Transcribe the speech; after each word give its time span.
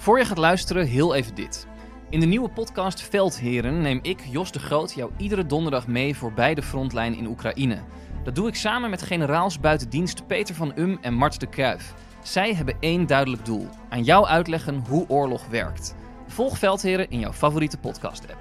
Voor 0.00 0.18
je 0.18 0.24
gaat 0.24 0.38
luisteren, 0.38 0.86
heel 0.86 1.14
even 1.14 1.34
dit. 1.34 1.66
In 2.10 2.20
de 2.20 2.26
nieuwe 2.26 2.48
podcast 2.48 3.02
Veldheren 3.02 3.80
neem 3.80 3.98
ik, 4.02 4.20
Jos 4.30 4.52
de 4.52 4.58
Groot, 4.58 4.94
jou 4.94 5.10
iedere 5.16 5.46
donderdag 5.46 5.86
mee 5.86 6.16
voorbij 6.16 6.54
de 6.54 6.62
frontlijn 6.62 7.14
in 7.14 7.26
Oekraïne. 7.26 7.82
Dat 8.24 8.34
doe 8.34 8.48
ik 8.48 8.54
samen 8.54 8.90
met 8.90 9.02
generaals 9.02 9.60
buitendienst 9.60 10.26
Peter 10.26 10.54
van 10.54 10.72
Um 10.76 10.98
en 11.00 11.14
Mart 11.14 11.40
de 11.40 11.46
Kruif. 11.46 11.94
Zij 12.22 12.54
hebben 12.54 12.76
één 12.80 13.06
duidelijk 13.06 13.44
doel: 13.44 13.68
aan 13.88 14.02
jou 14.02 14.26
uitleggen 14.26 14.84
hoe 14.88 15.08
oorlog 15.08 15.46
werkt. 15.46 15.94
Volg 16.26 16.58
Veldheren 16.58 17.10
in 17.10 17.18
jouw 17.18 17.32
favoriete 17.32 17.78
podcast-app. 17.78 18.38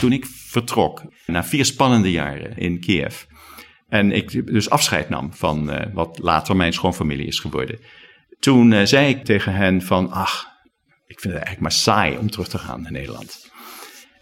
Toen 0.00 0.12
ik 0.12 0.26
vertrok, 0.26 1.02
na 1.26 1.44
vier 1.44 1.64
spannende 1.64 2.10
jaren 2.10 2.56
in 2.56 2.80
Kiev, 2.80 3.24
en 3.88 4.12
ik 4.12 4.46
dus 4.46 4.70
afscheid 4.70 5.08
nam 5.08 5.34
van 5.34 5.70
eh, 5.70 5.94
wat 5.94 6.18
later 6.18 6.56
mijn 6.56 6.72
schoonfamilie 6.72 7.26
is 7.26 7.38
geworden. 7.38 7.78
Toen 8.38 8.72
eh, 8.72 8.86
zei 8.86 9.08
ik 9.08 9.24
tegen 9.24 9.54
hen 9.54 9.82
van, 9.82 10.10
ach, 10.10 10.46
ik 11.06 11.20
vind 11.20 11.34
het 11.34 11.42
eigenlijk 11.42 11.60
maar 11.60 11.72
saai 11.72 12.16
om 12.16 12.30
terug 12.30 12.48
te 12.48 12.58
gaan 12.58 12.82
naar 12.82 12.92
Nederland. 12.92 13.50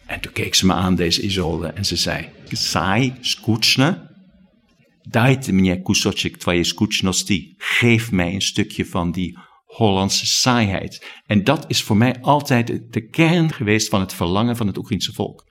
En 0.07 0.21
toen 0.21 0.33
keek 0.33 0.55
ze 0.55 0.67
me 0.67 0.73
aan, 0.73 0.95
deze 0.95 1.23
Isolde, 1.23 1.67
en 1.67 1.85
ze 1.85 1.97
zei, 1.97 2.29
saai, 2.49 3.15
skutschne? 3.21 4.13
Dajte 5.09 5.53
meneer 5.53 5.83
Kusocik 5.83 6.37
twoje 6.37 6.65
skutschnosti. 6.65 7.55
Geef 7.59 8.13
mij 8.13 8.35
een 8.35 8.43
stukje 8.43 8.87
van 8.87 9.13
die 9.13 9.39
Hollandse 9.65 10.27
saaiheid. 10.27 11.21
En 11.27 11.45
dat 11.45 11.65
is 11.69 11.83
voor 11.83 11.97
mij 11.97 12.21
altijd 12.21 12.93
de 12.93 13.09
kern 13.09 13.53
geweest 13.53 13.89
van 13.89 14.01
het 14.01 14.15
verlangen 14.15 14.57
van 14.57 14.67
het 14.67 14.77
Oekraïense 14.77 15.13
volk. 15.13 15.45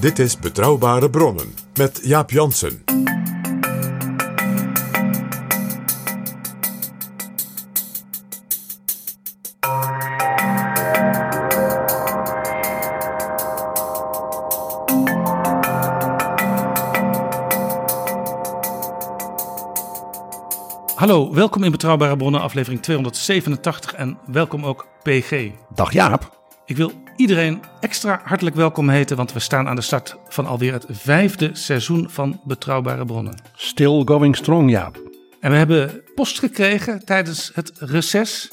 Dit 0.00 0.18
is 0.18 0.38
Betrouwbare 0.38 1.10
Bronnen 1.10 1.54
met 1.74 2.00
Jaap 2.02 2.30
Jansen. 2.30 2.84
Hallo, 20.94 21.34
welkom 21.34 21.64
in 21.64 21.70
Betrouwbare 21.70 22.16
Bronnen, 22.16 22.40
aflevering 22.40 22.82
287 22.82 23.94
en 23.94 24.18
welkom 24.26 24.64
ook 24.64 24.86
PG. 25.02 25.50
Dag 25.74 25.92
Jaap. 25.92 26.38
Ik 26.66 26.76
wil 26.76 26.92
iedereen 27.20 27.60
extra 27.80 28.20
hartelijk 28.24 28.56
welkom 28.56 28.88
heten, 28.88 29.16
want 29.16 29.32
we 29.32 29.38
staan 29.38 29.68
aan 29.68 29.76
de 29.76 29.82
start 29.82 30.16
van 30.28 30.46
alweer 30.46 30.72
het 30.72 30.86
vijfde 30.88 31.50
seizoen 31.52 32.10
van 32.10 32.40
Betrouwbare 32.44 33.04
Bronnen. 33.04 33.42
Still 33.54 34.02
going 34.04 34.36
strong, 34.36 34.70
Jaap. 34.70 35.02
En 35.40 35.50
we 35.50 35.56
hebben 35.56 36.02
post 36.14 36.38
gekregen 36.38 37.04
tijdens 37.04 37.50
het 37.54 37.72
reces, 37.78 38.52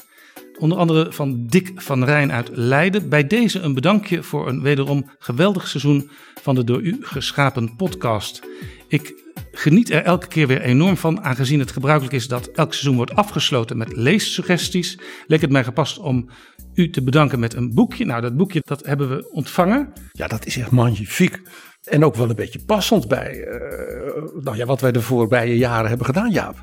onder 0.58 0.78
andere 0.78 1.12
van 1.12 1.46
Dick 1.46 1.72
van 1.74 2.04
Rijn 2.04 2.32
uit 2.32 2.48
Leiden. 2.52 3.08
Bij 3.08 3.26
deze 3.26 3.60
een 3.60 3.74
bedankje 3.74 4.22
voor 4.22 4.48
een 4.48 4.62
wederom 4.62 5.10
geweldig 5.18 5.68
seizoen 5.68 6.10
van 6.40 6.54
de 6.54 6.64
door 6.64 6.80
u 6.80 6.98
geschapen 7.00 7.76
podcast. 7.76 8.42
Ik 8.88 9.14
geniet 9.52 9.90
er 9.90 10.02
elke 10.02 10.26
keer 10.26 10.46
weer 10.46 10.60
enorm 10.60 10.96
van, 10.96 11.24
aangezien 11.24 11.58
het 11.58 11.72
gebruikelijk 11.72 12.14
is 12.14 12.28
dat 12.28 12.46
elk 12.46 12.72
seizoen 12.72 12.96
wordt 12.96 13.14
afgesloten 13.14 13.76
met 13.76 13.96
leessuggesties. 13.96 14.98
Leek 15.26 15.40
het 15.40 15.50
mij 15.50 15.64
gepast 15.64 15.98
om 15.98 16.28
u 16.78 16.90
te 16.90 17.02
bedanken 17.02 17.38
met 17.38 17.54
een 17.54 17.74
boekje. 17.74 18.04
Nou, 18.04 18.20
dat 18.20 18.36
boekje 18.36 18.60
dat 18.64 18.86
hebben 18.86 19.08
we 19.08 19.30
ontvangen. 19.30 19.92
Ja, 20.12 20.26
dat 20.26 20.46
is 20.46 20.56
echt 20.56 20.70
magnifiek. 20.70 21.40
En 21.84 22.04
ook 22.04 22.14
wel 22.14 22.28
een 22.28 22.36
beetje 22.36 22.64
passend 22.64 23.08
bij 23.08 23.34
uh, 23.34 24.42
nou 24.42 24.56
ja, 24.56 24.64
wat 24.64 24.80
wij 24.80 24.92
de 24.92 25.00
voorbije 25.00 25.56
jaren 25.56 25.88
hebben 25.88 26.06
gedaan, 26.06 26.30
Jaap. 26.30 26.56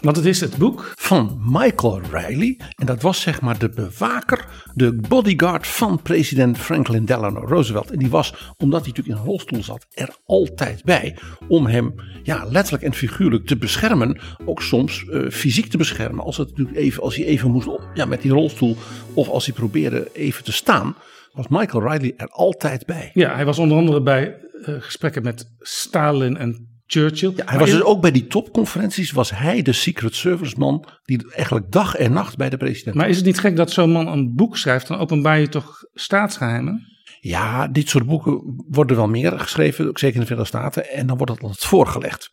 Want 0.00 0.16
het 0.16 0.24
is 0.24 0.40
het 0.40 0.56
boek 0.56 0.92
van 0.96 1.40
Michael 1.44 2.00
Riley. 2.12 2.60
En 2.76 2.86
dat 2.86 3.02
was 3.02 3.20
zeg 3.20 3.40
maar 3.40 3.58
de 3.58 3.68
bewaker, 3.68 4.46
de 4.74 4.92
bodyguard 4.92 5.66
van 5.66 6.02
president 6.02 6.58
Franklin 6.58 7.04
Delano 7.04 7.40
Roosevelt. 7.40 7.90
En 7.90 7.98
die 7.98 8.10
was, 8.10 8.54
omdat 8.56 8.80
hij 8.80 8.88
natuurlijk 8.88 9.08
in 9.08 9.14
een 9.14 9.30
rolstoel 9.30 9.62
zat, 9.62 9.86
er 9.90 10.16
altijd 10.26 10.84
bij. 10.84 11.16
Om 11.48 11.66
hem 11.66 11.94
ja, 12.22 12.44
letterlijk 12.44 12.84
en 12.84 12.94
figuurlijk 12.94 13.46
te 13.46 13.56
beschermen. 13.56 14.18
Ook 14.44 14.62
soms 14.62 15.04
uh, 15.08 15.30
fysiek 15.30 15.66
te 15.66 15.76
beschermen. 15.76 16.24
Als, 16.24 16.36
het 16.36 16.48
natuurlijk 16.48 16.76
even, 16.76 17.02
als 17.02 17.16
hij 17.16 17.24
even 17.24 17.50
moest 17.50 17.68
op, 17.68 17.90
ja, 17.94 18.04
met 18.04 18.22
die 18.22 18.32
rolstoel. 18.32 18.76
Of 19.14 19.28
als 19.28 19.46
hij 19.46 19.54
probeerde 19.54 20.10
even 20.12 20.44
te 20.44 20.52
staan. 20.52 20.94
Was 21.32 21.48
Michael 21.48 21.90
Riley 21.90 22.14
er 22.16 22.28
altijd 22.28 22.86
bij. 22.86 23.10
Ja, 23.14 23.34
hij 23.34 23.44
was 23.44 23.58
onder 23.58 23.78
andere 23.78 24.02
bij 24.02 24.36
uh, 24.60 24.74
gesprekken 24.78 25.22
met 25.22 25.50
Stalin 25.58 26.36
en 26.36 26.77
Churchill. 26.90 27.32
Ja, 27.36 27.44
hij 27.46 27.58
was 27.58 27.70
dus 27.70 27.82
ook 27.82 28.00
bij 28.00 28.10
die 28.10 28.26
topconferenties, 28.26 29.10
was 29.10 29.30
hij 29.30 29.62
de 29.62 29.72
Secret 29.72 30.14
Service 30.14 30.54
man 30.58 30.88
die 31.02 31.32
eigenlijk 31.32 31.70
dag 31.70 31.94
en 31.94 32.12
nacht 32.12 32.36
bij 32.36 32.50
de 32.50 32.56
president 32.56 32.96
Maar 32.96 33.08
is 33.08 33.16
het 33.16 33.24
niet 33.24 33.38
gek 33.38 33.56
dat 33.56 33.70
zo'n 33.70 33.90
man 33.90 34.08
een 34.08 34.34
boek 34.34 34.56
schrijft, 34.56 34.86
dan 34.86 34.98
openbaar 34.98 35.40
je 35.40 35.48
toch 35.48 35.84
staatsgeheimen? 35.94 36.86
Ja, 37.20 37.68
dit 37.68 37.88
soort 37.88 38.06
boeken 38.06 38.64
worden 38.68 38.96
wel 38.96 39.08
meer 39.08 39.40
geschreven, 39.40 39.88
ook 39.88 39.98
zeker 39.98 40.14
in 40.14 40.20
de 40.20 40.26
Verenigde 40.26 40.58
Staten. 40.58 40.90
En 40.90 41.06
dan 41.06 41.16
wordt 41.16 41.32
dat 41.32 41.42
altijd 41.42 41.64
voorgelegd 41.64 42.30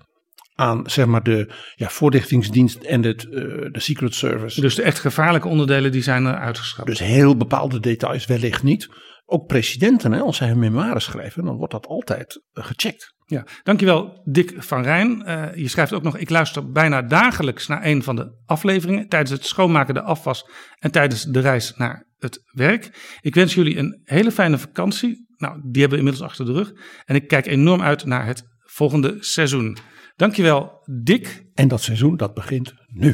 aan 0.56 0.90
zeg 0.90 1.06
maar 1.06 1.24
de 1.24 1.54
ja, 1.76 1.90
voorlichtingsdienst 1.90 2.84
en 2.84 3.04
het, 3.04 3.24
uh, 3.24 3.32
de 3.72 3.80
Secret 3.80 4.16
Service. 4.16 4.62
Dus 4.62 4.76
de 4.76 4.82
echt 4.82 5.00
gevaarlijke 5.00 5.48
onderdelen 5.48 5.92
die 5.92 6.04
zijn 6.04 6.26
er 6.26 6.38
uitgeschrapt. 6.38 6.90
Dus 6.90 7.00
heel 7.00 7.38
bepaalde 7.38 7.80
details 7.80 8.26
wellicht 8.26 8.64
niet. 8.64 8.90
Ook 9.26 9.48
presidenten, 9.48 10.12
hè, 10.12 10.20
als 10.20 10.38
zij 10.38 10.48
hun 10.48 10.60
memoires 10.60 11.04
schrijven, 11.04 11.46
dan 11.46 11.56
wordt 11.56 11.74
dat 11.74 11.88
altijd 11.88 12.42
uh, 12.54 12.66
gecheckt. 12.66 13.15
Ja, 13.28 13.46
dankjewel 13.64 14.22
Dick 14.26 14.54
van 14.58 14.84
Rijn. 14.84 15.24
Uh, 15.26 15.56
je 15.56 15.68
schrijft 15.68 15.94
ook 15.94 16.04
nog, 16.04 16.18
ik 16.18 16.30
luister 16.30 16.72
bijna 16.72 17.02
dagelijks 17.02 17.68
naar 17.68 17.86
een 17.86 18.04
van 18.04 18.16
de 18.16 18.42
afleveringen 18.46 19.08
tijdens 19.08 19.32
het 19.32 19.46
schoonmaken, 19.46 19.94
de 19.94 20.02
afwas 20.02 20.50
en 20.80 20.92
tijdens 20.92 21.24
de 21.24 21.40
reis 21.40 21.74
naar 21.76 22.08
het 22.18 22.44
werk. 22.52 23.18
Ik 23.22 23.36
wens 23.36 23.54
jullie 23.54 23.78
een 23.78 24.02
hele 24.04 24.32
fijne 24.32 24.58
vakantie. 24.58 25.26
Nou, 25.38 25.60
die 25.62 25.82
hebben 25.82 26.00
we 26.00 26.06
inmiddels 26.06 26.30
achter 26.30 26.46
de 26.46 26.52
rug. 26.52 26.72
En 27.06 27.16
ik 27.16 27.28
kijk 27.28 27.46
enorm 27.46 27.82
uit 27.82 28.06
naar 28.06 28.26
het 28.26 28.44
volgende 28.60 29.18
seizoen. 29.20 29.78
Dankjewel 30.16 30.84
Dick. 31.04 31.46
En 31.54 31.68
dat 31.68 31.82
seizoen, 31.82 32.18
dat 32.18 32.34
begint 32.34 32.74
nu. 32.88 33.14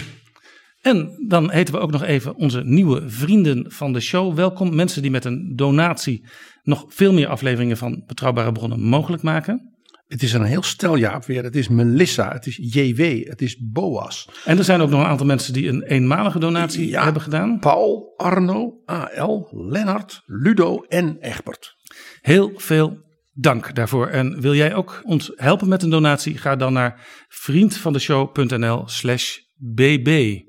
En 0.81 1.25
dan 1.27 1.51
heten 1.51 1.73
we 1.73 1.79
ook 1.79 1.91
nog 1.91 2.03
even 2.03 2.35
onze 2.35 2.61
nieuwe 2.63 3.09
vrienden 3.09 3.71
van 3.71 3.93
de 3.93 3.99
show 3.99 4.35
welkom. 4.35 4.75
Mensen 4.75 5.01
die 5.01 5.11
met 5.11 5.25
een 5.25 5.53
donatie 5.55 6.27
nog 6.63 6.85
veel 6.87 7.13
meer 7.13 7.27
afleveringen 7.27 7.77
van 7.77 8.03
Betrouwbare 8.05 8.51
Bronnen 8.51 8.81
mogelijk 8.81 9.23
maken. 9.23 9.70
Het 10.11 10.23
is 10.23 10.33
een 10.33 10.43
heel 10.43 10.63
steljaap 10.63 11.25
weer. 11.25 11.43
Het 11.43 11.55
is 11.55 11.67
Melissa, 11.67 12.31
het 12.31 12.45
is 12.45 12.59
JW, 12.61 13.27
het 13.27 13.41
is 13.41 13.57
Boas. 13.71 14.29
En 14.45 14.57
er 14.57 14.63
zijn 14.63 14.81
ook 14.81 14.89
nog 14.89 14.99
een 14.99 15.05
aantal 15.05 15.25
mensen 15.25 15.53
die 15.53 15.67
een 15.67 15.83
eenmalige 15.83 16.39
donatie 16.39 16.89
ja, 16.89 17.03
hebben 17.03 17.21
gedaan. 17.21 17.59
Paul, 17.59 18.13
Arno, 18.17 18.81
AL, 18.85 19.47
Lennart, 19.51 20.21
Ludo 20.25 20.81
en 20.81 21.17
Egbert. 21.19 21.75
Heel 22.21 22.51
veel 22.55 22.97
dank 23.33 23.75
daarvoor. 23.75 24.07
En 24.07 24.41
wil 24.41 24.55
jij 24.55 24.75
ook 24.75 25.01
ons 25.03 25.31
helpen 25.35 25.67
met 25.67 25.83
een 25.83 25.89
donatie? 25.89 26.37
Ga 26.37 26.55
dan 26.55 26.73
naar 26.73 27.25
vriendvandeshow.nl 27.27 28.83
slash 28.87 29.37
bb. 29.55 30.39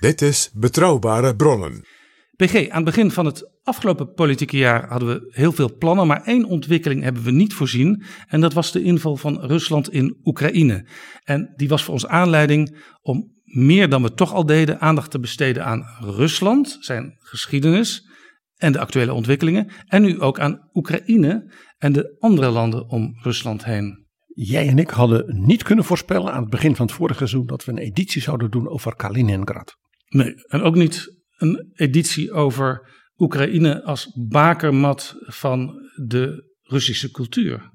Dit 0.00 0.22
is 0.22 0.50
Betrouwbare 0.54 1.36
Bronnen. 1.36 1.97
PG, 2.38 2.68
aan 2.68 2.76
het 2.76 2.84
begin 2.84 3.10
van 3.10 3.26
het 3.26 3.50
afgelopen 3.62 4.12
politieke 4.12 4.56
jaar 4.56 4.88
hadden 4.88 5.08
we 5.08 5.28
heel 5.30 5.52
veel 5.52 5.76
plannen, 5.76 6.06
maar 6.06 6.22
één 6.22 6.44
ontwikkeling 6.44 7.02
hebben 7.02 7.22
we 7.22 7.30
niet 7.30 7.54
voorzien. 7.54 8.02
En 8.28 8.40
dat 8.40 8.52
was 8.52 8.72
de 8.72 8.82
inval 8.82 9.16
van 9.16 9.40
Rusland 9.40 9.92
in 9.92 10.16
Oekraïne. 10.24 10.88
En 11.24 11.52
die 11.56 11.68
was 11.68 11.82
voor 11.82 11.92
ons 11.92 12.06
aanleiding 12.06 12.82
om 13.00 13.32
meer 13.44 13.88
dan 13.88 14.02
we 14.02 14.14
toch 14.14 14.32
al 14.32 14.46
deden 14.46 14.80
aandacht 14.80 15.10
te 15.10 15.20
besteden 15.20 15.64
aan 15.64 15.84
Rusland, 16.00 16.76
zijn 16.80 17.14
geschiedenis 17.18 18.08
en 18.54 18.72
de 18.72 18.78
actuele 18.78 19.12
ontwikkelingen. 19.12 19.70
En 19.86 20.02
nu 20.02 20.20
ook 20.20 20.40
aan 20.40 20.68
Oekraïne 20.72 21.54
en 21.78 21.92
de 21.92 22.16
andere 22.18 22.50
landen 22.50 22.88
om 22.88 23.18
Rusland 23.22 23.64
heen. 23.64 24.06
Jij 24.26 24.68
en 24.68 24.78
ik 24.78 24.90
hadden 24.90 25.46
niet 25.46 25.62
kunnen 25.62 25.84
voorspellen 25.84 26.32
aan 26.32 26.40
het 26.40 26.50
begin 26.50 26.76
van 26.76 26.86
het 26.86 26.94
vorige 26.94 27.18
seizoen 27.18 27.46
dat 27.46 27.64
we 27.64 27.72
een 27.72 27.78
editie 27.78 28.22
zouden 28.22 28.50
doen 28.50 28.68
over 28.68 28.96
Kaliningrad. 28.96 29.76
Nee, 30.08 30.34
en 30.46 30.62
ook 30.62 30.74
niet 30.74 31.17
een 31.38 31.70
editie 31.74 32.32
over 32.32 32.96
Oekraïne 33.16 33.84
als 33.84 34.12
bakermat 34.28 35.16
van 35.18 35.74
de 36.06 36.46
Russische 36.62 37.10
cultuur. 37.10 37.70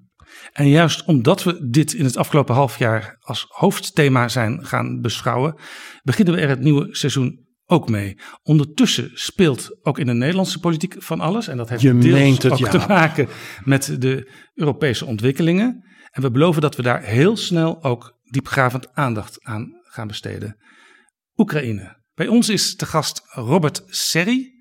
En 0.51 0.69
juist 0.69 1.05
omdat 1.05 1.43
we 1.43 1.69
dit 1.69 1.93
in 1.93 2.05
het 2.05 2.17
afgelopen 2.17 2.55
half 2.55 2.77
jaar 2.77 3.17
als 3.19 3.45
hoofdthema 3.49 4.27
zijn 4.27 4.65
gaan 4.65 5.01
beschouwen, 5.01 5.55
beginnen 6.03 6.33
we 6.33 6.41
er 6.41 6.49
het 6.49 6.59
nieuwe 6.59 6.87
seizoen 6.95 7.43
ook 7.65 7.89
mee. 7.89 8.17
Ondertussen 8.43 9.11
speelt 9.13 9.77
ook 9.81 9.99
in 9.99 10.05
de 10.05 10.13
Nederlandse 10.13 10.59
politiek 10.59 10.95
van 10.97 11.19
alles. 11.19 11.47
En 11.47 11.57
dat 11.57 11.69
heeft 11.69 11.81
Je 11.81 11.97
deels 11.97 12.43
het, 12.43 12.51
ook 12.51 12.57
ja. 12.57 12.69
te 12.69 12.85
maken 12.87 13.27
met 13.63 13.95
de 13.99 14.31
Europese 14.53 15.05
ontwikkelingen. 15.05 15.83
En 16.11 16.21
we 16.21 16.31
beloven 16.31 16.61
dat 16.61 16.75
we 16.75 16.81
daar 16.81 17.03
heel 17.03 17.37
snel 17.37 17.83
ook 17.83 18.19
diepgravend 18.23 18.93
aandacht 18.93 19.43
aan 19.43 19.81
gaan 19.83 20.07
besteden. 20.07 20.57
Oekraïne. 21.35 22.02
Bij 22.15 22.27
ons 22.27 22.49
is 22.49 22.75
te 22.75 22.85
gast 22.85 23.21
Robert 23.25 23.83
Serri. 23.87 24.53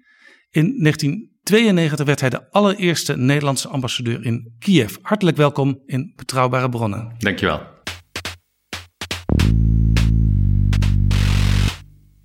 In 0.50 0.82
1992 0.82 2.06
werd 2.06 2.20
hij 2.20 2.30
de 2.30 2.50
allereerste 2.50 3.16
Nederlandse 3.16 3.68
ambassadeur 3.68 4.24
in 4.24 4.54
Kiev. 4.58 4.96
Hartelijk 5.02 5.36
welkom 5.36 5.82
in 5.86 6.12
Betrouwbare 6.16 6.68
Bronnen. 6.68 7.14
Dankjewel. 7.18 7.62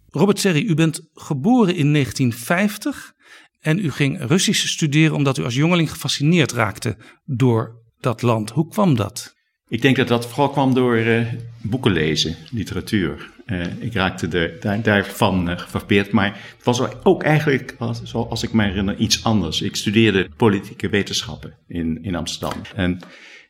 Robert 0.08 0.40
Serri, 0.40 0.66
u 0.66 0.74
bent 0.74 1.10
geboren 1.14 1.76
in 1.76 1.94
1950 1.94 3.14
en 3.60 3.80
u 3.80 3.92
ging 3.92 4.22
Russisch 4.22 4.68
studeren 4.68 5.16
omdat 5.16 5.38
u 5.38 5.44
als 5.44 5.56
jongeling 5.56 5.92
gefascineerd 5.92 6.52
raakte 6.52 6.98
door 7.26 7.82
dat 8.00 8.22
land. 8.22 8.50
Hoe 8.50 8.68
kwam 8.68 8.96
dat? 8.96 9.36
Ik 9.68 9.82
denk 9.82 9.96
dat 9.96 10.08
dat 10.08 10.28
vooral 10.28 10.50
kwam 10.50 10.74
door 10.74 10.98
uh, 10.98 11.34
boeken 11.62 11.92
lezen, 11.92 12.36
literatuur. 12.52 13.36
Uh, 13.48 13.66
ik 13.80 13.94
raakte 13.94 14.28
daar, 14.60 14.82
daarvan 14.82 15.50
uh, 15.50 15.60
gefrappeerd, 15.60 16.12
maar 16.12 16.28
het 16.56 16.66
was 16.66 17.04
ook 17.04 17.24
eigenlijk, 17.24 17.76
als, 17.80 18.02
zoals 18.04 18.44
ik 18.44 18.54
me 18.54 18.64
herinner, 18.64 18.96
iets 18.96 19.24
anders. 19.24 19.62
Ik 19.62 19.76
studeerde 19.76 20.30
politieke 20.38 20.90
wetenschappen 20.90 21.54
in, 21.68 22.04
in 22.04 22.16
Amsterdam. 22.16 22.62
En 22.76 23.00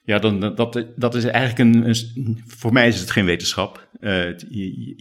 ja, 0.04 0.20
dan, 0.20 0.40
dat, 0.40 0.86
dat 0.96 1.16
is 1.16 1.24
eigenlijk 1.24 1.76
een, 1.76 1.90
een, 1.90 2.44
Voor 2.48 2.74
mij 2.74 2.88
is 2.88 3.00
het 3.00 3.12
geen 3.12 3.26
wetenschap. 3.26 3.90
Je, 4.00 4.36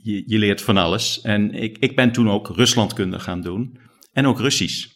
je, 0.03 0.23
je, 0.27 0.39
leert 0.39 0.63
van 0.63 0.77
alles. 0.77 1.21
En 1.21 1.55
ik, 1.55 1.77
ik 1.79 1.97
ben 1.97 2.13
toen 2.13 2.31
ook 2.31 2.49
Ruslandkunde 2.49 3.19
gaan 3.19 3.43
doen. 3.43 3.79
En 4.13 4.27
ook 4.27 4.41
Russisch 4.41 4.95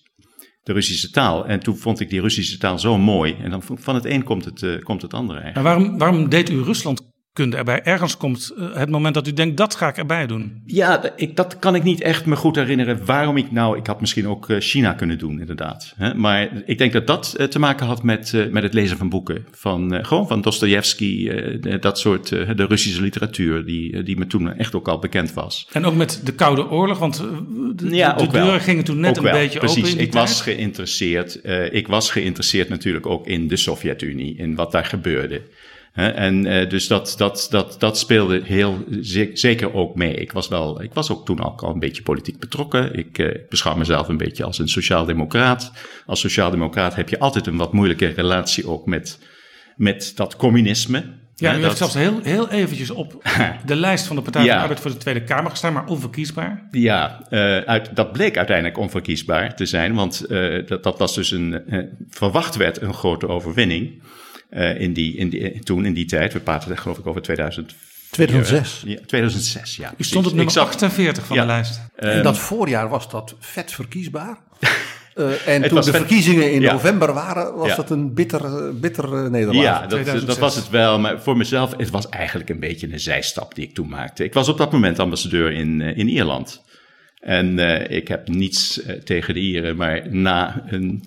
de 0.62 0.72
Russische 0.72 1.10
taal. 1.10 1.46
En 1.46 1.60
toen 1.60 1.76
vond 1.76 2.00
ik 2.00 2.10
die 2.10 2.20
Russische 2.20 2.58
taal 2.58 2.78
zo 2.78 2.98
mooi. 2.98 3.36
En 3.42 3.50
dan 3.50 3.62
van 3.62 3.94
het 3.94 4.04
een 4.04 4.22
komt 4.22 4.44
het, 4.44 4.82
komt 4.82 5.02
het 5.02 5.14
andere 5.14 5.40
eigenlijk. 5.40 5.68
waarom, 5.68 5.98
waarom 5.98 6.28
deed 6.28 6.50
u 6.50 6.62
Rusland 6.62 7.09
kunde 7.32 7.56
erbij. 7.56 7.82
Ergens 7.82 8.16
komt 8.16 8.52
eh, 8.56 8.74
het 8.74 8.90
moment 8.90 9.14
dat 9.14 9.26
u 9.26 9.32
denkt, 9.32 9.56
dat 9.56 9.74
ga 9.74 9.88
ik 9.88 9.96
erbij 9.96 10.26
doen. 10.26 10.62
Ja, 10.66 11.12
ik, 11.16 11.36
dat 11.36 11.58
kan 11.58 11.74
ik 11.74 11.82
niet 11.82 12.00
echt 12.00 12.26
me 12.26 12.36
goed 12.36 12.56
herinneren 12.56 13.04
waarom 13.04 13.36
ik 13.36 13.50
nou... 13.50 13.78
Ik 13.78 13.86
had 13.86 14.00
misschien 14.00 14.28
ook 14.28 14.48
eh, 14.48 14.56
China 14.60 14.92
kunnen 14.92 15.18
doen, 15.18 15.40
inderdaad. 15.40 15.94
Maar 16.16 16.62
ik 16.66 16.78
denk 16.78 16.92
dat 16.92 17.06
dat 17.06 17.46
te 17.48 17.58
maken 17.58 17.86
had 17.86 18.02
met, 18.02 18.48
met 18.50 18.62
het 18.62 18.74
lezen 18.74 18.96
van 18.96 19.08
boeken. 19.08 19.46
Van, 19.50 20.04
gewoon 20.04 20.28
van 20.28 20.40
Dostoevsky, 20.40 21.30
dat 21.80 21.98
soort, 21.98 22.28
de 22.28 22.66
Russische 22.68 23.02
literatuur... 23.02 23.64
Die, 23.64 24.02
die 24.02 24.18
me 24.18 24.26
toen 24.26 24.52
echt 24.52 24.74
ook 24.74 24.88
al 24.88 24.98
bekend 24.98 25.32
was. 25.32 25.68
En 25.72 25.84
ook 25.84 25.94
met 25.94 26.20
de 26.24 26.32
Koude 26.32 26.70
Oorlog, 26.70 26.98
want 26.98 27.24
de, 27.76 27.88
ja, 27.90 28.12
de 28.12 28.26
deuren 28.26 28.60
gingen 28.60 28.84
toen 28.84 29.00
net 29.00 29.16
een 29.16 29.22
beetje 29.22 29.58
Precies. 29.58 29.78
open 29.78 29.90
Precies, 29.90 30.06
ik 30.06 30.12
was 30.12 30.42
geïnteresseerd. 30.42 31.40
ik 31.70 31.88
was 31.88 32.10
geïnteresseerd 32.10 32.68
natuurlijk 32.68 33.06
ook 33.06 33.26
in 33.26 33.48
de 33.48 33.56
Sovjet-Unie, 33.56 34.36
in 34.36 34.54
wat 34.54 34.72
daar 34.72 34.84
gebeurde 34.84 35.42
en 35.92 36.46
uh, 36.46 36.68
dus 36.68 36.86
dat, 36.86 37.14
dat, 37.16 37.46
dat, 37.50 37.76
dat 37.78 37.98
speelde 37.98 38.40
heel 38.44 38.84
zeker 39.32 39.74
ook 39.74 39.94
mee. 39.94 40.14
Ik 40.14 40.32
was, 40.32 40.48
wel, 40.48 40.82
ik 40.82 40.94
was 40.94 41.10
ook 41.10 41.24
toen 41.24 41.44
ook 41.44 41.62
al 41.62 41.72
een 41.72 41.78
beetje 41.78 42.02
politiek 42.02 42.38
betrokken. 42.38 42.94
Ik 42.94 43.18
uh, 43.18 43.34
beschouw 43.48 43.76
mezelf 43.76 44.08
een 44.08 44.16
beetje 44.16 44.44
als 44.44 44.58
een 44.58 44.68
sociaaldemocraat. 44.68 45.72
Als 46.06 46.20
sociaaldemocraat 46.20 46.94
heb 46.94 47.08
je 47.08 47.18
altijd 47.18 47.46
een 47.46 47.56
wat 47.56 47.72
moeilijke 47.72 48.06
relatie 48.06 48.68
ook 48.68 48.86
met, 48.86 49.18
met 49.76 50.12
dat 50.14 50.36
communisme. 50.36 51.18
Ja, 51.34 51.50
u 51.50 51.54
dat... 51.54 51.64
heeft 51.64 51.76
zelfs 51.76 51.94
heel, 51.94 52.20
heel 52.22 52.48
eventjes 52.48 52.90
op 52.90 53.22
de 53.66 53.76
lijst 53.76 54.06
van 54.06 54.16
de 54.16 54.22
Partij 54.22 54.42
van 54.42 54.50
de 54.50 54.60
Arbeid 54.60 54.80
voor 54.80 54.90
de 54.90 54.96
Tweede 54.96 55.24
Kamer 55.24 55.50
gestaan, 55.50 55.72
maar 55.72 55.86
onverkiesbaar. 55.86 56.68
Ja, 56.70 57.26
uh, 57.30 57.58
uit, 57.58 57.96
dat 57.96 58.12
bleek 58.12 58.36
uiteindelijk 58.36 58.78
onverkiesbaar 58.78 59.56
te 59.56 59.66
zijn, 59.66 59.94
want 59.94 60.28
dat, 60.66 60.82
dat 60.82 60.98
was 60.98 61.14
dus 61.14 61.30
een, 61.30 61.62
verwacht 62.10 62.56
werd 62.56 62.80
een 62.80 62.94
grote 62.94 63.28
overwinning. 63.28 64.02
Uh, 64.50 64.80
in 64.80 64.92
die, 64.92 65.16
in 65.16 65.28
die, 65.28 65.58
toen, 65.58 65.84
in 65.84 65.94
die 65.94 66.04
tijd, 66.04 66.32
we 66.32 66.40
praten 66.40 66.78
geloof 66.78 66.98
ik 66.98 67.06
over 67.06 67.22
2000. 67.22 67.74
2006. 68.10 68.82
Ja, 68.86 68.98
2006, 69.06 69.76
ja. 69.76 69.94
U 69.96 70.04
stond 70.04 70.26
op 70.26 70.32
nummer 70.32 70.52
zag, 70.52 70.66
48 70.66 71.26
van 71.26 71.36
ja, 71.36 71.42
de 71.42 71.48
lijst. 71.48 71.80
Um, 71.98 72.10
in 72.10 72.22
dat 72.22 72.38
voorjaar 72.38 72.88
was 72.88 73.10
dat 73.10 73.34
vet 73.38 73.72
verkiesbaar. 73.72 74.38
Uh, 75.14 75.46
en 75.54 75.68
toen 75.68 75.80
de 75.80 75.92
verkiezingen 75.92 76.52
in 76.52 76.60
ja. 76.60 76.72
november 76.72 77.12
waren, 77.12 77.54
was 77.54 77.68
ja. 77.68 77.76
dat 77.76 77.90
een 77.90 78.14
bitter, 78.14 78.78
bitter 78.78 79.30
nederlaag. 79.30 79.62
Ja, 79.62 79.86
dat, 79.86 80.26
dat, 80.26 80.38
was 80.38 80.56
het 80.56 80.70
wel. 80.70 80.98
Maar 80.98 81.22
voor 81.22 81.36
mezelf, 81.36 81.76
het 81.76 81.90
was 81.90 82.08
eigenlijk 82.08 82.50
een 82.50 82.60
beetje 82.60 82.92
een 82.92 83.00
zijstap 83.00 83.54
die 83.54 83.64
ik 83.64 83.74
toen 83.74 83.88
maakte. 83.88 84.24
Ik 84.24 84.34
was 84.34 84.48
op 84.48 84.58
dat 84.58 84.72
moment 84.72 84.98
ambassadeur 84.98 85.52
in, 85.52 85.80
in 85.80 86.08
Ierland. 86.08 86.62
En 87.20 87.58
uh, 87.58 87.90
ik 87.90 88.08
heb 88.08 88.28
niets 88.28 88.86
uh, 88.86 88.92
tegen 88.92 89.34
de 89.34 89.40
Ieren, 89.40 89.76
maar 89.76 90.14
na, 90.14 90.62
een, 90.66 91.04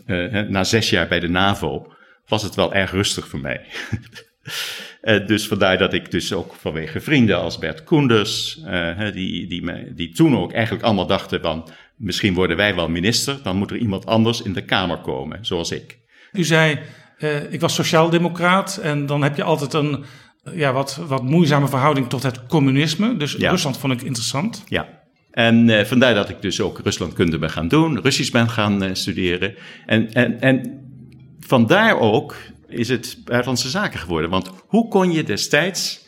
na 0.49 0.63
zes 0.63 0.89
jaar 0.89 1.07
bij 1.07 1.19
de 1.19 1.29
NAVO 1.29 1.93
was 2.27 2.43
het 2.43 2.55
wel 2.55 2.73
erg 2.73 2.91
rustig 2.91 3.27
voor 3.27 3.39
mij. 3.39 3.61
uh, 5.01 5.27
dus 5.27 5.47
vandaar 5.47 5.77
dat 5.77 5.93
ik 5.93 6.11
dus 6.11 6.33
ook 6.33 6.53
vanwege 6.53 6.99
vrienden 6.99 7.37
als 7.37 7.57
Bert 7.57 7.83
Koenders, 7.83 8.61
uh, 8.65 9.11
die, 9.13 9.47
die, 9.47 9.63
me, 9.63 9.93
die 9.93 10.13
toen 10.13 10.37
ook 10.37 10.53
eigenlijk 10.53 10.83
allemaal 10.83 11.07
dachten 11.07 11.41
van, 11.41 11.69
misschien 11.95 12.33
worden 12.33 12.57
wij 12.57 12.75
wel 12.75 12.89
minister, 12.89 13.39
dan 13.43 13.55
moet 13.55 13.71
er 13.71 13.77
iemand 13.77 14.05
anders 14.05 14.41
in 14.41 14.53
de 14.53 14.65
Kamer 14.65 14.97
komen, 14.97 15.45
zoals 15.45 15.71
ik. 15.71 15.99
U 16.31 16.43
zei, 16.43 16.79
uh, 17.19 17.53
ik 17.53 17.59
was 17.59 17.73
sociaaldemocraat 17.73 18.77
en 18.77 19.05
dan 19.05 19.23
heb 19.23 19.35
je 19.35 19.43
altijd 19.43 19.73
een 19.73 20.05
ja, 20.53 20.73
wat, 20.73 20.99
wat 21.07 21.23
moeizame 21.23 21.67
verhouding 21.67 22.09
tot 22.09 22.23
het 22.23 22.45
communisme. 22.45 23.17
Dus 23.17 23.33
ja. 23.33 23.49
Rusland 23.49 23.77
vond 23.77 23.93
ik 23.93 24.01
interessant. 24.01 24.63
Ja, 24.67 25.01
en 25.31 25.87
vandaar 25.87 26.13
dat 26.13 26.29
ik 26.29 26.41
dus 26.41 26.61
ook 26.61 26.79
Ruslandkunde 26.83 27.37
ben 27.37 27.49
gaan 27.49 27.67
doen, 27.67 28.01
Russisch 28.01 28.31
ben 28.31 28.49
gaan 28.49 28.95
studeren. 28.95 29.55
En, 29.85 30.13
en, 30.13 30.41
en 30.41 30.82
vandaar 31.47 31.99
ook 31.99 32.35
is 32.67 32.89
het 32.89 33.17
buitenlandse 33.25 33.69
zaken 33.69 33.99
geworden. 33.99 34.29
Want 34.29 34.51
hoe 34.67 34.87
kon 34.87 35.11
je 35.11 35.23
destijds 35.23 36.07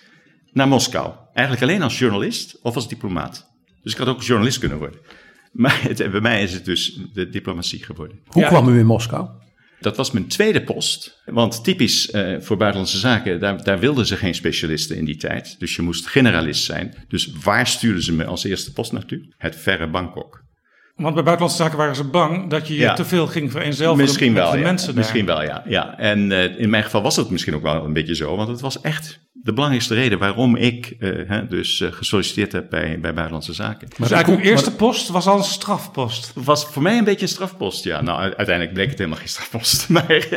naar 0.51 0.67
Moskou? 0.67 1.13
Eigenlijk 1.33 1.67
alleen 1.67 1.81
als 1.81 1.99
journalist 1.99 2.59
of 2.61 2.75
als 2.75 2.87
diplomaat. 2.87 3.53
Dus 3.83 3.91
ik 3.91 3.97
had 3.97 4.07
ook 4.07 4.23
journalist 4.23 4.59
kunnen 4.59 4.77
worden. 4.77 4.99
Maar 5.51 5.83
het, 5.83 5.97
bij 6.11 6.21
mij 6.21 6.43
is 6.43 6.53
het 6.53 6.65
dus 6.65 6.99
de 7.13 7.29
diplomatie 7.29 7.83
geworden. 7.83 8.19
Hoe 8.25 8.41
ja, 8.41 8.47
kwam 8.47 8.69
u 8.69 8.79
in 8.79 8.85
Moskou? 8.85 9.29
Dat 9.79 9.97
was 9.97 10.11
mijn 10.11 10.27
tweede 10.27 10.63
post. 10.63 11.21
Want 11.25 11.63
typisch 11.63 12.13
uh, 12.13 12.41
voor 12.41 12.57
buitenlandse 12.57 12.97
zaken, 12.97 13.39
daar, 13.39 13.63
daar 13.63 13.79
wilden 13.79 14.05
ze 14.05 14.15
geen 14.15 14.35
specialisten 14.35 14.97
in 14.97 15.05
die 15.05 15.17
tijd. 15.17 15.59
Dus 15.59 15.75
je 15.75 15.81
moest 15.81 16.07
generalist 16.07 16.63
zijn. 16.63 16.93
Dus 17.07 17.31
waar 17.43 17.67
stuurden 17.67 18.03
ze 18.03 18.13
me 18.13 18.25
als 18.25 18.43
eerste 18.43 18.73
post 18.73 18.91
naartoe? 18.91 19.33
Het 19.37 19.55
verre 19.55 19.89
Bangkok. 19.89 20.43
Want 20.95 21.13
bij 21.13 21.23
buitenlandse 21.23 21.63
zaken 21.63 21.77
waren 21.77 21.95
ze 21.95 22.03
bang 22.03 22.49
dat 22.49 22.67
je 22.67 22.75
ja. 22.75 22.93
te 22.93 23.05
veel 23.05 23.27
ging 23.27 23.51
vereenzelvigen 23.51 24.05
misschien 24.05 24.33
met 24.33 24.41
wel, 24.41 24.51
de 24.51 24.57
ja. 24.57 24.63
mensen 24.63 24.87
daar. 24.87 24.97
Misschien 24.97 25.25
wel, 25.25 25.43
ja. 25.43 25.63
ja. 25.67 25.97
En 25.97 26.31
uh, 26.31 26.59
in 26.59 26.69
mijn 26.69 26.83
geval 26.83 27.01
was 27.01 27.15
het 27.15 27.29
misschien 27.29 27.55
ook 27.55 27.61
wel 27.61 27.85
een 27.85 27.93
beetje 27.93 28.15
zo, 28.15 28.35
want 28.35 28.49
het 28.49 28.61
was 28.61 28.81
echt 28.81 29.19
de 29.33 29.53
belangrijkste 29.53 29.93
reden 29.93 30.19
waarom 30.19 30.55
ik 30.55 30.95
uh, 30.99 31.29
hè, 31.29 31.47
dus 31.47 31.79
uh, 31.79 31.91
gesolliciteerd 31.91 32.51
heb 32.51 32.69
bij, 32.69 32.99
bij 32.99 33.13
Buitenlandse 33.13 33.53
Zaken. 33.53 33.87
Maar 33.89 33.99
dus 33.99 34.11
eigenlijk 34.11 34.43
uw 34.43 34.49
eerste 34.49 34.75
post 34.75 35.07
was 35.07 35.27
al 35.27 35.37
een 35.37 35.43
strafpost? 35.43 36.31
Was 36.35 36.65
voor 36.65 36.81
mij 36.81 36.97
een 36.97 37.03
beetje 37.03 37.21
een 37.21 37.27
strafpost, 37.27 37.83
ja. 37.83 38.01
Nou, 38.01 38.19
uiteindelijk 38.19 38.73
bleek 38.73 38.89
het 38.89 38.97
helemaal 38.97 39.19
geen 39.19 39.29
strafpost. 39.29 39.89
Maar, 39.95 40.27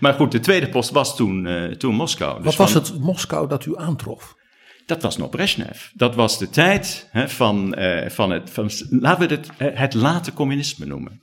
maar 0.00 0.14
goed, 0.14 0.32
de 0.32 0.40
tweede 0.40 0.68
post 0.68 0.90
was 0.90 1.16
toen, 1.16 1.48
toen 1.78 1.94
Moskou. 1.94 2.36
Dus 2.36 2.44
Wat 2.44 2.56
was 2.56 2.72
van, 2.72 2.80
het 2.80 3.00
Moskou 3.00 3.48
dat 3.48 3.66
u 3.66 3.76
aantrof? 3.76 4.36
Dat 4.88 5.02
was 5.02 5.16
nog 5.16 5.30
Brezhnev. 5.30 5.86
Dat 5.94 6.14
was 6.14 6.38
de 6.38 6.50
tijd 6.50 7.08
hè, 7.10 7.28
van, 7.28 7.78
uh, 7.78 8.08
van, 8.08 8.30
het, 8.30 8.50
van, 8.50 8.70
laten 8.88 9.28
we 9.28 9.34
het, 9.34 9.50
het 9.78 9.94
late 9.94 10.32
communisme 10.32 10.86
noemen. 10.86 11.22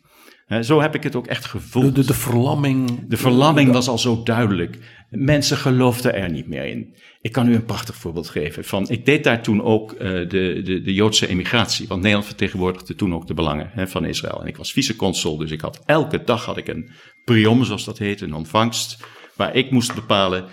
Zo 0.62 0.82
heb 0.82 0.96
ik 0.96 1.04
het 1.04 1.16
ook 1.16 1.28
echt 1.28 1.46
gevoeld. 1.46 1.96
De, 1.96 2.02
de, 2.02 2.08
de 2.08 2.14
verlamming. 2.14 3.08
De 3.08 3.18
verlamming 3.18 3.72
was 3.72 3.88
al 3.88 3.98
zo 3.98 4.24
duidelijk. 4.24 4.78
Mensen 5.10 5.58
geloofden 5.58 6.14
er 6.16 6.30
niet 6.30 6.48
meer 6.48 6.66
in. 6.66 6.96
Ik 7.22 7.32
kan 7.32 7.48
u 7.48 7.56
een 7.56 7.66
prachtig 7.66 7.96
voorbeeld 7.96 8.30
geven. 8.30 8.66
Van, 8.66 8.90
ik 8.90 9.06
deed 9.06 9.24
daar 9.24 9.42
toen 9.42 9.64
ook 9.64 9.92
uh, 9.92 10.00
de, 10.00 10.28
de, 10.64 10.82
de 10.82 10.94
Joodse 10.94 11.28
emigratie. 11.28 11.88
Want 11.88 12.02
Nederland 12.02 12.28
vertegenwoordigde 12.28 12.96
toen 12.96 13.14
ook 13.14 13.28
de 13.28 13.34
belangen 13.34 13.70
hè, 13.74 13.88
van 13.88 14.06
Israël. 14.06 14.42
En 14.42 14.48
ik 14.48 14.58
was 14.58 14.72
viceconsul, 14.72 15.38
dus 15.38 15.52
ik 15.52 15.62
had 15.62 15.82
elke 15.86 16.24
dag 16.24 16.46
had 16.46 16.58
ik 16.58 16.68
een 16.68 16.90
priom, 17.24 17.64
zoals 17.64 17.86
dat 17.86 17.98
heet, 17.98 18.22
een 18.22 18.34
ontvangst. 18.34 18.98
Waar 19.36 19.56
ik 19.56 19.72
moest 19.72 19.96
bepalen 19.96 20.46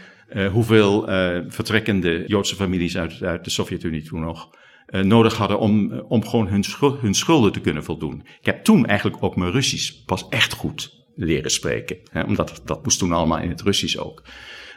hoeveel 0.53 1.11
uh, 1.11 1.39
vertrekkende 1.49 2.25
Joodse 2.27 2.55
families 2.55 2.97
uit, 2.97 3.23
uit 3.23 3.45
de 3.45 3.51
Sovjet-Unie 3.51 4.03
toen 4.03 4.21
nog 4.21 4.51
uh, 4.89 5.03
nodig 5.03 5.37
hadden 5.37 5.59
om, 5.59 5.93
om 5.93 6.27
gewoon 6.27 6.49
hun, 6.49 6.65
hun 7.01 7.15
schulden 7.15 7.53
te 7.53 7.61
kunnen 7.61 7.85
voldoen. 7.85 8.23
Ik 8.41 8.47
heb 8.47 8.65
toen 8.65 8.87
eigenlijk 8.87 9.23
ook 9.23 9.37
mijn 9.37 9.53
Russisch 9.53 10.05
pas 10.05 10.29
echt 10.29 10.53
goed 10.53 11.05
leren 11.17 11.51
spreken. 11.51 11.97
Hè, 12.11 12.23
omdat 12.23 12.62
dat 12.65 12.85
moest 12.85 12.99
toen 12.99 13.12
allemaal 13.12 13.39
in 13.39 13.49
het 13.49 13.62
Russisch 13.62 13.97
ook. 13.97 14.23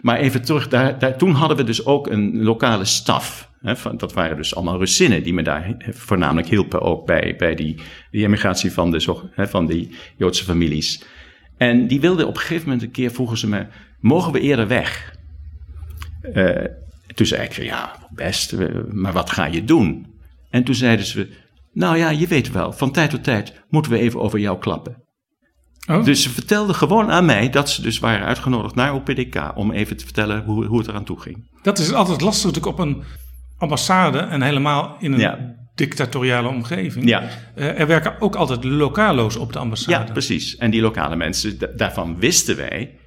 Maar 0.01 0.17
even 0.17 0.41
terug, 0.41 0.67
daar, 0.67 0.99
daar, 0.99 1.17
toen 1.17 1.31
hadden 1.31 1.57
we 1.57 1.63
dus 1.63 1.85
ook 1.85 2.07
een 2.07 2.43
lokale 2.43 2.85
staf. 2.85 3.51
Hè, 3.61 3.75
van, 3.75 3.97
dat 3.97 4.13
waren 4.13 4.37
dus 4.37 4.55
allemaal 4.55 4.77
Russinnen 4.77 5.23
die 5.23 5.33
me 5.33 5.43
daar 5.43 5.75
voornamelijk 5.89 6.47
hielpen 6.47 6.81
ook 6.81 7.05
bij, 7.05 7.35
bij 7.37 7.55
die, 7.55 7.75
die 8.11 8.25
emigratie 8.25 8.71
van, 8.71 8.91
de, 8.91 9.15
hè, 9.31 9.47
van 9.47 9.65
die 9.65 9.95
Joodse 10.17 10.43
families. 10.43 11.03
En 11.57 11.87
die 11.87 12.01
wilden 12.01 12.27
op 12.27 12.33
een 12.35 12.41
gegeven 12.41 12.63
moment 12.63 12.83
een 12.83 12.91
keer, 12.91 13.11
vroegen 13.11 13.37
ze 13.37 13.47
me, 13.47 13.67
mogen 13.99 14.31
we 14.31 14.39
eerder 14.39 14.67
weg? 14.67 15.14
Uh, 16.33 16.65
toen 17.15 17.25
zei 17.25 17.43
ik 17.43 17.51
ja, 17.51 18.07
best, 18.09 18.55
maar 18.91 19.13
wat 19.13 19.29
ga 19.29 19.45
je 19.45 19.63
doen? 19.63 20.13
En 20.49 20.63
toen 20.63 20.75
zeiden 20.75 21.05
ze, 21.05 21.29
nou 21.73 21.97
ja, 21.97 22.09
je 22.09 22.27
weet 22.27 22.51
wel, 22.51 22.71
van 22.71 22.91
tijd 22.91 23.09
tot 23.09 23.23
tijd 23.23 23.63
moeten 23.69 23.91
we 23.91 23.97
even 23.97 24.21
over 24.21 24.39
jou 24.39 24.59
klappen. 24.59 25.03
Oh. 25.87 26.03
Dus 26.03 26.23
ze 26.23 26.29
vertelden 26.29 26.75
gewoon 26.75 27.11
aan 27.11 27.25
mij 27.25 27.49
dat 27.49 27.69
ze 27.69 27.81
dus 27.81 27.99
waren 27.99 28.25
uitgenodigd 28.25 28.75
naar 28.75 28.93
OPDK 28.93 29.51
om 29.55 29.71
even 29.71 29.97
te 29.97 30.03
vertellen 30.03 30.43
hoe, 30.43 30.65
hoe 30.65 30.77
het 30.77 30.87
eraan 30.87 31.03
toe 31.03 31.21
ging. 31.21 31.49
Dat 31.61 31.79
is 31.79 31.93
altijd 31.93 32.21
lastig 32.21 32.45
natuurlijk 32.45 32.79
op 32.79 32.85
een 32.85 33.03
ambassade 33.57 34.17
en 34.17 34.41
helemaal 34.41 34.95
in 34.99 35.13
een 35.13 35.19
ja. 35.19 35.55
dictatoriale 35.75 36.47
omgeving. 36.47 37.07
Ja. 37.07 37.23
Eh, 37.55 37.79
er 37.79 37.87
werken 37.87 38.21
ook 38.21 38.35
altijd 38.35 38.63
lokalo's 38.63 39.35
op 39.35 39.53
de 39.53 39.59
ambassade. 39.59 40.05
Ja, 40.05 40.11
precies. 40.11 40.57
En 40.57 40.71
die 40.71 40.81
lokale 40.81 41.15
mensen, 41.15 41.59
da- 41.59 41.71
daarvan 41.75 42.19
wisten 42.19 42.55
wij, 42.55 42.97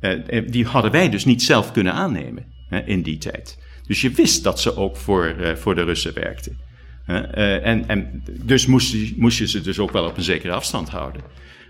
eh, 0.00 0.38
eh, 0.38 0.48
die 0.50 0.66
hadden 0.66 0.90
wij 0.90 1.10
dus 1.10 1.24
niet 1.24 1.42
zelf 1.42 1.72
kunnen 1.72 1.92
aannemen 1.92 2.56
hè, 2.68 2.78
in 2.80 3.02
die 3.02 3.18
tijd. 3.18 3.58
Dus 3.86 4.00
je 4.00 4.10
wist 4.10 4.42
dat 4.42 4.60
ze 4.60 4.76
ook 4.76 4.96
voor, 4.96 5.24
eh, 5.24 5.54
voor 5.54 5.74
de 5.74 5.82
Russen 5.82 6.14
werkten. 6.14 6.58
Eh, 7.06 7.66
en, 7.66 7.88
en 7.88 8.22
dus 8.42 8.66
moest 8.66 8.92
je, 8.92 9.14
moest 9.16 9.38
je 9.38 9.48
ze 9.48 9.60
dus 9.60 9.78
ook 9.78 9.90
wel 9.90 10.04
op 10.04 10.16
een 10.16 10.22
zekere 10.22 10.52
afstand 10.52 10.88
houden. 10.88 11.22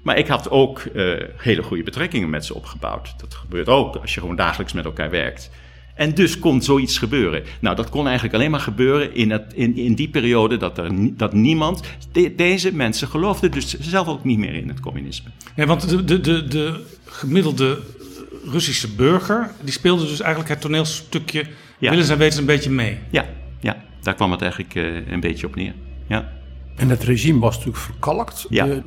Maar 0.02 0.18
ik 0.18 0.26
had 0.26 0.50
ook 0.50 0.78
eh, 0.78 1.14
hele 1.36 1.62
goede 1.62 1.82
betrekkingen 1.82 2.30
met 2.30 2.44
ze 2.44 2.54
opgebouwd. 2.54 3.14
Dat 3.18 3.34
gebeurt 3.34 3.68
ook 3.68 3.96
als 3.96 4.14
je 4.14 4.20
gewoon 4.20 4.36
dagelijks 4.36 4.72
met 4.72 4.84
elkaar 4.84 5.10
werkt. 5.10 5.50
En 5.94 6.14
dus 6.14 6.38
kon 6.38 6.62
zoiets 6.62 6.98
gebeuren. 6.98 7.42
Nou, 7.60 7.76
dat 7.76 7.88
kon 7.90 8.04
eigenlijk 8.04 8.34
alleen 8.34 8.50
maar 8.50 8.60
gebeuren 8.60 9.14
in, 9.14 9.30
het, 9.30 9.52
in, 9.54 9.76
in 9.76 9.94
die 9.94 10.08
periode 10.08 10.56
dat, 10.56 10.78
er, 10.78 11.16
dat 11.16 11.32
niemand. 11.32 11.80
de- 12.12 12.34
deze 12.34 12.74
mensen 12.74 13.08
geloofden 13.08 13.50
dus 13.50 13.78
zelf 13.80 14.08
ook 14.08 14.24
niet 14.24 14.38
meer 14.38 14.54
in 14.54 14.68
het 14.68 14.80
communisme. 14.80 15.30
Ja, 15.56 15.66
want 15.66 15.88
de, 15.88 16.04
de, 16.04 16.20
de, 16.20 16.48
de 16.48 16.84
gemiddelde 17.04 17.78
Russische 18.50 18.94
burger, 18.94 19.50
die 19.62 19.72
speelde 19.72 20.06
dus 20.06 20.20
eigenlijk 20.20 20.50
het 20.50 20.60
toneelstukje 20.60 21.44
Ja. 21.78 21.90
willens 21.90 22.08
en 22.08 22.18
wetens 22.18 22.38
een 22.40 22.46
beetje 22.46 22.70
mee. 22.70 22.98
Ja, 23.10 23.24
ja, 23.60 23.76
daar 24.02 24.14
kwam 24.14 24.30
het 24.30 24.42
eigenlijk 24.42 24.74
eh, 24.74 25.12
een 25.12 25.20
beetje 25.20 25.46
op 25.46 25.54
neer. 25.54 25.74
Ja, 26.08 26.28
En 26.76 26.88
het 26.88 27.02
regime 27.02 27.38
was 27.40 27.56
natuurlijk 27.56 27.84
verkalkt. 27.84 28.46
Ja. 28.48 28.64
De, 28.64 28.70
het 28.74 28.84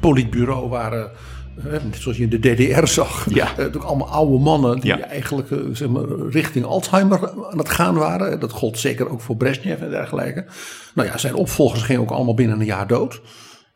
politbureau 0.00 0.68
waren, 0.68 1.10
eh, 1.58 1.64
net 1.64 1.96
zoals 1.98 2.16
je 2.16 2.22
in 2.28 2.28
de 2.28 2.38
DDR 2.38 2.86
zag, 2.86 3.26
Ja. 3.34 3.44
eh, 3.50 3.56
natuurlijk 3.56 3.84
allemaal 3.84 4.08
oude 4.08 4.38
mannen 4.44 4.80
die 4.80 4.90
Ja. 4.96 5.00
eigenlijk 5.00 5.48
zeg 5.72 5.88
maar, 5.88 6.02
richting 6.30 6.64
Alzheimer 6.64 7.30
aan 7.50 7.58
het 7.58 7.68
gaan 7.68 7.94
waren. 7.94 8.40
Dat 8.40 8.52
gold 8.52 8.78
zeker 8.78 9.08
ook 9.10 9.20
voor 9.20 9.36
Brezhnev 9.36 9.80
en 9.80 9.90
dergelijke. 9.90 10.46
Nou 10.94 11.08
ja, 11.08 11.18
zijn 11.18 11.34
opvolgers 11.34 11.82
gingen 11.82 12.00
ook 12.02 12.10
allemaal 12.10 12.34
binnen 12.34 12.60
een 12.60 12.66
jaar 12.66 12.86
dood. 12.86 13.20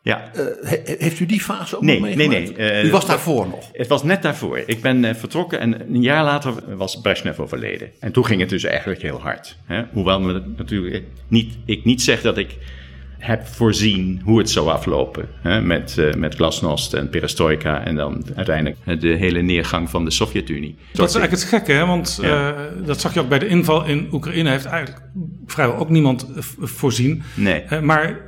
Ja. 0.05 0.31
Eh, 0.33 0.43
he- 0.69 0.95
heeft 0.97 1.19
u 1.19 1.25
die 1.25 1.41
fase 1.41 1.75
ook 1.75 1.81
Nee, 1.81 1.99
nog 1.99 2.07
nee, 2.15 2.27
meegemaakt? 2.27 2.57
nee, 2.57 2.69
eh, 2.71 2.83
u 2.83 2.91
was 2.91 3.05
daarvoor 3.05 3.47
nog. 3.47 3.69
Het 3.73 3.87
was 3.87 4.03
net 4.03 4.21
daarvoor. 4.21 4.63
Ik 4.65 4.81
ben 4.81 5.05
eh, 5.05 5.15
vertrokken 5.15 5.59
en 5.59 5.81
een 5.93 6.01
jaar 6.01 6.23
later 6.23 6.53
was 6.77 7.01
Brezhnev 7.01 7.39
overleden. 7.39 7.89
En 7.99 8.11
toen 8.11 8.25
ging 8.25 8.39
het 8.39 8.49
dus 8.49 8.63
eigenlijk 8.63 9.01
heel 9.01 9.19
hard. 9.21 9.57
Hè? 9.65 9.83
Hoewel 9.91 10.19
me 10.21 10.41
natuurlijk 10.57 11.03
niet, 11.27 11.53
ik 11.65 11.85
niet 11.85 12.01
zeg 12.01 12.21
dat 12.21 12.37
ik 12.37 12.57
heb 13.17 13.47
voorzien 13.47 14.21
hoe 14.23 14.37
het 14.37 14.49
zou 14.49 14.69
aflopen. 14.69 15.27
Hè? 15.41 15.61
Met, 15.61 15.97
eh, 15.97 16.13
met 16.13 16.35
glasnost 16.35 16.93
en 16.93 17.09
perestroika 17.09 17.83
en 17.83 17.95
dan 17.95 18.23
uiteindelijk 18.35 19.01
de 19.01 19.07
hele 19.07 19.41
neergang 19.41 19.89
van 19.89 20.05
de 20.05 20.11
Sovjet-Unie. 20.11 20.75
Dat 20.93 21.09
is 21.09 21.15
eigenlijk 21.15 21.31
het 21.31 21.53
gekke, 21.53 21.71
hè? 21.71 21.85
want 21.85 22.19
Ja. 22.21 22.49
eh, 22.53 22.61
dat 22.85 23.01
zag 23.01 23.13
je 23.13 23.19
ook 23.19 23.29
bij 23.29 23.39
de 23.39 23.47
inval 23.47 23.85
in 23.85 24.07
Oekraïne. 24.11 24.49
Heeft 24.49 24.65
eigenlijk 24.65 25.05
vrijwel 25.45 25.77
ook 25.77 25.89
niemand 25.89 26.27
voorzien. 26.59 27.23
Nee. 27.35 27.61
Eh, 27.61 27.79
maar 27.79 28.24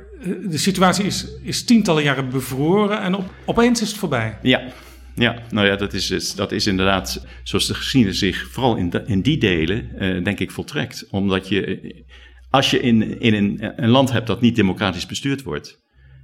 de 0.48 0.58
situatie 0.58 1.04
is, 1.04 1.26
is 1.42 1.64
tientallen 1.64 2.02
jaren 2.02 2.30
bevroren 2.30 3.00
en 3.00 3.14
op, 3.14 3.34
opeens 3.44 3.82
is 3.82 3.88
het 3.88 3.98
voorbij. 3.98 4.38
Ja, 4.42 4.62
ja, 5.14 5.42
nou 5.50 5.66
ja, 5.66 5.76
dat 5.76 5.92
is, 5.92 6.34
dat 6.34 6.52
is 6.52 6.66
inderdaad 6.66 7.26
zoals 7.42 7.66
de 7.66 7.74
geschiedenis 7.74 8.18
zich 8.18 8.48
vooral 8.50 8.76
in, 8.76 8.92
in 9.06 9.20
die 9.20 9.38
delen, 9.38 9.98
eh, 9.98 10.24
denk 10.24 10.40
ik, 10.40 10.50
voltrekt. 10.50 11.06
Omdat 11.10 11.48
je, 11.48 11.80
eh, 11.80 11.94
als 12.50 12.70
je 12.70 12.80
in, 12.80 13.20
in 13.20 13.34
een, 13.34 13.72
een 13.82 13.88
land 13.88 14.12
hebt 14.12 14.26
dat 14.26 14.40
niet 14.40 14.56
democratisch 14.56 15.06
bestuurd 15.06 15.42
wordt, 15.42 15.80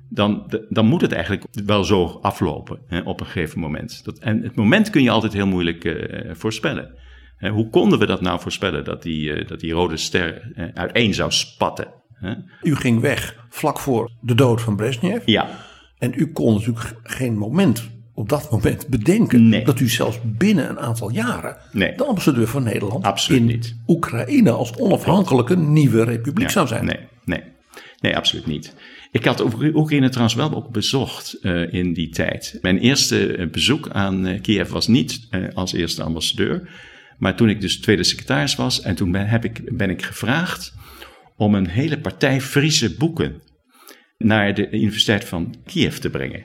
dan, 0.09 0.53
dan 0.69 0.87
moet 0.87 1.01
het 1.01 1.13
eigenlijk 1.13 1.45
wel 1.65 1.85
zo 1.85 2.19
aflopen 2.23 2.79
hè, 2.87 3.01
op 3.01 3.21
een 3.21 3.27
gegeven 3.27 3.61
moment. 3.61 4.05
Dat, 4.05 4.19
en 4.19 4.43
het 4.43 4.55
moment 4.55 4.91
kun 4.91 5.03
je 5.03 5.11
altijd 5.11 5.33
heel 5.33 5.47
moeilijk 5.47 5.85
eh, 5.85 6.31
voorspellen. 6.35 7.03
Hoe 7.39 7.71
konden 7.71 7.99
we 7.99 8.07
dat 8.07 8.21
nou 8.21 8.41
voorspellen, 8.41 8.85
dat 8.85 9.03
die, 9.03 9.33
eh, 9.33 9.49
dat 9.49 9.61
die 9.61 9.73
rode 9.73 9.97
ster 9.97 10.53
eh, 10.55 10.65
uiteen 10.75 11.15
zou 11.15 11.33
spatten? 11.33 12.03
Hè? 12.25 12.35
U 12.63 12.77
ging 12.77 13.01
weg 13.01 13.47
vlak 13.51 13.79
voor 13.79 14.11
de 14.21 14.35
dood 14.35 14.61
van 14.63 14.77
Brezhnev. 14.77 15.23
Ja, 15.25 15.49
En 15.99 16.13
u 16.17 16.27
kon 16.33 16.55
natuurlijk 16.55 16.95
geen 17.03 17.37
moment 17.39 17.89
op 18.15 18.29
dat 18.29 18.51
moment 18.51 18.87
bedenken 18.89 19.49
Nee. 19.49 19.65
dat 19.65 19.81
u 19.81 19.89
zelfs 19.89 20.19
binnen 20.25 20.69
een 20.71 20.79
aantal 20.79 21.11
jaren 21.11 21.57
Nee. 21.73 21.97
de 21.97 22.05
ambassadeur 22.05 22.47
van 22.49 22.63
Nederland 22.63 23.05
Absoluut 23.05 23.41
in 23.41 23.47
niet. 23.47 23.77
Oekraïne 23.87 24.51
als 24.51 24.77
onafhankelijke 24.77 25.57
nieuwe 25.57 26.05
republiek 26.05 26.51
zou 26.51 26.67
zijn. 26.67 26.85
Nee, 26.85 26.99
nee, 27.25 27.43
nee, 28.01 28.17
absoluut 28.17 28.47
niet. 28.47 28.75
Ik 29.11 29.25
had 29.25 29.41
Oek- 29.45 29.75
Oekraïne 29.75 30.09
trouwens 30.09 30.35
wel 30.37 30.55
ook 30.55 30.71
bezocht 30.71 31.39
eh, 31.43 31.73
in 31.73 31.93
die 31.93 32.09
tijd. 32.09 32.59
Mijn 32.63 32.79
eerste 32.79 33.37
eh, 33.37 33.49
bezoek 33.51 33.89
aan 33.89 34.27
eh, 34.27 34.41
Kiev 34.43 34.71
was 34.71 34.87
niet 34.87 35.29
als 35.55 35.73
eerste 35.73 36.03
ambassadeur. 36.03 36.69
Maar 37.19 37.37
toen 37.37 37.49
ik 37.49 37.61
dus 37.61 37.81
tweede 37.81 38.05
secretaris 38.05 38.55
was 38.55 38.81
en 38.83 38.95
toen 38.95 39.11
ben, 39.13 39.27
heb 39.27 39.45
ik, 39.45 39.77
ben 39.77 39.91
ik 39.91 40.03
gevraagd 40.03 40.75
om 41.37 41.55
een 41.55 41.69
hele 41.69 41.99
partij 41.99 42.41
Friese 42.41 42.97
boeken 42.97 43.43
naar 44.19 44.55
de 44.55 44.71
Universiteit 44.71 45.25
van 45.25 45.55
Kiev 45.65 45.97
te 45.97 46.11
brengen. 46.11 46.45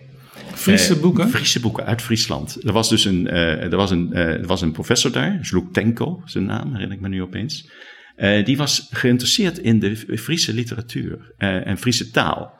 Friese 0.54 0.94
Eh, 0.94 1.02
boeken. 1.02 1.30
Friese 1.30 1.60
boeken 1.60 1.86
uit 1.86 2.02
Friesland. 2.02 2.58
Er 2.64 2.74
was 2.74 2.90
dus 2.90 3.06
een, 3.06 3.28
eh, 3.28 3.64
er 3.64 3.76
was 3.76 3.92
een, 3.92 4.14
eh, 4.14 4.28
er 4.28 4.48
was 4.48 4.62
een 4.62 4.72
professor 4.72 5.12
daar, 5.12 5.40
Zluktenko, 5.42 6.22
zijn 6.26 6.46
naam 6.46 6.72
herinner 6.72 6.96
ik 6.96 7.02
me 7.02 7.10
nu 7.10 7.22
opeens. 7.22 7.72
Eh, 8.16 8.46
die 8.46 8.58
was 8.58 8.88
geïnteresseerd 8.92 9.58
in 9.58 9.80
de 9.80 9.96
Friese 10.18 10.54
literatuur 10.54 11.34
en 11.38 11.78
Friese 11.78 12.12
taal. 12.12 12.59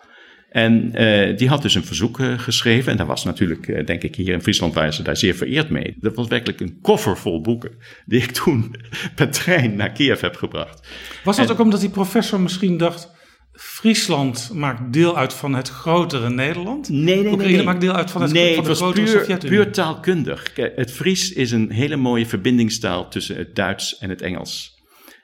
En 0.50 0.94
eh, 0.96 1.38
die 1.38 1.50
had 1.50 1.62
dus 1.62 1.76
een 1.76 1.84
verzoek 1.86 2.20
eh, 2.20 2.40
geschreven. 2.40 2.92
En 2.92 2.98
daar 2.98 3.06
was 3.06 3.24
natuurlijk, 3.24 3.68
eh, 3.68 3.86
denk 3.86 4.04
ik, 4.04 4.16
hier 4.16 4.34
in 4.34 4.42
Friesland 4.42 4.74
waren 4.74 4.94
ze 4.94 5.04
daar 5.04 5.18
zeer 5.18 5.36
vereerd 5.36 5.70
mee. 5.70 5.96
Dat 6.00 6.16
was 6.16 6.28
werkelijk 6.28 6.60
een 6.60 6.80
koffer 6.82 7.18
vol 7.18 7.42
boeken. 7.42 7.72
Die 8.06 8.22
ik 8.22 8.32
toen 8.32 8.76
per 9.16 9.32
trein 9.32 9.76
naar 9.76 9.92
Kiev 9.92 10.22
heb 10.22 10.36
gebracht. 10.36 10.88
Was 11.24 11.38
dat 11.38 11.46
en- 11.46 11.52
ook 11.52 11.60
omdat 11.60 11.80
die 11.80 11.90
professor 11.90 12.40
misschien 12.40 12.78
dacht... 12.78 13.18
Friesland 13.54 14.50
maakt 14.54 14.94
deel 14.94 15.18
uit 15.18 15.34
van 15.34 15.56
het 15.56 15.70
grotere 15.70 16.30
Nederland? 16.30 16.90
Nee, 16.90 17.24
nee, 17.24 17.32
Oekraïne 17.32 17.64
maakt 17.64 17.82
deel 17.82 17.94
uit 17.94 18.12
van, 18.12 18.22
het, 18.22 18.32
nee, 18.32 18.56
van 18.56 18.64
de 18.64 18.70
het 18.70 18.80
was 18.80 18.94
puur, 18.94 19.38
puur 19.38 19.72
taalkundig. 19.72 20.54
Kijk, 20.54 20.76
Het 20.76 20.92
Fries 20.92 21.34
is 21.34 21.52
een 21.52 21.72
hele 21.72 21.96
mooie 21.96 22.26
verbindingstaal 22.26 23.10
tussen 23.10 23.36
het 23.36 23.56
Duits 23.56 23.98
en 23.98 24.10
het 24.10 24.22
Engels. 24.22 24.79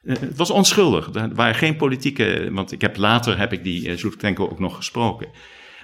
Eh, 0.06 0.16
Het 0.20 0.38
was 0.38 0.50
onschuldig. 0.52 1.10
Er 1.14 1.34
waren 1.36 1.56
geen 1.56 1.76
politieke. 1.76 2.48
Want 2.52 2.72
ik 2.72 2.82
heb 2.82 2.98
later 2.98 3.38
heb 3.38 3.54
ik 3.54 3.64
die 3.64 3.88
uh, 3.90 3.98
Zlutkenko 3.98 4.44
ook 4.50 4.60
nog 4.60 4.76
gesproken. 4.76 5.28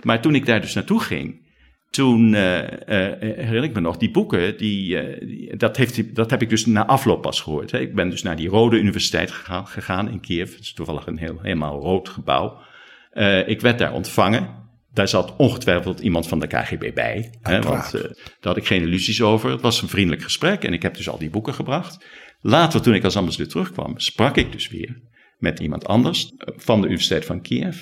Maar 0.03 0.21
toen 0.21 0.35
ik 0.35 0.45
daar 0.45 0.61
dus 0.61 0.73
naartoe 0.73 0.99
ging. 0.99 1.49
Toen 1.89 2.33
eh, 2.33 2.59
eh, 2.63 3.19
herinner 3.19 3.63
ik 3.63 3.73
me 3.73 3.79
nog, 3.79 3.97
die 3.97 4.11
boeken, 4.11 4.57
die, 4.57 4.97
eh, 4.97 5.27
die- 5.27 5.57
dat, 5.57 5.77
heeft, 5.77 6.15
dat 6.15 6.29
heb 6.29 6.41
ik 6.41 6.49
dus 6.49 6.65
na 6.65 6.85
afloop 6.85 7.21
pas 7.21 7.41
gehoord. 7.41 7.71
Hè. 7.71 7.79
Ik 7.79 7.95
ben 7.95 8.09
dus 8.09 8.21
naar 8.23 8.35
die 8.35 8.49
Rode 8.49 8.77
Universiteit 8.79 9.31
gegaan, 9.31 9.67
gegaan 9.67 10.09
in 10.09 10.19
Kiev. 10.19 10.51
Het 10.51 10.59
is 10.61 10.73
toevallig 10.73 11.07
een 11.07 11.17
heel, 11.17 11.39
helemaal 11.41 11.79
rood 11.81 12.09
gebouw. 12.09 12.57
Eh, 13.11 13.47
ik 13.47 13.61
werd 13.61 13.79
daar 13.79 13.93
ontvangen. 13.93 14.59
Daar 14.93 15.07
zat 15.07 15.35
ongetwijfeld 15.37 15.99
iemand 15.99 16.27
van 16.27 16.39
de 16.39 16.47
KGB 16.47 16.93
bij. 16.93 17.33
Hè, 17.41 17.61
want 17.61 17.93
eh, 17.93 18.01
daar 18.03 18.13
had 18.41 18.57
ik 18.57 18.65
geen 18.65 18.81
illusies 18.81 19.21
over. 19.21 19.51
Het 19.51 19.61
was 19.61 19.81
een 19.81 19.87
vriendelijk 19.87 20.21
gesprek 20.23 20.63
en 20.63 20.73
ik 20.73 20.81
heb 20.81 20.95
dus 20.95 21.09
al 21.09 21.17
die 21.17 21.29
boeken 21.29 21.53
gebracht. 21.53 22.05
Later, 22.41 22.81
toen 22.81 22.93
ik 22.93 23.03
als 23.03 23.15
ambassadeur 23.15 23.47
terugkwam, 23.47 23.99
sprak 23.99 24.37
ik 24.37 24.51
dus 24.51 24.69
weer 24.69 25.01
met 25.41 25.59
iemand 25.59 25.85
anders 25.85 26.31
eh, 26.37 26.53
van 26.55 26.81
de 26.81 26.87
Universiteit 26.87 27.25
van 27.25 27.41
Kiev. 27.41 27.77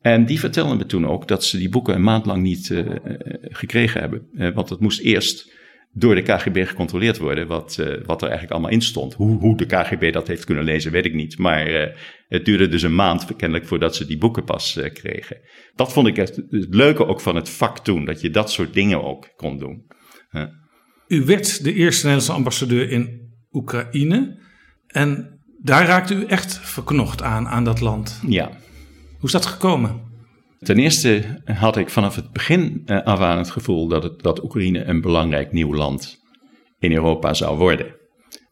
En 0.00 0.26
die 0.26 0.40
vertelde 0.40 0.74
me 0.74 0.86
toen 0.86 1.06
ook 1.06 1.28
dat 1.28 1.44
ze 1.44 1.58
die 1.58 1.68
boeken 1.68 1.94
een 1.94 2.02
maand 2.02 2.26
lang 2.26 2.42
niet 2.42 2.70
eh, 2.70 2.78
eh, 2.80 2.96
gekregen 3.40 4.00
hebben. 4.00 4.54
Want 4.54 4.68
het 4.68 4.80
moest 4.80 5.00
eerst 5.00 5.52
door 5.92 6.14
de 6.14 6.22
KGB 6.22 6.66
gecontroleerd 6.66 7.18
worden 7.18 7.46
wat, 7.46 7.76
wat 8.04 8.22
er 8.22 8.28
eigenlijk 8.28 8.50
allemaal 8.50 8.70
in 8.70 8.82
stond. 8.82 9.14
Hoe, 9.14 9.38
hoe 9.38 9.56
de 9.56 9.66
KGB 9.66 10.12
dat 10.12 10.26
heeft 10.26 10.44
kunnen 10.44 10.64
lezen, 10.64 10.92
weet 10.92 11.04
ik 11.04 11.14
niet. 11.14 11.38
Maar 11.38 11.94
het 12.28 12.44
duurde 12.44 12.68
dus 12.68 12.82
een 12.82 12.94
maand 12.94 13.36
kennelijk 13.36 13.66
voordat 13.68 13.96
ze 13.96 14.06
die 14.06 14.18
boeken 14.18 14.44
pas 14.44 14.80
kregen. 14.92 15.40
Dat 15.74 15.92
vond 15.92 16.06
ik 16.06 16.16
het, 16.16 16.36
het 16.50 16.74
leuke 16.74 17.06
ook 17.06 17.20
van 17.20 17.36
het 17.36 17.50
vak 17.50 17.78
toen, 17.78 18.04
dat 18.04 18.20
je 18.20 18.30
dat 18.30 18.50
soort 18.50 18.74
dingen 18.74 19.04
ook 19.04 19.32
kon 19.36 19.58
doen. 19.58 19.86
U 21.08 21.24
werd 21.24 21.64
de 21.64 21.74
eerste 21.74 22.06
Nederlandse 22.06 22.32
ambassadeur 22.32 22.90
in 22.90 23.23
Oekraïne. 23.54 24.36
En 24.86 25.40
daar 25.62 25.86
raakte 25.86 26.14
u 26.14 26.24
echt 26.24 26.58
verknocht 26.58 27.22
aan, 27.22 27.48
aan 27.48 27.64
dat 27.64 27.80
land. 27.80 28.20
Ja. 28.26 28.50
Hoe 29.18 29.26
is 29.26 29.32
dat 29.32 29.46
gekomen? 29.46 30.12
Ten 30.64 30.78
eerste 30.78 31.22
had 31.44 31.76
ik 31.76 31.90
vanaf 31.90 32.16
het 32.16 32.32
begin 32.32 32.82
eh, 32.86 33.02
af 33.02 33.20
aan 33.20 33.38
het 33.38 33.50
gevoel 33.50 33.88
dat, 33.88 34.02
het, 34.02 34.22
dat 34.22 34.42
Oekraïne 34.42 34.84
een 34.84 35.00
belangrijk 35.00 35.52
nieuw 35.52 35.74
land 35.74 36.22
in 36.78 36.92
Europa 36.92 37.34
zou 37.34 37.58
worden. 37.58 37.86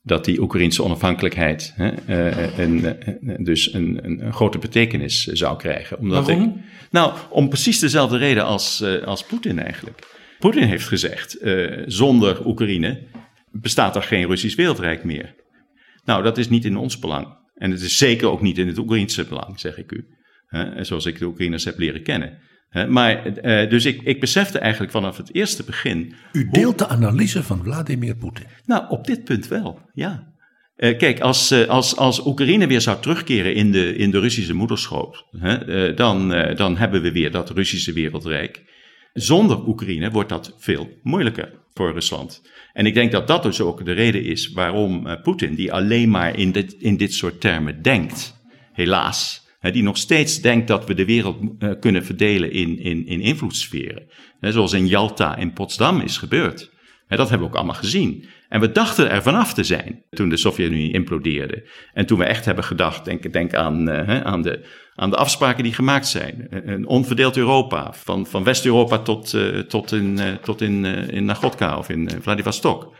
Dat 0.02 0.24
die 0.24 0.40
Oekraïnse 0.40 0.82
onafhankelijkheid 0.82 1.72
hè, 1.76 1.88
eh, 1.90 2.58
een, 2.58 2.84
eh, 2.84 3.34
dus 3.38 3.74
een, 3.74 4.00
een, 4.04 4.32
grote 4.32 4.58
betekenis 4.58 5.24
zou 5.24 5.56
krijgen. 5.56 5.98
Omdat 5.98 6.26
Waarom? 6.26 6.44
Ik, 6.44 6.64
nou, 6.90 7.12
om 7.30 7.48
precies 7.48 7.78
dezelfde 7.78 8.16
reden 8.16 8.44
als, 8.44 8.84
als 9.04 9.24
Poetin 9.24 9.58
eigenlijk. 9.58 10.06
Poetin 10.38 10.62
heeft 10.62 10.86
gezegd, 10.86 11.38
zonder 11.86 12.46
Oekraïne 12.46 13.02
bestaat 13.52 13.96
er 13.96 14.02
geen 14.02 14.26
Russisch 14.26 14.56
wereldrijk 14.56 15.04
meer. 15.04 15.34
Nou, 16.04 16.22
dat 16.22 16.38
is 16.38 16.48
niet 16.48 16.64
in 16.64 16.76
ons 16.76 16.98
belang. 16.98 17.40
En 17.54 17.70
het 17.70 17.80
is 17.80 17.98
zeker 17.98 18.28
ook 18.28 18.42
niet 18.42 18.58
in 18.58 18.66
het 18.66 18.78
Oekraïnse 18.78 19.24
belang, 19.24 19.60
zeg 19.60 19.76
ik 19.78 19.92
u. 19.92 20.06
Hè, 20.46 20.84
zoals 20.84 21.06
ik 21.06 21.18
de 21.18 21.24
Oekraïners 21.24 21.64
heb 21.64 21.78
leren 21.78 22.02
kennen. 22.02 22.38
Hè, 22.68 22.86
maar, 22.86 23.26
eh, 23.26 23.70
dus 23.70 23.84
ik, 23.84 24.02
ik 24.02 24.20
besefte 24.20 24.58
eigenlijk 24.58 24.92
vanaf 24.92 25.16
het 25.16 25.34
eerste 25.34 25.64
begin. 25.64 26.14
U 26.32 26.48
deelt 26.50 26.78
de 26.78 26.88
analyse 26.88 27.42
van 27.42 27.62
Vladimir 27.62 28.16
Poetin. 28.16 28.46
Nou, 28.64 28.84
op 28.88 29.06
dit 29.06 29.24
punt 29.24 29.48
wel, 29.48 29.80
ja. 29.92 30.32
Eh, 30.76 30.98
kijk, 30.98 31.20
als, 31.20 31.50
eh, 31.50 31.68
als, 31.68 31.96
als 31.96 32.26
Oekraïne 32.26 32.66
weer 32.66 32.80
zou 32.80 33.00
terugkeren 33.00 33.54
in 33.54 33.72
de, 33.72 33.94
in 33.94 34.10
de 34.10 34.20
Russische 34.20 34.54
moederschoot, 34.54 35.24
hè, 35.30 35.94
dan, 35.94 36.28
dan 36.56 36.76
hebben 36.76 37.02
we 37.02 37.12
weer 37.12 37.30
dat 37.30 37.50
Russische 37.50 37.92
wereldrijk. 37.92 38.62
Zonder 39.12 39.66
Oekraïne 39.66 40.10
wordt 40.10 40.28
dat 40.28 40.54
veel 40.58 40.88
moeilijker 41.02 41.52
voor 41.74 41.92
Rusland. 41.92 42.42
En 42.72 42.86
ik 42.86 42.94
denk 42.94 43.12
dat 43.12 43.26
dat 43.26 43.42
dus 43.42 43.60
ook 43.60 43.84
de 43.84 43.92
reden 43.92 44.24
is 44.24 44.52
waarom 44.52 45.06
eh, 45.06 45.22
Poetin, 45.22 45.54
die 45.54 45.72
alleen 45.72 46.10
maar 46.10 46.38
in 46.38 46.52
dit, 46.52 46.72
in 46.72 46.96
dit 46.96 47.14
soort 47.14 47.40
termen 47.40 47.82
denkt, 47.82 48.40
helaas, 48.72 49.46
die 49.60 49.82
nog 49.82 49.96
steeds 49.96 50.40
denkt 50.40 50.68
dat 50.68 50.86
we 50.86 50.94
de 50.94 51.04
wereld 51.04 51.36
eh, 51.58 51.70
kunnen 51.80 52.04
verdelen 52.04 52.52
in, 52.52 52.78
in, 52.78 53.06
in 53.06 53.20
invloedssferen. 53.20 54.02
Zoals 54.40 54.72
in 54.72 54.86
Yalta 54.86 55.38
en 55.38 55.52
Potsdam 55.52 56.00
is 56.00 56.16
gebeurd. 56.16 56.70
Dat 57.08 57.28
hebben 57.28 57.48
we 57.48 57.52
ook 57.52 57.58
allemaal 57.58 57.80
gezien. 57.80 58.24
En 58.52 58.60
we 58.60 58.72
dachten 58.72 59.10
er 59.10 59.22
vanaf 59.22 59.54
te 59.54 59.64
zijn 59.64 60.02
toen 60.10 60.28
de 60.28 60.36
Sovjet-Unie 60.36 60.92
implodeerde. 60.92 61.68
En 61.92 62.06
toen 62.06 62.18
we 62.18 62.24
echt 62.24 62.44
hebben 62.44 62.64
gedacht, 62.64 63.04
denk, 63.04 63.32
denk 63.32 63.54
aan, 63.54 63.88
eh, 63.88 64.20
aan, 64.20 64.42
de, 64.42 64.64
aan 64.94 65.10
de 65.10 65.16
afspraken 65.16 65.64
die 65.64 65.72
gemaakt 65.72 66.06
zijn. 66.06 66.46
Een 66.50 66.86
onverdeeld 66.86 67.36
Europa, 67.36 67.92
van, 67.92 68.26
van 68.26 68.44
West-Europa 68.44 68.98
tot, 68.98 69.34
eh, 69.34 69.58
tot, 69.58 69.92
in, 69.92 70.18
eh, 70.18 70.32
tot 70.32 70.60
in, 70.60 70.84
eh, 70.84 71.08
in 71.08 71.24
Nagotka 71.24 71.78
of 71.78 71.88
in 71.88 72.08
eh, 72.08 72.16
Vladivostok. 72.20 72.94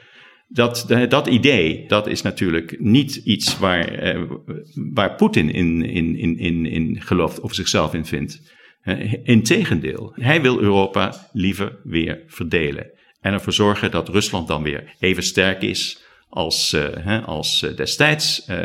Dat, 0.48 0.86
dat 1.08 1.26
idee, 1.26 1.84
dat 1.88 2.06
is 2.06 2.22
natuurlijk 2.22 2.76
niet 2.80 3.16
iets 3.16 3.58
waar, 3.58 3.88
eh, 3.88 4.22
waar 4.92 5.14
Poetin 5.14 5.52
in, 5.52 5.82
in, 5.82 6.16
in, 6.16 6.38
in, 6.38 6.66
in 6.66 7.00
gelooft 7.00 7.40
of 7.40 7.54
zichzelf 7.54 7.94
in 7.94 8.04
vindt. 8.04 8.40
Eh, 8.82 9.14
Integendeel, 9.22 10.12
hij 10.14 10.42
wil 10.42 10.60
Europa 10.60 11.14
liever 11.32 11.78
weer 11.84 12.22
verdelen. 12.26 12.90
En 13.22 13.32
ervoor 13.32 13.52
zorgen 13.52 13.90
dat 13.90 14.08
Rusland 14.08 14.48
dan 14.48 14.62
weer 14.62 14.94
even 14.98 15.22
sterk 15.22 15.62
is 15.62 16.02
als, 16.28 16.72
eh, 16.72 16.84
hè, 16.94 17.20
als 17.20 17.62
eh, 17.62 17.76
destijds. 17.76 18.44
Eh, 18.44 18.56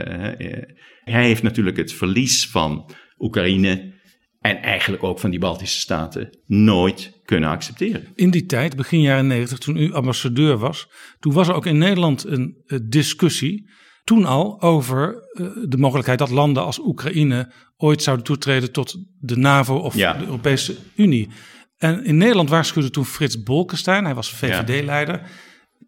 hij 1.03 1.25
heeft 1.25 1.43
natuurlijk 1.43 1.77
het 1.77 1.93
verlies 1.93 2.47
van 2.47 2.91
Oekraïne 3.19 3.93
en 4.41 4.61
eigenlijk 4.61 5.03
ook 5.03 5.19
van 5.19 5.29
die 5.29 5.39
Baltische 5.39 5.79
staten 5.79 6.39
nooit 6.45 7.21
kunnen 7.25 7.49
accepteren. 7.49 8.07
In 8.15 8.31
die 8.31 8.45
tijd, 8.45 8.75
begin 8.75 9.01
jaren 9.01 9.27
90, 9.27 9.57
toen 9.57 9.77
u 9.77 9.93
ambassadeur 9.93 10.57
was, 10.57 10.87
toen 11.19 11.33
was 11.33 11.47
er 11.47 11.53
ook 11.53 11.65
in 11.65 11.77
Nederland 11.77 12.25
een 12.25 12.63
discussie. 12.89 13.69
Toen 14.03 14.25
al 14.25 14.61
over 14.61 15.15
de 15.69 15.77
mogelijkheid 15.77 16.19
dat 16.19 16.29
landen 16.29 16.63
als 16.63 16.79
Oekraïne 16.79 17.51
ooit 17.77 18.03
zouden 18.03 18.25
toetreden 18.25 18.71
tot 18.71 18.95
de 19.19 19.37
NAVO 19.37 19.75
of 19.75 19.95
Ja. 19.95 20.13
de 20.13 20.25
Europese 20.25 20.75
Unie. 20.95 21.29
En 21.77 22.05
in 22.05 22.17
Nederland 22.17 22.49
waarschuwde 22.49 22.89
toen 22.89 23.05
Frits 23.05 23.43
Bolkestein, 23.43 24.05
hij 24.05 24.15
was 24.15 24.29
VVD-leider, 24.29 25.21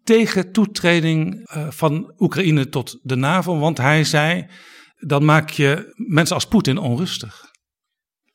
tegen 0.04 0.52
toetreding 0.52 1.46
eh, 1.46 1.70
van 1.70 2.12
Oekraïne 2.18 2.68
tot 2.68 2.98
de 3.02 3.16
NAVO. 3.16 3.58
Want 3.58 3.78
hij 3.78 4.04
zei, 4.04 4.46
dan 4.96 5.24
maak 5.24 5.50
je 5.50 5.92
mensen 5.96 6.34
als 6.34 6.46
Poetin 6.46 6.78
onrustig. 6.78 7.48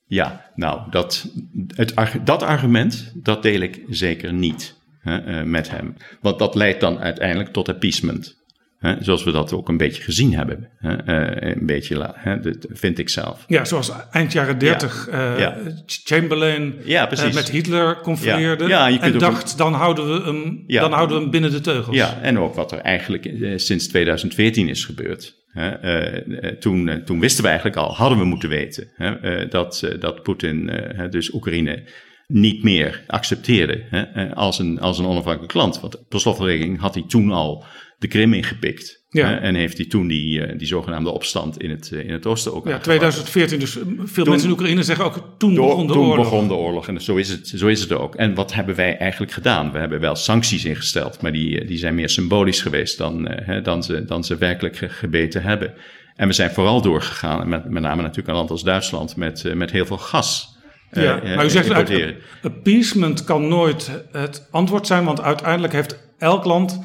Ja, 0.08 0.52
nou, 0.56 0.90
dat, 0.90 1.32
het, 1.68 1.94
dat 2.24 2.44
argument, 2.44 3.12
dat 3.16 3.44
deel 3.44 3.60
ik 3.60 3.84
zeker 3.88 4.34
niet 4.34 4.78
hè, 5.00 5.18
eh, 5.18 5.44
met 5.44 5.70
hem. 5.70 5.96
Want 6.22 6.40
dat 6.40 6.56
leidt 6.56 6.80
dan 6.80 7.00
uiteindelijk 7.00 7.50
tot 7.50 7.70
appeasement. 7.70 8.44
Hè, 8.80 8.96
zoals 9.00 9.24
we 9.24 9.32
dat 9.32 9.54
ook 9.54 9.70
een 9.70 9.78
beetje 9.78 10.04
gezien 10.04 10.34
hebben. 10.34 10.70
Hè, 10.78 10.96
eh, 10.96 11.56
een 11.56 11.66
beetje, 11.66 12.14
hè, 12.14 12.40
dat 12.40 12.66
vind 12.70 13.00
ik 13.00 13.10
zelf. 13.10 13.44
Ja, 13.48 13.66
zoals 13.66 13.92
eind 14.12 14.32
jaren 14.32 14.58
30 14.58 15.08
eh, 15.08 15.40
ja. 15.40 15.58
Chamberlain 15.86 16.76
Ja, 16.84 17.12
eh, 17.12 17.34
met 17.34 17.50
Hitler 17.50 18.02
confereerde. 18.02 18.68
Je 18.68 19.00
en 19.00 19.18
dacht, 19.18 19.58
dan, 19.58 19.74
houden 19.74 20.14
we 20.14 20.26
hem, 20.26 20.64
dan 20.68 20.92
houden 20.92 21.16
we 21.16 21.22
hem 21.22 21.32
binnen 21.32 21.52
de 21.52 21.62
teugels. 21.62 21.96
Ja, 21.96 22.20
en 22.22 22.40
ook 22.40 22.56
wat 22.56 22.72
er 22.72 22.80
eigenlijk 22.80 23.30
sinds 23.56 23.88
2014 23.88 24.70
is 24.70 24.86
gebeurd. 24.86 25.44
Hè, 25.48 26.58
toen, 26.58 27.02
toen 27.06 27.20
wisten 27.20 27.44
we 27.44 27.50
eigenlijk 27.50 27.78
al, 27.78 27.96
hadden 27.96 28.18
we 28.18 28.26
moeten 28.26 28.50
weten, 28.50 28.92
hè, 28.96 29.48
dat, 29.48 29.90
dat 30.00 30.24
Poetin 30.24 30.72
dus 31.10 31.34
Oekraïne 31.34 31.84
niet 32.28 32.64
meer 32.64 33.04
accepteerde 33.08 33.84
hè, 33.90 34.36
als, 34.36 34.60
een, 34.60 34.80
als 34.80 35.00
een 35.00 35.06
onafhankelijk 35.06 35.54
land. 35.54 35.80
Want 35.80 36.08
per 36.10 36.20
slotverrekening 36.20 36.80
had 36.80 36.94
hij 36.94 37.04
toen 37.08 37.32
al 37.32 37.66
de 37.98 38.08
Krim 38.08 38.34
ingepikt. 38.34 39.04
Ja. 39.10 39.40
en 39.40 39.56
heeft 39.56 39.78
hij 39.78 39.86
toen 39.86 40.08
die, 40.08 40.42
eh, 40.46 40.58
die 40.58 40.68
zogenaamde 40.68 41.10
opstand 41.10 41.62
in 41.62 41.70
het, 41.70 41.92
eh, 41.92 42.00
in 42.00 42.14
het 42.14 42.26
oosten 42.26 42.54
ook 42.54 42.66
Ja, 42.66 42.72
aangepakt. 42.74 42.84
2014, 42.84 43.60
dus 43.60 43.78
eh, 43.78 43.84
veel 44.04 44.26
mensen 44.26 44.48
in 44.48 44.54
Oekraïne 44.54 44.84
zeggen 44.84 45.06
ook, 45.06 45.36
toen 45.38 45.56
begon 45.56 45.88
de 45.88 45.94
toen 45.94 46.06
oorlog. 46.06 46.26
begon 46.30 46.48
de 46.48 46.54
oorlog 46.54 46.88
en 46.88 47.02
zo 47.02 47.16
is, 47.16 47.30
het, 47.30 47.48
zo 47.48 47.68
is 47.68 47.82
het 47.82 47.92
ook. 47.92 48.16
En 48.16 48.34
wat 48.34 48.54
hebben 48.54 48.76
wij 48.76 48.98
eigenlijk 48.98 49.32
gedaan? 49.32 49.72
We 49.72 49.78
hebben 49.78 50.00
wel 50.00 50.16
sancties 50.16 50.66
ingesteld, 50.66 51.22
maar 51.22 51.32
die, 51.32 51.66
die 51.66 51.78
zijn 51.78 51.96
meer 51.96 52.10
symbolisch 52.10 52.62
geweest 52.62 52.98
dan, 52.98 53.28
hè, 53.30 53.62
dan, 53.62 53.84
ze, 53.84 54.06
dan 54.06 54.24
ze 54.24 54.38
werkelijk 54.38 54.78
ge- 54.78 54.90
gebeten 54.90 55.42
hebben. 55.42 55.74
En 56.16 56.28
we 56.28 56.34
zijn 56.34 56.52
vooral 56.52 56.82
doorgegaan, 56.82 57.50
met, 57.50 57.70
met 57.70 57.82
name 57.84 58.02
natuurlijk 58.02 58.28
een 58.28 58.36
land 58.36 58.50
als 58.52 58.64
Duitsland, 58.64 59.16
met, 59.16 59.54
met 59.56 59.72
heel 59.72 59.86
veel 59.86 59.98
gas. 59.98 60.58
Ja, 60.92 61.22
maar 61.36 61.46
u 61.46 61.50
zegt 61.50 61.70
eigenlijk, 61.70 62.18
appeasement 62.44 63.24
kan 63.24 63.48
nooit 63.48 63.92
het 64.12 64.48
antwoord 64.52 64.88
zijn, 64.88 65.04
want 65.06 65.22
uiteindelijk 65.22 65.74
heeft 65.74 66.00
elk 66.18 66.46
land, 66.46 66.80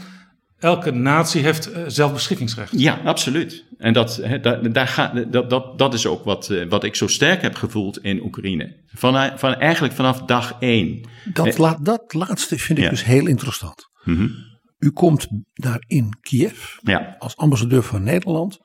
elke 0.61 0.91
natie 0.91 1.43
heeft 1.43 1.73
eh, 1.73 1.83
zelfbeschikkingsrecht. 1.87 2.81
Ja, 2.81 3.01
absoluut. 3.05 3.65
En 3.79 3.93
dat, 3.93 4.17
hè, 4.17 4.41
daar, 4.41 4.73
daar 4.73 4.89
gaat, 4.89 5.33
dat, 5.33 5.51
dat, 5.51 5.79
dat 5.79 5.95
is 5.95 6.07
ook 6.07 6.25
wat, 6.25 6.51
eh, 6.51 6.69
wat 6.69 6.85
ik 6.85 6.95
zo 6.97 7.07
sterk 7.07 7.43
heb 7.43 7.55
gevoeld 7.55 7.99
in 7.99 8.23
Oekraïne. 8.23 8.77
Van, 8.87 9.39
van, 9.39 9.55
eigenlijk 9.55 9.95
vanaf 9.95 10.23
dag 10.23 10.57
één. 10.61 11.09
Dat, 11.33 11.59
laat, 11.59 11.85
dat 11.85 12.15
laatste 12.15 12.59
vind 12.59 12.79
ik 12.79 12.85
Ja. 12.85 12.91
dus 12.91 13.05
heel 13.05 13.27
interessant. 13.27 13.89
Mhm. 14.05 14.29
U 14.79 14.91
komt 14.91 15.29
daar 15.55 15.85
in 15.87 16.17
Kiev 16.21 16.77
Ja, 16.81 17.17
als 17.19 17.37
ambassadeur 17.37 17.83
van 17.83 18.03
Nederland 18.03 18.59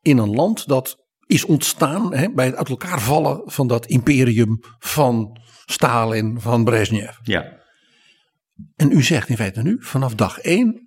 in 0.00 0.18
een 0.18 0.30
land 0.34 0.66
dat 0.68 0.96
is 1.26 1.44
ontstaan 1.44 2.14
hè, 2.14 2.30
bij 2.30 2.46
het 2.46 2.54
uit 2.56 2.68
elkaar 2.68 3.00
vallen 3.00 3.42
van 3.44 3.66
dat 3.66 3.86
imperium 3.86 4.58
van 4.78 5.40
Stalin, 5.64 6.40
van 6.40 6.64
Brezhnev. 6.64 7.16
ja, 7.22 7.60
En 8.76 8.90
u 8.92 9.02
zegt 9.02 9.28
in 9.28 9.36
feite 9.36 9.62
nu, 9.62 9.76
vanaf 9.80 10.14
dag 10.14 10.38
één 10.38 10.81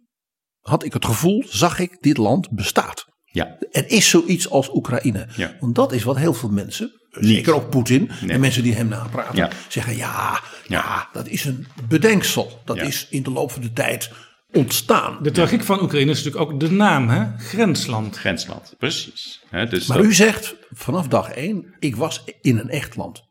had 0.67 0.83
ik 0.83 0.93
het 0.93 1.05
gevoel, 1.05 1.43
zag 1.47 1.79
ik, 1.79 1.97
dit 2.01 2.17
land 2.17 2.49
bestaat. 2.51 3.05
ja. 3.31 3.57
Er 3.71 3.89
is 3.89 4.09
zoiets 4.09 4.49
als 4.49 4.69
Oekraïne. 4.75 5.27
Ja. 5.35 5.55
Want 5.59 5.75
dat 5.75 5.91
is 5.91 6.03
wat 6.03 6.17
heel 6.17 6.33
veel 6.33 6.49
mensen, 6.49 6.91
zeker 7.11 7.53
ook 7.53 7.69
Poetin 7.69 8.11
Nee. 8.21 8.29
en 8.31 8.39
mensen 8.39 8.63
die 8.63 8.73
hem 8.73 8.87
napraten, 8.87 9.35
Ja. 9.35 9.49
zeggen 9.67 9.95
ja, 9.97 10.31
ja, 10.31 10.41
Ja. 10.67 11.09
dat 11.13 11.27
is 11.27 11.45
een 11.45 11.67
bedenksel. 11.87 12.61
Dat 12.65 12.75
Ja. 12.75 12.83
is 12.83 13.07
in 13.09 13.23
de 13.23 13.31
loop 13.31 13.51
van 13.51 13.61
de 13.61 13.73
tijd 13.73 14.11
ontstaan. 14.51 15.19
De 15.23 15.31
tragiek 15.31 15.63
van 15.63 15.81
Oekraïne 15.81 16.11
is 16.11 16.23
natuurlijk 16.23 16.51
ook 16.51 16.59
de 16.59 16.71
naam, 16.71 17.09
hè? 17.09 17.25
grensland. 17.37 18.17
grensland. 18.17 18.73
Precies. 18.77 19.41
Hè, 19.49 19.65
dus 19.67 19.85
Maar 19.87 19.97
dat- 19.97 20.05
u 20.05 20.13
zegt 20.13 20.55
vanaf 20.71 21.07
dag 21.07 21.29
één, 21.29 21.75
ik 21.79 21.95
was 21.95 22.23
in 22.41 22.57
een 22.57 22.69
echt 22.69 22.95
land. 22.95 23.23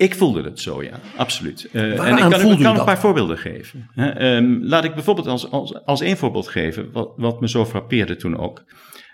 Ik 0.00 0.14
voelde 0.14 0.42
het 0.42 0.60
zo, 0.60 0.82
ja, 0.82 1.00
absoluut. 1.16 1.68
Eh, 1.72 1.82
en 1.82 2.16
ik 2.16 2.30
kan, 2.30 2.50
u 2.50 2.62
kan 2.62 2.78
een 2.78 2.84
paar 2.84 3.00
voorbeelden 3.00 3.38
geven. 3.38 3.90
Hè. 3.92 4.10
Ehm, 4.10 4.58
laat 4.62 4.84
ik 4.84 4.94
bijvoorbeeld 4.94 5.26
als, 5.26 5.50
als, 5.50 5.84
als 5.84 6.00
één 6.00 6.16
voorbeeld 6.16 6.48
geven, 6.48 6.92
wat, 6.92 7.12
wat 7.16 7.40
me 7.40 7.48
zo 7.48 7.66
frappeerde 7.66 8.16
toen 8.16 8.36
ook. 8.36 8.64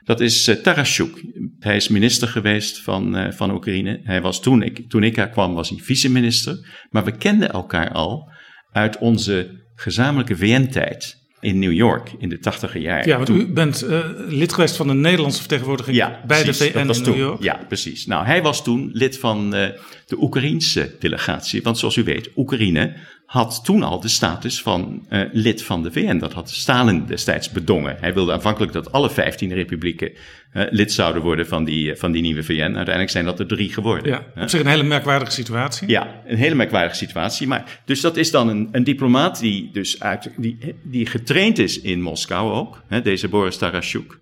Dat 0.05 0.21
is 0.21 0.49
uh, 0.49 0.57
Tarashuk. 0.57 1.25
Hij 1.59 1.77
is 1.77 1.89
minister 1.89 2.29
geweest 2.29 2.83
van, 2.83 3.17
eh, 3.17 3.33
van 3.33 3.51
Oekraïne. 3.51 4.01
Hij 4.03 4.21
was 4.21 4.41
toen 4.41 4.63
ik, 4.63 4.89
toen 4.91 5.03
ik 5.03 5.17
er 5.17 5.29
kwam, 5.29 5.55
was 5.55 5.69
hij 5.69 5.79
vice-minister. 5.79 6.85
Maar 6.91 7.05
we 7.05 7.17
kenden 7.17 7.51
elkaar 7.51 7.93
al 7.93 8.33
uit 8.73 8.99
onze 8.99 9.65
gezamenlijke 9.75 10.37
VN-tijd 10.37 11.26
in 11.47 11.59
New 11.59 11.73
York 11.73 12.11
in 12.19 12.29
de 12.29 12.39
tachtiger 12.39 12.81
jaren. 12.81 13.09
Ja, 13.09 13.15
want 13.15 13.27
Toen- 13.27 13.41
u 13.41 13.47
bent 13.47 13.83
eh, 13.83 14.01
lid 14.29 14.53
geweest 14.53 14.77
van 14.77 14.87
de 14.87 14.95
Nederlandse 14.95 15.39
vertegenwoordiging 15.41 15.97
ja, 15.97 16.21
bij 16.27 16.43
precies, 16.43 16.59
de 16.59 16.65
VN 16.71 16.77
dat 16.79 16.87
was 16.87 16.99
in 16.99 17.05
toen. 17.05 17.13
New 17.17 17.23
York. 17.23 17.43
Ja, 17.43 17.61
precies. 17.69 18.07
Nou, 18.07 18.27
hij 18.27 18.43
was 18.43 18.65
toen 18.65 18.91
lid 18.93 19.19
van 19.19 19.55
eh, 19.55 19.69
de 20.07 20.17
Oekraïense 20.23 20.97
delegatie. 20.99 21.63
Want 21.63 21.79
zoals 21.79 21.97
u 21.97 22.03
weet, 22.05 22.31
Oekraïne 22.37 22.95
had 23.27 23.65
toen 23.65 23.83
al 23.83 24.01
de 24.01 24.09
status 24.09 24.63
van 24.63 25.07
eh, 25.09 25.21
lid 25.33 25.63
van 25.63 25.83
de 25.83 25.93
VN. 25.93 26.19
Dat 26.19 26.33
had 26.33 26.51
Stalin 26.51 27.07
destijds 27.07 27.51
bedongen. 27.51 27.97
Hij 28.01 28.15
wilde 28.15 28.33
aanvankelijk 28.33 28.73
dat 28.73 28.93
alle 28.93 29.11
15 29.11 29.53
republieken 29.53 30.13
eh, 30.53 30.65
lid 30.71 30.93
zouden 30.93 31.23
worden 31.23 31.47
van 31.47 31.65
die, 31.65 31.97
van 31.97 32.13
die 32.13 32.23
nieuwe 32.23 32.43
VN. 32.43 32.61
Uiteindelijk 32.61 33.11
zijn 33.11 33.25
dat 33.25 33.41
er 33.41 33.47
drie 33.47 33.73
geworden. 33.73 34.13
Ja, 34.13 34.43
op 34.43 34.49
zich 34.49 34.61
een 34.61 34.67
hele 34.67 34.83
merkwaardige 34.83 35.33
situatie. 35.33 35.89
Ja, 35.89 36.23
een 36.27 36.37
hele 36.37 36.55
merkwaardige 36.55 36.97
situatie. 36.97 37.47
Maar, 37.47 37.81
dus 37.85 38.01
dat 38.01 38.17
is 38.17 38.31
dan 38.31 38.49
een, 38.49 38.69
een 38.73 38.85
diplomaat 38.85 39.41
die, 39.41 39.71
dus 39.73 40.01
uit, 40.01 40.31
die, 40.37 40.75
die 40.83 41.07
getraind 41.07 41.59
is 41.59 41.81
in 41.81 42.03
Moskou 42.03 42.53
ook, 42.53 42.83
hè, 42.89 43.03
deze 43.03 43.29
Boris 43.29 43.57
Tarashuk. 43.57 44.19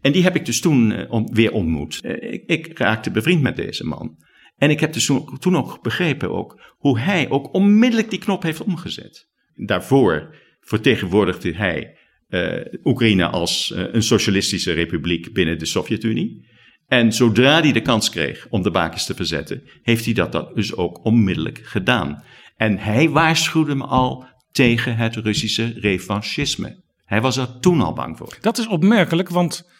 En 0.00 0.12
die 0.12 0.22
heb 0.22 0.36
ik 0.36 0.46
dus 0.46 0.60
toen 0.60 0.92
eh, 0.92 1.12
om, 1.12 1.28
weer 1.32 1.52
ontmoet. 1.52 2.00
Ik, 2.04 2.42
ik 2.46 2.78
raakte 2.78 3.10
bevriend 3.10 3.42
met 3.42 3.56
deze 3.56 3.84
man. 3.86 4.16
En 4.56 4.70
ik 4.70 4.80
heb 4.80 4.92
dus 4.92 5.10
toen, 5.38 5.56
ook 5.56 5.82
begrepen 5.82 6.30
ook, 6.30 6.74
hoe 6.78 6.98
hij 6.98 7.30
ook 7.30 7.54
onmiddellijk 7.54 8.10
die 8.10 8.18
knop 8.18 8.42
heeft 8.42 8.62
omgezet. 8.62 9.28
Daarvoor 9.54 10.34
vertegenwoordigde 10.60 11.52
hij 11.54 11.98
eh, 12.28 12.60
Oekraïne 12.84 13.26
als 13.26 13.72
eh, 13.72 13.84
een 13.92 14.02
socialistische 14.02 14.72
republiek 14.72 15.32
binnen 15.32 15.58
de 15.58 15.66
Sovjet-Unie. 15.66 16.52
En 16.86 17.12
zodra 17.12 17.60
hij 17.60 17.72
de 17.72 17.82
kans 17.82 18.10
kreeg 18.10 18.46
om 18.50 18.62
de 18.62 18.70
bakens 18.70 19.06
te 19.06 19.14
verzetten, 19.14 19.62
heeft 19.82 20.04
hij 20.04 20.14
dat, 20.14 20.32
dat 20.32 20.54
dus 20.54 20.76
ook 20.76 21.04
onmiddellijk 21.04 21.60
gedaan. 21.62 22.22
En 22.56 22.78
hij 22.78 23.10
waarschuwde 23.10 23.74
me 23.74 23.84
al 23.84 24.26
tegen 24.50 24.96
het 24.96 25.16
Russische 25.16 25.72
revanchisme. 25.76 26.82
Hij 27.04 27.20
was 27.20 27.36
er 27.36 27.60
toen 27.60 27.80
al 27.80 27.92
bang 27.92 28.16
voor. 28.16 28.36
Dat 28.40 28.58
is 28.58 28.66
opmerkelijk, 28.66 29.28
want 29.28 29.70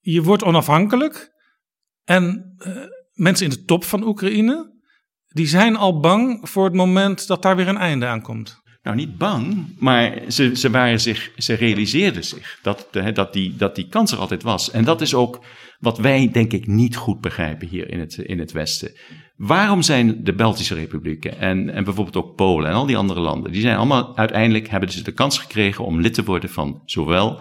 je 0.00 0.22
wordt 0.22 0.42
onafhankelijk 0.42 1.32
en 2.04 2.54
eh, 2.58 2.72
mensen 3.14 3.46
in 3.46 3.52
de 3.52 3.64
top 3.64 3.84
van 3.84 4.06
Oekraïne, 4.06 4.72
die 5.26 5.46
zijn 5.46 5.76
al 5.76 6.00
bang 6.00 6.48
voor 6.48 6.64
het 6.64 6.74
moment 6.74 7.26
dat 7.26 7.42
daar 7.42 7.56
weer 7.56 7.68
een 7.68 7.76
einde 7.76 8.06
aan 8.06 8.22
komt. 8.22 8.62
Nou, 8.82 8.96
niet 8.96 9.18
bang, 9.18 9.66
maar 9.78 10.22
ze, 10.28 10.56
ze, 10.56 10.70
waren 10.70 11.00
zich, 11.00 11.32
ze 11.36 11.54
realiseerden 11.54 12.24
zich 12.24 12.58
dat, 12.62 12.88
hè, 12.90 13.12
dat, 13.12 13.32
die, 13.32 13.56
dat 13.56 13.74
die 13.74 13.88
kans 13.88 14.12
er 14.12 14.18
altijd 14.18 14.42
was. 14.42 14.70
En 14.70 14.84
dat 14.84 15.00
is 15.00 15.14
ook 15.14 15.44
wat 15.78 15.98
wij, 15.98 16.30
denk 16.32 16.52
ik, 16.52 16.66
niet 16.66 16.96
goed 16.96 17.20
begrijpen 17.20 17.68
hier 17.68 17.90
in 17.90 18.00
het, 18.00 18.16
in 18.16 18.38
het 18.38 18.52
Westen. 18.52 18.92
Waarom 19.36 19.82
zijn 19.82 20.24
de 20.24 20.34
Belgische 20.34 20.74
republieken 20.74 21.38
en, 21.38 21.70
en 21.70 21.84
bijvoorbeeld 21.84 22.16
ook 22.16 22.36
Polen 22.36 22.70
en 22.70 22.74
al 22.74 22.86
die 22.86 22.96
andere 22.96 23.20
landen, 23.20 23.52
die 23.52 23.60
zijn 23.60 23.76
allemaal 23.76 24.16
uiteindelijk 24.16 24.68
hebben 24.68 24.92
ze 24.92 25.02
de 25.02 25.12
kans 25.12 25.38
gekregen 25.38 25.84
om 25.84 26.00
lid 26.00 26.14
te 26.14 26.24
worden 26.24 26.50
van 26.50 26.82
zowel 26.84 27.36
uh, 27.36 27.40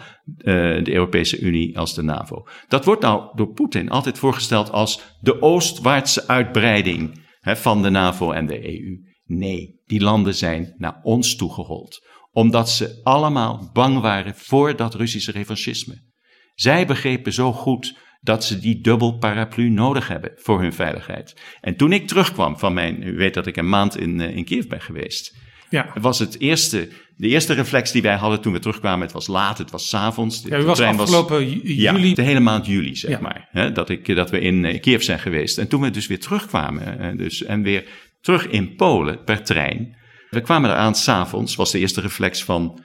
de 0.84 0.91
Europese 0.93 1.39
Unie 1.39 1.79
als 1.79 1.95
de 1.95 2.01
NAVO. 2.01 2.47
Dat 2.67 2.86
wordt 2.86 3.01
nou 3.01 3.36
door 3.36 3.53
Poetin 3.53 3.89
altijd 3.89 4.17
voorgesteld 4.17 4.71
als 4.71 5.01
de 5.19 5.41
oostwaartse 5.41 6.27
uitbreiding 6.27 7.21
hè, 7.39 7.56
van 7.56 7.82
de 7.82 7.89
NAVO 7.89 8.32
en 8.32 8.45
de 8.45 8.65
EU. 8.65 9.12
Nee, 9.25 9.82
die 9.86 10.01
landen 10.01 10.36
zijn 10.36 10.73
naar 10.77 10.99
ons 11.03 11.36
toegerold, 11.36 12.08
omdat 12.32 12.69
ze 12.69 12.99
allemaal 13.03 13.69
bang 13.73 13.99
waren 13.99 14.36
voor 14.36 14.75
dat 14.75 14.95
Russische 14.95 15.32
revanchisme. 15.32 16.12
Zij 16.53 16.86
begrepen 16.86 17.34
zo 17.34 17.51
goed 17.51 17.97
dat 18.23 18.45
ze 18.45 18.59
die 18.59 18.81
dubbel 18.81 19.17
paraplu 19.17 19.69
nodig 19.69 20.07
hebben 20.07 20.31
voor 20.36 20.62
hun 20.62 20.73
veiligheid. 20.73 21.36
En 21.62 21.75
toen 21.75 21.91
ik 21.93 22.07
terugkwam 22.07 22.59
van 22.59 22.73
mijn, 22.73 23.03
u 23.03 23.15
weet 23.15 23.33
dat 23.33 23.47
ik 23.47 23.57
een 23.57 23.69
maand 23.69 23.97
in, 23.97 24.19
uh, 24.19 24.36
in 24.36 24.45
Kiev 24.45 24.65
ben 24.65 24.81
geweest, 24.81 25.36
Ja, 25.69 25.93
was 26.01 26.19
het 26.19 26.39
eerste, 26.39 26.89
de 27.15 27.27
eerste 27.27 27.53
reflex 27.53 27.91
die 27.91 28.01
wij 28.01 28.15
hadden 28.15 28.41
toen 28.41 28.53
we 28.53 28.59
terugkwamen, 28.59 29.01
het 29.01 29.12
was 29.12 29.27
laat, 29.27 29.57
het 29.57 29.71
was 29.71 29.89
's 29.89 29.93
avonds. 29.93 30.41
De 30.41 30.49
ja 30.49 30.57
u 30.59 30.63
was 30.63 30.79
afgelopen 30.81 31.49
ja, 31.75 31.93
juli. 31.93 32.13
de 32.13 32.21
hele 32.21 32.39
maand 32.39 32.65
juli, 32.65 32.95
zeg 32.95 33.12
Ja. 33.12 33.19
maar. 33.19 33.47
Hè, 33.51 33.71
dat, 33.71 33.89
ik, 33.89 34.15
dat 34.15 34.29
we 34.29 34.39
in 34.39 34.65
eh, 34.65 34.81
Kiev 34.81 35.01
zijn 35.01 35.19
geweest. 35.19 35.57
En 35.57 35.67
toen 35.67 35.81
we 35.81 35.89
dus 35.91 36.07
weer 36.07 36.19
terugkwamen, 36.19 36.99
eh, 36.99 37.17
dus, 37.17 37.43
en 37.43 37.62
weer 37.63 37.83
terug 38.21 38.47
in 38.47 38.75
Polen 38.75 39.23
per 39.23 39.43
trein. 39.43 39.95
We 40.29 40.41
kwamen 40.41 40.69
eraan 40.69 40.95
s'avonds, 40.95 41.55
was 41.55 41.71
de 41.71 41.79
eerste 41.79 42.01
reflex 42.01 42.43
van 42.43 42.83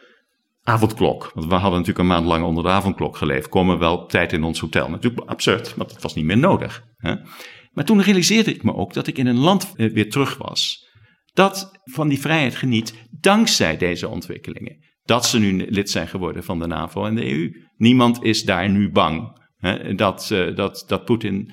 avondklok. 0.69 1.31
Want 1.35 1.47
we 1.47 1.55
hadden 1.55 1.79
natuurlijk 1.79 1.99
een 1.99 2.07
maand 2.07 2.27
lang 2.27 2.45
onder 2.45 2.63
de 2.63 2.71
avondklok 2.71 3.17
geleefd. 3.17 3.49
Komen 3.49 3.75
we 3.75 3.81
wel 3.81 4.07
tijd 4.07 4.33
in 4.33 4.45
ons 4.45 4.61
hotel. 4.61 4.91
Natuurlijk 4.91 5.31
absurd, 5.31 5.75
want 5.75 5.91
het 5.91 6.03
was 6.03 6.15
niet 6.15 6.25
meer 6.25 6.39
nodig. 6.39 6.85
Hè? 6.97 7.15
Maar 7.73 7.85
toen 7.85 8.03
realiseerde 8.03 8.55
ik 8.55 8.63
me 8.63 8.75
ook 8.75 8.93
dat 8.93 9.07
ik 9.07 9.19
in 9.19 9.27
een 9.27 9.39
land 9.39 9.73
eh, 9.77 9.93
weer 9.93 10.11
terug 10.11 10.37
was. 10.39 10.87
Dat 11.33 11.81
van 11.85 12.09
die 12.09 12.21
vrijheid 12.21 12.57
geniet 12.57 12.95
dankzij 13.21 13.77
deze 13.77 14.09
ontwikkelingen. 14.09 14.77
Dat 15.03 15.27
ze 15.27 15.39
nu 15.39 15.67
lid 15.71 15.91
zijn 15.91 16.09
geworden 16.09 16.45
van 16.45 16.59
de 16.59 16.67
NAVO 16.67 17.05
en 17.05 17.15
de 17.15 17.31
EU. 17.31 17.51
Niemand 17.77 18.23
is 18.23 18.45
daar 18.45 18.71
nu 18.71 18.91
bang 18.91 19.41
hè, 19.59 19.95
dat, 19.95 20.31
eh, 20.31 20.57
dat, 20.57 20.85
dat 20.87 21.05
Poetin 21.05 21.53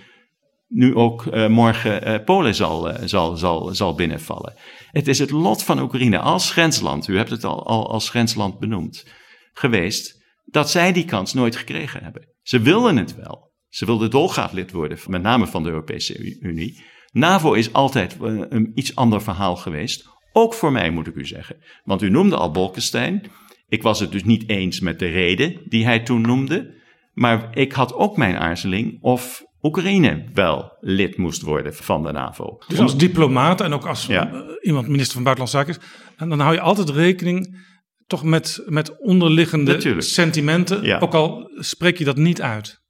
nu 0.68 0.96
ook 0.96 1.26
eh, 1.26 1.48
morgen 1.48 2.24
Polen 2.24 2.56
zal, 2.56 2.94
zal, 3.04 3.38
zal, 3.38 3.76
zal 3.76 3.96
binnenvallen. 3.96 4.54
Het 4.96 5.08
is 5.08 5.20
het 5.20 5.32
lot 5.32 5.64
van 5.64 5.80
Oekraïne 5.80 6.20
als 6.20 6.52
grensland, 6.52 7.08
u 7.08 7.18
hebt 7.18 7.30
het 7.30 7.44
al, 7.44 7.66
al 7.66 7.92
als 7.92 8.10
grensland 8.10 8.60
benoemd, 8.60 9.06
geweest, 9.54 10.24
dat 10.46 10.70
zij 10.70 10.94
die 10.94 11.06
kans 11.06 11.34
nooit 11.34 11.56
gekregen 11.56 12.04
hebben. 12.04 12.28
Ze 12.42 12.60
wilden 12.60 12.98
het 12.98 13.16
wel. 13.16 13.54
Ze 13.68 13.86
wilden 13.86 14.10
dolgraag 14.10 14.52
lid 14.52 14.72
worden, 14.72 14.98
met 15.08 15.22
name 15.22 15.48
van 15.48 15.64
de 15.64 15.70
Europese 15.70 16.40
Unie. 16.40 16.84
NAVO 17.12 17.54
is 17.54 17.74
altijd 17.74 18.18
eh, 18.22 18.42
een 18.50 18.72
iets 18.76 18.96
ander 18.96 19.22
verhaal 19.22 19.56
geweest. 19.56 20.06
Ook 20.34 20.54
voor 20.54 20.72
mij, 20.72 20.90
moet 20.90 21.08
ik 21.08 21.16
u 21.16 21.26
zeggen. 21.26 21.58
Want 21.84 22.02
u 22.02 22.10
noemde 22.10 22.36
al 22.36 22.52
Bolkestein. 22.52 23.32
Ik 23.68 23.84
was 23.84 24.00
het 24.00 24.12
dus 24.12 24.24
niet 24.24 24.50
eens 24.50 24.80
met 24.80 25.00
de 25.00 25.08
reden 25.08 25.62
die 25.66 25.86
hij 25.86 26.00
toen 26.00 26.22
noemde. 26.22 26.84
Maar 27.14 27.58
ik 27.58 27.72
had 27.72 27.94
ook 27.94 28.18
mijn 28.18 28.38
aarzeling 28.38 28.98
of 29.02 29.44
Oekraïne 29.66 30.30
wel 30.34 30.78
lid 30.80 31.18
moest 31.18 31.42
worden 31.42 31.74
van 31.76 32.04
de 32.04 32.12
NAVO. 32.12 32.58
Dus 32.68 32.80
als 32.80 32.98
diplomaat 32.98 33.62
en 33.62 33.74
ook 33.74 33.86
als 33.86 34.06
Ja. 34.06 34.32
eh, 34.34 34.40
iemand 34.62 34.88
minister 34.88 35.14
van 35.14 35.24
Buitenlandse 35.24 35.58
Zaken 35.58 35.82
is. 35.82 35.98
En 36.18 36.30
dan 36.30 36.40
hou 36.40 36.54
je 36.54 36.60
altijd 36.60 36.90
rekening 36.90 37.64
toch 38.08 38.24
met, 38.24 38.64
met 38.66 38.98
onderliggende 39.00 39.72
Natuurlijk. 39.74 40.08
sentimenten. 40.08 40.84
Ja. 40.84 41.00
Ook 41.00 41.14
al 41.14 41.50
spreek 41.56 41.98
je 41.98 42.04
dat 42.04 42.18
niet 42.18 42.42
uit. 42.42 42.84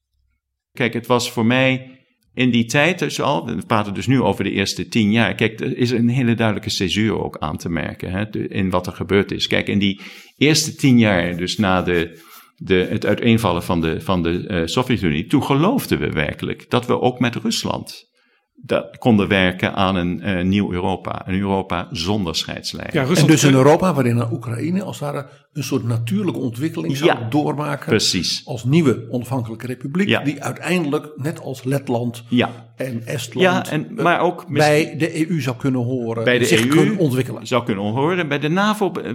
Kijk, 0.72 0.94
het 0.94 1.08
was 1.08 1.32
voor 1.32 1.46
mij 1.46 1.90
in 2.34 2.52
die 2.52 2.66
tijd 2.66 3.00
dus 3.00 3.22
al, 3.22 3.46
we 3.46 3.66
praten 3.68 3.94
dus 3.94 4.08
nu 4.08 4.22
over 4.22 4.44
de 4.44 4.52
eerste 4.52 4.88
tien 4.88 5.12
jaar. 5.12 5.36
Kijk, 5.36 5.60
er 5.60 5.78
is 5.78 5.92
een 5.92 6.10
hele 6.10 6.34
duidelijke 6.36 6.70
césure 6.70 7.24
ook 7.24 7.38
aan 7.38 7.58
te 7.58 7.70
merken 7.70 8.12
hè, 8.12 8.48
in 8.48 8.70
wat 8.70 8.88
er 8.88 8.94
gebeurd 8.94 9.32
is. 9.32 9.48
Kijk, 9.48 9.68
in 9.68 9.80
die 9.80 10.02
eerste 10.38 10.76
tien 10.76 11.00
jaar, 11.00 11.38
dus 11.38 11.58
na 11.58 11.82
de, 11.82 12.24
de, 12.56 12.88
het 12.90 13.06
uiteenvallen 13.06 13.64
van 13.64 13.82
de, 13.82 14.02
van 14.02 14.24
de 14.24 14.48
eh, 14.48 14.62
Sovjet-Unie, 14.66 15.26
toen 15.26 15.44
geloofden 15.44 16.00
we 16.00 16.10
werkelijk 16.10 16.70
dat 16.70 16.86
we 16.86 17.00
ook 17.00 17.20
met 17.20 17.36
Rusland 17.36 18.14
dat, 18.66 18.98
konden 18.98 19.28
werken 19.28 19.74
aan 19.74 19.96
een 19.96 20.22
eh, 20.22 20.44
nieuw 20.44 20.72
Europa. 20.72 21.28
Een 21.28 21.40
Europa 21.40 21.88
zonder 21.92 22.36
scheidslijnen. 22.36 22.94
Ja, 22.94 23.16
En 23.16 23.28
dus 23.28 23.44
een 23.44 23.54
Europa 23.54 23.94
waarin 23.94 24.32
Oekraïne 24.32 24.84
als 24.84 25.00
het 25.00 25.10
ware 25.12 25.28
een 25.54 25.64
soort 25.64 25.84
natuurlijke 25.84 26.40
ontwikkeling 26.40 26.98
zou 26.98 27.10
Ja, 27.10 27.28
doormaken. 27.30 27.88
Precies. 27.88 28.42
Als 28.46 28.64
nieuwe 28.64 29.06
onafhankelijke 29.10 29.68
republiek. 29.68 30.08
Ja. 30.08 30.24
Die 30.24 30.44
uiteindelijk, 30.44 31.12
net 31.16 31.42
als 31.42 31.64
Letland 31.64 32.24
Ja, 32.30 32.74
en 32.76 33.06
Estland, 33.06 33.68
ja 33.68 33.72
en, 33.74 33.88
maar 33.94 34.20
ook 34.20 34.48
bij 34.48 34.96
de 34.98 35.30
EU 35.30 35.42
zou 35.42 35.56
kunnen 35.58 35.84
horen. 35.84 36.24
Bij 36.24 36.40
de 36.40 36.46
zich 36.46 36.62
EU 36.62 36.70
kunnen 36.70 36.98
ontwikkelen. 36.98 37.48
zou 37.48 37.64
kunnen 37.64 37.84
horen. 37.84 38.28
Bij 38.28 38.40
de 38.40 38.50
NAVO, 38.50 38.92
eh, 38.92 39.12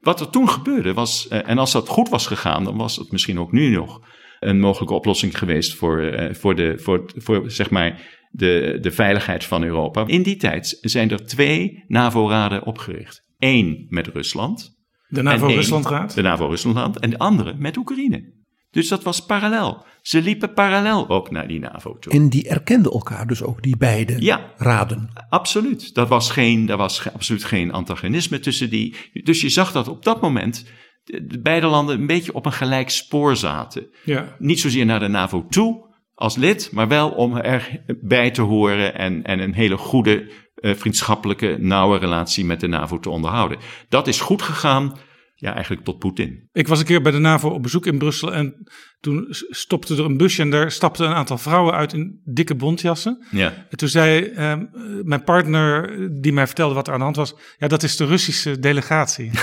wat 0.00 0.20
er 0.20 0.30
toen 0.30 0.48
gebeurde 0.48 0.94
was, 0.94 1.28
eh, 1.28 1.48
en 1.48 1.58
als 1.58 1.72
dat 1.72 1.88
goed 1.88 2.08
was 2.08 2.26
gegaan, 2.26 2.64
dan 2.64 2.76
was 2.76 2.96
het 2.96 3.12
misschien 3.12 3.40
ook 3.40 3.52
nu 3.52 3.68
nog 3.68 4.00
een 4.40 4.60
mogelijke 4.60 4.94
oplossing 4.94 5.38
geweest 5.38 5.74
voor, 5.74 6.00
eh, 6.00 6.34
voor, 6.34 6.54
de, 6.54 6.78
voor, 6.78 7.04
voor 7.16 7.50
zeg 7.50 7.70
maar 7.70 8.15
de, 8.36 8.78
de 8.80 8.90
veiligheid 8.90 9.44
van 9.44 9.62
Europa. 9.62 10.04
In 10.06 10.22
die 10.22 10.36
tijd 10.36 10.78
zijn 10.80 11.10
er 11.10 11.26
twee 11.26 11.84
NAVO-raden 11.86 12.64
opgericht. 12.66 13.22
Eén 13.38 13.86
met 13.88 14.06
Rusland. 14.06 14.74
de 15.08 15.22
NAVO-Ruslandraad. 15.22 16.14
De 16.14 16.22
NAVO-Ruslandraad. 16.22 16.98
En 16.98 17.10
de 17.10 17.18
andere 17.18 17.54
met 17.58 17.76
Oekraïne. 17.76 18.34
Dus 18.70 18.88
dat 18.88 19.02
was 19.02 19.20
parallel. 19.26 19.84
Ze 20.02 20.22
liepen 20.22 20.52
parallel 20.52 21.08
ook 21.08 21.30
naar 21.30 21.48
die 21.48 21.58
NAVO 21.60 21.98
toe. 21.98 22.12
En 22.12 22.28
die 22.28 22.48
erkenden 22.48 22.92
elkaar 22.92 23.26
dus 23.26 23.42
ook, 23.42 23.62
die 23.62 23.76
beide 23.76 24.16
Ja. 24.22 24.52
raden. 24.56 25.10
Absoluut. 25.28 25.94
Dat 25.94 26.08
was 26.08 26.30
geen, 26.30 26.66
daar 26.66 26.76
was 26.76 26.98
ge- 26.98 27.12
absoluut 27.12 27.44
geen 27.44 27.72
antagonisme 27.72 28.40
tussen 28.40 28.70
die. 28.70 28.94
Dus 29.12 29.40
je 29.40 29.48
zag 29.48 29.72
dat 29.72 29.88
op 29.88 30.04
dat 30.04 30.20
moment 30.20 30.64
de, 31.04 31.26
de 31.26 31.40
beide 31.40 31.66
landen 31.66 32.00
een 32.00 32.06
beetje 32.06 32.34
op 32.34 32.46
een 32.46 32.52
gelijk 32.52 32.90
spoor 32.90 33.36
zaten. 33.36 33.86
Ja. 34.04 34.36
Niet 34.38 34.60
zozeer 34.60 34.86
naar 34.86 35.00
de 35.00 35.08
NAVO 35.08 35.46
toe 35.48 35.85
als 36.16 36.36
lid, 36.36 36.68
maar 36.72 36.88
wel 36.88 37.10
om 37.10 37.36
erbij 37.36 38.30
te 38.30 38.42
horen 38.42 38.94
en, 38.94 39.24
en 39.24 39.38
een 39.38 39.54
hele 39.54 39.76
goede, 39.76 40.32
eh, 40.54 40.74
vriendschappelijke, 40.74 41.56
nauwe 41.58 41.98
relatie 41.98 42.44
met 42.44 42.60
de 42.60 42.66
NAVO 42.66 42.98
te 42.98 43.10
onderhouden. 43.10 43.58
Dat 43.88 44.06
is 44.06 44.20
goed 44.20 44.42
gegaan, 44.42 44.98
ja, 45.34 45.54
eigenlijk 45.54 45.84
tot 45.84 45.98
Poetin. 45.98 46.48
Ik 46.52 46.68
was 46.68 46.78
een 46.78 46.84
keer 46.84 47.02
bij 47.02 47.12
de 47.12 47.18
NAVO 47.18 47.48
op 47.48 47.62
bezoek 47.62 47.86
in 47.86 47.98
Brussel 47.98 48.34
en 48.34 48.68
toen 49.00 49.26
stopte 49.30 49.94
er 49.94 50.04
een 50.04 50.16
busje 50.16 50.42
en 50.42 50.50
daar 50.50 50.70
stapten 50.70 51.06
een 51.06 51.14
aantal 51.14 51.38
vrouwen 51.38 51.74
uit 51.74 51.92
in 51.92 52.20
dikke 52.24 52.54
bontjassen. 52.54 53.26
Ja. 53.30 53.66
En 53.70 53.76
toen 53.76 53.88
zei 53.88 54.24
ehm, 54.24 54.60
eh, 54.60 54.82
mijn 55.02 55.24
partner, 55.24 55.98
die 56.20 56.32
mij 56.32 56.46
vertelde 56.46 56.74
wat 56.74 56.86
er 56.86 56.92
aan 56.92 56.98
de 56.98 57.04
hand 57.04 57.16
was, 57.16 57.34
ja, 57.58 57.68
dat 57.68 57.82
is 57.82 57.96
de 57.96 58.06
Russische 58.06 58.58
delegatie. 58.58 59.30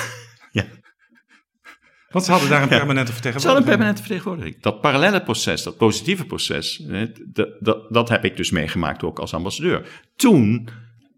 Ja. 0.52 0.66
Want 2.14 2.26
ze 2.26 2.32
hadden 2.32 2.50
daar 2.50 2.62
een 2.62 2.70
Ja. 2.70 2.78
permanente 2.78 3.12
Ze 3.12 3.18
hadden 3.20 3.34
een 3.36 3.42
vertegenwoordiger. 3.42 3.64
permanente 3.78 4.02
vertegenwoordiging. 4.02 4.62
Dat 4.62 4.82
parallele 4.82 5.24
proces, 5.24 5.64
dat 5.64 5.78
positieve 5.78 6.26
proces, 6.26 6.84
hè, 6.88 7.12
dat, 7.26 7.50
dat, 7.60 7.94
dat 7.94 8.10
heb 8.10 8.26
ik 8.26 8.38
dus 8.38 8.52
meegemaakt 8.52 9.04
ook 9.04 9.20
als 9.20 9.34
ambassadeur. 9.34 10.02
Toen 10.16 10.68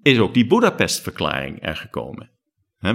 is 0.02 0.20
ook 0.20 0.34
die 0.34 0.48
Budapest-verklaring 0.48 1.58
er 1.66 1.76
gekomen. 1.76 2.30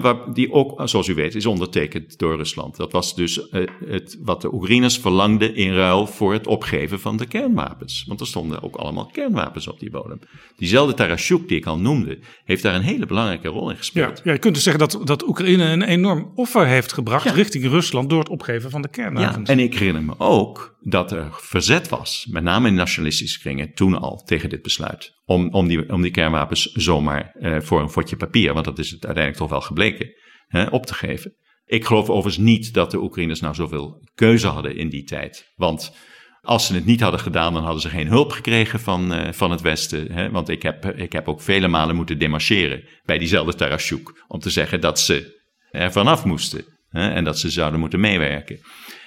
Waar, 0.01 0.33
die 0.33 0.53
ook, 0.53 0.81
zoals 0.89 1.09
u 1.09 1.15
weet, 1.15 1.35
is 1.35 1.47
ondertekend 1.47 2.19
door 2.19 2.37
Rusland. 2.37 2.77
Dat 2.77 2.93
was 2.93 3.15
dus 3.15 3.49
eh, 3.49 3.63
het, 3.87 4.19
wat 4.23 4.41
de 4.43 4.55
Oekraïners 4.55 4.99
verlangden 4.99 5.55
in 5.55 5.73
ruil 5.75 6.07
voor 6.07 6.33
het 6.33 6.47
opgeven 6.47 7.01
van 7.01 7.17
de 7.17 7.27
kernwapens. 7.27 8.05
Want 8.09 8.21
er 8.21 8.27
stonden 8.27 8.63
ook 8.63 8.77
allemaal 8.77 9.07
kernwapens 9.07 9.69
op 9.69 9.81
die 9.81 9.91
bodem. 9.91 10.19
Diezelfde 10.57 10.95
Tarashuk 10.95 11.49
die 11.49 11.57
ik 11.59 11.67
al 11.67 11.79
noemde, 11.79 12.19
heeft 12.45 12.63
daar 12.63 12.75
een 12.75 12.83
hele 12.83 13.07
belangrijke 13.07 13.49
rol 13.49 13.63
in 13.63 13.71
Ja, 13.71 13.77
gespeeld. 13.77 14.21
ja, 14.25 14.33
je 14.33 14.39
kunt 14.39 14.55
dus 14.55 14.63
zeggen 14.63 14.89
dat, 14.89 15.07
dat 15.07 15.29
Oekraïne 15.29 15.65
een 15.65 15.83
enorm 15.83 16.33
offer 16.35 16.67
heeft 16.67 16.93
gebracht 16.93 17.25
Ja. 17.25 17.33
richting 17.33 17.65
Rusland 17.65 18.11
door 18.11 18.19
het 18.19 18.29
opgeven 18.29 18.71
van 18.71 18.83
de 18.83 18.89
Ja, 18.93 19.03
kernwapens. 19.03 19.49
en 19.49 19.59
ik 19.59 19.75
herinner 19.75 20.03
me 20.03 20.15
ook 20.19 20.79
dat 20.83 21.13
er 21.13 21.29
verzet 21.33 21.89
was, 21.89 22.27
met 22.31 22.43
name 22.43 22.69
in 22.69 22.75
nationalistische 22.75 23.41
kringen, 23.41 23.75
toen 23.75 23.99
al 24.01 24.23
tegen 24.25 24.49
dit 24.49 24.63
besluit. 24.63 25.19
Om, 25.31 25.49
om, 25.53 25.69
die, 25.69 25.93
om 25.93 26.03
die 26.03 26.11
kernwapens 26.11 26.63
zomaar 26.63 27.31
eh, 27.35 27.61
voor 27.61 27.81
een 27.81 27.91
fotje 27.91 28.17
papier, 28.17 28.53
want 28.53 28.65
dat 28.65 28.79
is 28.79 28.91
het 28.91 29.05
uiteindelijk 29.05 29.37
toch 29.37 29.51
wel 29.51 29.61
gebleken, 29.61 30.13
hè, 30.47 30.65
op 30.65 30.87
te 30.87 30.95
geven. 30.95 31.35
Ik 31.65 31.85
geloof 31.85 32.09
overigens 32.09 32.45
niet 32.45 32.75
dat 32.75 32.91
de 32.91 33.03
Oekraïners 33.03 33.41
nou 33.41 33.55
zoveel 33.55 34.09
keuze 34.15 34.47
hadden 34.47 34.77
in 34.77 34.89
die 34.89 35.05
tijd. 35.05 35.53
Want 35.55 35.97
als 36.41 36.67
ze 36.67 36.75
het 36.75 36.85
niet 36.85 37.01
hadden 37.01 37.21
gedaan, 37.21 37.53
dan 37.53 37.63
hadden 37.63 37.81
ze 37.81 37.89
geen 37.89 38.07
hulp 38.07 38.31
gekregen 38.31 38.81
van, 38.81 39.13
eh, 39.13 39.33
van 39.33 39.51
het 39.51 39.61
Westen. 39.61 40.13
Hè? 40.13 40.31
Want 40.31 40.49
ik 40.49 40.63
heb, 40.63 40.87
ik 40.87 41.13
heb 41.13 41.29
ook 41.29 41.41
vele 41.41 41.69
malen 41.69 41.97
moeten 41.97 42.19
demarcheren 42.19 42.89
bij 43.05 43.19
diezelfde 43.19 43.55
Tarashuk. 43.55 44.25
Om 44.29 44.41
te 44.41 44.51
zeggen 44.51 44.81
dat 44.81 45.01
ze 45.01 45.41
er 45.71 45.93
vanaf 45.93 46.25
moesten. 46.25 46.65
Hè? 46.89 47.11
En 47.11 47.25
dat 47.25 47.39
ze 47.39 47.51
zouden 47.51 47.81
moeten 47.81 48.01
meewerken. 48.01 48.61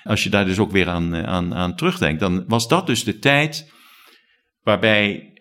als 0.03 0.23
je 0.23 0.29
daar 0.29 0.45
dus 0.45 0.59
ook 0.59 0.71
weer 0.71 0.89
aan, 0.89 1.13
eh, 1.13 1.23
aan, 1.23 1.53
aan 1.53 1.75
terugdenkt, 1.75 2.19
dan 2.19 2.43
was 2.47 2.67
dat 2.67 2.87
dus 2.87 3.03
de 3.03 3.19
tijd 3.19 3.71
waarbij 4.61 5.32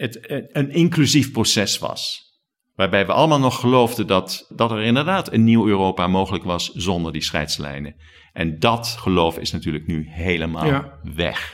het 0.00 0.18
een 0.52 0.70
inclusief 0.70 1.32
proces 1.32 1.78
was. 1.78 2.28
Waarbij 2.74 3.06
we 3.06 3.12
allemaal 3.12 3.38
nog 3.38 3.60
geloofden 3.60 4.06
dat, 4.06 4.46
dat 4.48 4.70
er 4.70 4.82
inderdaad 4.82 5.32
een 5.32 5.44
nieuw 5.44 5.66
Europa 5.66 6.06
mogelijk 6.06 6.44
was 6.44 6.70
zonder 6.72 7.12
die 7.12 7.22
scheidslijnen. 7.22 7.94
En 8.32 8.58
dat 8.58 8.86
geloof 8.98 9.38
is 9.38 9.50
natuurlijk 9.52 9.86
nu 9.86 10.06
helemaal 10.08 10.66
Ja. 10.66 10.98
weg. 11.14 11.52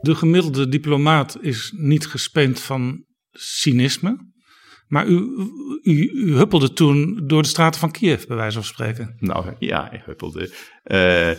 De 0.00 0.14
gemiddelde 0.14 0.68
diplomaat 0.68 1.38
is 1.40 1.72
niet 1.76 2.06
gespeend 2.06 2.60
van 2.60 3.04
cynisme. 3.30 4.34
Maar 4.86 5.06
u, 5.06 5.14
u, 5.82 6.10
u 6.14 6.34
huppelde 6.34 6.72
toen 6.72 7.22
door 7.26 7.42
de 7.42 7.48
straten 7.48 7.80
van 7.80 7.90
Kiev, 7.90 8.26
bij 8.26 8.36
wijze 8.36 8.54
van 8.54 8.64
spreken. 8.64 9.14
Nou 9.18 9.54
ja, 9.58 9.92
ik 9.92 10.02
huppelde. 10.04 10.52
Eh, 10.82 11.30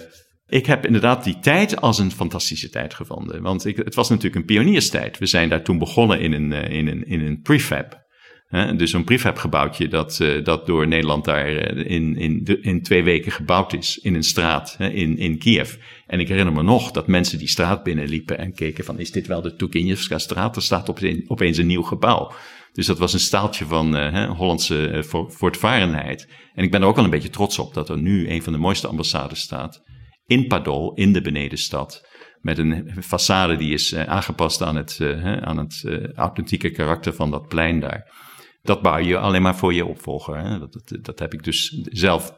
ik 0.48 0.66
heb 0.66 0.86
inderdaad 0.86 1.24
die 1.24 1.40
tijd 1.40 1.82
als 1.82 2.00
een 2.00 2.12
fantastische 2.12 2.70
tijd 2.70 2.94
gevonden. 2.94 3.42
Want 3.42 3.66
ik, 3.66 3.78
het 3.78 3.96
was 3.96 4.10
natuurlijk 4.10 4.36
een 4.36 4.46
pionierstijd. 4.46 5.18
We 5.18 5.26
zijn 5.26 5.50
daar 5.50 5.64
toen 5.64 5.78
begonnen 5.78 6.20
in 6.20 6.34
een, 6.34 6.54
eh, 6.54 6.78
in 6.78 6.88
een, 6.88 7.08
in 7.08 7.22
een 7.22 7.42
prefab. 7.42 8.06
Hè, 8.48 8.76
dus 8.76 8.94
een 8.94 9.04
prefab 9.04 9.38
gebouwtje 9.38 9.88
dat, 9.88 10.20
eh, 10.20 10.44
dat 10.44 10.66
door 10.66 10.88
Nederland 10.88 11.26
daar 11.26 11.48
eh, 11.48 11.92
in, 11.92 12.18
in, 12.18 12.60
in 12.62 12.82
twee 12.82 13.04
weken 13.04 13.32
gebouwd 13.32 13.74
is. 13.74 13.98
In 13.98 14.16
een 14.16 14.24
straat 14.24 14.76
in, 14.80 15.18
in 15.18 15.38
Kiev. 15.38 15.76
En 16.06 16.20
ik 16.20 16.28
herinner 16.28 16.54
me 16.54 16.64
nog 16.64 16.92
dat 16.92 17.08
mensen 17.08 17.38
die 17.38 17.48
straat 17.48 17.84
binnenliepen 17.84 18.38
en 18.38 18.54
keken 18.54 18.84
van... 18.84 19.00
is 19.00 19.12
dit 19.12 19.28
wel 19.28 19.42
de 19.42 19.56
Turgenevska 19.56 20.18
straat? 20.18 20.56
Er 20.56 20.62
staat 20.62 20.90
opeens, 21.28 21.58
een 21.58 21.68
nieuw 21.68 21.82
gebouw. 21.82 22.32
Dus 22.72 22.86
dat 22.86 22.98
was 22.98 23.14
een 23.14 23.20
staaltje 23.20 23.66
van 23.66 24.14
Hollandse 24.28 25.04
voor- 25.08 25.32
voortvarenheid. 25.32 26.28
En 26.54 26.64
ik 26.64 26.72
ben 26.72 26.82
er 26.82 26.88
ook 26.88 26.96
wel 26.96 27.04
een 27.04 27.10
beetje 27.10 27.30
trots 27.30 27.60
op 27.60 27.74
dat 27.74 27.90
er 27.90 27.98
nu 27.98 28.30
een 28.30 28.44
van 28.44 28.54
de 28.54 28.60
mooiste 28.60 28.88
ambassades 28.88 29.40
staat. 29.40 29.84
In 30.28 30.48
Padol, 30.48 30.94
in 30.94 31.14
de 31.14 31.22
benedenstad. 31.22 32.08
Met 32.42 32.58
een 32.58 33.04
façade 33.04 33.58
die 33.58 33.74
is 33.74 33.92
eh, 33.92 34.04
aangepast 34.04 34.62
aan 34.62 34.76
het, 34.76 35.00
eh, 35.00 35.38
aan 35.38 35.58
het 35.58 35.84
eh, 35.86 36.14
authentieke 36.14 36.72
karakter 36.72 37.14
van 37.14 37.32
dat 37.32 37.48
plein 37.48 37.80
daar. 37.80 38.14
Dat 38.62 38.82
bouw 38.82 38.98
je 38.98 39.18
alleen 39.18 39.42
maar 39.42 39.56
voor 39.56 39.74
je 39.74 39.86
opvolger. 39.86 40.38
Hè. 40.38 40.60
Dat, 40.60 40.98
dat, 41.02 41.20
heb 41.20 41.34
ik 41.34 41.44
dus 41.44 41.82
zelf 41.84 42.34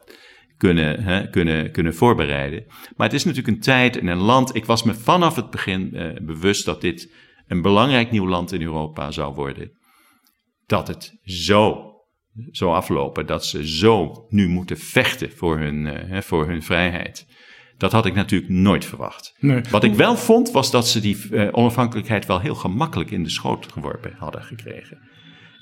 kunnen, 0.56 1.02
hè, 1.02 1.30
kunnen, 1.30 1.72
kunnen 1.72 1.94
voorbereiden. 1.94 2.64
Maar 2.96 3.06
het 3.06 3.16
is 3.16 3.24
natuurlijk 3.24 3.56
een 3.56 3.62
tijd 3.62 3.96
en 3.98 4.06
een 4.06 4.18
land. 4.18 4.54
Ik 4.54 4.64
was 4.64 4.82
me 4.82 4.94
vanaf 4.94 5.36
het 5.36 5.50
begin 5.50 5.90
bewust 6.22 6.64
dat 6.64 6.80
dit 6.80 7.14
een 7.46 7.62
belangrijk 7.62 8.10
nieuw 8.10 8.28
land 8.28 8.52
in 8.52 8.62
Europa 8.62 9.10
zou 9.10 9.34
worden. 9.34 9.78
Dat 10.66 10.88
het 10.88 11.18
zo 11.24 11.84
zo 12.50 12.72
aflopen, 12.72 13.26
dat 13.26 13.46
ze 13.46 13.68
zo 13.68 14.26
nu 14.28 14.48
moeten 14.48 14.78
vechten 14.78 15.30
voor 15.32 15.58
hun, 15.58 16.22
voor 16.22 16.46
hun 16.46 16.62
vrijheid. 16.62 17.26
Dat 17.80 17.92
had 17.92 18.06
ik 18.06 18.14
natuurlijk 18.14 18.50
nooit 18.50 18.84
verwacht. 18.84 19.34
Nee. 19.38 19.60
Wat 19.70 19.84
ik 19.84 19.94
wel 19.94 20.16
vond, 20.16 20.50
was 20.50 20.70
dat 20.70 20.88
ze 20.88 21.00
die 21.00 21.16
eh, 21.32 21.48
onafhankelijkheid 21.52 22.26
wel 22.26 22.40
heel 22.40 22.54
gemakkelijk 22.54 23.10
in 23.10 23.22
de 23.22 23.30
schoot 23.30 23.72
geworpen 23.72 24.14
hadden 24.18 24.42
gekregen. 24.42 24.98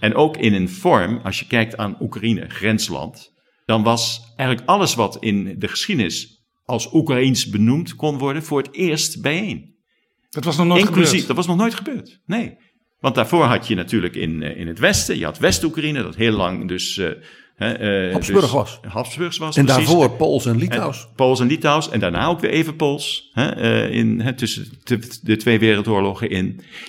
En 0.00 0.14
ook 0.14 0.36
in 0.36 0.54
een 0.54 0.68
vorm, 0.68 1.20
als 1.24 1.38
je 1.38 1.46
kijkt 1.46 1.76
aan 1.76 1.96
Oekraïne, 2.00 2.48
grensland, 2.48 3.34
dan 3.64 3.82
was 3.82 4.32
eigenlijk 4.36 4.68
alles 4.68 4.94
wat 4.94 5.16
in 5.20 5.54
de 5.58 5.68
geschiedenis 5.68 6.44
als 6.64 6.92
Oekraïens 6.92 7.48
benoemd 7.48 7.94
kon 7.94 8.18
worden, 8.18 8.42
voor 8.42 8.58
het 8.58 8.74
eerst 8.74 9.22
bijeen. 9.22 9.74
Dat 10.30 10.44
was 10.44 10.56
nog 10.56 10.66
nooit 10.66 10.80
Inclusief, 10.80 11.08
gebeurd. 11.08 11.26
dat 11.26 11.36
was 11.36 11.46
nog 11.46 11.56
nooit 11.56 11.74
gebeurd. 11.74 12.20
Nee. 12.26 12.56
Want 13.00 13.14
daarvoor 13.14 13.44
had 13.44 13.66
je 13.66 13.74
natuurlijk 13.74 14.14
in, 14.16 14.42
eh, 14.42 14.56
in 14.60 14.66
het 14.66 14.78
westen, 14.78 15.18
je 15.18 15.24
had 15.24 15.38
West-Oekraïne, 15.38 16.02
dat 16.02 16.16
heel 16.16 16.32
lang 16.36 16.68
dus. 16.68 16.98
eh, 16.98 17.10
hè, 17.58 17.72
eh, 17.72 18.12
Habsburg 18.12 18.40
dus 18.40 18.50
was. 18.50 18.80
Habsburgs 18.88 19.38
was. 19.38 19.56
En 19.56 19.64
precies. 19.64 19.86
daarvoor 19.86 20.10
Pools 20.10 20.46
en 20.46 20.52
En 20.52 20.58
Litouws. 20.58 21.08
Pools 21.16 21.40
en 21.40 21.46
Litouws. 21.46 21.90
En 21.90 22.00
daarna 22.00 22.26
ook 22.26 22.40
weer 22.40 22.50
even 22.50 22.76
Pools. 22.76 23.30
Hè, 23.32 23.48
eh, 23.48 23.94
in, 23.94 24.20
hè, 24.20 24.32
tussen 24.32 24.66
de, 24.84 25.18
de 25.22 25.36
twee 25.36 25.58
wereldoorlogen 25.58 26.30
in. 26.30 26.46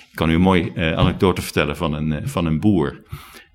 Ik 0.09 0.15
kan 0.15 0.29
u 0.29 0.33
een 0.33 0.41
mooie 0.41 0.71
eh, 0.73 0.93
anekdote 0.93 1.41
vertellen 1.41 1.77
van 1.77 1.93
een, 1.93 2.27
van 2.27 2.45
een 2.45 2.59
boer. 2.59 3.01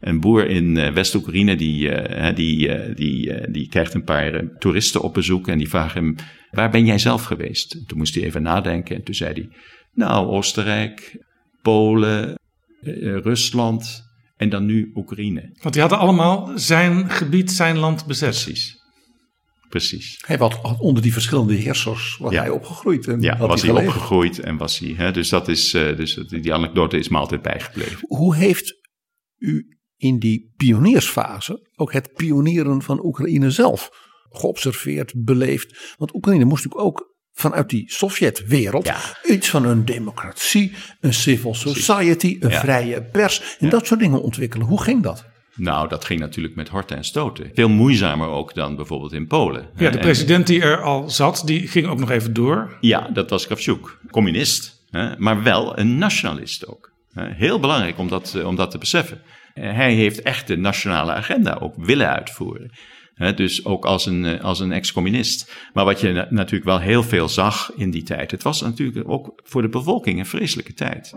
Een 0.00 0.20
boer 0.20 0.48
in 0.48 0.92
West-Oekraïne 0.94 1.56
die, 1.56 1.90
die, 2.34 2.94
die, 2.94 3.50
die 3.50 3.68
krijgt 3.68 3.94
een 3.94 4.04
paar 4.04 4.58
toeristen 4.58 5.00
op 5.00 5.14
bezoek. 5.14 5.48
En 5.48 5.58
die 5.58 5.68
vragen 5.68 6.02
hem, 6.02 6.14
waar 6.50 6.70
ben 6.70 6.84
jij 6.84 6.98
zelf 6.98 7.24
geweest? 7.24 7.74
En 7.74 7.84
toen 7.86 7.98
moest 7.98 8.14
hij 8.14 8.24
even 8.24 8.42
nadenken. 8.42 8.96
En 8.96 9.02
toen 9.02 9.14
zei 9.14 9.32
hij, 9.32 9.48
nou 9.92 10.26
Oostenrijk, 10.26 11.24
Polen, 11.62 12.38
Rusland 13.22 14.03
en 14.44 14.50
dan 14.50 14.64
nu 14.66 14.90
Oekraïne. 14.94 15.50
Want 15.60 15.72
die 15.74 15.80
hadden 15.82 15.98
allemaal 16.00 16.50
zijn 16.58 17.10
gebied, 17.10 17.50
zijn 17.52 17.76
land 17.78 18.06
bezet. 18.06 18.28
Precies. 18.30 18.82
Precies. 19.68 20.22
Hij 20.26 20.36
had, 20.36 20.52
had 20.54 20.80
onder 20.80 21.02
die 21.02 21.12
verschillende 21.12 21.54
heersers 21.54 22.16
was 22.20 22.32
Ja. 22.32 22.40
hij 22.40 22.50
opgegroeid. 22.50 23.08
En 23.08 23.20
Ja, 23.20 23.36
had 23.36 23.48
was 23.48 23.60
hij 23.62 23.70
geleefd. 23.70 23.88
opgegroeid 23.88 24.38
en 24.38 24.56
was 24.56 24.78
hij. 24.78 24.94
Hè, 24.96 25.10
dus 25.12 25.28
dat 25.28 25.48
is, 25.48 25.74
eh, 25.74 25.96
dus 25.96 26.14
die 26.14 26.52
anekdote 26.54 26.98
is 26.98 27.08
me 27.08 27.18
altijd 27.18 27.42
bijgebleven. 27.42 27.98
Hoe 28.08 28.36
heeft 28.36 28.74
u 29.38 29.78
in 29.96 30.18
die 30.18 30.52
pioniersfase 30.56 31.68
ook 31.76 31.92
het 31.92 32.12
pionieren 32.14 32.82
van 32.82 33.04
Oekraïne 33.04 33.50
zelf 33.50 33.88
geobserveerd, 34.28 35.12
beleefd? 35.24 35.94
Want 35.98 36.14
Oekraïne 36.14 36.44
moest 36.44 36.64
natuurlijk 36.64 36.90
ook 36.90 37.13
vanuit 37.34 37.68
die 37.70 37.84
Sovjetwereld 37.92 38.86
Ja. 38.86 38.96
iets 39.24 39.48
van 39.50 39.64
een 39.64 39.84
democratie, 39.84 40.72
een 41.00 41.14
civil 41.14 41.54
society, 41.54 42.36
een 42.40 42.50
Ja. 42.50 42.60
vrije 42.60 43.02
pers 43.02 43.56
en 43.58 43.68
dat 43.68 43.86
soort 43.86 44.00
dingen 44.00 44.22
ontwikkelen. 44.22 44.66
Hoe 44.66 44.82
ging 44.82 45.02
dat? 45.02 45.24
Nou, 45.56 45.88
dat 45.88 46.04
ging 46.04 46.20
natuurlijk 46.20 46.54
met 46.54 46.68
horten 46.68 46.96
en 46.96 47.04
stoten. 47.04 47.50
Veel 47.54 47.68
moeizamer 47.68 48.28
ook 48.28 48.54
dan 48.54 48.76
bijvoorbeeld 48.76 49.12
in 49.12 49.26
Polen. 49.26 49.68
Ja, 49.76 49.90
de 49.90 49.96
En- 49.98 50.02
president 50.04 50.46
die 50.46 50.60
er 50.62 50.82
al 50.82 51.10
zat, 51.10 51.42
die 51.44 51.68
ging 51.68 51.86
ook 51.86 51.98
nog 51.98 52.10
even 52.10 52.32
door. 52.32 52.76
Ja, 52.80 53.08
dat 53.12 53.30
was 53.30 53.46
Kravchuk. 53.46 53.98
Communist, 54.10 54.84
hè, 54.90 55.18
maar 55.18 55.42
wel 55.42 55.78
een 55.78 55.98
nationalist 55.98 56.66
ook. 56.66 56.92
Hè, 57.12 57.28
Heel 57.32 57.60
belangrijk 57.60 57.98
om 57.98 58.08
dat, 58.08 58.34
eh, 58.36 58.46
om 58.46 58.56
dat 58.56 58.70
te 58.70 58.78
beseffen. 58.78 59.20
Eh, 59.54 59.72
Hij 59.74 59.94
heeft 59.94 60.22
echt 60.22 60.46
de 60.46 60.56
nationale 60.56 61.12
agenda 61.12 61.58
ook 61.60 61.74
willen 61.76 62.08
uitvoeren. 62.08 62.70
Hè, 63.14 63.34
Dus 63.34 63.64
ook 63.64 63.84
als 63.84 64.06
een, 64.06 64.24
eh, 64.24 64.44
als 64.44 64.60
een 64.60 64.72
ex-communist. 64.72 65.52
Maar 65.72 65.84
wat 65.84 66.00
je 66.00 66.12
na- 66.12 66.26
natuurlijk 66.30 66.64
wel 66.64 66.80
heel 66.80 67.02
veel 67.02 67.28
zag 67.28 67.72
in 67.76 67.90
die 67.90 68.02
tijd. 68.02 68.30
Het 68.30 68.42
was 68.42 68.60
natuurlijk 68.60 69.08
ook 69.08 69.40
voor 69.44 69.62
de 69.62 69.68
bevolking 69.68 70.18
een 70.18 70.26
vreselijke 70.26 70.72
tijd. 70.74 71.14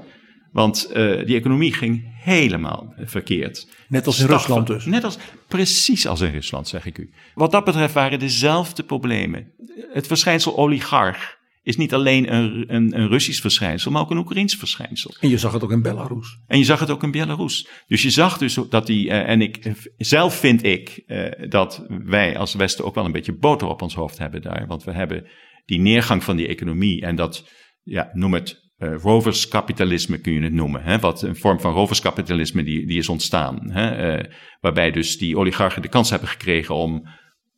Want 0.52 0.86
eh, 0.86 1.26
die 1.26 1.36
economie 1.36 1.74
ging 1.74 2.04
helemaal 2.24 2.94
verkeerd. 2.98 3.68
Net 3.88 4.06
als 4.06 4.20
in 4.20 4.26
Stag 4.26 4.38
Rusland 4.40 4.68
dus. 4.68 4.86
Net 4.86 5.04
als, 5.04 5.18
precies 5.48 6.08
als 6.08 6.22
in 6.22 6.32
Rusland, 6.32 6.68
zeg 6.68 6.86
ik 6.86 6.98
u. 6.98 7.10
Wat 7.34 7.52
dat 7.52 7.64
betreft 7.64 7.94
waren 7.94 8.20
dezelfde 8.20 8.84
problemen. 8.84 9.52
Het 9.94 10.08
verschijnsel 10.08 10.58
oligarch 10.58 11.37
is 11.68 11.78
niet 11.78 11.94
alleen 11.94 12.34
een, 12.34 12.64
een, 12.68 13.00
een 13.00 13.08
Russisch 13.08 13.42
verschijnsel, 13.42 13.92
maar 13.92 14.02
ook 14.02 14.12
een 14.12 14.18
Oekraïns 14.18 14.56
verschijnsel. 14.56 15.16
En 15.20 15.30
je 15.30 15.38
zag 15.38 15.54
het 15.54 15.64
ook 15.64 15.72
in 15.72 15.82
Belarus. 15.82 16.40
En 16.48 16.58
je 16.58 16.64
zag 16.64 16.80
het 16.80 16.90
ook 16.90 17.04
in 17.04 17.12
Belarus. 17.12 17.68
Dus 17.88 18.02
je 18.02 18.10
zag 18.10 18.38
dus 18.38 18.60
dat 18.70 18.86
die, 18.86 19.10
eh, 19.10 19.30
en 19.30 19.42
ik, 19.42 19.74
zelf 19.98 20.36
vind 20.36 20.64
ik 20.64 21.04
eh, 21.06 21.50
dat 21.50 21.86
wij 21.88 22.38
als 22.38 22.54
Westen 22.54 22.86
ook 22.86 22.96
wel 22.96 23.06
een 23.06 23.12
beetje 23.12 23.38
boter 23.38 23.68
op 23.68 23.82
ons 23.82 23.96
hoofd 23.96 24.18
hebben 24.18 24.42
daar. 24.42 24.66
Want 24.68 24.84
we 24.84 24.92
hebben 24.92 25.28
die 25.66 25.80
neergang 25.80 26.24
van 26.24 26.36
die 26.36 26.48
economie 26.48 27.02
en 27.02 27.16
dat, 27.16 27.50
ja, 27.84 28.10
noem 28.14 28.34
het 28.34 28.68
eh, 28.78 28.96
roverskapitalisme 29.02 30.18
kun 30.18 30.34
je 30.34 30.42
het 30.42 30.54
noemen. 30.54 30.84
Hè? 30.84 31.00
Wat 31.00 31.22
een 31.22 31.36
vorm 31.36 31.60
van 31.60 31.74
roverskapitalisme 31.74 32.64
die, 32.64 32.88
die 32.88 32.98
is 32.98 33.10
ontstaan. 33.10 33.72
Hè? 33.72 33.90
Eh, 33.90 34.32
waarbij 34.60 34.92
dus 34.92 35.18
die 35.18 35.38
oligarchen 35.38 35.82
de 35.82 35.88
kans 35.88 36.10
hebben 36.10 36.30
gekregen 36.30 36.76
om 36.76 37.08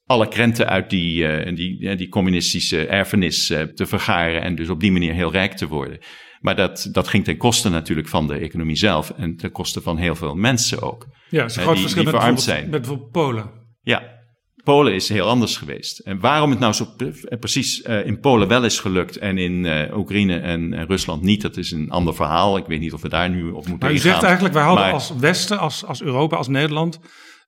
alle 0.09 0.27
krenten 0.27 0.67
uit 0.67 0.89
die, 0.89 1.27
eh, 1.27 1.55
die, 1.55 1.89
eh, 1.89 1.97
die 1.97 2.09
communistische 2.09 2.85
erfenis 2.87 3.49
eh, 3.49 3.61
te 3.61 3.85
vergaren 3.85 4.41
en 4.41 4.55
dus 4.55 4.69
op 4.69 4.79
die 4.79 4.91
manier 4.91 5.13
heel 5.13 5.31
rijk 5.31 5.53
te 5.53 5.67
worden. 5.67 5.99
Maar 6.39 6.55
dat, 6.55 6.89
dat 6.91 7.07
ging 7.07 7.23
ten 7.23 7.37
koste 7.37 7.69
natuurlijk 7.69 8.07
van 8.07 8.27
de 8.27 8.33
economie 8.35 8.75
zelf 8.75 9.09
en 9.09 9.35
ten 9.35 9.51
koste 9.51 9.81
van 9.81 9.97
heel 9.97 10.15
veel 10.15 10.35
mensen 10.35 10.81
ook. 10.81 11.05
Ja, 11.29 11.41
dat 11.41 11.49
is 11.49 11.55
een 11.55 11.61
groot 11.61 11.73
die- 11.73 11.81
verschil 11.83 12.03
die 12.03 12.11
met 12.11 12.21
verarmd 12.21 12.45
bijvoorbeeld, 12.45 12.69
zijn. 12.69 12.69
met 12.69 12.81
bijvoorbeeld 12.81 13.11
Polen. 13.11 13.51
Ja, 13.81 14.17
Polen 14.63 14.93
is 14.93 15.09
heel 15.09 15.27
anders 15.27 15.57
geweest. 15.57 15.99
En 15.99 16.19
waarom 16.19 16.49
het 16.49 16.59
nou 16.59 16.73
zo 16.73 16.85
pre- 16.97 17.37
precies 17.39 17.79
in 17.81 18.19
Polen 18.19 18.47
wel 18.47 18.63
is 18.65 18.79
gelukt 18.79 19.17
en 19.17 19.37
in 19.37 19.65
Oekraïne 19.93 20.37
en 20.39 20.85
Rusland 20.87 21.21
niet, 21.21 21.41
dat 21.41 21.57
is 21.57 21.71
een 21.71 21.89
ander 21.89 22.15
verhaal. 22.15 22.57
Ik 22.57 22.65
weet 22.65 22.79
niet 22.79 22.93
of 22.93 23.01
we 23.01 23.09
daar 23.09 23.29
nu 23.29 23.43
op 23.49 23.53
moeten 23.53 23.77
Maar 23.79 23.89
u 23.89 23.93
ingaan. 23.93 24.11
zegt 24.11 24.23
eigenlijk, 24.23 24.53
wij 24.53 24.63
hadden 24.63 24.83
Maar- 24.83 24.93
als 24.93 25.13
Westen, 25.19 25.59
als, 25.59 25.85
als 25.85 26.01
Europa, 26.01 26.35
als 26.37 26.47
Nederland... 26.47 26.99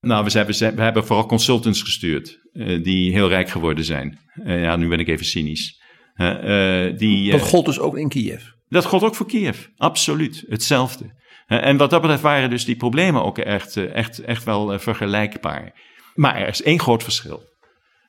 Nou, 0.01 0.25
we 0.25 0.31
hebben, 0.31 0.75
we 0.75 0.81
hebben 0.81 1.05
vooral 1.05 1.25
consultants 1.25 1.81
gestuurd 1.81 2.39
eh, 2.53 2.83
die 2.83 3.11
heel 3.11 3.29
rijk 3.29 3.49
geworden 3.49 3.83
zijn. 3.83 4.19
Eh, 4.43 4.61
ja, 4.61 4.75
nu 4.75 4.87
ben 4.87 4.99
ik 4.99 5.07
even 5.07 5.25
cynisch. 5.25 5.81
Eh, 6.13 6.97
die, 6.97 7.31
Dat 7.31 7.41
gold 7.41 7.65
dus 7.65 7.79
ook 7.79 7.97
in 7.97 8.09
Kiev. 8.09 8.43
Dat 8.67 8.85
gold 8.85 9.03
ook 9.03 9.15
voor 9.15 9.25
Kiev, 9.25 9.65
absoluut, 9.75 10.45
hetzelfde. 10.47 11.19
En 11.45 11.77
wat 11.77 11.89
dat 11.89 12.01
betreft 12.01 12.21
waren 12.21 12.49
dus 12.49 12.65
die 12.65 12.75
problemen 12.75 13.23
ook 13.23 13.37
echt, 13.37 13.77
echt, 13.77 14.19
echt 14.19 14.43
wel 14.43 14.79
vergelijkbaar. 14.79 15.73
Maar 16.15 16.35
er 16.35 16.47
is 16.47 16.61
één 16.61 16.79
groot 16.79 17.03
verschil. 17.03 17.43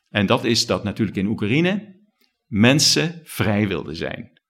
En 0.08 0.26
dat 0.26 0.44
is 0.44 0.66
dat 0.66 0.84
natuurlijk 0.84 1.16
in 1.16 1.26
Oekraïne 1.26 2.00
mensen 2.46 3.20
vrij 3.24 3.68
wilden 3.68 3.96
zijn. 3.96 4.40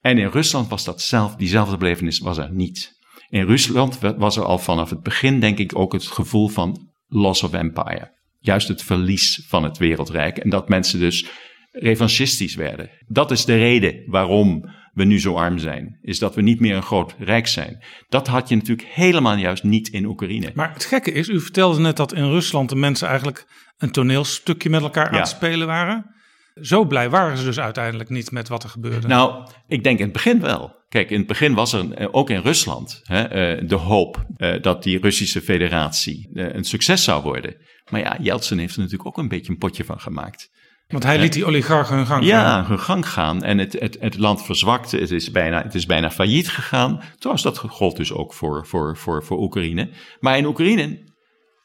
En 0.00 0.18
in 0.18 0.28
Rusland 0.28 0.68
was 0.68 0.84
dat 0.84 1.02
zelf, 1.02 1.36
diezelfde 1.36 1.76
belevenis 1.76 2.18
was 2.18 2.38
er 2.38 2.52
niet. 2.52 2.99
In 3.30 3.46
Rusland 3.46 3.98
wa- 3.98 4.16
was 4.16 4.36
er 4.36 4.44
al 4.44 4.58
vanaf 4.58 4.90
het 4.90 5.02
begin, 5.02 5.40
denk 5.40 5.58
ik, 5.58 5.78
ook 5.78 5.92
het 5.92 6.06
gevoel 6.06 6.48
van 6.48 6.88
loss 7.06 7.42
of 7.42 7.52
empire. 7.52 8.18
juist 8.42 8.68
het 8.68 8.82
verlies 8.82 9.44
van 9.48 9.64
het 9.64 9.78
wereldrijk. 9.78 10.38
En 10.38 10.50
dat 10.50 10.68
mensen 10.68 10.98
dus 10.98 11.26
revanchistisch 11.72 12.54
werden. 12.54 12.90
Dat 13.06 13.30
is 13.30 13.44
de 13.44 13.56
reden 13.56 14.02
waarom 14.06 14.64
we 14.92 15.04
nu 15.04 15.20
zo 15.20 15.34
arm 15.34 15.58
zijn. 15.58 15.98
Is 16.02 16.18
dat 16.18 16.34
we 16.34 16.42
niet 16.42 16.60
meer 16.60 16.76
een 16.76 16.82
groot 16.82 17.14
rijk 17.18 17.46
zijn. 17.46 17.84
Dat 18.08 18.26
had 18.26 18.48
je 18.48 18.56
natuurlijk 18.56 18.88
helemaal 18.88 19.36
juist 19.36 19.62
niet 19.62 19.88
in 19.88 20.04
Oekraïne. 20.04 20.50
Maar 20.54 20.72
het 20.72 20.84
gekke 20.84 21.12
is, 21.12 21.28
u 21.28 21.40
vertelde 21.40 21.80
net 21.80 21.96
dat 21.96 22.12
in 22.14 22.30
Rusland 22.30 22.68
de 22.68 22.76
mensen 22.76 23.08
eigenlijk 23.08 23.46
een 23.78 23.90
toneelstukje 23.90 24.70
met 24.70 24.82
elkaar 24.82 25.08
aan 25.08 25.18
het 25.18 25.28
spelen 25.28 25.66
waren. 25.66 26.18
Zo 26.54 26.84
blij 26.84 27.10
waren 27.10 27.36
ze 27.36 27.44
dus 27.44 27.60
uiteindelijk 27.60 28.08
niet 28.08 28.30
met 28.30 28.48
wat 28.48 28.62
er 28.62 28.68
gebeurde. 28.68 29.06
Nou, 29.06 29.46
ik 29.68 29.84
denk 29.84 29.98
in 29.98 30.04
het 30.04 30.12
begin 30.12 30.40
wel. 30.40 30.78
Kijk, 30.88 31.10
in 31.10 31.18
het 31.18 31.26
begin 31.26 31.54
was 31.54 31.72
er 31.72 31.92
eh, 31.92 32.08
ook 32.10 32.30
in 32.30 32.40
Rusland 32.40 33.00
hè, 33.04 33.22
eh, 33.22 33.68
de 33.68 33.74
hoop 33.74 34.26
eh, 34.36 34.62
dat 34.62 34.82
die 34.82 35.00
Russische 35.00 35.40
federatie 35.40 36.28
een 36.32 36.64
succes 36.64 37.04
zou 37.04 37.22
worden. 37.22 37.56
Maar 37.90 38.00
ja, 38.00 38.16
Yeltsin 38.20 38.58
heeft 38.58 38.74
er 38.74 38.80
natuurlijk 38.80 39.08
ook 39.08 39.18
een 39.18 39.28
beetje 39.28 39.52
een 39.52 39.58
potje 39.58 39.84
van 39.84 40.00
gemaakt. 40.00 40.50
Want 40.88 41.04
hij 41.04 41.18
liet 41.18 41.32
die 41.32 41.44
oligarchen 41.44 41.96
hun 41.96 42.06
gang 42.06 42.24
gaan. 42.24 42.28
Ja, 42.28 42.64
hun 42.66 42.78
gang 42.78 43.08
gaan 43.08 43.42
en 43.42 43.58
het, 43.58 43.72
het, 43.72 43.96
het 44.00 44.18
land 44.18 44.44
verzwakte. 44.44 44.96
Het 44.96 45.10
is, 45.10 45.30
bijna, 45.30 45.62
het 45.62 45.74
is 45.74 45.86
bijna 45.86 46.10
failliet 46.10 46.48
gegaan. 46.48 47.02
Trouwens, 47.18 47.44
dat 47.44 47.58
gold 47.58 47.96
dus 47.96 48.12
ook 48.12 48.34
voor, 48.34 48.66
voor, 48.66 48.96
voor, 48.96 49.24
voor 49.24 49.38
Oekraïne. 49.38 49.88
Maar 50.20 50.38
in 50.38 50.46
Oekraïne 50.46 50.98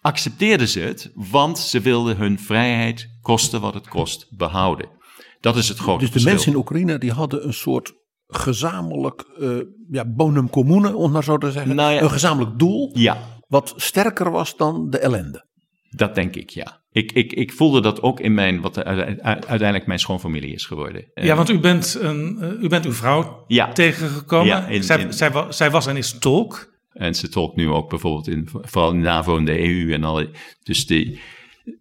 accepteerden 0.06 0.68
ze 0.68 0.80
het, 0.80 1.12
want 1.14 1.58
ze 1.60 1.80
wilden 1.80 2.18
hun 2.18 2.40
vrijheid, 2.40 3.08
koste 3.22 3.60
wat 3.60 3.74
het 3.74 3.88
kost, 3.88 4.28
behouden. 4.38 4.90
Dat 5.40 5.56
is 5.56 5.68
het 5.70 5.78
grote 5.78 5.98
Dus 6.00 6.06
de 6.08 6.12
verschil. 6.12 6.34
mensen 6.34 6.52
in 6.52 6.58
Oekraïne 6.58 6.98
die 6.98 7.12
hadden 7.12 7.46
een 7.46 7.54
soort 7.54 7.94
gezamenlijk 8.28 9.26
eh, 9.40 9.50
ja, 9.90 10.06
bonum 10.06 10.50
commune, 10.50 10.96
om 10.96 11.12
maar 11.12 11.24
zo 11.24 11.38
te 11.38 11.52
zeggen. 11.52 11.76
Nou 11.76 11.94
ja. 11.94 12.02
Een 12.02 12.10
gezamenlijk 12.12 12.60
doel 12.60 12.92
Ja, 12.94 13.18
wat 13.48 13.74
sterker 13.76 14.32
was 14.32 14.58
dan 14.58 14.90
de 14.90 14.98
ellende. 14.98 15.46
Dat 15.90 16.16
denk 16.16 16.36
ik, 16.36 16.50
ja. 16.50 16.84
Ik, 16.90 17.12
ik, 17.12 17.34
ik 17.34 17.54
voelde 17.54 17.82
dat 17.82 18.02
ook 18.02 18.20
in 18.20 18.34
mijn, 18.34 18.62
wat 18.62 18.84
uite- 18.84 19.22
uiteindelijk 19.24 19.86
mijn 19.88 20.00
schoonfamilie 20.00 20.54
is 20.54 20.66
geworden. 20.66 21.12
Eh, 21.14 21.26
Ja, 21.26 21.36
want 21.36 21.50
u 21.50 21.60
bent, 21.60 21.98
een, 22.00 22.38
eh, 22.42 22.64
u 22.64 22.68
bent 22.68 22.86
uw 22.86 22.92
vrouw 22.94 23.44
Ja. 23.48 23.72
tegengekomen. 23.72 24.48
Ja, 24.48 24.68
in- 24.68 24.84
zij, 24.84 25.00
in- 25.00 25.14
zij, 25.14 25.32
wa- 25.32 25.52
zij 25.52 25.72
was 25.72 25.88
en 25.88 25.98
is 25.98 26.18
tolk. 26.20 26.74
En 26.96 27.16
ze 27.16 27.30
tolkt 27.30 27.56
nu 27.56 27.70
ook 27.70 27.90
bijvoorbeeld 27.90 28.28
in, 28.28 28.50
vooral 28.62 28.92
in 28.92 28.98
de 29.02 29.04
NAVO 29.08 29.38
en 29.38 29.46
de 29.46 29.60
EU 29.60 29.94
en 29.94 30.04
al. 30.04 30.26
Dus 30.64 30.86
die, 30.88 31.20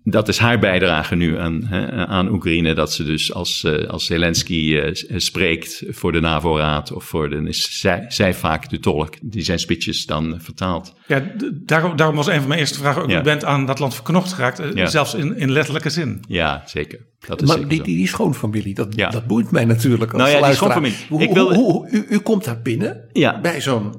dat 0.04 0.28
is 0.28 0.38
haar 0.38 0.58
bijdrage 0.58 1.14
nu 1.14 1.38
aan, 1.38 1.64
hè, 1.64 2.06
aan 2.06 2.28
Oekraïne. 2.32 2.74
Dat 2.74 2.92
ze 2.92 3.04
dus 3.04 3.32
als, 3.32 3.64
eh, 3.64 3.88
als 3.88 4.06
Zelensky 4.06 4.76
eh, 4.76 4.92
spreekt 5.18 5.82
voor 5.88 6.12
de 6.12 6.20
NAVO-raad 6.20 6.92
of 6.92 7.04
voor 7.04 7.30
de. 7.30 7.36
is 7.48 7.80
zij, 7.80 8.04
zij 8.08 8.34
vaak 8.34 8.68
de 8.70 8.78
tolk 8.78 9.14
die 9.22 9.42
zijn 9.42 9.58
speeches 9.58 10.06
dan 10.06 10.36
vertaalt. 10.40 10.94
Ja, 11.06 11.32
daarom, 11.52 11.96
daarom 11.96 12.16
was 12.16 12.26
een 12.26 12.38
van 12.38 12.48
mijn 12.48 12.60
eerste 12.60 12.78
vragen. 12.78 13.02
ook, 13.02 13.10
Ja. 13.10 13.20
U 13.20 13.22
bent 13.22 13.44
aan 13.44 13.66
dat 13.66 13.78
land 13.78 13.94
verknocht 13.94 14.32
geraakt, 14.32 14.58
eh, 14.58 14.72
Ja. 14.74 14.86
zelfs 14.86 15.14
in, 15.14 15.36
in 15.36 15.50
letterlijke 15.52 15.90
zin. 15.90 16.24
Ja, 16.28 16.62
zeker. 16.66 16.98
Dat 17.26 17.42
is 17.42 17.46
Maar 17.48 17.56
zeker 17.56 17.70
die, 17.70 17.82
die, 17.82 17.96
die 17.96 18.08
schoonfamilie, 18.08 18.74
dat, 18.74 18.94
Ja. 18.96 19.10
dat 19.10 19.26
boeit 19.26 19.50
mij 19.50 19.64
natuurlijk 19.64 20.12
als 20.12 20.22
Nou 20.22 20.32
ja, 20.34 20.36
die 20.36 20.44
luisteraar. 20.44 20.72
schoonfamilie. 20.72 21.28
Hoe, 21.28 21.38
hoe- 21.38 21.54
hoe- 21.54 21.88
u, 21.90 22.06
u 22.08 22.18
komt 22.18 22.44
daar 22.44 22.62
binnen 22.62 23.08
Ja. 23.12 23.40
bij 23.40 23.60
zo'n 23.60 23.94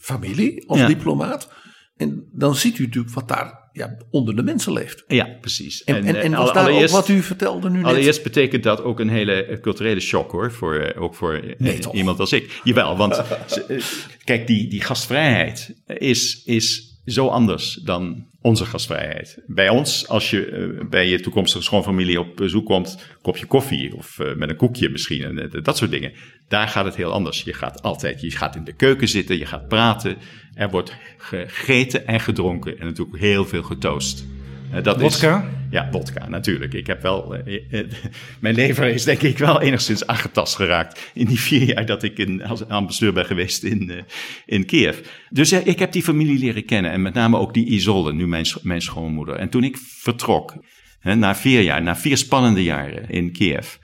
familie 0.00 0.64
als 0.68 0.78
Ja. 0.78 0.86
diplomaat. 0.86 1.50
En 1.96 2.28
dan 2.32 2.54
ziet 2.54 2.78
u 2.78 2.84
natuurlijk 2.84 3.14
wat 3.14 3.28
daar 3.28 3.68
ja, 3.72 3.96
onder 4.10 4.36
de 4.36 4.42
mensen 4.42 4.72
leeft. 4.72 5.04
Ja, 5.06 5.28
precies. 5.40 5.84
En, 5.84 5.94
en, 6.04 6.14
eh, 6.16 6.24
en 6.24 6.30
was 6.30 6.40
alle- 6.40 6.52
daar 6.52 6.82
ook 6.82 6.88
wat 6.88 7.08
u 7.08 7.22
vertelde 7.22 7.70
nu 7.70 7.76
net? 7.76 7.86
Allereerst 7.86 8.22
betekent 8.22 8.62
dat 8.62 8.82
ook 8.82 9.00
een 9.00 9.08
hele 9.08 9.44
eh, 9.44 9.60
culturele 9.60 10.00
shock 10.00 10.30
hoor, 10.30 10.52
voor, 10.52 10.74
eh, 10.76 11.02
ook 11.02 11.14
voor 11.14 11.34
eh, 11.34 11.54
Nee, 11.58 11.78
iemand 11.92 12.20
als 12.20 12.32
ik. 12.32 12.60
Jawel, 12.64 12.96
want 12.96 13.16
eh, 13.68 13.82
kijk, 14.24 14.46
die, 14.46 14.68
die 14.68 14.80
gastvrijheid 14.80 15.74
is, 15.86 16.42
is 16.44 16.89
zo 17.04 17.26
anders 17.28 17.74
dan 17.74 18.26
onze 18.40 18.64
gastvrijheid. 18.64 19.42
Bij 19.46 19.68
ons, 19.68 20.08
als 20.08 20.30
je 20.30 20.46
eh, 20.46 20.88
bij 20.88 21.08
je 21.08 21.20
toekomstige 21.20 21.64
schoonfamilie 21.64 22.20
op 22.20 22.36
bezoek 22.36 22.66
komt, 22.66 23.06
kopje 23.22 23.46
koffie 23.46 23.96
of 23.96 24.18
eh, 24.18 24.34
met 24.34 24.50
een 24.50 24.56
koekje 24.56 24.88
misschien, 24.88 25.22
en 25.22 25.52
eh, 25.52 25.62
dat 25.62 25.76
soort 25.76 25.90
dingen. 25.90 26.12
Daar 26.48 26.68
gaat 26.68 26.84
het 26.84 26.96
heel 26.96 27.12
anders. 27.12 27.42
Je 27.42 27.54
gaat 27.54 27.82
altijd, 27.82 28.20
je 28.20 28.30
gaat 28.30 28.56
in 28.56 28.64
de 28.64 28.72
keuken 28.72 29.08
zitten, 29.08 29.38
je 29.38 29.46
gaat 29.46 29.68
praten. 29.68 30.16
Er 30.54 30.70
wordt 30.70 30.96
gegeten 31.18 32.06
en 32.06 32.20
gedronken 32.20 32.78
en 32.78 32.86
natuurlijk 32.86 33.18
heel 33.18 33.44
veel 33.44 33.62
getoost. 33.62 34.26
Eh, 34.72 34.82
dat 34.82 34.96
is- 34.96 35.02
Wodka? 35.02 35.48
ja, 35.70 35.88
vodka, 35.90 36.28
natuurlijk. 36.28 36.72
Ik 36.74 36.86
heb 36.86 37.02
wel. 37.02 37.34
eh, 37.34 37.62
eh, 37.80 37.86
mijn 38.40 38.54
lever 38.54 38.86
is 38.86 39.04
denk 39.04 39.20
ik 39.22 39.38
wel 39.38 39.60
enigszins 39.60 40.06
aangetast 40.06 40.56
geraakt. 40.56 41.10
in 41.14 41.26
die 41.26 41.40
vier 41.40 41.62
jaar 41.62 41.86
dat 41.86 42.02
ik 42.02 42.18
in, 42.18 42.44
als 42.44 42.68
ambassadeur 42.68 43.12
ben 43.12 43.24
geweest 43.26 43.62
in, 43.62 44.04
in 44.46 44.64
Kiev. 44.66 44.98
Dus 45.30 45.52
ik 45.52 45.78
heb 45.78 45.92
die 45.92 46.02
familie 46.02 46.38
leren 46.38 46.64
kennen. 46.64 46.90
En 46.90 47.02
met 47.02 47.14
name 47.14 47.38
ook 47.38 47.54
die 47.54 47.66
Isolde, 47.66 48.12
nu 48.12 48.26
mijn, 48.26 48.46
mijn 48.62 48.82
schoonmoeder. 48.82 49.36
En 49.36 49.48
toen 49.48 49.64
ik 49.64 49.76
vertrok, 50.00 50.54
hè, 51.00 51.14
na 51.14 51.34
vier 51.34 51.60
jaar, 51.60 51.82
na 51.82 51.96
vier 51.96 52.16
spannende 52.16 52.62
jaren 52.62 53.08
in 53.08 53.32
Kiev. 53.32 53.74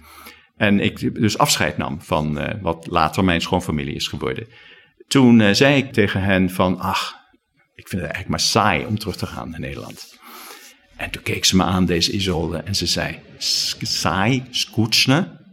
En 0.57 0.81
ik 0.81 1.15
dus 1.21 1.39
afscheid 1.39 1.77
nam 1.77 2.01
van 2.03 2.39
wat 2.61 2.87
later 2.91 3.25
mijn 3.25 3.41
schoonfamilie 3.41 3.95
is 3.95 4.09
geworden. 4.09 4.47
Toen 5.09 5.55
zei 5.55 5.77
ik 5.77 5.93
tegen 5.93 6.23
hen 6.23 6.51
van, 6.51 6.79
ach, 6.79 7.15
ik 7.75 7.89
vind 7.89 8.03
het 8.03 8.11
eigenlijk 8.11 8.29
maar 8.29 8.41
saai 8.41 8.85
om 8.85 8.99
terug 8.99 9.17
te 9.17 9.27
gaan 9.27 9.51
naar 9.51 9.61
Nederland. 9.61 10.16
En 10.97 11.11
toen 11.11 11.23
keek 11.23 11.45
ze 11.45 11.57
me 11.57 11.63
aan, 11.63 11.87
deze 11.87 12.13
Isolde, 12.13 12.57
en 12.57 12.75
ze 12.75 12.87
zei: 12.87 13.19
Saai, 13.39 14.43
skutschne? 14.51 15.45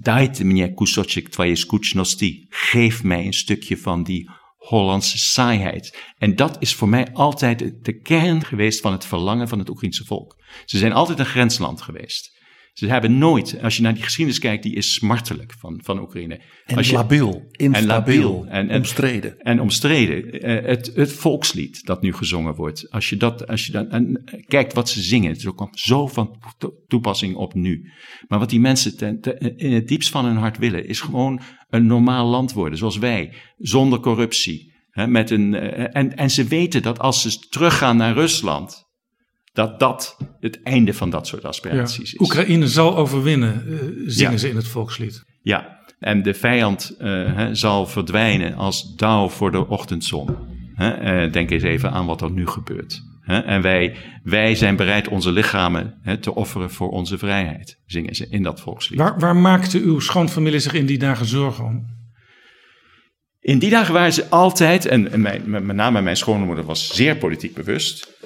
Dajte 0.00 0.44
mnie 0.44 0.74
kusoček 0.74 1.28
tvoje 1.28 1.56
skutschnosti. 1.56 2.46
Geef 2.48 3.02
mij 3.02 3.26
een 3.26 3.32
stukje 3.32 3.76
van 3.76 4.02
die 4.02 4.30
Hollandse 4.56 5.18
saaiheid. 5.18 5.98
En 6.18 6.36
dat 6.36 6.56
is 6.58 6.74
voor 6.74 6.88
mij 6.88 7.12
altijd 7.12 7.84
de 7.84 8.00
kern 8.00 8.44
geweest 8.44 8.80
van 8.80 8.92
het 8.92 9.04
verlangen 9.04 9.48
van 9.48 9.58
het 9.58 9.68
Oekraïense 9.68 10.04
volk. 10.04 10.36
Ze 10.64 10.78
zijn 10.78 10.92
altijd 10.92 11.18
een 11.18 11.26
grensland 11.26 11.82
geweest. 11.82 12.37
Ze 12.78 12.86
hebben 12.86 13.18
nooit, 13.18 13.62
als 13.62 13.76
je 13.76 13.82
naar 13.82 13.94
die 13.94 14.02
geschiedenis 14.02 14.40
kijkt, 14.40 14.62
die 14.62 14.74
is 14.74 14.94
smartelijk 14.94 15.54
van, 15.58 15.80
van 15.84 16.00
Oekraïne. 16.00 16.40
En 16.64 16.76
als 16.76 16.88
je, 16.88 16.94
labiel, 16.94 17.48
instabiel, 17.50 17.86
labiel. 17.86 18.46
En- 18.48 18.68
en- 18.68 18.76
omstreden. 18.76 19.38
en 19.38 19.60
omstreden. 19.60 20.40
Eh, 20.40 20.66
het, 20.66 20.92
het 20.94 21.12
volkslied 21.12 21.84
dat 21.86 22.02
nu 22.02 22.12
gezongen 22.12 22.54
wordt. 22.54 22.90
Als 22.90 23.08
je 23.08 23.16
dat, 23.16 23.46
als 23.46 23.66
je 23.66 23.72
dan 23.72 23.90
en 23.90 24.24
kijkt 24.46 24.72
wat 24.72 24.88
ze 24.88 25.02
zingen, 25.02 25.28
het 25.30 25.38
is 25.38 25.46
ook 25.46 25.68
zo 25.72 26.06
van 26.06 26.38
to- 26.58 26.72
toepassing 26.86 27.34
op 27.34 27.54
nu. 27.54 27.90
Maar 28.28 28.38
wat 28.38 28.50
die 28.50 28.60
mensen 28.60 28.96
ten- 28.96 29.20
te- 29.20 29.54
in 29.56 29.72
het 29.72 29.88
diepst 29.88 30.10
van 30.10 30.24
hun 30.24 30.36
hart 30.36 30.58
willen, 30.58 30.86
is 30.88 31.00
gewoon 31.00 31.40
een 31.68 31.86
normaal 31.86 32.26
land 32.26 32.52
worden, 32.52 32.78
zoals 32.78 32.98
wij, 32.98 33.34
zonder 33.56 34.00
corruptie. 34.00 34.72
Hè, 34.90 35.06
met 35.06 35.30
een, 35.30 35.54
eh, 35.54 35.96
en, 35.96 36.16
en 36.16 36.30
ze 36.30 36.44
weten 36.44 36.82
dat 36.82 36.98
als 36.98 37.22
ze 37.22 37.38
teruggaan 37.48 37.96
naar 37.96 38.14
Rusland, 38.14 38.86
dat 39.58 39.78
dat 39.78 40.16
het 40.40 40.62
einde 40.62 40.94
van 40.94 41.10
dat 41.10 41.26
soort 41.26 41.42
Ja. 41.42 41.48
aspiraties 41.48 42.12
is. 42.14 42.20
Oekraïne 42.20 42.68
zal 42.68 42.96
overwinnen, 42.96 43.54
eh, 43.68 43.76
zingen 44.06 44.32
Ja. 44.32 44.38
ze 44.38 44.48
in 44.48 44.56
het 44.56 44.66
volkslied. 44.68 45.24
Ja, 45.42 45.78
en 45.98 46.22
de 46.22 46.34
vijand 46.34 46.94
eh, 46.98 47.48
zal 47.52 47.86
verdwijnen 47.86 48.54
als 48.54 48.94
dauw 48.96 49.28
voor 49.28 49.50
de 49.50 49.68
ochtendzon. 49.68 50.36
Eh, 50.76 51.32
denk 51.32 51.50
eens 51.50 51.62
even 51.62 51.90
aan 51.90 52.06
wat 52.06 52.20
er 52.22 52.30
nu 52.30 52.46
gebeurt. 52.46 53.02
En 53.24 53.62
wij, 53.62 53.96
wij 54.22 54.54
zijn 54.54 54.76
bereid 54.76 55.08
onze 55.08 55.32
lichamen 55.32 56.00
te 56.20 56.34
offeren 56.34 56.70
voor 56.70 56.88
onze 56.88 57.18
vrijheid, 57.18 57.78
zingen 57.86 58.14
ze 58.14 58.26
in 58.30 58.42
dat 58.42 58.60
volkslied. 58.60 58.98
Waar, 58.98 59.18
waar 59.18 59.36
maakte 59.36 59.78
uw 59.80 60.00
schoonfamilie 60.00 60.60
zich 60.60 60.72
in 60.72 60.86
die 60.86 60.98
dagen 60.98 61.26
zorgen 61.26 61.64
om? 61.64 61.86
In 63.40 63.58
die 63.58 63.70
dagen 63.70 63.94
waren 63.94 64.12
ze 64.12 64.28
altijd, 64.28 64.86
en 64.86 65.12
en 65.12 65.20
mijn, 65.20 65.42
met 65.46 65.64
met 65.64 65.76
name 65.76 66.00
mijn 66.02 66.16
schoonmoeder 66.16 66.64
was 66.64 66.94
zeer 66.94 67.16
politiek 67.16 67.54
bewust. 67.54 68.17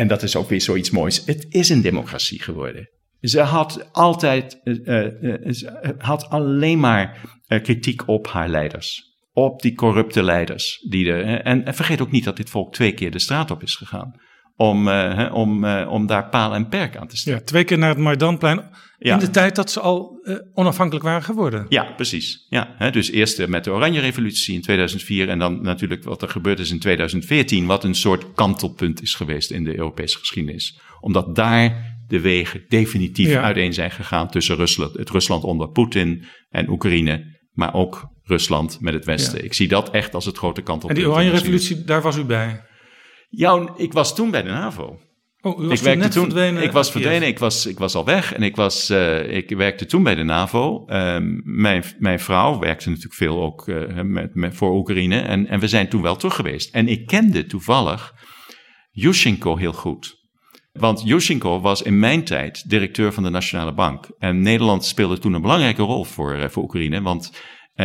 En 0.00 0.08
dat 0.08 0.22
is 0.22 0.36
ook 0.36 0.48
weer 0.48 0.60
zoiets 0.60 0.90
moois. 0.90 1.22
Het 1.24 1.46
is 1.48 1.68
een 1.68 1.82
democratie 1.82 2.42
geworden. 2.42 2.90
Ze 3.20 3.40
had 3.40 3.88
altijd, 3.92 4.60
eh, 4.62 5.06
eh, 5.06 5.52
ze 5.52 5.94
had 5.98 6.28
alleen 6.28 6.80
maar 6.80 7.20
eh, 7.46 7.62
kritiek 7.62 8.08
op 8.08 8.26
haar 8.28 8.48
leiders. 8.48 9.02
Op 9.32 9.62
die 9.62 9.74
corrupte 9.74 10.22
leiders. 10.22 10.86
Die 10.88 11.12
er, 11.12 11.40
en, 11.40 11.74
vergeet 11.74 12.00
ook 12.00 12.10
niet 12.10 12.24
dat 12.24 12.36
dit 12.36 12.50
volk 12.50 12.72
twee 12.72 12.92
keer 12.92 13.10
de 13.10 13.18
straat 13.18 13.50
op 13.50 13.62
is 13.62 13.74
gegaan. 13.74 14.14
Om, 14.56 14.88
eh, 14.88 15.34
om, 15.34 15.64
eh, 15.64 15.88
om 15.90 16.06
daar 16.06 16.28
paal 16.28 16.54
en 16.54 16.68
perk 16.68 16.96
aan 16.96 17.08
te 17.08 17.16
stellen. 17.16 17.38
Ja, 17.38 17.44
twee 17.44 17.64
keer 17.64 17.78
naar 17.78 17.88
het 17.88 17.98
Maidanplein. 17.98 18.70
Ja. 19.02 19.12
In 19.14 19.18
de 19.20 19.30
tijd 19.30 19.56
dat 19.56 19.70
ze 19.70 19.80
al 19.80 20.20
eh, 20.22 20.34
onafhankelijk 20.54 21.04
waren 21.04 21.22
geworden. 21.22 21.66
Ja, 21.68 21.84
precies. 21.96 22.46
Ja, 22.48 22.74
hè, 22.76 22.90
dus 22.90 23.10
eerst 23.10 23.38
eh, 23.38 23.46
met 23.46 23.64
de 23.64 23.70
Oranje 23.70 24.00
Revolutie 24.00 24.54
in 24.54 24.62
2004 24.62 25.28
en 25.28 25.38
dan 25.38 25.62
natuurlijk 25.62 26.04
wat 26.04 26.22
er 26.22 26.28
gebeurd 26.28 26.58
is 26.58 26.70
in 26.70 26.78
2014, 26.78 27.66
wat 27.66 27.84
een 27.84 27.94
soort 27.94 28.32
kantelpunt 28.34 29.02
is 29.02 29.14
geweest 29.14 29.50
in 29.50 29.64
de 29.64 29.76
Europese 29.76 30.18
geschiedenis. 30.18 30.80
Omdat 31.00 31.34
daar 31.36 31.96
de 32.08 32.20
wegen 32.20 32.64
definitief 32.68 33.28
Ja. 33.28 33.42
uiteen 33.42 33.74
zijn 33.74 33.90
gegaan 33.90 34.28
tussen 34.28 34.56
Rusland, 34.56 34.94
het 34.96 35.10
Rusland 35.10 35.44
onder 35.44 35.68
Poetin 35.70 36.24
en 36.48 36.68
Oekraïne, 36.70 37.38
maar 37.52 37.74
ook 37.74 38.08
Rusland 38.22 38.80
met 38.80 38.94
het 38.94 39.04
Westen. 39.04 39.38
Ja. 39.38 39.44
Ik 39.44 39.54
zie 39.54 39.68
dat 39.68 39.90
echt 39.90 40.14
als 40.14 40.24
het 40.24 40.36
grote 40.38 40.60
En 40.60 40.66
kantelpunt. 40.66 40.98
die 40.98 41.08
in 41.08 41.14
de 41.14 41.20
Oranje. 41.20 41.38
Revolutie, 41.38 41.84
daar 41.84 42.02
was 42.02 42.16
u 42.16 42.24
bij. 42.24 42.60
Ja, 43.28 43.72
ik 43.76 43.92
was 43.92 44.14
toen 44.14 44.30
bij 44.30 44.42
de 44.42 44.48
NAVO. 44.48 44.98
Oh, 45.42 45.62
u 45.62 45.66
was 45.66 45.78
ik 45.78 45.84
werkte 45.84 46.02
net 46.02 46.12
toen, 46.12 46.22
verdwenen. 46.22 46.62
ik 46.62 46.72
was 46.72 46.90
verdwenen, 46.90 47.28
ik 47.28 47.38
was, 47.38 47.66
ik 47.66 47.78
was 47.78 47.94
al 47.94 48.04
weg 48.04 48.34
en 48.34 48.42
ik, 48.42 48.56
was, 48.56 48.90
eh, 48.90 49.36
ik 49.36 49.50
werkte 49.50 49.86
toen 49.86 50.02
bij 50.02 50.14
de 50.14 50.22
NAVO. 50.22 50.84
Ehm, 50.86 51.40
mijn, 51.44 51.84
mijn 51.98 52.20
vrouw 52.20 52.58
werkte 52.58 52.88
natuurlijk 52.88 53.14
veel 53.14 53.42
ook 53.42 53.68
eh, 53.68 54.02
met, 54.02 54.34
met, 54.34 54.56
voor 54.56 54.72
Oekraïne 54.72 55.20
en, 55.20 55.46
en 55.46 55.60
we 55.60 55.68
zijn 55.68 55.88
toen 55.88 56.02
wel 56.02 56.16
terug 56.16 56.34
geweest. 56.34 56.74
En 56.74 56.88
ik 56.88 57.06
kende 57.06 57.46
toevallig 57.46 58.14
Yushchenko 58.90 59.56
heel 59.56 59.72
goed. 59.72 60.18
Want 60.72 61.02
Yushchenko 61.04 61.60
was 61.60 61.82
in 61.82 61.98
mijn 61.98 62.24
tijd 62.24 62.68
directeur 62.68 63.12
van 63.12 63.22
de 63.22 63.30
Nationale 63.30 63.74
Bank. 63.74 64.10
En 64.18 64.40
Nederland 64.40 64.84
speelde 64.84 65.18
toen 65.18 65.32
een 65.32 65.42
belangrijke 65.42 65.82
rol 65.82 66.04
voor, 66.04 66.34
eh, 66.34 66.48
voor 66.48 66.62
Oekraïne. 66.62 67.02
Want, 67.02 67.32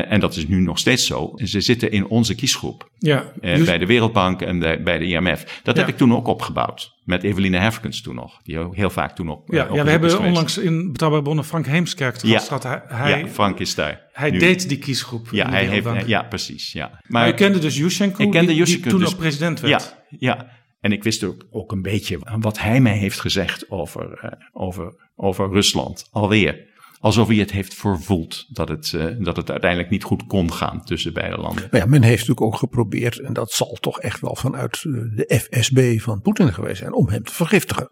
en 0.03 0.19
dat 0.19 0.35
is 0.35 0.47
nu 0.47 0.59
nog 0.59 0.77
steeds 0.79 1.05
zo, 1.05 1.31
ze 1.35 1.61
zitten 1.61 1.91
in 1.91 2.07
onze 2.07 2.35
kiesgroep. 2.35 2.89
Ja, 2.97 3.31
Eh, 3.41 3.55
dus- 3.55 3.65
bij 3.65 3.77
de 3.77 3.85
Wereldbank 3.85 4.41
en 4.41 4.59
de- 4.59 4.81
bij 4.83 4.97
de 4.97 5.05
IMF. 5.05 5.59
Dat 5.63 5.77
heb 5.77 5.87
ik 5.87 5.97
toen 5.97 6.15
ook 6.15 6.27
opgebouwd. 6.27 6.93
Met 7.03 7.23
Eveline 7.23 7.57
Herfkens 7.57 8.01
toen 8.01 8.15
nog. 8.15 8.39
Die 8.43 8.59
ook 8.59 8.75
heel 8.75 8.89
vaak 8.89 9.15
toen 9.15 9.29
op. 9.29 9.49
eh, 9.49 9.57
ja, 9.57 9.63
op 9.69 9.75
ja, 9.75 9.83
we 9.83 9.89
hebben 9.89 10.09
geweest. 10.09 10.27
onlangs 10.29 10.57
in 10.57 10.91
Betrouwbare 10.91 11.23
Bronnen 11.23 11.45
Frank 11.45 11.65
Heemskerk 11.65 12.15
te 12.15 12.27
Ja. 12.27 12.33
gast 12.33 12.47
gehad. 12.47 12.63
Hij, 12.87 13.19
ja, 13.19 13.27
Frank 13.27 13.59
is 13.59 13.75
daar. 13.75 14.01
hij 14.13 14.29
nu. 14.31 14.37
deed 14.39 14.69
die 14.69 14.77
kiesgroep. 14.77 15.27
Ja, 15.31 15.49
hij 15.49 15.65
heeft, 15.65 15.87
ja, 16.05 16.23
precies. 16.23 16.71
Ja. 16.71 16.99
Maar 17.07 17.29
u 17.29 17.33
kende 17.33 17.59
dus 17.59 17.77
Yushchenko, 17.77 18.23
Ik 18.23 18.31
kende 18.31 18.47
die, 18.47 18.55
Yushchenko, 18.57 18.81
die 18.83 18.91
toen 18.91 18.99
dus- 18.99 19.13
ook 19.13 19.17
president 19.19 19.59
werd. 19.59 19.95
Ja, 20.09 20.27
ja. 20.35 20.47
En 20.79 20.91
ik 20.91 21.03
wist 21.03 21.23
ook, 21.23 21.45
ook 21.51 21.71
een 21.71 21.81
beetje 21.81 22.19
wat 22.39 22.59
hij 22.59 22.79
mij 22.81 22.97
heeft 22.97 23.19
gezegd 23.19 23.69
over, 23.71 24.19
eh, 24.21 24.31
over, 24.53 25.09
over 25.15 25.49
Rusland. 25.49 26.07
Alweer. 26.11 26.73
Alsof 27.06 27.28
hij 27.28 27.38
het 27.38 27.51
heeft 27.51 27.74
vervoeld 27.74 28.45
dat 28.49 28.70
het, 28.70 28.93
eh, 28.93 29.06
dat 29.20 29.36
het 29.38 29.49
uiteindelijk 29.51 29.91
niet 29.91 30.03
goed 30.03 30.26
kon 30.28 30.53
gaan 30.53 30.84
tussen 30.84 31.14
beide 31.14 31.38
landen. 31.38 31.68
Nou 31.72 31.84
ja, 31.84 31.89
men 31.89 32.01
heeft 32.01 32.28
natuurlijk 32.28 32.41
ook 32.45 32.56
geprobeerd, 32.56 33.20
en 33.20 33.34
dat 33.34 33.51
zal 33.51 33.78
toch 33.82 33.99
echt 33.99 34.22
wel 34.22 34.36
vanuit 34.36 34.84
eh, 34.84 34.91
de 35.16 35.39
FSB 35.49 35.99
van 35.99 36.22
Poetin 36.22 36.53
geweest 36.53 36.78
zijn, 36.78 36.93
om 36.93 37.10
hem 37.10 37.24
te 37.24 37.34
vergiftigen. 37.34 37.88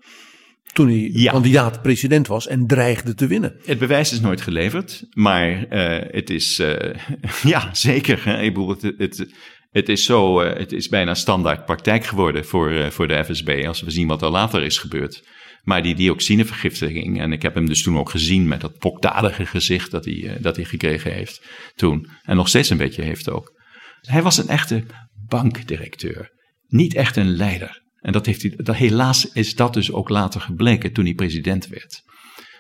Toen 0.73 0.87
hij 0.87 1.09
Ja. 1.13 1.31
kandidaat 1.31 1.81
president 1.81 2.27
was 2.27 2.47
en 2.47 2.67
dreigde 2.67 3.13
te 3.13 3.27
winnen. 3.27 3.55
Het 3.65 3.79
bewijs 3.79 4.11
is 4.11 4.19
nooit 4.19 4.41
geleverd, 4.41 5.05
maar 5.13 5.67
eh, 5.67 6.13
het 6.13 6.29
is, 6.29 6.61
ja 7.43 7.69
zeker. 7.73 8.25
Hè? 8.25 8.41
Ik 8.41 8.53
bedoel, 8.53 8.69
het, 8.69 8.81
het, 8.97 9.33
het 9.71 9.89
is 9.89 10.05
zo, 10.05 10.41
het 10.41 10.71
is 10.71 10.87
bijna 10.87 11.13
standaard 11.13 11.65
praktijk 11.65 12.05
geworden 12.05 12.45
voor, 12.45 12.91
voor 12.91 13.07
de 13.07 13.23
FSB, 13.25 13.63
als 13.67 13.81
we 13.81 13.91
zien 13.91 14.07
wat 14.07 14.21
er 14.21 14.29
later 14.29 14.63
is 14.63 14.77
gebeurd. 14.77 15.23
Maar 15.63 15.83
die 15.83 15.95
dioxinevergiftiging, 15.95 17.19
en 17.19 17.31
ik 17.31 17.41
heb 17.41 17.55
hem 17.55 17.65
dus 17.65 17.83
toen 17.83 17.97
ook 17.97 18.09
gezien 18.09 18.47
met 18.47 18.61
dat 18.61 18.77
pokdalige 18.77 19.45
gezicht 19.45 19.91
dat 19.91 20.05
hij, 20.05 20.27
eh, 20.27 20.41
dat 20.41 20.55
hij 20.55 20.65
gekregen 20.65 21.13
heeft 21.13 21.41
toen. 21.75 22.09
En 22.21 22.35
nog 22.35 22.47
steeds 22.47 22.69
een 22.69 22.77
beetje 22.77 23.01
heeft 23.01 23.29
ook. 23.29 23.61
Hij 24.01 24.21
was 24.21 24.37
een 24.37 24.47
echte 24.47 24.83
bankdirecteur, 25.27 26.31
niet 26.67 26.93
echt 26.93 27.15
een 27.15 27.35
leider. 27.35 27.81
En 27.99 28.11
dat 28.11 28.25
heeft 28.25 28.41
hij, 28.41 28.53
dat, 28.55 28.75
helaas 28.75 29.31
is 29.31 29.55
dat 29.55 29.73
dus 29.73 29.91
ook 29.91 30.09
later 30.09 30.41
gebleken 30.41 30.93
toen 30.93 31.05
hij 31.05 31.13
president 31.13 31.67
werd. 31.67 32.01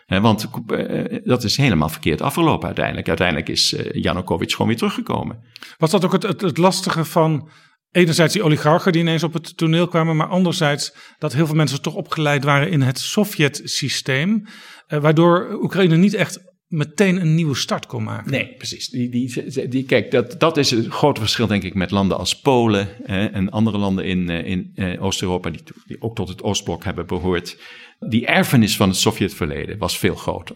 Want 0.05 0.49
eh, 0.67 1.19
dat 1.23 1.43
is 1.43 1.57
helemaal 1.57 1.89
verkeerd 1.89 2.21
afgelopen 2.21 2.65
uiteindelijk. 2.65 3.07
Uiteindelijk 3.07 3.49
is 3.49 3.73
eh, 3.73 4.01
Janukovic 4.01 4.51
gewoon 4.51 4.67
weer 4.67 4.77
teruggekomen. 4.77 5.43
Was 5.77 5.91
dat 5.91 6.05
ook 6.05 6.11
het, 6.11 6.41
het 6.41 6.57
lastige 6.57 7.05
van 7.05 7.49
enerzijds 7.93 8.33
die 8.33 8.43
oligarchen 8.43 8.91
die 8.91 9.01
ineens 9.01 9.23
op 9.23 9.33
het 9.33 9.57
toneel 9.57 9.87
kwamen, 9.87 10.15
maar 10.15 10.27
anderzijds 10.27 10.93
dat 11.17 11.33
heel 11.33 11.45
veel 11.45 11.55
mensen 11.55 11.81
toch 11.81 11.95
opgeleid 11.95 12.43
waren 12.43 12.71
in 12.71 12.81
het 12.81 12.99
Sovjet-systeem, 12.99 14.45
eh, 14.87 14.99
waardoor 14.99 15.57
Oekraïne 15.61 15.95
niet 15.95 16.13
echt 16.13 16.39
meteen 16.67 17.21
een 17.21 17.35
nieuwe 17.35 17.55
start 17.55 17.85
kon 17.85 18.03
maken. 18.03 18.31
Nee, 18.31 18.53
precies. 18.57 18.89
Die, 18.89 19.09
die, 19.09 19.67
die, 19.67 19.83
kijk, 19.83 20.11
dat, 20.11 20.39
dat 20.39 20.57
is 20.57 20.71
het 20.71 20.87
grote 20.87 21.19
verschil, 21.19 21.47
denk 21.47 21.63
ik, 21.63 21.73
met 21.73 21.91
landen 21.91 22.17
als 22.17 22.39
Polen 22.39 23.05
en 23.33 23.49
andere 23.49 23.77
landen 23.77 24.05
in, 24.05 24.29
eh, 24.29 24.45
in 24.45 24.71
eh, 24.75 25.03
Oost-Europa, 25.03 25.49
die, 25.49 25.61
die 25.85 26.01
ook 26.01 26.15
tot 26.15 26.27
het 26.27 26.43
Oostblok 26.43 26.83
hebben 26.83 27.07
behoord. 27.07 27.61
Die 27.99 28.25
erfenis 28.25 28.75
van 28.75 28.89
het 28.89 28.97
Sovjetverleden 28.97 29.77
was 29.77 29.97
veel 29.97 30.15
groter. 30.15 30.55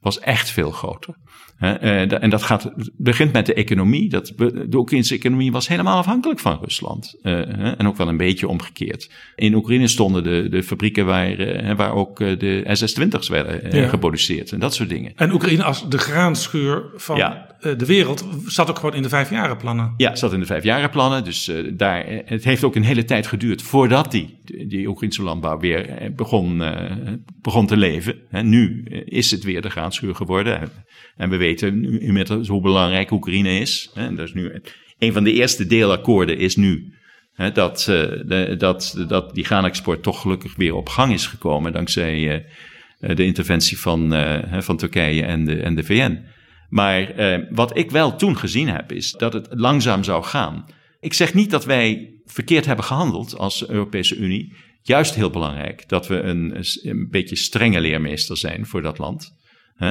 Was 0.00 0.18
echt 0.18 0.50
veel 0.50 0.70
groter. 0.70 1.14
Eh, 1.58 2.22
en 2.22 2.30
dat 2.30 2.42
gaat, 2.42 2.70
begint 2.96 3.32
met 3.32 3.46
de 3.46 3.54
economie. 3.54 4.08
Dat, 4.08 4.32
de 4.36 4.76
Oekraïnse 4.76 5.14
economie 5.14 5.52
was 5.52 5.68
helemaal 5.68 5.98
afhankelijk 5.98 6.40
van 6.40 6.58
Rusland. 6.60 7.18
Eh, 7.22 7.80
en 7.80 7.86
ook 7.86 7.96
wel 7.96 8.08
een 8.08 8.16
beetje 8.16 8.48
omgekeerd. 8.48 9.10
In 9.34 9.54
Oekraïne 9.54 9.88
stonden 9.88 10.22
de, 10.22 10.48
de 10.48 10.62
fabrieken 10.62 11.06
waar, 11.06 11.38
eh, 11.38 11.76
waar 11.76 11.94
ook 11.94 12.18
de 12.18 12.64
SS-20's 12.72 13.28
werden 13.28 13.76
Ja. 13.76 13.88
geproduceerd 13.88 14.52
en 14.52 14.58
dat 14.58 14.74
soort 14.74 14.88
dingen. 14.88 15.12
En 15.16 15.32
Oekraïne 15.32 15.62
als 15.62 15.88
de 15.88 15.98
graanschuur 15.98 16.82
van 16.94 17.16
Ja. 17.16 17.47
Eh, 17.60 17.78
de 17.78 17.86
wereld 17.86 18.26
zat 18.46 18.70
ook 18.70 18.78
gewoon 18.78 18.94
in 18.94 19.02
de 19.02 19.08
vijfjarenplannen. 19.08 19.94
Ja, 19.96 20.16
zat 20.16 20.32
in 20.32 20.40
de 20.40 20.46
vijfjarenplannen. 20.46 21.24
Dus 21.24 21.48
eh, 21.48 21.72
daar, 21.72 22.04
eh, 22.04 22.18
het 22.24 22.44
heeft 22.44 22.64
ook 22.64 22.74
een 22.74 22.82
hele 22.82 23.04
tijd 23.04 23.26
geduurd 23.26 23.62
voordat 23.62 24.10
die, 24.10 24.40
die 24.68 24.88
Oekraïnse 24.88 25.22
landbouw 25.22 25.58
weer 25.58 26.12
begon, 26.16 26.62
begon 27.40 27.66
te 27.66 27.76
leven. 27.76 28.16
Nu 28.42 28.84
is 29.04 29.30
het 29.30 29.44
weer 29.44 29.62
de 29.62 29.70
graanschuur 29.70 30.14
geworden. 30.14 30.70
En, 31.16 31.30
we 31.30 31.36
weten 31.36 31.80
nu 31.80 32.24
hoe 32.46 32.62
belangrijk 32.62 33.10
Oekraïne 33.10 33.58
is. 33.58 33.90
En 33.94 34.16
dat 34.16 34.26
is 34.26 34.34
nu 34.34 34.62
een 34.98 35.12
van 35.12 35.24
de 35.24 35.32
eerste 35.32 35.66
deelakkoorden 35.66 36.38
is 36.38 36.56
nu 36.56 36.92
dat, 37.52 37.82
de, 38.26 38.54
dat, 38.58 39.04
dat 39.08 39.34
die 39.34 39.44
graanexport 39.44 40.02
toch 40.02 40.20
gelukkig 40.20 40.56
weer 40.56 40.74
op 40.74 40.88
gang 40.88 41.12
is 41.12 41.26
gekomen 41.26 41.72
dankzij 41.72 42.46
de 42.98 43.24
interventie 43.24 43.78
van, 43.78 44.14
van 44.62 44.76
Turkije 44.76 45.22
en 45.22 45.44
de, 45.44 45.60
en 45.60 45.74
de 45.74 45.84
VN. 45.84 46.24
Maar 46.68 47.10
eh, 47.10 47.38
wat 47.50 47.76
ik 47.76 47.90
wel 47.90 48.16
toen 48.16 48.36
gezien 48.36 48.68
heb, 48.68 48.92
is 48.92 49.12
dat 49.12 49.32
het 49.32 49.46
langzaam 49.50 50.04
zou 50.04 50.24
gaan. 50.24 50.64
Ik 51.00 51.12
zeg 51.12 51.34
niet 51.34 51.50
dat 51.50 51.64
wij 51.64 52.14
verkeerd 52.24 52.66
hebben 52.66 52.84
gehandeld 52.84 53.38
als 53.38 53.68
Europese 53.68 54.16
Unie. 54.16 54.56
Juist 54.82 55.14
heel 55.14 55.30
belangrijk 55.30 55.88
dat 55.88 56.06
we 56.06 56.20
een, 56.20 56.64
een 56.82 57.08
beetje 57.10 57.36
strenge 57.36 57.80
leermeester 57.80 58.36
zijn 58.36 58.66
voor 58.66 58.82
dat 58.82 58.98
land. 58.98 59.36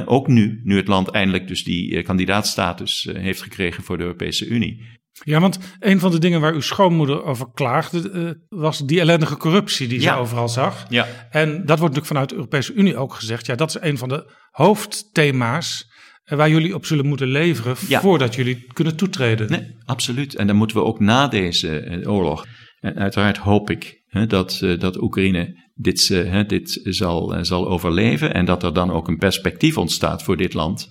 Ook 0.05 0.28
nu, 0.28 0.61
nu 0.63 0.78
het 0.78 0.88
land 0.88 1.09
eindelijk 1.09 1.47
dus 1.47 1.63
die 1.63 1.95
eh, 1.95 2.05
kandidaatstatus 2.05 3.05
eh, 3.05 3.21
heeft 3.21 3.41
gekregen 3.41 3.84
voor 3.84 3.97
de 3.97 4.03
Europese 4.03 4.45
Unie. 4.45 4.95
Ja, 5.23 5.39
want 5.39 5.59
een 5.80 5.99
van 5.99 6.11
de 6.11 6.19
dingen 6.19 6.41
waar 6.41 6.53
uw 6.53 6.61
schoonmoeder 6.61 7.23
over 7.23 7.51
klaagde, 7.53 8.09
eh, 8.09 8.59
was 8.59 8.86
die 8.86 8.99
ellendige 8.99 9.38
corruptie 9.38 9.88
die 9.88 9.99
ze 9.99 10.13
overal 10.13 10.49
zag. 10.49 10.86
Ja. 10.89 11.07
En 11.30 11.49
dat 11.49 11.80
wordt 11.80 11.95
natuurlijk 11.95 12.05
vanuit 12.05 12.30
de 12.30 12.36
Europese 12.36 12.73
Unie 12.73 12.97
ook 12.97 13.13
gezegd. 13.13 13.45
Ja, 13.45 13.55
dat 13.55 13.69
is 13.69 13.78
een 13.82 13.97
van 13.97 14.09
de 14.09 14.32
hoofdthema's 14.51 15.91
waar 16.36 16.49
jullie 16.49 16.75
op 16.75 16.86
zullen 16.86 17.05
moeten 17.05 17.28
leveren 17.28 17.75
Ja. 17.88 18.01
voordat 18.01 18.36
jullie 18.36 18.65
kunnen 18.73 18.95
toetreden. 18.95 19.49
Nee, 19.49 19.75
absoluut. 19.86 20.36
En 20.36 20.47
dan 20.47 20.55
moeten 20.55 20.78
we 20.78 20.84
ook 20.84 20.99
na 20.99 21.28
deze 21.28 21.80
eh, 21.80 22.11
oorlog. 22.11 22.45
En 22.80 22.95
uiteraard 22.95 23.38
hoop 23.38 23.69
ik 23.69 24.01
hè, 24.05 24.25
dat, 24.28 24.59
eh, 24.61 24.80
dat 24.80 25.01
Oekraïne 25.01 25.69
dit, 25.75 26.09
eh, 26.09 26.32
hè, 26.32 26.45
dit 26.45 26.80
zal, 26.84 27.36
zal 27.41 27.67
overleven. 27.67 28.34
En 28.34 28.45
dat 28.45 28.63
er 28.63 28.73
dan 28.73 28.91
ook 28.91 29.07
een 29.07 29.17
perspectief 29.17 29.78
ontstaat 29.78 30.23
voor 30.23 30.38
dit 30.38 30.53
land 30.53 30.89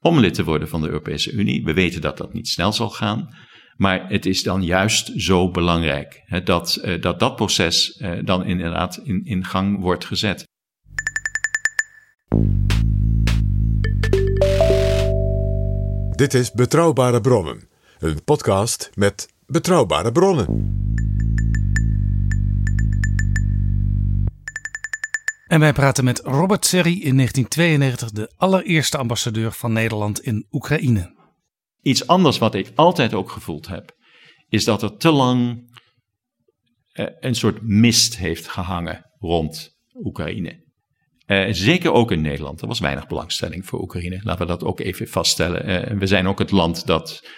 om 0.00 0.18
lid 0.20 0.34
te 0.34 0.44
worden 0.44 0.68
van 0.68 0.80
de 0.80 0.86
Europese 0.86 1.32
Unie. 1.32 1.64
We 1.64 1.72
weten 1.72 2.00
dat 2.00 2.16
dat 2.16 2.32
niet 2.32 2.48
snel 2.48 2.72
zal 2.72 2.90
gaan. 2.90 3.28
Maar 3.76 4.08
het 4.08 4.26
is 4.26 4.42
dan 4.42 4.62
juist 4.62 5.12
zo 5.16 5.50
belangrijk 5.50 6.22
hè, 6.24 6.42
dat, 6.42 6.86
dat 7.00 7.20
dat 7.20 7.36
proces 7.36 8.02
dan 8.24 8.44
inderdaad 8.44 9.00
in, 9.04 9.24
in 9.24 9.44
gang 9.44 9.80
wordt 9.80 10.04
gezet. 10.04 10.44
Dit 16.16 16.34
is 16.34 16.52
Betrouwbare 16.52 17.20
Bronnen, 17.20 17.68
een 17.98 18.24
podcast 18.24 18.90
met 18.94 19.28
betrouwbare 19.46 20.12
bronnen. 20.12 20.46
En 25.46 25.60
wij 25.60 25.72
praten 25.72 26.04
met 26.04 26.20
Robert 26.24 26.66
Serry 26.66 26.92
in 26.92 27.16
1992, 27.16 28.10
de 28.10 28.32
allereerste 28.36 28.96
ambassadeur 28.96 29.52
van 29.52 29.72
Nederland 29.72 30.20
in 30.20 30.46
Oekraïne. 30.50 31.14
Iets 31.82 32.06
anders 32.06 32.38
wat 32.38 32.54
ik 32.54 32.72
altijd 32.74 33.14
ook 33.14 33.30
gevoeld 33.30 33.66
heb, 33.66 33.96
is 34.48 34.64
dat 34.64 34.82
er 34.82 34.96
te 34.96 35.10
lang 35.10 35.70
eh, 36.92 37.06
een 37.20 37.34
soort 37.34 37.62
mist 37.62 38.16
heeft 38.16 38.48
gehangen 38.48 39.10
rond 39.18 39.78
Oekraïne. 39.94 40.65
Eh, 41.26 41.46
zeker 41.50 41.92
ook 41.92 42.10
in 42.10 42.20
Nederland. 42.20 42.60
Er 42.60 42.66
was 42.66 42.80
weinig 42.80 43.06
belangstelling 43.06 43.66
voor 43.66 43.80
Oekraïne. 43.80 44.20
Laten 44.22 44.46
we 44.46 44.52
dat 44.52 44.64
ook 44.64 44.80
even 44.80 45.08
vaststellen. 45.08 45.64
Eh, 45.64 45.98
we 45.98 46.06
zijn 46.06 46.28
ook 46.28 46.38
het 46.38 46.50
land 46.50 46.86
dat, 46.86 47.28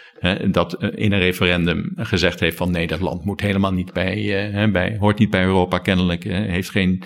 dat 0.50 0.72
eh, 0.72 0.88
in 0.94 1.12
een 1.12 1.18
referendum 1.18 1.92
gezegd 1.96 2.40
heeft 2.40 2.56
van 2.56 2.70
nee, 2.70 2.86
dat 2.86 3.00
land 3.00 3.24
moet 3.24 3.40
helemaal 3.40 3.72
niet 3.72 3.92
bij, 3.92 4.70
bij 4.72 4.96
hoort 5.00 5.18
niet 5.18 5.30
bij 5.30 5.44
Europa 5.44 5.78
kennelijk, 5.78 6.24
heeft 6.24 6.70
geen, 6.70 7.02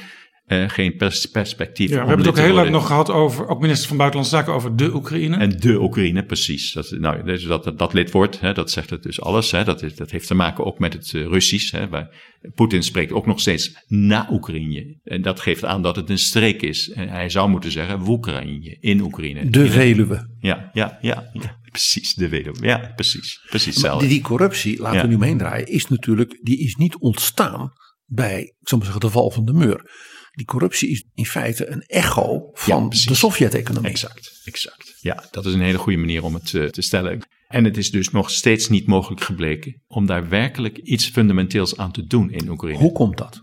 eh, 0.60 0.68
geen 0.68 0.96
pers- 0.96 1.26
perspectief. 1.26 1.88
Ja, 1.90 1.92
we 2.02 2.08
hebben 2.08 2.16
het 2.16 2.26
lid 2.26 2.36
ook 2.38 2.44
heel 2.50 2.54
lang 2.54 2.70
nog 2.70 2.86
gehad 2.86 3.10
over, 3.10 3.46
ook 3.48 3.60
minister 3.60 3.88
van 3.88 3.96
Buitenlandse 3.96 4.36
Zaken, 4.36 4.52
over 4.52 4.76
de 4.76 4.94
Oekraïne. 4.94 5.36
En 5.36 5.50
de 5.60 5.80
Oekraïne, 5.80 6.24
precies. 6.24 6.72
Dat, 6.72 6.90
nou, 6.90 7.24
dus 7.24 7.44
dat, 7.44 7.64
dat, 7.64 7.78
dat 7.78 7.92
lidwoord, 7.92 8.40
hè, 8.40 8.52
dat 8.52 8.70
zegt 8.70 8.90
het 8.90 9.02
dus 9.02 9.20
alles. 9.20 9.50
Hè, 9.50 9.64
dat, 9.64 9.82
is, 9.82 9.94
dat 9.94 10.10
heeft 10.10 10.26
te 10.26 10.34
maken 10.34 10.64
ook 10.64 10.78
met 10.78 10.92
het 10.92 11.12
eh, 11.14 11.26
Russisch. 11.26 11.72
Hè, 11.72 11.88
waar 11.88 12.30
Poetin 12.54 12.82
spreekt 12.82 13.12
ook 13.12 13.26
nog 13.26 13.40
steeds 13.40 13.84
na 13.86 14.28
Oekraïne. 14.30 14.98
En 15.04 15.22
dat 15.22 15.40
geeft 15.40 15.64
aan 15.64 15.82
dat 15.82 15.96
het 15.96 16.10
een 16.10 16.18
streek 16.18 16.62
is. 16.62 16.90
En 16.90 17.08
hij 17.08 17.28
zou 17.28 17.50
moeten 17.50 17.70
zeggen 17.70 17.98
Woekraïne, 17.98 18.76
in 18.80 19.00
Oekraïne. 19.00 19.50
De 19.50 19.70
Veluwe. 19.70 20.36
Ja, 20.40 20.70
ja, 20.72 20.98
ja, 21.00 21.30
ja, 21.32 21.58
precies. 21.70 22.14
De 22.14 22.28
Veluwe. 22.28 22.56
Ja, 22.66 22.92
precies. 22.94 23.40
Precies 23.48 23.64
Maar 23.74 23.74
hetzelfde. 23.74 24.06
die, 24.08 24.20
corruptie, 24.22 24.78
laten 24.80 24.96
Ja. 24.96 25.02
we 25.02 25.08
nu 25.08 25.14
omheen 25.14 25.38
draaien, 25.38 25.66
is 25.66 25.86
natuurlijk, 25.86 26.38
die 26.42 26.58
is 26.58 26.74
niet 26.74 26.96
ontstaan 26.96 27.72
bij, 28.04 28.40
ik 28.42 28.68
zal 28.68 28.78
maar 28.78 28.86
zeggen, 28.86 29.06
de 29.06 29.12
val 29.12 29.30
van 29.30 29.44
de 29.44 29.52
muur. 29.52 29.90
Die 30.32 30.46
corruptie 30.46 30.88
is 30.88 31.04
in 31.14 31.26
feite 31.26 31.66
een 31.66 31.82
echo 31.82 32.50
van 32.52 32.88
de 32.88 33.14
Sovjet-economie. 33.14 33.90
Exact, 33.90 34.40
exact. 34.44 34.98
Ja, 35.00 35.24
dat 35.30 35.46
is 35.46 35.54
een 35.54 35.60
hele 35.60 35.78
goede 35.78 35.98
manier 35.98 36.24
om 36.24 36.34
het 36.34 36.54
eh, 36.54 36.64
te 36.64 36.82
stellen. 36.82 37.20
En 37.48 37.64
het 37.64 37.76
is 37.76 37.90
dus 37.90 38.10
nog 38.10 38.30
steeds 38.30 38.68
niet 38.68 38.86
mogelijk 38.86 39.22
gebleken 39.22 39.82
om 39.86 40.06
daar 40.06 40.28
werkelijk 40.28 40.78
iets 40.78 41.08
fundamenteels 41.08 41.76
aan 41.76 41.92
te 41.92 42.06
doen 42.06 42.30
in 42.30 42.48
Oekraïne. 42.48 42.78
Hoe 42.78 42.92
komt 42.92 43.18
dat? 43.18 43.42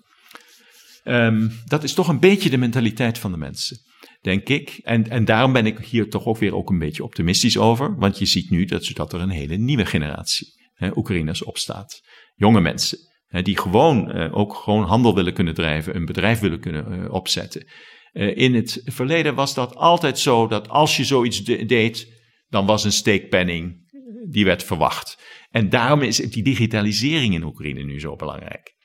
Ehm, 1.03 1.49
dat 1.65 1.83
is 1.83 1.93
toch 1.93 2.07
een 2.07 2.19
beetje 2.19 2.49
de 2.49 2.57
mentaliteit 2.57 3.17
van 3.17 3.31
de 3.31 3.37
mensen, 3.37 3.77
denk 4.21 4.49
ik. 4.49 4.79
En, 4.83 5.09
en 5.09 5.25
daarom 5.25 5.53
ben 5.53 5.65
ik 5.65 5.79
hier 5.79 6.09
toch 6.09 6.25
ook 6.25 6.37
weer 6.37 6.55
ook 6.55 6.69
een 6.69 6.79
beetje 6.79 7.03
optimistisch 7.03 7.57
over. 7.57 7.95
Want 7.95 8.19
je 8.19 8.25
ziet 8.25 8.49
nu 8.49 8.65
dat, 8.65 8.91
dat 8.93 9.13
er 9.13 9.21
een 9.21 9.29
hele 9.29 9.55
nieuwe 9.55 9.85
generatie 9.85 10.47
hè, 10.73 10.97
Oekraïners 10.97 11.43
opstaat. 11.43 12.01
Jonge 12.35 12.61
mensen, 12.61 12.97
die 13.29 13.57
gewoon 13.57 14.11
eh, 14.11 14.37
ook 14.37 14.53
gewoon 14.55 14.83
handel 14.83 15.15
willen 15.15 15.33
kunnen 15.33 15.53
drijven, 15.53 15.95
een 15.95 16.05
bedrijf 16.05 16.39
willen 16.39 16.59
kunnen 16.59 17.03
eh, 17.03 17.13
opzetten. 17.13 17.67
Eh, 18.11 18.37
in 18.37 18.55
het 18.55 18.81
verleden 18.85 19.35
was 19.35 19.53
dat 19.53 19.75
altijd 19.75 20.19
zo 20.19 20.47
dat 20.47 20.69
als 20.69 20.97
je 20.97 21.03
zoiets 21.03 21.43
de- 21.43 21.65
deed, 21.65 22.21
dan 22.47 22.65
was 22.65 22.83
een 22.83 22.91
steekpenning, 22.91 23.87
die 24.29 24.45
werd 24.45 24.63
verwacht. 24.63 25.17
En 25.51 25.69
daarom 25.69 26.01
is 26.01 26.17
die 26.17 26.43
digitalisering 26.43 27.33
in 27.33 27.43
Oekraïne 27.43 27.83
nu 27.83 27.99
zo 27.99 28.15
belangrijk. 28.15 28.77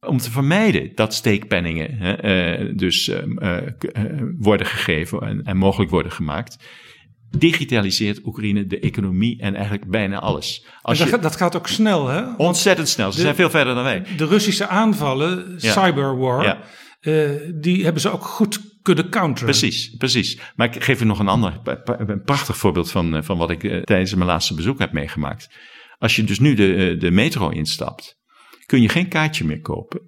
Om 0.00 0.18
te 0.18 0.30
vermijden 0.30 0.94
dat 0.94 1.14
steekpenningen 1.14 1.96
hè, 1.98 2.74
dus 2.74 3.08
ehm, 3.08 3.38
eh, 3.38 3.66
eh, 3.66 4.22
worden 4.38 4.66
gegeven 4.66 5.20
en, 5.20 5.42
en 5.42 5.56
mogelijk 5.56 5.90
worden 5.90 6.12
gemaakt, 6.12 6.56
digitaliseert 7.36 8.24
Oekraïne 8.26 8.66
de 8.66 8.78
economie 8.80 9.40
en 9.40 9.54
eigenlijk 9.54 9.90
bijna 9.90 10.18
alles. 10.18 10.66
Als 10.82 10.98
dat, 10.98 11.08
je, 11.08 11.18
dat 11.18 11.36
gaat 11.36 11.56
ook 11.56 11.68
snel, 11.68 12.06
hè? 12.06 12.34
Ontzettend 12.36 12.88
snel, 12.88 13.10
ze 13.10 13.16
de- 13.16 13.22
zijn 13.22 13.34
veel 13.34 13.50
verder 13.50 13.74
dan 13.74 13.84
wij. 13.84 14.02
de 14.16 14.26
Russische 14.26 14.66
aanvallen, 14.66 15.54
Ja. 15.58 15.72
cyberwar, 15.72 16.44
Ja. 16.44 16.62
eh, 17.00 17.30
die 17.60 17.84
hebben 17.84 18.02
ze 18.02 18.10
ook 18.10 18.24
goed 18.24 18.60
kunnen 18.82 19.10
counteren. 19.10 19.50
Precies, 19.50 19.94
precies. 19.96 20.38
Maar 20.56 20.74
ik 20.76 20.84
geef 20.84 21.00
u 21.00 21.04
nog 21.04 21.18
een 21.18 21.28
ander, 21.28 21.60
een 21.84 22.22
prachtig 22.22 22.56
voorbeeld 22.56 22.90
van, 22.90 23.16
eh, 23.16 23.22
van 23.22 23.38
wat 23.38 23.50
ik 23.50 23.64
eh, 23.64 23.82
tijdens 23.82 24.14
mijn 24.14 24.26
laatste 24.28 24.54
bezoek 24.54 24.78
heb 24.78 24.92
meegemaakt. 24.92 25.48
Als 25.98 26.16
je 26.16 26.24
dus 26.24 26.38
nu 26.38 26.54
de, 26.54 26.96
de 26.98 27.10
metro 27.10 27.48
instapt, 27.48 28.16
kun 28.66 28.82
je 28.82 28.88
geen 28.88 29.08
kaartje 29.08 29.44
meer 29.44 29.60
kopen. 29.60 30.00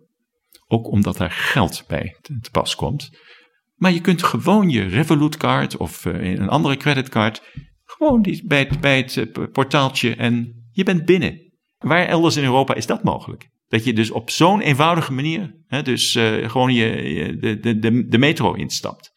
Ook 0.66 0.86
omdat 0.92 1.16
daar 1.16 1.30
geld 1.30 1.84
bij 1.88 2.16
te, 2.20 2.38
te 2.40 2.50
pas 2.50 2.74
komt. 2.74 3.10
Maar 3.80 3.92
je 3.92 4.00
kunt 4.00 4.22
gewoon 4.22 4.68
je 4.68 4.82
Revolut 4.82 5.36
card 5.36 5.76
of 5.76 6.06
eh, 6.06 6.30
een 6.30 6.48
andere 6.48 6.76
creditcard, 6.76 7.42
gewoon 7.84 8.22
die, 8.22 8.46
bij 8.46 8.58
het, 8.58 8.80
bij 8.80 8.96
het 8.96 9.16
eh, 9.16 9.44
portaaltje 9.52 10.14
en 10.14 10.64
je 10.72 10.84
bent 10.84 11.04
binnen. 11.04 11.52
Waar 11.78 12.06
elders 12.06 12.36
in 12.36 12.44
Europa 12.44 12.74
is 12.74 12.86
dat 12.86 13.02
mogelijk? 13.02 13.48
Dat 13.68 13.84
je 13.84 13.92
dus 13.92 14.10
op 14.10 14.30
zo'n 14.30 14.60
eenvoudige 14.60 15.12
manier, 15.12 15.54
hè, 15.66 15.82
dus 15.82 16.14
eh, 16.14 16.50
gewoon 16.50 16.74
je, 16.74 16.86
je- 17.14 17.36
de, 17.36 17.78
de, 17.78 18.06
de, 18.06 18.18
metro 18.18 18.52
instapt. 18.52 19.12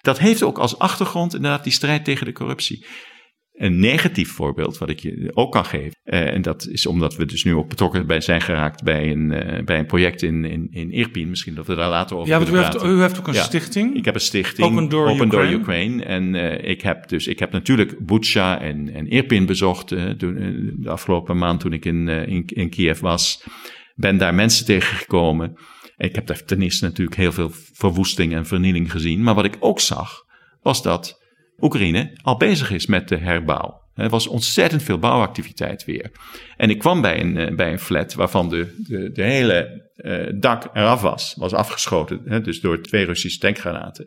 Dat 0.00 0.18
heeft 0.18 0.42
ook 0.42 0.58
als 0.58 0.78
achtergrond 0.78 1.34
inderdaad 1.34 1.64
die 1.64 1.72
strijd 1.72 2.04
tegen 2.04 2.26
de 2.26 2.32
corruptie. 2.32 2.86
Een 3.56 3.78
negatief 3.78 4.30
voorbeeld 4.32 4.78
wat 4.78 4.88
ik 4.88 4.98
je 5.00 5.30
ook 5.34 5.52
kan 5.52 5.64
geven. 5.64 5.94
eh, 6.02 6.34
en 6.34 6.42
dat 6.42 6.66
is 6.70 6.86
omdat 6.86 7.16
we 7.16 7.24
dus 7.26 7.44
nu 7.44 7.54
ook 7.54 7.68
betrokken 7.68 8.06
bij 8.06 8.20
zijn 8.20 8.40
geraakt 8.40 8.82
bij 8.82 9.10
een, 9.10 9.32
eh, 9.32 9.64
bij 9.64 9.78
een 9.78 9.86
project 9.86 10.22
in, 10.22 10.44
in, 10.44 10.68
in 10.70 10.90
Irpin. 10.92 11.28
Misschien 11.28 11.54
dat 11.54 11.66
we 11.66 11.74
daar 11.74 11.88
later 11.88 12.16
over 12.16 12.28
Ja, 12.28 12.38
want 12.38 12.50
u 12.50 12.56
heeft, 12.56 12.84
u 12.84 13.00
heeft 13.00 13.18
ook 13.18 13.28
een 13.28 13.34
Ja. 13.34 13.42
stichting. 13.42 13.96
Ik 13.96 14.04
heb 14.04 14.14
een 14.14 14.20
stichting, 14.20 14.72
Open 14.72 14.88
Door 14.88 15.10
Ukraine. 15.14 15.54
Ukraine. 15.58 16.04
En 16.04 16.34
eh, 16.34 16.70
ik 16.70 16.80
heb 16.82 17.08
dus, 17.08 17.26
ik 17.26 17.38
heb 17.38 17.52
natuurlijk 17.52 18.06
Bucha 18.06 18.60
en, 18.60 18.94
en 18.94 19.08
Irpin 19.08 19.46
bezocht 19.46 19.88
toen, 20.18 20.74
de 20.78 20.90
afgelopen 20.90 21.38
maand 21.38 21.60
toen 21.60 21.72
ik 21.72 21.84
in, 21.84 22.08
in, 22.08 22.42
in 22.46 22.68
Kiev 22.70 23.00
was. 23.00 23.44
Ben 23.94 24.16
daar 24.16 24.34
mensen 24.34 24.66
tegengekomen. 24.66 25.54
Ik 25.96 26.14
heb 26.14 26.26
daar 26.26 26.44
ten 26.44 26.62
eerste 26.62 26.84
natuurlijk 26.84 27.16
heel 27.16 27.32
veel 27.32 27.50
verwoesting 27.72 28.34
en 28.34 28.46
vernieling 28.46 28.90
gezien. 28.90 29.22
Maar 29.22 29.34
wat 29.34 29.44
ik 29.44 29.56
ook 29.60 29.80
zag, 29.80 30.22
was 30.62 30.82
dat 30.82 31.24
Oekraïne 31.60 32.10
al 32.22 32.36
bezig 32.36 32.70
is 32.70 32.86
met 32.86 33.08
de 33.08 33.16
herbouw. 33.16 33.84
Er 33.94 34.08
was 34.08 34.26
ontzettend 34.26 34.82
veel 34.82 34.98
bouwactiviteit 34.98 35.84
weer. 35.84 36.10
En 36.56 36.70
ik 36.70 36.78
kwam 36.78 37.00
bij 37.00 37.20
een, 37.20 37.36
eh, 37.36 37.54
bij 37.54 37.72
een 37.72 37.78
flat 37.78 38.14
waarvan 38.14 38.48
de, 38.48 38.82
de, 39.12 39.22
hele 39.22 39.90
eh, 39.96 40.40
dak 40.40 40.68
eraf 40.72 41.00
was. 41.00 41.34
Was 41.36 41.52
afgeschoten, 41.52 42.22
hè, 42.24 42.40
dus 42.40 42.60
door 42.60 42.82
twee 42.82 43.04
Russische 43.04 43.38
tankgranaten. 43.38 44.06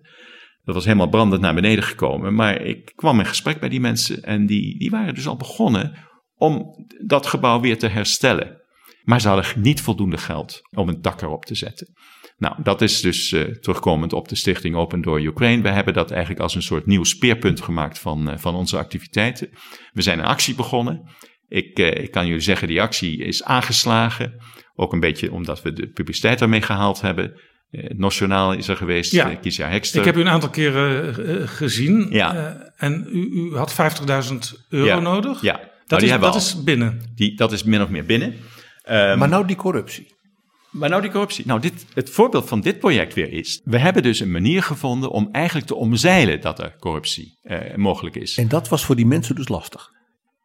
Dat 0.64 0.76
was 0.76 0.86
helemaal 0.86 1.10
brandend 1.10 1.42
naar 1.42 1.54
beneden 1.54 1.84
gekomen. 1.84 2.36
Maar 2.36 2.62
ik 2.62 2.92
kwam 2.96 3.20
in 3.20 3.26
gesprek 3.26 3.60
bij 3.60 3.70
die 3.70 3.80
mensen 3.80 4.24
en 4.24 4.46
die, 4.46 4.80
die 4.80 4.90
waren 4.90 5.16
dus 5.16 5.28
al 5.28 5.36
begonnen 5.36 5.94
om 6.36 6.86
dat 7.06 7.26
gebouw 7.26 7.60
weer 7.60 7.78
te 7.78 7.88
herstellen. 7.88 8.62
Maar 9.04 9.22
ze 9.22 9.28
hadden 9.28 9.62
niet 9.62 9.82
voldoende 9.82 10.18
geld 10.18 10.62
om 10.72 10.90
een 10.90 11.02
dak 11.02 11.22
erop 11.22 11.46
te 11.46 11.56
zetten. 11.56 11.94
Nou, 12.40 12.56
dat 12.64 12.82
is 12.82 13.02
dus 13.02 13.32
eh, 13.32 13.42
terugkomend 13.42 14.14
op 14.14 14.28
de 14.28 14.36
stichting 14.36 14.76
Open 14.76 15.02
Door 15.02 15.22
Ukraine. 15.22 15.62
We 15.62 15.70
hebben 15.70 15.94
dat 15.94 16.12
eigenlijk 16.12 16.42
als 16.42 16.56
een 16.56 16.62
soort 16.62 16.86
nieuw 16.86 17.04
speerpunt 17.04 17.62
gemaakt 17.62 18.00
van, 18.00 18.30
eh, 18.30 18.38
van 18.38 18.56
onze 18.56 18.78
activiteiten. 18.78 19.50
We 19.94 20.02
zijn 20.02 20.20
een 20.20 20.26
actie 20.26 20.56
begonnen. 20.56 21.10
Ik, 21.48 21.80
eh, 21.80 22.04
ik 22.04 22.12
kan 22.12 22.26
jullie 22.28 22.42
zeggen, 22.42 22.68
die 22.68 22.82
actie 22.82 23.18
is 23.24 23.44
aangeslagen. 23.44 24.34
Ook 24.76 24.94
een 24.94 25.00
beetje 25.00 25.32
omdat 25.32 25.62
we 25.62 25.74
de 25.74 25.88
publiciteit 25.88 26.40
daarmee 26.40 26.62
gehaald 26.62 27.02
hebben. 27.02 27.40
Eh, 27.72 27.84
Nationaal 27.90 28.54
is 28.54 28.68
er 28.68 28.76
geweest, 28.78 29.12
Ja. 29.12 29.28
ja. 29.30 29.36
Kiesja 29.36 29.68
Hekster. 29.68 30.00
Ik 30.00 30.06
heb 30.06 30.18
u 30.18 30.20
een 30.22 30.30
aantal 30.30 30.50
keren 30.50 31.16
eh, 31.42 31.48
gezien. 31.48 32.08
Ja. 32.10 32.36
eh, 32.36 32.68
en 32.88 33.08
u, 33.12 33.30
u 33.34 33.56
had 33.56 33.74
50.000 33.74 34.66
euro 34.70 34.86
Ja. 34.86 35.00
nodig. 35.00 35.42
Ja, 35.42 35.54
nou, 35.54 35.66
Dat, 35.88 36.00
die 36.00 36.10
is, 36.10 36.20
dat 36.20 36.32
al. 36.34 36.38
is 36.40 36.64
binnen. 36.64 37.02
Die, 37.16 37.36
dat 37.36 37.52
is 37.52 37.64
min 37.64 37.82
of 37.82 37.90
meer 37.90 38.06
binnen. 38.06 38.34
Ehm, 38.84 39.18
Maar 39.18 39.30
nou 39.30 39.48
die 39.48 39.56
corruptie. 39.56 40.18
Maar 40.72 40.90
nou 40.90 41.02
die 41.02 41.12
corruptie. 41.12 41.46
Nou, 41.48 41.60
dit, 41.60 41.86
het 41.94 42.10
voorbeeld 42.10 42.48
van 42.48 42.62
dit 42.62 42.80
project 42.80 43.14
weer 43.14 43.32
is. 43.32 43.62
We 43.64 43.78
hebben 43.80 44.04
dus 44.04 44.20
een 44.20 44.32
manier 44.32 44.64
gevonden 44.64 45.10
om 45.10 45.30
eigenlijk 45.32 45.68
te 45.68 45.76
omzeilen 45.76 46.42
dat 46.42 46.60
er 46.60 46.76
corruptie 46.80 47.38
eh, 47.42 47.76
mogelijk 47.76 48.16
is. 48.16 48.38
En 48.38 48.48
dat 48.48 48.70
was 48.70 48.86
voor 48.86 48.96
die 48.96 49.06
mensen 49.06 49.36
dus 49.36 49.48
lastig. 49.48 49.90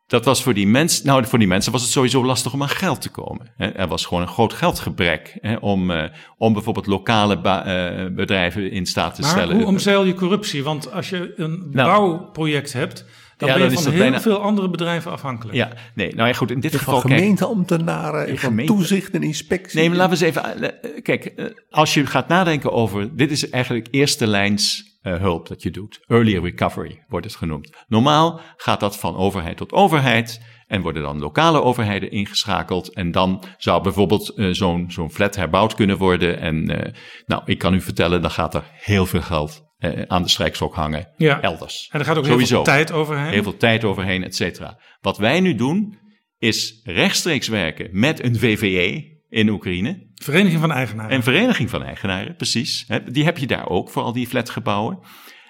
Dat 0.07 0.25
was 0.25 0.43
voor 0.43 0.55
die 0.55 0.67
mensen. 0.67 1.07
Nou, 1.07 1.27
voor 1.27 1.39
die 1.39 1.49
mensen 1.49 1.73
was 1.73 1.83
het 1.83 1.91
sowieso 1.91 2.25
lastig 2.25 2.53
om 2.53 2.63
aan 2.63 2.69
geld 2.69 3.01
te 3.01 3.09
komen. 3.11 3.53
Hè. 3.57 3.67
Er 3.67 3.89
was 3.89 4.07
gewoon 4.07 4.23
een 4.23 4.29
groot 4.29 4.53
geldgebrek 4.53 5.39
hè, 5.41 5.57
om, 5.57 5.91
eh, 5.91 6.05
om 6.37 6.53
bijvoorbeeld 6.53 6.87
lokale 6.87 7.35
eh, 7.43 8.15
bedrijven 8.15 8.71
in 8.71 8.87
staat 8.87 9.15
te 9.15 9.21
Maar 9.21 9.31
stellen. 9.31 9.57
hoe 9.57 9.67
omzeil 9.67 10.05
je 10.05 10.15
corruptie? 10.15 10.63
Want 10.65 10.93
als 10.93 11.09
je 11.09 11.33
een 11.37 11.69
Nou. 11.71 11.89
bouwproject 11.91 12.73
hebt, 12.73 13.05
dan 13.37 13.49
Ja, 13.49 13.55
ben 13.55 13.63
je 13.65 13.69
dan 13.69 13.69
is 13.69 13.75
van 13.75 13.85
dat 13.85 13.93
heel 13.93 14.03
bijna- 14.03 14.21
veel 14.21 14.39
andere 14.41 14.71
bedrijven 14.71 15.11
afhankelijk. 15.11 15.57
Ja, 15.57 15.71
nee, 15.95 16.15
nou 16.15 16.29
ja, 16.29 16.35
goed. 16.35 16.51
In 16.51 16.61
dit 16.61 16.71
Van 16.71 16.79
geval. 16.81 17.01
kijk, 17.01 17.15
gemeenteambtenaren 17.15 18.21
en 18.27 18.39
van 18.39 18.49
gemeente- 18.49 18.73
toezicht 18.73 19.11
en 19.15 19.23
inspectie. 19.23 19.79
Nee, 19.79 19.89
maar 19.89 19.99
laten 19.99 20.19
we 20.19 20.25
eens 20.27 20.37
even. 20.37 20.63
eh, 20.83 21.03
Kijk, 21.03 21.25
eh, 21.25 21.45
als 21.71 21.95
je 21.95 22.07
gaat 22.07 22.29
nadenken 22.29 22.73
over. 22.73 23.17
Dit 23.17 23.31
is 23.31 23.51
eigenlijk 23.51 23.89
eerste 23.91 24.27
lijns 24.27 24.93
eh, 25.03 25.17
hulp 25.17 25.49
dat 25.49 25.63
je 25.63 25.71
doet. 25.71 26.05
Early 26.07 26.39
recovery 26.39 27.05
wordt 27.09 27.27
het 27.27 27.37
genoemd. 27.37 27.71
Normaal 27.89 28.41
gaat 28.57 28.81
dat 28.81 28.99
van 28.99 29.17
overheid 29.17 29.57
tot 29.57 29.73
overheid. 29.73 30.41
En 30.67 30.81
worden 30.83 31.03
dan 31.03 31.19
lokale 31.19 31.63
overheden 31.63 32.11
ingeschakeld. 32.11 32.95
En 32.95 33.11
dan 33.11 33.43
zou 33.57 33.83
bijvoorbeeld 33.83 34.33
zo'n 34.51 34.85
zo'n 34.89 35.11
flat 35.11 35.37
herbouwd 35.37 35.75
kunnen 35.75 35.97
worden. 35.99 36.41
En 36.41 36.69
eh, 36.85 36.93
nou, 37.27 37.43
ik 37.45 37.59
kan 37.59 37.75
u 37.75 37.81
vertellen, 37.81 38.23
dan 38.23 38.31
gaat 38.31 38.55
er 38.55 38.65
heel 38.73 39.07
veel 39.07 39.21
geld 39.23 39.63
eh, 39.93 40.03
aan 40.07 40.23
de 40.23 40.29
strijkstok 40.29 40.75
hangen. 40.75 41.09
Ja. 41.17 41.41
Elders. 41.41 41.89
En 41.93 42.01
er 42.01 42.07
gaat 42.07 42.17
ook 42.17 42.25
Sowieso. 42.25 42.55
heel 42.55 42.65
veel 42.65 42.75
tijd 42.75 42.93
overheen. 42.93 43.33
Heel 43.33 43.43
veel 43.43 43.57
tijd 43.57 43.85
overheen, 43.85 44.25
et 44.25 44.35
cetera. 44.35 44.79
Wat 45.01 45.19
wij 45.19 45.41
nu 45.41 45.55
doen, 45.55 45.99
is 46.39 46.81
rechtstreeks 46.85 47.49
werken 47.49 47.89
met 47.93 48.25
een 48.25 48.37
VVE 48.39 49.13
in 49.29 49.49
Oekraïne. 49.49 50.07
Vereniging 50.15 50.61
van 50.61 50.73
Eigenaren. 50.73 51.15
Een 51.17 51.23
vereniging 51.23 51.71
van 51.71 51.83
eigenaren, 51.83 52.37
precies. 52.37 52.87
Die 53.13 53.25
heb 53.25 53.39
je 53.39 53.47
daar 53.47 53.69
ook 53.69 53.91
voor 53.91 54.03
al 54.03 54.13
die 54.13 54.27
flatgebouwen. 54.27 54.99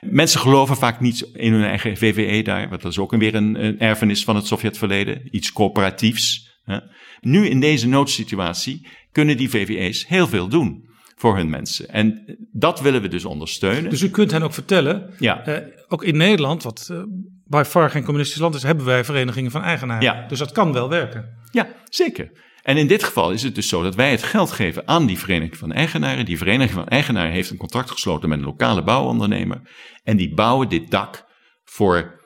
Mensen 0.00 0.40
geloven 0.40 0.76
vaak 0.76 1.00
niet 1.00 1.30
in 1.32 1.52
hun 1.52 1.64
eigen 1.64 1.96
VVE 1.96 2.42
daar, 2.42 2.68
want 2.68 2.82
dat 2.82 2.92
is 2.92 2.98
ook 2.98 3.16
weer 3.16 3.34
een, 3.34 3.64
een 3.64 3.78
erfenis 3.78 4.24
van 4.24 4.36
het 4.36 4.46
Sovjetverleden, 4.46 5.28
iets 5.30 5.52
corporatiefs. 5.52 6.58
Hè. 6.64 6.78
Nu 7.20 7.46
in 7.46 7.60
deze 7.60 7.88
noodsituatie 7.88 8.86
kunnen 9.12 9.36
die 9.36 9.50
VVE's 9.50 10.06
heel 10.08 10.26
veel 10.26 10.48
doen 10.48 10.88
voor 11.14 11.36
hun 11.36 11.50
mensen. 11.50 11.88
En 11.88 12.36
dat 12.52 12.80
willen 12.80 13.02
we 13.02 13.08
dus 13.08 13.24
ondersteunen. 13.24 13.90
Dus 13.90 14.02
u 14.02 14.10
kunt 14.10 14.30
hen 14.30 14.42
ook 14.42 14.54
vertellen, 14.54 15.14
ja, 15.18 15.46
eh, 15.46 15.66
ook 15.88 16.04
in 16.04 16.16
Nederland, 16.16 16.62
wat 16.62 16.88
eh 16.90 17.02
by 17.46 17.62
far 17.66 17.90
geen 17.90 18.04
communistisch 18.04 18.40
land 18.40 18.54
is, 18.54 18.62
hebben 18.62 18.84
wij 18.84 19.04
verenigingen 19.04 19.50
van 19.50 19.62
eigenaren. 19.62 20.02
Ja. 20.02 20.26
Dus 20.28 20.38
dat 20.38 20.52
kan 20.52 20.72
wel 20.72 20.88
werken. 20.88 21.38
Ja, 21.50 21.68
zeker. 21.88 22.30
En 22.62 22.76
in 22.76 22.86
dit 22.86 23.04
geval 23.04 23.32
is 23.32 23.42
het 23.42 23.54
dus 23.54 23.68
zo 23.68 23.82
dat 23.82 23.94
wij 23.94 24.10
het 24.10 24.22
geld 24.22 24.52
geven 24.52 24.88
aan 24.88 25.06
die 25.06 25.18
vereniging 25.18 25.56
van 25.56 25.72
eigenaren. 25.72 26.24
Die 26.24 26.38
vereniging 26.38 26.70
van 26.72 26.88
eigenaren 26.88 27.32
heeft 27.32 27.50
een 27.50 27.56
contract 27.56 27.90
gesloten 27.90 28.28
met 28.28 28.38
een 28.38 28.44
lokale 28.44 28.82
bouwondernemer. 28.82 29.60
En 30.02 30.16
die 30.16 30.34
bouwen 30.34 30.68
dit 30.68 30.90
dak 30.90 31.24
voor 31.64 32.20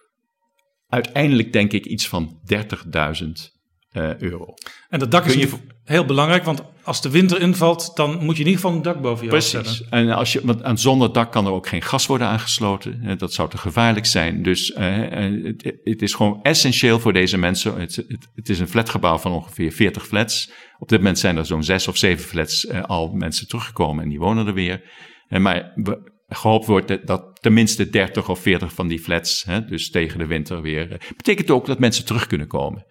uiteindelijk 0.89 1.53
denk 1.53 1.73
ik 1.73 1.87
iets 1.87 2.09
van 2.09 2.41
30.000 2.53 3.58
eh, 3.91 4.17
euro. 4.19 4.55
En 4.89 4.99
dat 4.99 5.11
dak 5.11 5.25
is 5.25 5.35
je 5.35 5.49
heel 5.85 6.05
belangrijk, 6.05 6.45
want 6.45 6.63
als 6.83 7.03
de 7.03 7.11
winter 7.11 7.41
invalt, 7.41 7.91
dan 7.97 8.11
moet 8.25 8.37
je 8.37 8.43
in 8.43 8.49
ieder 8.49 8.55
geval 8.63 8.77
een 8.77 8.83
dak 8.83 9.01
boven 9.01 9.25
je 9.25 9.31
hoofd 9.31 9.51
Precies. 9.51 9.77
zetten. 9.77 9.91
En 9.99 10.11
als 10.11 10.33
je, 10.33 10.41
want 10.45 10.63
aan 10.63 10.79
zonder 10.79 11.13
dak 11.13 11.33
kan 11.33 11.47
er 11.47 11.53
ook 11.53 11.69
geen 11.69 11.83
gas 11.83 12.07
worden 12.07 12.27
aangesloten. 12.27 13.01
Eh, 13.05 13.19
Dat 13.19 13.33
zou 13.33 13.51
te 13.51 13.59
gevaarlijk 13.59 14.07
zijn. 14.07 14.43
Dus 14.43 14.73
eh, 14.73 14.97
het, 15.43 15.73
het 15.85 16.03
is 16.03 16.15
gewoon 16.15 16.43
essentieel 16.43 17.01
voor 17.01 17.13
deze 17.13 17.39
mensen. 17.39 17.81
Het, 17.81 17.97
het, 17.97 18.29
het 18.35 18.49
is 18.49 18.59
een 18.59 18.69
flatgebouw 18.69 19.19
van 19.19 19.33
ongeveer 19.33 19.73
40 19.73 20.07
flats. 20.07 20.51
Op 20.79 20.89
dit 20.89 20.99
moment 20.99 21.19
zijn 21.19 21.37
er 21.37 21.47
zo'n 21.47 21.65
zes 21.65 21.89
of 21.89 21.97
zeven 21.97 22.25
flats 22.29 22.71
al 22.73 23.13
mensen 23.13 23.49
teruggekomen 23.49 24.03
en 24.03 24.09
die 24.09 24.19
wonen 24.19 24.47
er 24.47 24.55
weer. 24.55 24.83
Maar 25.29 25.73
we- 25.75 26.17
gehoopt 26.29 26.67
wordt 26.67 26.89
dat, 26.89 27.07
dat 27.07 27.39
tenminste 27.41 27.91
30 27.91 28.29
of 28.29 28.39
40 28.41 28.73
van 28.73 28.89
die 28.89 28.99
flats, 28.99 29.45
hè, 29.45 29.65
dus 29.65 29.91
tegen 29.91 30.19
de 30.19 30.27
winter 30.27 30.63
weer. 30.63 31.01
betekent 31.17 31.51
ook 31.51 31.67
dat 31.67 31.79
mensen 31.79 32.05
terug 32.05 32.27
kunnen 32.27 32.47
komen. 32.47 32.85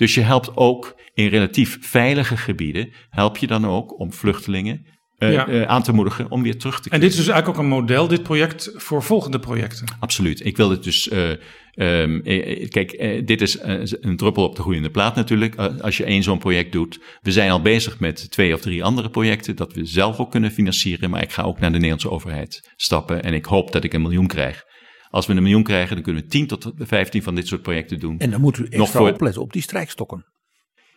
Dus 0.00 0.14
je 0.14 0.20
helpt 0.20 0.56
ook 0.56 0.94
in 1.14 1.26
relatief 1.28 1.78
veilige 1.80 2.36
gebieden, 2.36 2.92
help 3.10 3.36
je 3.36 3.46
dan 3.46 3.66
ook 3.66 3.98
om 3.98 4.12
vluchtelingen 4.12 4.86
eh, 5.18 5.32
Ja. 5.32 5.46
eh, 5.48 5.62
aan 5.62 5.82
te 5.82 5.92
moedigen 5.92 6.30
om 6.30 6.42
weer 6.42 6.58
terug 6.58 6.74
te 6.76 6.82
En 6.84 6.88
keren. 6.90 7.00
dit 7.00 7.10
is 7.10 7.16
dus 7.16 7.28
eigenlijk 7.28 7.58
ook 7.58 7.64
een 7.64 7.70
model, 7.70 8.08
dit 8.08 8.22
project, 8.22 8.70
voor 8.74 9.02
volgende 9.02 9.38
projecten. 9.38 9.86
Absoluut. 9.98 10.44
Ik 10.44 10.56
wil 10.56 10.70
het 10.70 10.82
dus. 10.84 11.08
eh, 11.08 11.30
ehm, 11.74 12.20
eh, 12.24 12.68
kijk, 12.68 12.90
dit 13.26 13.40
is 13.40 13.58
een 14.00 14.16
druppel 14.16 14.44
op 14.44 14.56
de 14.56 14.62
groeiende 14.62 14.90
plaat 14.90 15.14
natuurlijk. 15.14 15.54
als 15.56 15.96
je 15.96 16.04
één 16.04 16.22
zo'n 16.22 16.38
project 16.38 16.72
doet. 16.72 17.00
We 17.20 17.32
zijn 17.32 17.50
al 17.50 17.62
bezig 17.62 17.98
met 18.00 18.30
twee 18.30 18.54
of 18.54 18.60
drie 18.60 18.84
andere 18.84 19.10
projecten. 19.10 19.56
dat 19.56 19.72
we 19.74 19.84
zelf 19.84 20.18
ook 20.18 20.30
kunnen 20.30 20.50
financieren. 20.50 21.10
Maar 21.10 21.22
ik 21.22 21.32
ga 21.32 21.42
ook 21.42 21.58
naar 21.60 21.70
de 21.70 21.76
Nederlandse 21.76 22.10
overheid 22.10 22.70
stappen. 22.76 23.22
En 23.22 23.34
ik 23.34 23.44
hoop 23.44 23.72
dat 23.72 23.84
ik 23.84 23.92
een 23.92 24.02
miljoen 24.02 24.26
krijg. 24.26 24.62
Als 25.10 25.26
we 25.26 25.32
een 25.34 25.42
miljoen 25.42 25.62
krijgen, 25.62 25.94
dan 25.94 26.04
kunnen 26.04 26.22
we 26.22 26.28
10 26.28 26.46
tot 26.46 26.72
15 26.78 27.22
van 27.22 27.34
dit 27.34 27.46
soort 27.46 27.62
projecten 27.62 27.98
doen. 27.98 28.18
En 28.18 28.30
dan 28.30 28.40
moet 28.40 28.58
u 28.58 28.64
extra 28.64 28.98
voor- 28.98 29.10
opletten 29.12 29.42
op 29.42 29.52
die 29.52 29.62
strijkstokken. 29.62 30.24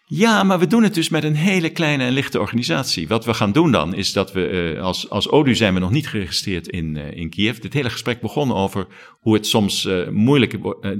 Ja, 0.05 0.43
maar 0.43 0.59
we 0.59 0.67
doen 0.67 0.83
het 0.83 0.93
dus 0.93 1.09
met 1.09 1.23
een 1.23 1.35
hele 1.35 1.69
kleine 1.69 2.03
en 2.03 2.11
lichte 2.13 2.39
organisatie. 2.39 3.07
Wat 3.07 3.25
we 3.25 3.33
gaan 3.33 3.51
doen 3.51 3.71
dan, 3.71 3.93
is 3.93 4.13
dat 4.13 4.31
we 4.31 4.47
eh, 4.47 4.81
als, 4.81 5.09
als 5.09 5.29
ODU 5.29 5.55
zijn 5.55 5.73
we 5.73 5.79
nog 5.79 5.91
niet 5.91 6.07
geregistreerd 6.07 6.67
in, 6.67 6.97
eh, 6.97 7.17
in 7.17 7.29
Kiev. 7.29 7.57
Dit 7.57 7.73
hele 7.73 7.89
gesprek 7.89 8.21
begon 8.21 8.53
over 8.53 8.87
hoe 9.19 9.33
het 9.33 9.47
soms 9.47 9.85
eh 9.85 10.07
moeilijk 10.09 10.51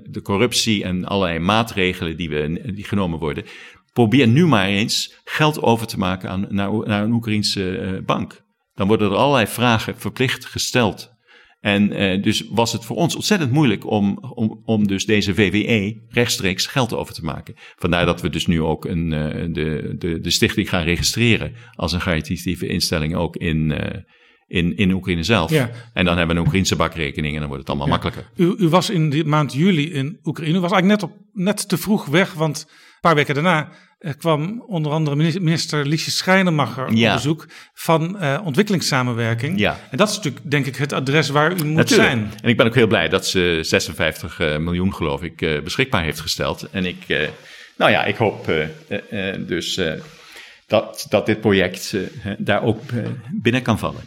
de 0.04 0.22
corruptie 0.22 0.84
en 0.84 1.06
allerlei 1.06 1.40
maatregelen 1.40 2.18
die, 2.18 2.30
we, 2.30 2.72
die 2.76 2.84
genomen 2.84 3.20
worden. 3.20 3.44
Probeer 3.94 4.28
nu 4.28 4.48
maar 4.48 4.66
eens 4.68 5.22
geld 5.24 5.62
over 5.62 5.88
te 5.88 5.98
maken 5.98 6.30
aan, 6.30 6.46
naar, 6.50 6.72
naar 6.88 7.04
een 7.04 7.12
Oekraïense 7.12 8.02
bank. 8.06 8.42
Dan 8.76 8.88
worden 8.88 9.12
er 9.12 9.18
allerlei 9.18 9.48
vragen 9.48 9.98
verplicht 9.98 10.46
gesteld. 10.46 11.13
En 11.64 11.92
eh, 11.92 12.22
dus 12.22 12.48
was 12.50 12.72
het 12.72 12.86
voor 12.86 12.96
ons 12.96 13.16
ontzettend 13.16 13.52
moeilijk 13.52 13.90
om, 13.90 14.18
om, 14.18 14.62
om 14.66 14.88
dus 14.88 15.06
deze 15.06 15.34
VWE 15.34 16.02
rechtstreeks 16.10 16.66
geld 16.66 16.94
over 16.94 17.14
te 17.14 17.24
maken. 17.24 17.54
Vandaar 17.76 18.06
dat 18.06 18.22
we 18.22 18.30
dus 18.30 18.48
nu 18.48 18.62
ook 18.62 18.86
een, 18.86 19.14
eh, 19.14 19.46
de, 19.54 19.96
de, 19.98 20.20
de 20.20 20.30
stichting 20.30 20.70
gaan 20.70 20.84
registreren 20.84 21.54
als 21.76 21.92
een 21.92 22.00
caritatieve 22.00 22.68
instelling 22.68 23.16
ook 23.16 23.36
in, 23.36 23.72
eh, 23.72 24.00
in, 24.48 24.78
in 24.78 24.92
Oekraïne 24.92 25.24
zelf. 25.24 25.52
Ja. 25.52 25.70
En 25.94 26.06
dan 26.06 26.18
hebben 26.18 26.36
we 26.36 26.42
een 26.42 26.48
Oekraïnse 26.48 26.76
bakrekening 26.76 27.34
en 27.34 27.40
dan 27.40 27.50
wordt 27.50 27.68
het 27.68 27.72
allemaal 27.72 27.98
makkelijker. 27.98 28.30
U, 28.36 28.56
u 28.58 28.68
was 28.68 28.90
in 28.90 29.10
de 29.10 29.26
maand 29.26 29.54
juli 29.54 29.92
in 29.92 30.20
Oekraïne. 30.24 30.58
U 30.58 30.62
was 30.62 30.72
eigenlijk 30.72 31.02
net, 31.02 31.12
op, 31.12 31.18
net 31.34 31.70
te 31.70 31.78
vroeg 31.78 32.06
weg, 32.06 32.34
want 32.34 32.66
een 32.70 33.00
paar 33.02 33.16
weken 33.16 33.34
daarna 33.34 33.70
eh, 34.04 34.14
kwam 34.18 34.64
onder 34.68 34.92
andere 34.92 35.16
minister, 35.40 35.86
Liesje 35.86 36.12
Schrijnemacher 36.12 36.94
Ja. 36.94 37.10
op 37.10 37.16
bezoek 37.16 37.46
van 37.74 38.20
eh, 38.20 38.40
ontwikkelingssamenwerking. 38.44 39.60
Ja. 39.60 39.80
En 39.92 39.98
dat 39.98 40.10
is 40.10 40.16
natuurlijk 40.16 40.52
denk 40.52 40.66
ik 40.66 40.76
het 40.76 40.94
adres 40.94 41.30
waar 41.30 41.52
u 41.52 41.56
moet 41.66 41.76
Natuurlijk. 41.76 42.10
zijn. 42.10 42.32
En 42.42 42.50
ik 42.50 42.58
ben 42.58 42.66
ook 42.66 42.76
heel 42.76 42.88
blij 42.88 43.10
dat 43.10 43.28
ze 43.28 43.60
56 43.62 44.40
eh, 44.40 44.58
miljoen, 44.58 44.94
geloof 44.94 45.22
ik, 45.22 45.42
eh, 45.42 45.62
beschikbaar 45.62 46.04
heeft 46.04 46.20
gesteld. 46.20 46.68
En 46.72 46.86
ik, 46.86 47.30
nou 47.78 47.92
ja, 47.92 48.04
ik 48.06 48.16
hoop 48.16 48.52
dus 49.40 49.82
dat, 50.68 51.06
dat 51.10 51.26
dit 51.26 51.42
project 51.42 51.96
daar 52.38 52.64
ook 52.64 52.82
binnen 53.32 53.62
kan 53.62 53.80
vallen. 53.80 54.02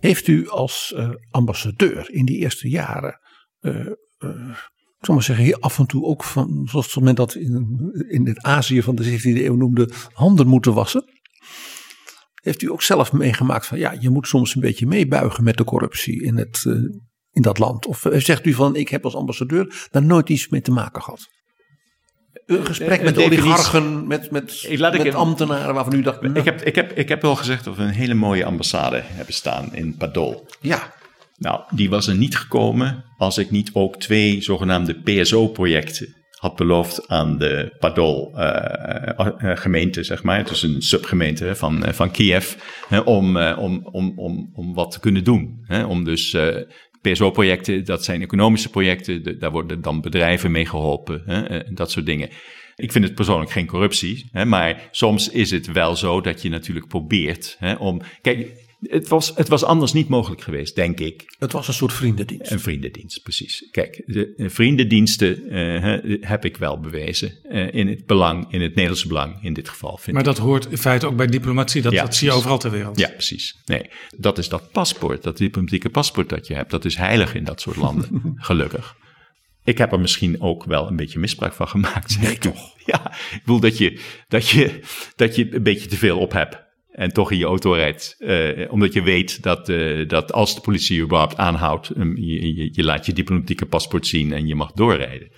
Heeft 0.00 0.26
u 0.26 0.48
als 0.48 0.92
eh, 0.96 1.10
ambassadeur 1.30 2.10
in 2.10 2.24
die 2.24 2.36
eerste 2.36 2.68
jaren, 2.68 3.20
eh, 3.60 3.86
eh, 4.18 4.50
ik 4.98 5.06
zal 5.06 5.14
maar 5.14 5.24
zeggen, 5.24 5.60
af 5.60 5.78
en 5.78 5.86
toe 5.86 6.04
ook 6.04 6.24
van, 6.24 6.68
zoals 6.70 6.96
men 6.96 7.14
dat 7.14 7.34
in, 7.34 7.78
in 8.08 8.26
het 8.26 8.42
Azië 8.42 8.82
van 8.82 8.94
de 8.94 9.18
17e 9.18 9.44
eeuw 9.44 9.56
noemde, 9.56 9.90
handen 10.12 10.46
moeten 10.46 10.74
wassen? 10.74 11.04
Heeft 12.34 12.62
u 12.62 12.70
ook 12.70 12.82
zelf 12.82 13.12
meegemaakt 13.12 13.66
van 13.66 13.78
ja, 13.78 13.96
je 14.00 14.10
moet 14.10 14.26
soms 14.26 14.54
een 14.54 14.60
beetje 14.60 14.86
meebuigen 14.86 15.44
met 15.44 15.56
de 15.56 15.64
corruptie 15.64 16.22
in, 16.22 16.36
het, 16.36 16.64
in 17.30 17.42
dat 17.42 17.58
land? 17.58 17.86
Of 17.86 18.06
zegt 18.12 18.46
u 18.46 18.52
van 18.52 18.76
ik 18.76 18.88
heb 18.88 19.04
als 19.04 19.14
ambassadeur 19.14 19.88
daar 19.90 20.04
nooit 20.04 20.28
iets 20.28 20.48
mee 20.48 20.60
te 20.60 20.70
maken 20.70 21.02
gehad? 21.02 21.28
Een 22.58 22.66
gesprek 22.66 22.98
een 22.98 23.04
met 23.04 23.14
definitie- 23.14 23.42
oligarchen, 23.44 24.06
met, 24.06 24.30
met, 24.30 24.64
Ik- 24.68 24.78
laat 24.78 24.94
ik 24.94 25.02
met 25.04 25.14
ambtenaren 25.14 25.74
waarvan 25.74 25.94
u 25.94 26.02
dacht, 26.02 26.20
nou, 26.20 26.38
Ik 26.38 26.44
heb, 26.44 26.62
ik, 26.62 26.74
heb, 26.74 26.92
ik 26.92 27.08
heb 27.08 27.22
wel 27.22 27.36
gezegd 27.36 27.64
dat 27.64 27.76
we 27.76 27.82
een 27.82 27.88
hele 27.88 28.14
mooie 28.14 28.44
ambassade 28.44 29.00
hebben 29.04 29.34
staan 29.34 29.74
in 29.74 29.96
Padol. 29.96 30.46
ja, 30.60 30.92
Nou, 31.38 31.60
die 31.74 31.90
was 31.90 32.06
er 32.06 32.16
niet 32.16 32.36
gekomen 32.36 33.04
als 33.16 33.38
ik 33.38 33.50
niet 33.50 33.70
ook 33.72 33.96
twee 33.96 34.42
zogenaamde 34.42 34.94
PSO-projecten 34.94 36.14
had 36.30 36.56
beloofd 36.56 37.08
aan 37.08 37.38
de 37.38 37.76
Padol-gemeente, 37.78 40.02
zeg 40.02 40.22
maar. 40.22 40.36
Het 40.38 40.50
is 40.50 40.62
een 40.62 40.82
subgemeente 40.82 41.56
van, 41.56 41.84
eh, 41.84 41.92
van 41.92 42.10
Kiev, 42.10 42.54
hè, 42.88 42.98
om, 42.98 43.36
eh, 43.36 43.58
om, 43.58 43.88
om, 43.92 44.12
om, 44.16 44.50
om 44.54 44.74
wat 44.74 44.90
te 44.90 45.00
kunnen 45.00 45.24
doen. 45.24 45.62
Hè, 45.66 45.84
om 45.84 46.04
dus 46.04 46.34
eh, 46.34 46.56
PSO-projecten, 47.00 47.84
dat 47.84 48.04
zijn 48.04 48.22
economische 48.22 48.70
projecten, 48.70 49.38
daar 49.38 49.50
worden 49.50 49.80
dan 49.82 50.00
bedrijven 50.00 50.50
mee 50.50 50.66
geholpen, 50.66 51.22
hè, 51.26 51.42
en 51.42 51.74
dat 51.74 51.90
soort 51.90 52.06
dingen. 52.06 52.28
Ik 52.76 52.92
vind 52.92 53.04
het 53.04 53.14
persoonlijk 53.14 53.50
geen 53.50 53.66
corruptie, 53.66 54.28
hè, 54.32 54.44
maar 54.44 54.88
soms 54.90 55.28
is 55.28 55.50
het 55.50 55.72
wel 55.72 55.96
zo 55.96 56.20
dat 56.20 56.42
je 56.42 56.48
natuurlijk 56.48 56.88
probeert 56.88 57.56
hè, 57.58 57.74
om. 57.74 58.00
Kijk, 58.20 58.68
het 58.82 59.08
was, 59.08 59.32
het 59.36 59.48
was 59.48 59.64
anders 59.64 59.92
niet 59.92 60.08
mogelijk 60.08 60.40
geweest, 60.42 60.74
denk 60.74 61.00
ik, 61.00 61.34
het 61.38 61.52
was 61.52 61.68
een 61.68 61.74
soort 61.74 61.92
vriendendienst. 61.92 62.50
een 62.50 62.60
vriendendienst, 62.60 63.22
precies. 63.22 63.68
Kijk, 63.70 64.02
de 64.06 64.32
eh, 64.36 64.48
vriendendiensten 64.48 65.48
eh, 65.50 65.80
hè, 65.82 66.16
heb 66.20 66.44
ik 66.44 66.56
wel 66.56 66.80
bewezen. 66.80 67.32
eh, 67.42 67.74
in 67.74 67.88
het 67.88 68.06
belang, 68.06 68.46
in 68.52 68.60
het 68.60 68.70
Nederlandse 68.70 69.08
belang 69.08 69.42
in 69.42 69.52
dit 69.52 69.68
geval. 69.68 69.96
Vind 69.96 70.16
Maar 70.16 70.26
ik. 70.26 70.34
dat 70.34 70.38
hoort 70.38 70.66
in 70.70 70.78
feite 70.78 71.06
ook 71.06 71.16
bij 71.16 71.26
diplomatie. 71.26 71.82
Dat, 71.82 71.92
Ja, 71.92 72.02
dat 72.02 72.14
zie 72.14 72.28
je 72.28 72.34
overal 72.34 72.58
ter 72.58 72.70
wereld. 72.70 72.98
Ja, 72.98 73.08
precies. 73.08 73.56
Nee, 73.64 73.90
dat 74.18 74.38
is 74.38 74.48
dat 74.48 74.70
paspoort, 74.70 75.22
dat 75.22 75.36
diplomatieke 75.36 75.88
paspoort 75.90 76.28
dat 76.28 76.46
je 76.46 76.54
hebt. 76.54 76.70
Dat 76.70 76.84
is 76.84 76.96
heilig 76.96 77.34
in 77.34 77.44
dat 77.44 77.60
soort 77.60 77.76
landen, 77.76 78.22
gelukkig. 78.36 78.96
Ik 79.64 79.78
heb 79.78 79.92
er 79.92 80.00
misschien 80.00 80.40
ook 80.40 80.64
wel 80.64 80.86
een 80.88 80.96
beetje 80.96 81.18
misbruik 81.18 81.52
van 81.52 81.68
gemaakt. 81.68 82.10
zeg 82.12 82.22
Nee, 82.22 82.32
ik. 82.32 82.40
toch? 82.40 82.74
Ja, 82.86 83.10
ik 83.30 83.40
bedoel 83.44 83.60
dat 83.60 83.78
je, 83.78 84.00
dat, 84.28 84.48
je, 84.48 84.80
dat 85.16 85.36
je 85.36 85.54
een 85.54 85.62
beetje 85.62 85.88
te 85.88 85.96
veel 85.96 86.18
op 86.18 86.32
hebt. 86.32 86.68
En 87.00 87.12
toch 87.12 87.30
in 87.30 87.38
je 87.38 87.44
auto 87.44 87.72
rijdt. 87.72 88.14
eh, 88.18 88.72
omdat 88.72 88.92
je 88.92 89.02
weet 89.02 89.42
dat, 89.42 89.68
eh, 89.68 90.08
dat 90.08 90.32
als 90.32 90.54
de 90.54 90.60
politie 90.60 90.96
je 90.96 91.02
überhaupt 91.02 91.36
aanhoudt. 91.36 91.90
um, 91.96 92.16
je, 92.16 92.54
je, 92.56 92.68
je 92.72 92.84
laat 92.84 93.06
je 93.06 93.12
diplomatieke 93.12 93.66
paspoort 93.66 94.06
zien 94.06 94.32
en 94.32 94.46
je 94.46 94.54
mag 94.54 94.72
doorrijden. 94.72 95.28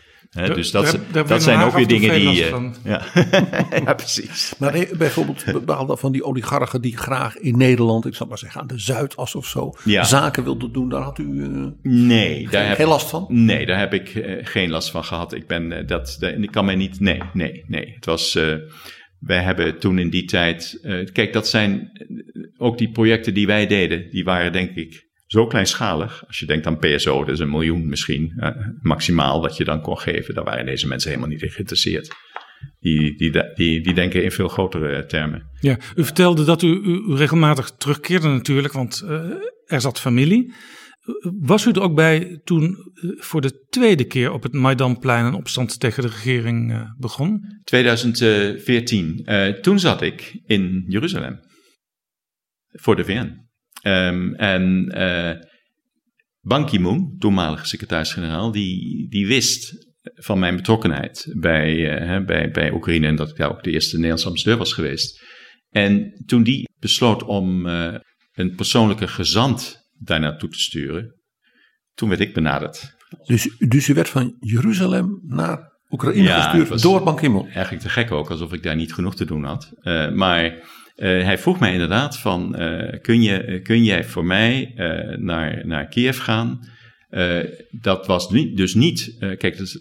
Dus 0.54 0.70
dat, 0.70 0.98
daar- 1.12 1.26
daar 1.26 1.40
zijn 1.40 1.60
ook 1.60 1.72
weer 1.72 1.86
dingen 1.86 2.14
die. 2.20 2.44
eh, 2.44 2.64
ja. 2.84 3.02
ja, 3.84 3.94
precies. 3.94 4.54
Maar 4.58 4.86
bijvoorbeeld 4.98 5.44
bepaalde 5.52 5.96
van 5.96 6.12
die 6.12 6.24
oligarchen 6.24 6.80
die 6.80 6.96
graag 6.96 7.36
in 7.38 7.56
Nederland, 7.56 8.06
ik 8.06 8.14
zal 8.14 8.26
maar 8.26 8.38
zeggen 8.38 8.60
aan 8.60 8.66
de 8.66 8.78
Zuidas 8.78 9.34
of 9.34 9.46
zo, 9.46 9.72
Ja. 9.84 10.04
zaken 10.04 10.44
wilden 10.44 10.72
doen, 10.72 10.88
daar 10.88 11.02
had 11.02 11.18
u 11.18 11.42
eh, 11.44 11.66
Nee, 11.82 12.48
daar 12.50 12.66
heb 12.68 12.76
geen 12.76 12.86
last 12.86 13.10
van? 13.10 13.26
Nee, 13.28 13.66
daar 13.66 13.78
heb 13.78 13.94
ik 13.94 14.24
geen 14.42 14.70
last 14.70 14.90
van 14.90 15.04
gehad. 15.04 15.32
Ik 15.34 15.46
ben 15.46 15.86
dat, 15.86 16.16
dat- 16.20 16.34
ik 16.40 16.50
kan 16.50 16.64
mij 16.64 16.74
niet. 16.76 17.00
Nee, 17.00 17.20
nee, 17.32 17.64
nee. 17.66 17.92
Het 17.94 18.04
was. 18.04 18.38
Wij 19.22 19.42
hebben 19.42 19.78
toen 19.78 19.98
in 19.98 20.10
die 20.10 20.24
tijd. 20.24 20.78
eh, 20.82 21.06
kijk, 21.12 21.32
dat 21.32 21.48
zijn 21.48 21.90
eh, 21.92 22.06
ook 22.56 22.78
die 22.78 22.90
projecten 22.90 23.34
die 23.34 23.46
wij 23.46 23.66
deden. 23.66 24.10
Die 24.10 24.24
waren 24.24 24.52
denk 24.52 24.74
ik 24.74 25.10
zo 25.26 25.46
kleinschalig. 25.46 26.26
Als 26.26 26.38
je 26.38 26.46
denkt 26.46 26.66
aan 26.66 26.78
PSO, 26.78 27.18
dat 27.18 27.34
is 27.34 27.38
een 27.38 27.50
miljoen 27.50 27.88
misschien. 27.88 28.32
eh, 28.36 28.50
maximaal 28.80 29.40
dat 29.40 29.56
je 29.56 29.64
dan 29.64 29.80
kon 29.80 29.98
geven. 29.98 30.34
Daar 30.34 30.44
waren 30.44 30.66
deze 30.66 30.88
mensen 30.88 31.10
helemaal 31.10 31.30
niet 31.30 31.42
in 31.42 31.50
geïnteresseerd. 31.50 32.10
Die, 32.80 33.16
die, 33.16 33.30
die, 33.54 33.80
die 33.80 33.94
denken 33.94 34.24
in 34.24 34.30
veel 34.32 34.48
grotere 34.48 35.06
termen. 35.06 35.50
Ja, 35.60 35.78
u 35.96 36.04
vertelde 36.04 36.44
dat 36.44 36.62
u, 36.62 36.68
u, 36.68 37.14
regelmatig 37.14 37.70
terugkeerde 37.78 38.28
natuurlijk, 38.28 38.72
want 38.72 39.04
er 39.66 39.80
zat 39.80 40.00
familie. 40.00 40.52
Was 41.40 41.66
u 41.66 41.70
er 41.70 41.80
ook 41.80 41.94
bij 41.94 42.40
toen 42.44 42.76
eh, 42.94 43.11
voor 43.22 43.40
de 43.40 43.66
tweede 43.68 44.05
keer 44.05 44.32
op 44.32 44.42
het 44.42 44.53
Maidanplein 44.53 45.24
een 45.24 45.34
opstand 45.34 45.80
tegen 45.80 46.03
de 46.03 46.09
regering 46.09 46.72
eh, 46.72 46.90
begon? 46.98 47.61
2014. 47.64 49.24
eh, 49.24 49.48
toen 49.48 49.78
zat 49.78 50.03
ik 50.03 50.40
in 50.44 50.84
Jeruzalem. 50.86 51.40
Voor 52.68 52.96
de 52.96 53.05
VN. 53.05 53.50
Ehm, 53.82 54.34
en 54.34 54.86
Ban 56.40 56.66
Ki-moon, 56.66 57.16
toenmalige 57.18 57.66
secretaris-generaal, 57.66 58.53
die, 58.53 59.09
die 59.09 59.26
wist 59.26 59.90
van 60.03 60.38
mijn 60.38 60.57
betrokkenheid 60.57 61.34
bij, 61.40 62.24
bij, 62.24 62.50
bij 62.50 62.72
Oekraïne 62.72 63.07
en 63.07 63.16
dat 63.16 63.28
ik 63.30 63.36
daar 63.36 63.50
ook 63.50 63.62
de 63.62 63.70
eerste 63.70 63.94
Nederlandse 63.94 64.26
ambassadeur 64.26 64.59
was 64.59 64.72
geweest. 64.72 65.24
En 65.70 66.22
toen 66.26 66.42
die 66.42 66.68
besloot 66.78 67.22
om 67.22 67.66
een 67.66 68.55
persoonlijke 68.57 69.09
gezant 69.09 69.82
daar 70.05 70.20
naartoe 70.20 70.48
te 70.48 70.59
sturen, 70.59 71.20
toen 71.94 72.09
werd 72.09 72.20
ik 72.20 72.34
benaderd. 72.34 72.94
Dus, 73.26 73.57
dus 73.59 73.88
u 73.88 73.94
werd 73.94 74.09
van 74.09 74.36
Jeruzalem 74.40 75.20
naar 75.22 75.72
Oekraïne 75.90 76.22
Ja, 76.22 76.50
gestuurd 76.50 76.82
door 76.82 77.03
Ban 77.03 77.16
Ki-moon. 77.16 77.48
eigenlijk 77.48 77.82
te 77.82 77.88
gek 77.88 78.11
ook, 78.11 78.30
alsof 78.30 78.53
ik 78.53 78.62
daar 78.62 78.76
niet 78.76 78.94
genoeg 78.94 79.14
te 79.14 79.24
doen 79.24 79.44
had. 79.44 79.72
Eh, 79.80 80.11
maar 80.11 80.44
eh, 80.44 81.24
hij 81.24 81.38
vroeg 81.38 81.59
mij 81.61 81.72
inderdaad 81.72 82.18
van, 82.18 82.55
eh, 82.57 83.00
kun, 83.00 83.22
je, 83.22 83.61
kun 83.62 83.84
jij 83.84 84.05
voor 84.05 84.24
mij 84.24 84.72
naar, 85.18 85.66
naar 85.66 85.86
Kiev 85.86 86.20
gaan? 86.20 86.61
Dat 87.70 88.07
was 88.07 88.30
niet, 88.30 88.57
dus 88.57 88.74
niet, 88.74 89.16
kijk, 89.18 89.57
dus, 89.57 89.78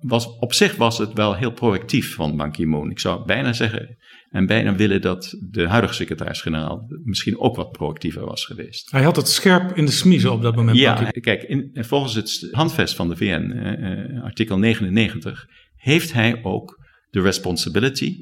was, 0.00 0.38
op 0.38 0.52
zich 0.52 0.76
was 0.76 0.98
het 0.98 1.12
wel 1.12 1.34
heel 1.34 1.52
proactief 1.52 2.14
van 2.14 2.36
Ban 2.36 2.52
Ki-moon. 2.52 2.90
Ik 2.90 2.98
zou 2.98 3.24
bijna 3.24 3.52
zeggen 3.52 3.96
en 4.34 4.46
bijna 4.46 4.74
willen 4.74 5.00
dat 5.00 5.36
de 5.40 5.68
huidige 5.68 5.94
secretaris-generaal 5.94 6.86
misschien 7.04 7.38
ook 7.38 7.56
wat 7.56 7.72
proactiever 7.72 8.24
was 8.24 8.44
geweest. 8.44 8.90
Hij 8.90 9.02
had 9.02 9.16
het 9.16 9.28
scherp 9.28 9.76
in 9.76 9.84
de 9.84 9.90
smiezen 9.90 10.32
op 10.32 10.42
dat 10.42 10.56
moment. 10.56 10.78
Ja, 10.78 11.10
kijk, 11.10 11.42
in, 11.42 11.70
volgens 11.74 12.14
het 12.14 12.48
handvest 12.50 12.94
van 12.94 13.08
de 13.08 13.16
VN, 13.16 13.50
eh, 13.50 13.92
eh, 13.92 14.22
artikel 14.22 14.58
99, 14.58 15.46
heeft 15.76 16.12
hij 16.12 16.40
ook 16.42 16.84
de 17.10 17.20
responsibility 17.20 18.16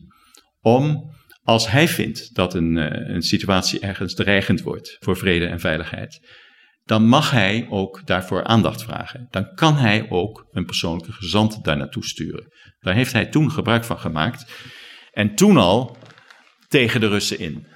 om, 0.61 1.15
als 1.43 1.71
hij 1.71 1.89
vindt 1.89 2.35
dat 2.35 2.55
een, 2.55 2.79
eh, 2.79 3.15
een 3.15 3.23
situatie 3.23 3.81
ergens 3.81 4.15
dreigend 4.15 4.63
wordt 4.63 4.97
voor 5.01 5.17
vrede 5.17 5.47
en 5.47 5.61
veiligheid, 5.61 6.21
dan 6.85 7.07
mag 7.07 7.31
hij 7.31 7.67
ook 7.71 8.07
daarvoor 8.07 8.45
aandacht 8.45 8.83
vragen. 8.83 9.27
Dan 9.31 9.55
kan 9.55 9.77
hij 9.77 10.07
ook 10.09 10.47
een 10.51 10.65
persoonlijke 10.65 11.13
gezant 11.13 11.65
daar 11.65 11.77
naartoe 11.77 12.05
sturen. 12.05 12.53
Daar 12.81 12.95
heeft 12.95 13.13
hij 13.13 13.27
toen 13.27 13.51
gebruik 13.51 13.85
van 13.85 13.99
gemaakt. 13.99 14.71
En 15.13 15.35
toen 15.35 15.57
al 15.57 15.97
tegen 16.73 17.01
de 17.01 17.09
Russen 17.09 17.39
in. 17.39 17.66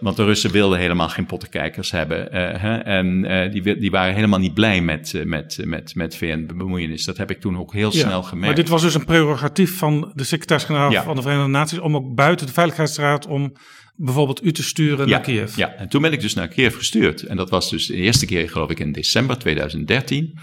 Want 0.00 0.16
de 0.16 0.24
Russen 0.24 0.50
wilden 0.50 0.78
helemaal 0.78 1.08
geen 1.08 1.26
pottenkijkers 1.26 1.90
hebben. 1.90 2.32
eh, 2.32 2.60
hè, 2.60 2.76
en 2.76 3.24
eh, 3.24 3.52
die, 3.52 3.78
die 3.78 3.90
waren 3.90 4.14
helemaal 4.14 4.38
niet 4.38 4.54
blij 4.54 4.80
met, 4.80 5.14
eh, 5.14 5.24
met, 5.24 5.58
met, 5.64 5.94
met 5.94 6.16
VN-bemoeienis. 6.16 7.04
Dat 7.04 7.16
heb 7.16 7.30
ik 7.30 7.40
toen 7.40 7.58
ook 7.58 7.72
heel 7.72 7.92
Ja, 7.92 7.98
snel 7.98 8.22
gemerkt. 8.22 8.46
Maar 8.46 8.54
dit 8.54 8.68
was 8.68 8.82
dus 8.82 8.94
een 8.94 9.04
prerogatief 9.04 9.78
van 9.78 10.12
de 10.14 10.24
secretaris-generaal 10.24 10.90
Ja. 10.90 11.02
van 11.02 11.16
de 11.16 11.22
Verenigde 11.22 11.50
Naties 11.50 11.78
om 11.78 11.96
ook 11.96 12.14
buiten 12.14 12.46
de 12.46 12.52
Veiligheidsraad 12.52 13.26
om 13.26 13.52
bijvoorbeeld 13.96 14.44
u 14.44 14.52
te 14.52 14.62
sturen 14.62 15.06
ja, 15.06 15.12
naar 15.12 15.20
Kiev. 15.20 15.56
Ja, 15.56 15.74
en 15.74 15.88
toen 15.88 16.02
ben 16.02 16.12
ik 16.12 16.20
dus 16.20 16.34
naar 16.34 16.48
Kiev 16.48 16.76
gestuurd. 16.76 17.22
En 17.22 17.36
dat 17.36 17.50
was 17.50 17.70
dus 17.70 17.86
de 17.86 17.94
eerste 17.94 18.26
keer, 18.26 18.50
geloof 18.50 18.70
ik, 18.70 18.78
in 18.80 18.92
december 18.92 19.38
2013. 19.38 20.38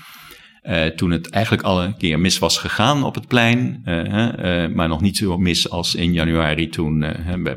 Eh, 0.67 0.85
toen 0.85 1.11
het 1.11 1.29
eigenlijk 1.29 1.63
al 1.63 1.83
een 1.83 1.97
keer 1.97 2.19
mis 2.19 2.39
was 2.39 2.57
gegaan 2.57 3.03
op 3.03 3.15
het 3.15 3.27
plein. 3.27 3.81
eh, 3.83 4.63
eh, 4.63 4.71
maar 4.71 4.87
nog 4.87 5.01
niet 5.01 5.17
zo 5.17 5.37
mis 5.37 5.69
als 5.69 5.95
in 5.95 6.13
januari 6.13 6.69
toen 6.69 6.99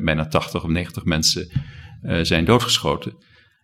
bijna 0.00 0.26
80 0.26 0.64
of 0.64 0.70
90 0.70 1.04
mensen 1.04 1.50
zijn 2.22 2.44
doodgeschoten. 2.44 3.14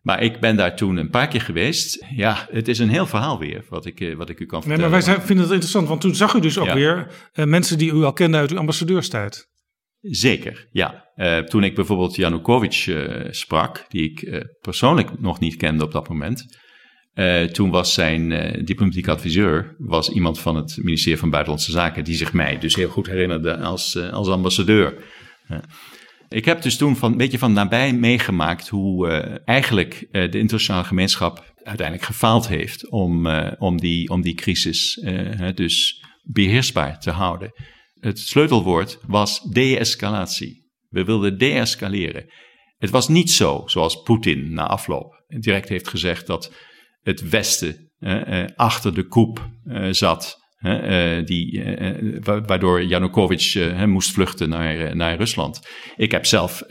Maar 0.02 0.22
ik 0.22 0.40
ben 0.40 0.56
daar 0.56 0.76
toen 0.76 0.96
een 0.96 1.10
paar 1.10 1.28
keer 1.28 1.40
geweest. 1.40 2.04
Ja, 2.16 2.46
het 2.50 2.68
is 2.68 2.78
een 2.78 2.88
heel 2.88 3.06
verhaal 3.06 3.38
weer 3.38 3.64
wat 3.68 3.86
ik, 3.86 4.14
wat 4.16 4.28
ik 4.28 4.40
u 4.40 4.46
kan 4.46 4.58
Nee, 4.58 4.68
vertellen. 4.68 4.80
maar 4.80 4.90
wij 4.90 5.00
zijn, 5.00 5.20
vinden 5.20 5.44
het 5.44 5.52
interessant, 5.52 5.88
want 5.88 6.00
toen 6.00 6.14
zag 6.14 6.34
u 6.34 6.40
dus 6.40 6.58
ook 6.58 6.66
Ja. 6.66 6.74
weer 6.74 7.06
mensen 7.48 7.78
die 7.78 7.92
u 7.92 8.02
al 8.04 8.12
kende 8.12 8.36
uit 8.36 8.50
uw 8.50 8.58
ambassadeurstijd. 8.58 9.48
Zeker, 10.00 10.68
ja. 10.70 11.04
Toen 11.46 11.64
ik 11.64 11.74
bijvoorbeeld 11.74 12.16
Janukovic 12.16 12.94
sprak, 13.30 13.84
die 13.88 14.10
ik 14.10 14.44
persoonlijk 14.60 15.20
nog 15.20 15.40
niet 15.40 15.56
kende 15.56 15.84
op 15.84 15.92
dat 15.92 16.08
moment. 16.08 16.64
Eh, 17.16 17.42
toen 17.42 17.70
was 17.70 17.94
zijn 17.94 18.32
eh, 18.32 18.64
diplomatiek 18.64 19.08
adviseur 19.08 19.74
was 19.78 20.08
iemand 20.08 20.38
van 20.38 20.56
het 20.56 20.78
ministerie 20.82 21.18
van 21.18 21.30
Buitenlandse 21.30 21.70
Zaken, 21.70 22.04
die 22.04 22.16
zich 22.16 22.32
mij 22.32 22.58
dus 22.58 22.74
heel 22.74 22.88
goed 22.88 23.06
herinnerde 23.06 23.56
als, 23.56 23.94
eh, 23.94 24.12
als 24.12 24.28
ambassadeur. 24.28 25.04
Ik 26.28 26.44
heb 26.44 26.62
dus 26.62 26.76
toen 26.76 26.96
van, 26.96 27.10
een 27.10 27.18
beetje 27.18 27.38
van 27.38 27.52
nabij 27.52 27.92
meegemaakt 27.92 28.68
hoe 28.68 29.08
eigenlijk 29.44 30.08
de 30.10 30.38
internationale 30.38 30.84
gemeenschap 30.84 31.54
uiteindelijk 31.62 32.06
gefaald 32.06 32.48
heeft 32.48 32.90
om, 32.90 33.28
om, 33.58 33.80
die, 33.80 34.08
om 34.10 34.22
die 34.22 34.34
crisis 34.34 35.04
dus 35.54 36.04
beheersbaar 36.22 37.00
te 37.00 37.10
houden. 37.10 37.52
Het 38.00 38.18
sleutelwoord 38.18 38.98
was 39.06 39.40
de-escalatie. 39.40 40.70
We 40.88 41.04
wilden 41.04 41.38
de-escaleren. 41.38 42.24
Het 42.78 42.90
was 42.90 43.08
niet 43.08 43.30
zo, 43.30 43.62
zoals 43.66 44.02
Poetin 44.02 44.52
na 44.52 44.66
afloop 44.66 45.24
direct 45.28 45.68
heeft 45.68 45.88
gezegd, 45.88 46.26
dat 46.26 46.52
het 47.06 47.28
Westen 47.28 47.90
eh, 47.98 48.44
achter 48.56 48.94
de 48.94 49.06
koep 49.06 49.48
eh, 49.64 49.88
zat. 49.90 50.44
hè, 50.56 50.76
eh, 51.18 51.24
die, 51.26 51.62
wa- 52.22 52.40
waardoor 52.40 52.82
Janukovic 52.84 53.52
hè, 53.52 53.86
moest 53.86 54.10
vluchten 54.10 54.48
naar, 54.48 54.96
naar 54.96 55.16
Rusland. 55.16 55.60
Ik 55.96 56.10
heb 56.10 56.26
zelf 56.26 56.62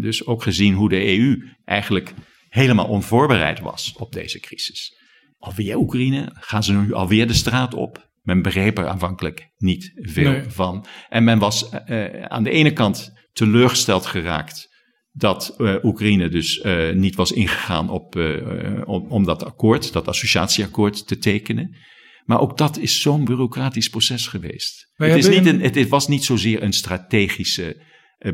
dus 0.00 0.26
ook 0.26 0.42
gezien 0.42 0.74
hoe 0.74 0.88
de 0.88 1.18
EU 1.18 1.42
eigenlijk 1.64 2.14
helemaal 2.48 2.86
onvoorbereid 2.86 3.60
was 3.60 3.94
op 3.96 4.12
deze 4.12 4.40
crisis. 4.40 5.00
Alweer 5.38 5.76
Oekraïne, 5.76 6.28
gaan 6.34 6.62
ze 6.62 6.72
nu 6.72 6.92
alweer 6.92 7.26
de 7.26 7.32
straat 7.34 7.74
op? 7.74 8.10
Men 8.22 8.42
begreep 8.42 8.78
er 8.78 8.86
aanvankelijk 8.86 9.48
niet 9.56 9.92
veel 9.94 10.30
Nee. 10.30 10.42
van. 10.48 10.86
En 11.08 11.24
men 11.24 11.38
was 11.38 11.68
eh, 11.68 12.22
aan 12.22 12.42
de 12.42 12.50
ene 12.50 12.72
kant 12.72 13.12
teleurgesteld 13.32 14.06
geraakt 14.06 14.68
dat 15.12 15.54
eh, 15.58 15.74
Oekraïne 15.82 16.28
dus 16.28 16.60
eh, 16.60 16.92
niet 16.92 17.14
was 17.14 17.32
ingegaan 17.32 17.90
op, 17.90 18.16
eh, 18.16 18.36
eh, 18.36 18.88
om, 18.88 19.06
om 19.08 19.24
dat 19.24 19.44
akkoord, 19.44 19.92
dat 19.92 20.08
associatieakkoord 20.08 21.06
te 21.06 21.18
tekenen. 21.18 21.76
Maar 22.24 22.40
ook 22.40 22.58
dat 22.58 22.78
is 22.78 23.00
zo'n 23.00 23.24
bureaucratisch 23.24 23.88
proces 23.88 24.26
geweest. 24.26 24.90
Het, 24.94 25.16
is 25.16 25.28
niet 25.28 25.46
een, 25.46 25.60
het, 25.60 25.88
was 25.88 26.08
niet 26.08 26.24
zozeer 26.24 26.62
een 26.62 26.72
strategische 26.72 27.82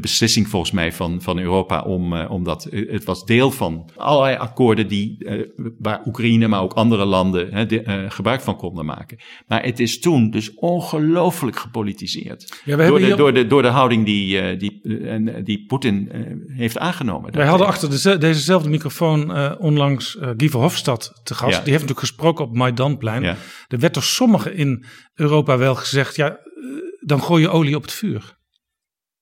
beslissing 0.00 0.48
volgens 0.48 0.72
mij 0.72 0.92
van, 0.92 1.22
van 1.22 1.38
Europa 1.38 1.82
om, 1.82 2.12
eh, 2.16 2.30
omdat 2.30 2.64
eh, 2.64 2.90
het 2.92 3.04
was 3.04 3.24
deel 3.24 3.50
van 3.50 3.90
allerlei 3.96 4.36
akkoorden 4.36 4.88
die, 4.88 5.24
eh, 5.24 5.48
waar 5.78 6.02
Oekraïne, 6.06 6.48
maar 6.48 6.62
ook 6.62 6.72
andere 6.72 7.04
landen 7.04 7.52
hè, 7.52 7.66
de- 7.66 7.82
eh, 7.82 8.04
gebruik 8.08 8.40
van 8.40 8.56
konden 8.56 8.84
maken. 8.84 9.18
Maar 9.46 9.64
het 9.64 9.80
is 9.80 10.00
toen 10.00 10.30
dus 10.30 10.54
ongelooflijk 10.54 11.58
gepolitiseerd. 11.58 12.60
Ja, 12.64 12.76
we 12.76 12.86
door, 12.86 12.98
de, 12.98 13.04
hier- 13.04 13.16
door, 13.16 13.32
de, 13.34 13.46
door 13.46 13.62
de 13.62 13.68
houding 13.68 14.04
die, 14.04 14.40
eh, 14.40 14.58
die, 14.58 14.80
eh, 14.82 15.14
eh, 15.14 15.44
die 15.44 15.64
Poetin 15.66 16.10
eh, 16.12 16.20
heeft 16.56 16.78
aangenomen. 16.78 17.32
Wij 17.32 17.46
hadden 17.46 17.66
achter 17.66 17.90
deze, 17.90 18.18
dezezelfde 18.18 18.68
microfoon 18.68 19.34
eh, 19.34 19.52
onlangs 19.58 20.16
eh, 20.18 20.30
Guy 20.36 20.48
Verhofstadt 20.48 21.20
te 21.24 21.34
gast. 21.34 21.52
Ja. 21.56 21.62
Die 21.62 21.72
heeft 21.72 21.86
natuurlijk 21.86 21.98
gesproken 22.06 22.44
op 22.44 22.56
Maidanplein. 22.56 23.22
Ja. 23.22 23.36
Er 23.68 23.78
werd 23.78 23.94
door 23.94 24.02
sommigen 24.02 24.54
in 24.56 24.84
Europa 25.14 25.58
wel 25.58 25.74
gezegd, 25.74 26.16
ja, 26.16 26.28
eh, 26.30 26.36
dan 27.00 27.22
gooi 27.22 27.42
je 27.42 27.48
olie 27.48 27.76
op 27.76 27.82
het 27.82 27.92
vuur. 27.92 28.36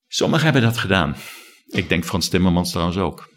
Sommigen 0.08 0.44
hebben 0.44 0.62
dat 0.62 0.78
gedaan. 0.78 1.16
Ik 1.66 1.88
denk 1.88 2.04
Frans 2.04 2.28
Timmermans 2.28 2.70
trouwens 2.70 2.98
ook. 2.98 3.34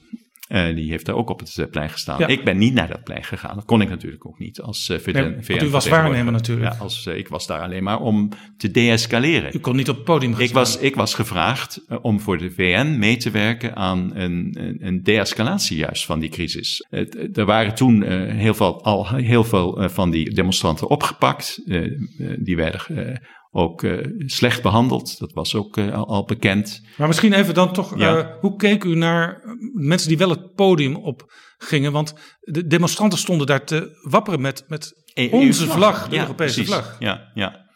Eh, 0.47 0.75
die 0.75 0.89
heeft 0.89 1.05
daar 1.05 1.15
ook 1.15 1.29
op 1.29 1.39
het 1.39 1.57
eh, 1.57 1.65
plein 1.69 1.89
gestaan. 1.89 2.19
Ja. 2.19 2.27
Ik 2.27 2.43
ben 2.43 2.57
niet 2.57 2.73
naar 2.73 2.87
dat 2.87 3.03
plein 3.03 3.23
gegaan. 3.23 3.55
Dat 3.55 3.65
kon 3.65 3.81
ik 3.81 3.89
natuurlijk 3.89 4.25
ook 4.25 4.39
niet 4.39 4.61
als 4.61 4.89
uh, 4.89 4.97
VN. 4.97 5.11
Nee, 5.11 5.35
want 5.47 5.63
u 5.63 5.69
was 5.69 5.87
waarnemer 5.87 6.31
natuurlijk. 6.31 6.73
Ja, 6.73 6.79
als, 6.79 7.05
eh, 7.05 7.17
ik 7.17 7.27
was 7.27 7.47
daar 7.47 7.61
alleen 7.61 7.83
maar 7.83 7.99
om 7.99 8.29
te 8.57 8.71
deescaleren. 8.71 9.55
U 9.55 9.59
kon 9.59 9.75
niet 9.75 9.89
op 9.89 9.95
het 9.95 10.05
podium 10.05 10.33
gaan 10.33 10.43
Ik 10.43 10.53
was, 10.53 10.77
ik 10.77 10.95
was 10.95 11.13
gevraagd 11.13 11.81
eh, 11.87 11.97
om 12.01 12.19
voor 12.19 12.37
de 12.37 12.51
VN 12.51 12.97
mee 12.97 13.17
te 13.17 13.31
werken 13.31 13.75
aan 13.75 14.15
een, 14.15 14.55
een, 14.59 14.77
een 14.79 15.03
de-escalatie 15.03 15.77
juist 15.77 16.05
van 16.05 16.19
die 16.19 16.29
crisis. 16.29 16.87
Er 17.33 17.45
waren 17.45 17.75
toen 17.75 18.03
eh, 18.03 18.35
heel 18.35 18.53
veel, 18.53 18.83
al 18.83 19.07
heel 19.09 19.43
veel 19.43 19.81
eh, 19.81 19.89
van 19.89 20.09
die 20.09 20.33
demonstranten 20.33 20.89
opgepakt. 20.89 21.61
Eh, 21.67 21.85
eh, 21.85 21.91
die 22.39 22.55
werden 22.55 22.81
eh, 22.87 23.15
ook 23.51 23.83
eh, 23.83 24.05
slecht 24.25 24.61
behandeld. 24.61 25.19
Dat 25.19 25.33
was 25.33 25.55
ook 25.55 25.77
eh, 25.77 25.93
al, 25.93 26.07
al 26.07 26.25
bekend. 26.25 26.81
Maar 26.97 27.07
misschien 27.07 27.33
even 27.33 27.53
dan 27.53 27.73
toch, 27.73 27.97
Ja. 27.97 28.17
eh, 28.17 28.35
hoe 28.39 28.55
keek 28.55 28.83
u 28.83 28.95
naar 28.95 29.41
mensen 29.73 30.07
die 30.07 30.17
wel 30.17 30.29
het 30.29 30.53
podium 30.55 30.95
op 30.95 31.33
gingen? 31.57 31.91
Want 31.91 32.13
de 32.39 32.67
demonstranten 32.67 33.19
stonden 33.19 33.47
daar 33.47 33.65
te 33.65 33.99
wapperen 34.09 34.41
met, 34.41 34.63
met 34.67 34.93
onze 35.31 35.67
vlag, 35.67 36.07
de 36.07 36.15
E 36.15 36.15
Ja, 36.15 36.21
Europese 36.21 36.53
precies. 36.53 36.73
vlag. 36.73 36.95
Ja, 36.99 37.31
ja. 37.33 37.67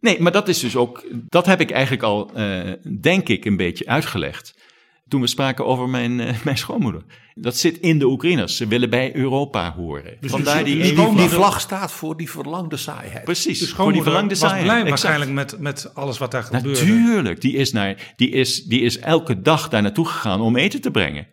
Nee, 0.00 0.20
maar 0.20 0.32
dat 0.32 0.48
is 0.48 0.60
dus 0.60 0.76
ook, 0.76 1.04
dat 1.26 1.46
heb 1.46 1.60
ik 1.60 1.70
eigenlijk 1.70 2.02
al, 2.02 2.30
denk 3.00 3.28
ik, 3.28 3.44
een 3.44 3.56
beetje 3.56 3.86
uitgelegd. 3.86 4.54
Toen 5.08 5.20
we 5.20 5.26
spraken 5.26 5.66
over 5.66 5.88
mijn, 5.88 6.20
eh, 6.20 6.34
mijn 6.44 6.58
schoonmoeder. 6.58 7.02
Dat 7.34 7.56
zit 7.56 7.78
in 7.78 7.98
de 7.98 8.06
Oekraïners. 8.06 8.56
Ze 8.56 8.66
willen 8.66 8.90
bij 8.90 9.16
Europa 9.16 9.72
horen. 9.72 10.16
Dus 10.20 10.30
Vandaar 10.30 10.64
die 10.64 10.82
Die, 10.82 11.28
vlag 11.28 11.60
staat 11.60 11.92
voor 11.92 12.16
die 12.16 12.30
verlangde 12.30 12.76
saaiheid. 12.76 13.24
Precies, 13.24 13.44
voor 13.44 13.56
die 13.58 13.66
schoonmoeder 13.68 14.02
verlangde 14.02 14.28
was 14.28 14.38
saaiheid. 14.38 14.64
blij 14.64 14.76
Exact. 14.80 14.90
waarschijnlijk 15.02 15.30
met, 15.30 15.60
met 15.60 15.94
alles 15.94 16.18
wat 16.18 16.30
daar 16.30 16.42
gebeurde. 16.42 16.68
Natuurlijk, 16.68 17.40
die 17.40 17.52
is, 17.54 17.72
naar, 17.72 18.12
die, 18.16 18.30
is, 18.30 18.64
die 18.64 18.80
is 18.80 18.98
elke 18.98 19.40
dag 19.40 19.68
daar 19.68 19.82
naartoe 19.82 20.06
gegaan 20.06 20.40
om 20.40 20.56
eten 20.56 20.80
te 20.80 20.90
brengen. 20.90 21.26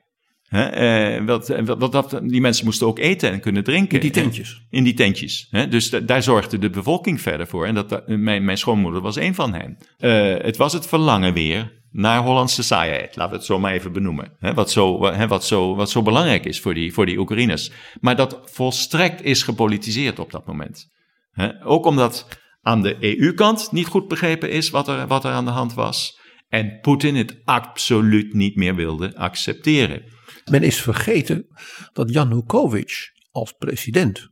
Hè, 0.46 0.64
eh, 0.66 1.26
wat, 1.26 1.48
wat, 1.66 1.80
wat, 1.80 1.92
dat- 1.92 2.20
die 2.24 2.42
mensen 2.42 2.66
moesten 2.66 2.88
ook 2.88 3.00
eten 3.00 3.32
en 3.32 3.40
kunnen 3.40 3.64
drinken. 3.64 3.96
In 3.96 4.02
die 4.02 4.12
tentjes. 4.12 4.66
In 4.70 4.84
die 4.84 4.94
tentjes. 4.94 5.48
Hè? 5.50 5.68
Dus 5.68 5.90
da- 5.90 6.00
daar 6.00 6.24
zorgde 6.24 6.58
de 6.60 6.70
bevolking 6.70 7.22
verder 7.22 7.48
voor. 7.48 7.66
En 7.66 7.76
dat, 7.76 7.92
eh, 7.92 8.00
mijn, 8.18 8.46
mijn 8.46 8.58
schoonmoeder 8.58 9.02
was 9.02 9.16
een 9.16 9.36
van 9.36 9.54
hen. 9.54 9.78
Eh, 9.98 10.46
het 10.46 10.58
was 10.58 10.74
het 10.74 10.88
verlangen 10.88 11.34
weer 11.34 11.84
naar 11.96 12.24
Hollandse 12.24 12.64
saaiheid. 12.64 13.16
Laten 13.16 13.32
we 13.32 13.38
het 13.38 13.46
zo 13.46 13.60
maar 13.60 13.74
even 13.74 13.92
benoemen. 13.92 14.36
Hè? 14.40 14.54
Wat, 14.54 14.72
zo, 14.72 15.06
hè, 15.06 15.28
wat, 15.28 15.46
zo, 15.46 15.76
wat 15.76 15.90
zo 15.90 16.02
belangrijk 16.02 16.46
is 16.46 16.60
voor 16.60 16.74
die, 16.74 16.94
voor 16.94 17.06
die 17.06 17.18
Oekraïners. 17.18 17.72
Maar 18.00 18.16
dat 18.16 18.40
volstrekt 18.44 19.24
is 19.24 19.44
gepolitiseerd 19.44 20.20
op 20.20 20.32
dat 20.32 20.46
moment. 20.46 20.88
Hè? 21.32 21.66
Ook 21.66 21.86
omdat 21.86 22.28
aan 22.62 22.82
de 22.82 22.96
EU-kant 23.00 23.72
niet 23.72 23.88
goed 23.88 24.08
begrepen 24.08 24.52
is 24.52 24.70
wat 24.70 24.88
er, 24.88 25.08
wat 25.08 25.24
er 25.24 25.32
aan 25.32 25.46
de 25.46 25.52
hand 25.52 25.74
was. 25.74 26.20
En 26.48 26.80
Poetin 26.82 27.16
het 27.16 27.42
absoluut 27.44 28.34
niet 28.34 28.56
meer 28.56 28.76
wilde 28.76 29.16
accepteren. 29.16 30.04
Men 30.52 30.64
is 30.64 30.82
vergeten 30.82 31.48
dat 31.94 32.14
Janukovic 32.14 33.14
als 33.32 33.52
president 33.52 34.30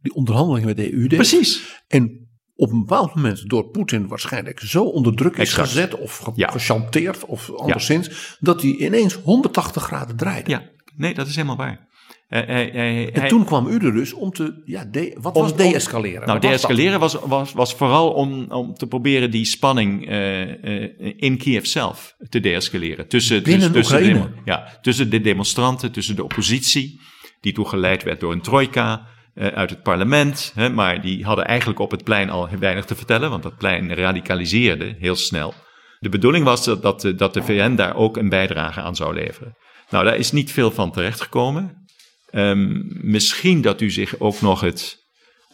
die 0.00 0.14
onderhandelingen 0.14 0.66
met 0.66 0.76
de 0.76 0.92
EU 0.92 1.06
deed. 1.06 1.18
Precies. 1.18 1.82
En 1.86 2.25
op 2.56 2.70
een 2.72 2.78
bepaald 2.78 3.14
moment 3.14 3.48
door 3.48 3.64
Poetin 3.70 4.08
waarschijnlijk 4.08 4.60
zo 4.60 4.84
onder 4.84 5.14
druk 5.14 5.32
is 5.36 5.38
Exact. 5.48 5.68
gezet 5.68 5.98
of 5.98 6.16
ge- 6.16 6.32
Ja. 6.34 6.48
gechanteerd 6.50 7.24
of 7.24 7.50
anderszins, 7.54 8.36
dat 8.40 8.62
hij 8.62 8.70
ineens 8.76 9.14
180 9.14 9.82
graden 9.82 10.16
draait. 10.16 10.46
Ja, 10.46 10.62
nee, 10.96 11.14
dat 11.14 11.26
is 11.26 11.34
helemaal 11.34 11.56
waar. 11.56 11.84
Hij, 12.26 12.44
hij, 12.46 12.70
hij, 12.72 13.12
En 13.12 13.20
hij- 13.20 13.28
toen 13.28 13.44
kwam 13.44 13.66
u 13.66 13.78
er 13.78 13.92
dus 13.92 14.12
om 14.12 14.30
te, 14.30 14.62
ja, 14.64 14.84
de, 14.84 15.16
wat 15.20 15.34
Om- 15.34 15.42
was 15.42 15.56
deescaleren? 15.56 16.26
Nou, 16.26 16.38
deescaleren 16.40 17.00
was, 17.00 17.14
was, 17.14 17.52
was 17.52 17.74
vooral 17.74 18.10
om, 18.12 18.44
om 18.50 18.74
te 18.74 18.86
proberen 18.86 19.30
die 19.30 19.44
spanning 19.44 20.08
eh, 20.08 20.82
eh, 20.84 20.90
in 21.16 21.36
Kiev 21.38 21.64
zelf 21.64 22.16
te 22.28 22.40
deescaleren. 22.40 23.08
Tussen, 23.08 23.42
Binnen 23.42 23.72
tussen, 23.72 23.98
tussen, 23.98 24.20
de, 24.22 24.28
ja, 24.44 24.78
tussen 24.80 25.10
de 25.10 25.20
demonstranten, 25.20 25.92
tussen 25.92 26.16
de 26.16 26.24
oppositie, 26.24 27.00
die 27.40 27.52
toen 27.52 27.66
geleid 27.66 28.02
werd 28.02 28.20
door 28.20 28.32
een 28.32 28.40
trojka 28.42 28.92
eh, 29.00 29.14
uit 29.36 29.70
het 29.70 29.82
parlement. 29.82 30.52
Hè, 30.54 30.68
maar 30.70 31.00
die 31.00 31.24
hadden 31.24 31.44
eigenlijk 31.44 31.78
op 31.78 31.90
het 31.90 32.04
plein 32.04 32.30
al 32.30 32.48
weinig 32.58 32.84
te 32.84 32.94
vertellen, 32.94 33.30
want 33.30 33.42
dat 33.42 33.56
plein 33.56 33.94
radicaliseerde 33.94 34.94
heel 34.98 35.16
snel. 35.16 35.54
De 35.98 36.08
bedoeling 36.08 36.44
was 36.44 36.64
dat, 36.64 36.82
dat, 36.82 37.00
de- 37.00 37.14
dat 37.14 37.34
de 37.34 37.42
VN 37.42 37.74
daar 37.74 37.94
ook 37.96 38.16
een 38.16 38.28
bijdrage 38.28 38.80
aan 38.80 38.96
zou 38.96 39.14
leveren. 39.14 39.54
Nou, 39.90 40.04
daar 40.04 40.16
is 40.16 40.32
niet 40.32 40.52
veel 40.52 40.70
van 40.70 40.92
terechtgekomen. 40.92 41.84
Ehm, 42.30 42.82
misschien 43.10 43.60
dat 43.60 43.80
u 43.80 43.90
zich 43.90 44.18
ook 44.18 44.40
nog 44.40 44.60
het, 44.60 44.96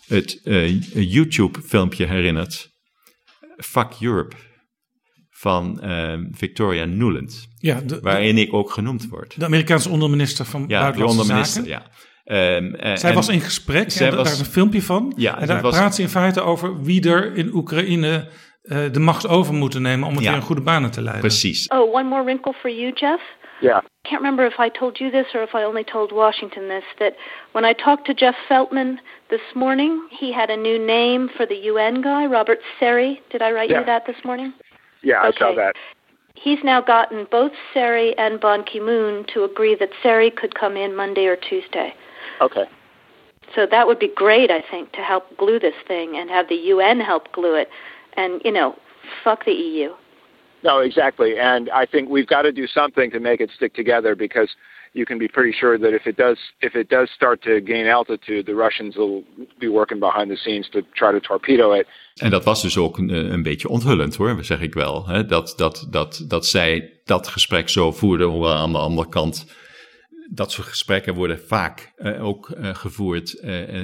het 0.06 0.40
eh, 0.44 0.80
YouTube-filmpje 1.12 2.06
herinnert. 2.06 2.68
Fuck 3.56 3.92
Europe. 4.00 4.36
Van 5.30 5.80
ehm, 5.80 6.24
Victoria 6.32 6.84
Nuland. 6.84 7.46
Ja, 7.58 7.78
de, 7.80 7.84
de, 7.86 8.00
Waarin 8.00 8.38
ik 8.38 8.52
ook 8.52 8.70
genoemd 8.70 9.08
word. 9.08 9.38
de 9.38 9.44
Amerikaanse 9.44 9.88
onderminister 9.88 10.44
van 10.44 10.60
Ja, 10.60 10.66
de 10.66 10.74
Buitenlandse 10.82 11.20
onderminister. 11.20 11.64
Zaken. 11.66 11.84
Ja. 11.84 11.90
Ehm, 12.24 12.74
eh, 12.74 12.96
Zij 12.96 13.08
en- 13.08 13.14
was 13.14 13.28
in 13.28 13.40
gesprek, 13.40 13.90
zij 13.90 14.08
en 14.08 14.14
was- 14.16 14.24
daar 14.24 14.32
is 14.32 14.38
een 14.40 14.44
filmpje 14.52 14.82
van. 14.82 15.12
Ja, 15.16 15.32
en 15.34 15.38
dat 15.38 15.48
daar 15.48 15.60
was- 15.62 15.76
praat 15.76 15.94
ze 15.94 16.02
in 16.02 16.08
feite 16.08 16.40
over 16.40 16.82
wie 16.82 17.08
er 17.10 17.36
in 17.36 17.50
Oekraïne 17.54 18.26
eh, 18.62 18.78
de 18.92 18.98
macht 19.00 19.28
over 19.28 19.54
moeten 19.54 19.82
nemen 19.82 20.08
om 20.08 20.14
het 20.14 20.22
Ja. 20.22 20.28
weer 20.30 20.38
in 20.38 20.44
goede 20.46 20.60
banen 20.62 20.90
te 20.90 21.00
leiden. 21.02 21.20
Precies. 21.24 21.68
Oh, 21.68 21.94
one 21.94 22.08
more 22.08 22.24
wrinkle 22.24 22.52
for 22.52 22.70
you, 22.70 22.92
Jeff. 22.94 23.22
Yeah. 23.60 23.76
I 23.76 24.08
can't 24.08 24.20
remember 24.22 24.46
if 24.46 24.58
I 24.58 24.70
told 24.78 24.98
you 24.98 25.10
this 25.10 25.34
or 25.34 25.42
if 25.42 25.52
I 25.54 25.64
only 25.64 25.84
told 25.84 26.10
Washington 26.12 26.68
this 26.68 26.84
that 26.98 27.12
when 27.52 27.64
I 27.70 27.74
talked 27.74 28.04
to 28.04 28.12
Jeff 28.14 28.36
Feltman 28.48 28.98
this 29.28 29.40
morning, 29.54 29.92
he 30.20 30.32
had 30.34 30.50
a 30.50 30.56
new 30.56 30.78
name 30.86 31.28
for 31.36 31.46
the 31.46 31.54
UN 31.70 32.00
guy, 32.02 32.26
Robert 32.26 32.60
Seri. 32.78 33.20
Did 33.30 33.40
I 33.42 33.50
write 33.52 33.70
you 33.70 33.84
that 33.84 34.04
this 34.04 34.22
morning? 34.24 34.52
Yeah, 35.00 35.28
I 35.28 35.32
saw 35.32 35.44
Okay. 35.46 35.54
that. 35.56 35.74
He's 36.34 36.62
now 36.62 36.80
gotten 36.80 37.26
both 37.30 37.52
Seri 37.72 38.14
and 38.16 38.38
Ban 38.40 38.62
Ki 38.64 38.80
moon 38.80 39.24
to 39.34 39.42
agree 39.44 39.74
that 39.76 39.90
Seri 40.02 40.30
could 40.30 40.54
come 40.54 40.76
in 40.84 40.94
Monday 40.94 41.26
or 41.26 41.36
Tuesday. 41.36 41.94
Okay. 42.40 42.64
So 43.54 43.66
that 43.70 43.86
would 43.86 43.98
be 43.98 44.08
great, 44.14 44.50
I 44.50 44.62
think, 44.70 44.92
to 44.92 45.00
help 45.00 45.36
glue 45.36 45.58
this 45.58 45.74
thing 45.86 46.16
and 46.16 46.30
have 46.30 46.48
the 46.48 46.54
UN 46.54 47.00
help 47.00 47.32
glue 47.32 47.54
it. 47.54 47.68
And, 48.16 48.40
you 48.44 48.52
know, 48.52 48.76
fuck 49.22 49.44
the 49.44 49.52
EU. 49.52 49.90
No, 50.62 50.78
exactly. 50.78 51.38
And 51.38 51.68
I 51.70 51.86
think 51.86 52.08
we've 52.08 52.26
got 52.26 52.42
to 52.42 52.52
do 52.52 52.66
something 52.66 53.10
to 53.10 53.20
make 53.20 53.40
it 53.40 53.50
stick 53.54 53.74
together 53.74 54.14
because 54.14 54.54
you 54.92 55.04
can 55.04 55.18
be 55.18 55.28
pretty 55.28 55.52
sure 55.52 55.78
that 55.78 55.92
if 55.92 56.06
it 56.06 56.16
does 56.16 56.38
if 56.60 56.74
it 56.74 56.88
does 56.88 57.10
start 57.10 57.42
to 57.42 57.60
gain 57.60 57.86
altitude, 57.86 58.46
the 58.46 58.54
Russians 58.54 58.96
will 58.96 59.22
be 59.58 59.68
working 59.68 59.98
behind 59.98 60.30
the 60.30 60.36
scenes 60.36 60.68
to 60.70 60.82
try 60.94 61.10
to 61.12 61.20
torpedo 61.20 61.72
it. 61.72 61.86
En 62.14 62.30
dat 62.30 62.44
was 62.44 62.62
dus 62.62 62.78
ook 62.78 62.98
een, 62.98 63.10
eh, 63.10 63.30
een 63.30 63.42
beetje 63.42 63.68
onthullend 63.68 64.16
hoor, 64.16 64.44
zeg 64.44 64.60
ik 64.60 64.74
wel. 64.74 65.06
Hè? 65.06 65.26
Dat, 65.26 65.54
dat, 65.56 65.86
dat, 65.90 66.24
dat 66.28 66.46
zij 66.46 66.92
dat 67.04 67.28
gesprek 67.28 67.68
zo 67.68 67.92
voerden, 67.92 68.26
hoewel 68.26 68.54
aan 68.54 68.72
de 68.72 68.78
andere 68.78 69.08
kant 69.08 69.46
dat 70.34 70.52
soort 70.52 70.66
gesprekken 70.68 71.14
worden 71.14 71.40
vaak 71.46 71.92
eh, 71.96 72.24
ook 72.24 72.50
eh, 72.50 72.74
gevoerd. 72.74 73.40
eh, 73.40 73.78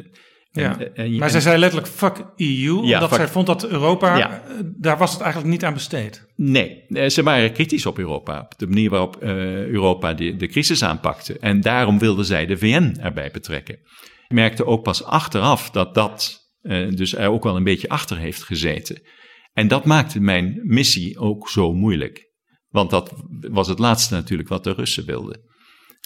Ja. 0.50 0.78
en- 0.78 0.94
en- 0.94 1.16
maar 1.16 1.30
zij 1.30 1.40
zei 1.40 1.58
letterlijk 1.58 1.92
fuck 1.92 2.16
EU, 2.36 2.70
omdat 2.72 3.08
fuck- 3.08 3.18
zij 3.18 3.28
vond 3.28 3.46
dat 3.46 3.68
Europa, 3.68 4.16
Ja. 4.16 4.42
daar 4.76 4.98
was 4.98 5.12
het 5.12 5.20
eigenlijk 5.20 5.52
niet 5.52 5.64
aan 5.64 5.72
besteed. 5.74 6.26
Nee, 6.36 6.84
ze 7.10 7.22
waren 7.22 7.52
kritisch 7.52 7.86
op 7.86 7.98
Europa. 7.98 8.40
Op 8.40 8.58
de 8.58 8.66
manier 8.66 8.90
waarop 8.90 9.16
Europa 9.22 10.14
de, 10.14 10.36
de 10.36 10.46
crisis 10.46 10.82
aanpakte. 10.82 11.38
En 11.38 11.60
daarom 11.60 11.98
wilden 11.98 12.24
zij 12.24 12.46
de 12.46 12.56
VN 12.58 12.96
erbij 13.00 13.30
betrekken. 13.30 13.74
Ik 14.28 14.34
merkte 14.34 14.66
ook 14.66 14.82
pas 14.82 15.04
achteraf 15.04 15.70
dat 15.70 15.94
dat 15.94 16.46
dus 16.94 17.14
er 17.14 17.28
ook 17.28 17.42
wel 17.44 17.56
een 17.56 17.64
beetje 17.64 17.88
achter 17.88 18.16
heeft 18.18 18.42
gezeten. 18.42 19.02
En 19.52 19.68
dat 19.68 19.84
maakte 19.84 20.20
mijn 20.20 20.60
missie 20.64 21.18
ook 21.18 21.48
zo 21.48 21.72
moeilijk. 21.72 22.26
Want 22.68 22.90
dat 22.90 23.12
was 23.50 23.68
het 23.68 23.78
laatste 23.78 24.14
natuurlijk 24.14 24.48
wat 24.48 24.64
de 24.64 24.72
Russen 24.72 25.06
wilden. 25.06 25.40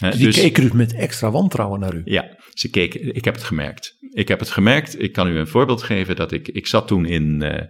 Hè, 0.02 0.16
Die 0.16 0.32
keken 0.32 0.62
dus 0.62 0.72
met 0.72 0.94
extra 0.94 1.30
wantrouwen 1.30 1.80
naar 1.80 1.94
u. 1.94 2.02
ja, 2.04 2.36
ze 2.54 2.70
keken, 2.70 3.14
ik 3.14 3.24
heb 3.24 3.34
het 3.34 3.44
gemerkt. 3.44 3.96
Ik 4.10 4.28
heb 4.28 4.38
het 4.38 4.50
gemerkt. 4.50 5.02
Ik 5.02 5.12
kan 5.12 5.28
u 5.28 5.38
een 5.38 5.46
voorbeeld 5.46 5.82
geven 5.82 6.16
dat 6.16 6.32
ik, 6.32 6.48
ik 6.48 6.66
zat 6.66 6.86
toen 6.88 7.06
in, 7.06 7.42
eh, 7.42 7.66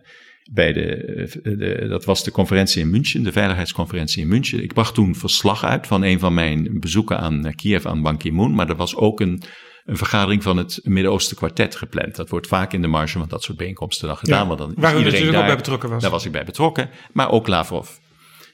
bij 0.53 0.73
de, 0.73 0.95
eh, 0.95 1.59
de, 1.59 1.87
dat 1.89 2.05
was 2.05 2.25
de 2.25 2.31
conferentie 2.31 2.83
in 2.83 2.91
München, 2.91 3.23
de 3.23 3.33
veiligheidsconferentie 3.33 4.23
in 4.23 4.29
München. 4.29 4.63
Ik 4.63 4.73
bracht 4.75 4.95
toen 4.95 5.15
verslag 5.15 5.65
uit 5.65 5.87
van 5.87 6.03
een 6.03 6.19
van 6.19 6.35
mijn 6.35 6.81
bezoeken 6.81 7.19
aan 7.19 7.47
eh, 7.47 7.55
Kiev 7.55 7.87
aan 7.87 8.03
Ban 8.03 8.17
Ki-moon, 8.19 8.55
maar 8.55 8.69
er 8.69 8.77
was 8.77 8.97
ook 8.97 9.21
een, 9.21 9.43
een 9.85 9.97
vergadering 9.97 10.43
van 10.43 10.57
het 10.57 10.81
Midden-Oosten 10.83 11.37
kwartet 11.37 11.77
gepland. 11.77 12.17
Dat 12.17 12.29
wordt 12.29 12.47
vaak 12.47 12.73
in 12.73 12.83
de 12.83 12.89
marge 12.89 13.19
van 13.19 13.29
dat 13.29 13.43
soort 13.43 13.59
bijeenkomsten 13.59 14.07
dan 14.09 14.17
gedaan. 14.17 14.41
Ja, 14.41 14.47
want 14.47 14.59
dan 14.59 14.73
waar 14.77 14.93
u 15.01 15.03
natuurlijk 15.03 15.27
ook 15.27 15.33
daar. 15.33 15.47
bij 15.47 15.57
betrokken 15.57 15.89
was. 15.91 16.03
Daar 16.03 16.11
was 16.11 16.25
ik 16.25 16.33
bij 16.33 16.45
betrokken, 16.45 16.91
maar 17.13 17.31
ook 17.31 17.47
Lavrov. 17.47 17.89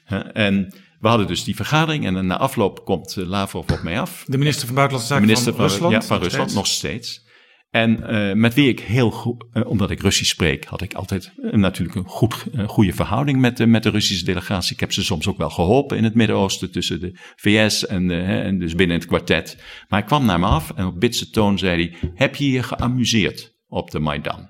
Hè, 0.03 0.17
En 0.19 0.73
we 0.99 1.07
hadden 1.07 1.27
dus 1.27 1.43
die 1.43 1.55
vergadering 1.55 2.05
en 2.05 2.25
na 2.25 2.37
afloop 2.37 2.85
komt 2.85 3.17
eh, 3.17 3.25
Lavrov 3.25 3.71
op 3.71 3.81
mij 3.83 3.99
af 3.99 4.23
De 4.27 4.37
minister 4.37 4.65
van 4.65 4.75
Buitenlandse 4.75 5.13
de 5.13 5.19
Zaken 5.19 5.33
minister 5.33 5.55
van, 5.55 5.65
Rusland. 5.65 5.93
Ja, 5.93 6.01
van 6.01 6.17
nog 6.17 6.25
Rusland, 6.25 6.49
steeds. 6.49 6.55
nog 6.55 6.67
steeds. 6.67 7.27
En 7.69 8.07
eh, 8.07 8.35
met 8.35 8.53
wie 8.53 8.69
ik 8.69 8.79
heel 8.79 9.11
goed, 9.11 9.45
eh, 9.51 9.65
omdat 9.65 9.91
ik 9.91 10.01
Russisch 10.01 10.31
spreek, 10.31 10.65
had 10.65 10.81
ik 10.81 10.93
altijd 10.93 11.31
natuurlijk 11.51 11.95
een 11.95 12.07
goed, 12.07 12.45
goede 12.65 12.93
verhouding 12.93 13.39
met, 13.39 13.57
de 13.57 13.65
met 13.65 13.83
de 13.83 13.89
Russische 13.89 14.25
delegatie. 14.25 14.73
Ik 14.73 14.79
heb 14.79 14.91
ze 14.91 15.03
soms 15.03 15.27
ook 15.27 15.37
wel 15.37 15.49
geholpen 15.49 15.97
in 15.97 16.03
het 16.03 16.13
Midden-Oosten 16.13 16.71
tussen 16.71 16.99
de 16.99 17.19
VS 17.35 17.85
en, 17.85 18.59
dus 18.59 18.75
binnen 18.75 18.97
het 18.97 19.05
kwartet. 19.05 19.55
Maar 19.87 19.99
hij 19.99 20.07
kwam 20.07 20.25
naar 20.25 20.39
me 20.39 20.45
af 20.45 20.71
en 20.75 20.85
op 20.85 20.99
bitse 20.99 21.29
toon 21.29 21.57
zei 21.57 21.89
hij, 21.89 22.11
heb 22.13 22.35
je 22.35 22.51
je 22.51 22.63
geamuseerd 22.63 23.55
op 23.67 23.91
de 23.91 23.99
Maidan? 23.99 24.49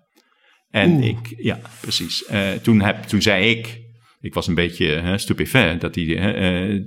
En 0.69 1.03
ik, 1.03 1.33
ja, 1.37 1.59
precies. 1.81 2.25
Toen, 2.61 2.81
heb, 2.81 3.03
toen 3.03 3.21
zei 3.21 3.49
ik, 3.49 3.88
ik 4.19 4.33
was 4.33 4.47
een 4.47 4.55
beetje 4.55 4.85
hè, 4.85 5.77
dat 5.77 5.95
hè, 5.95 6.31
eh, 6.31 6.83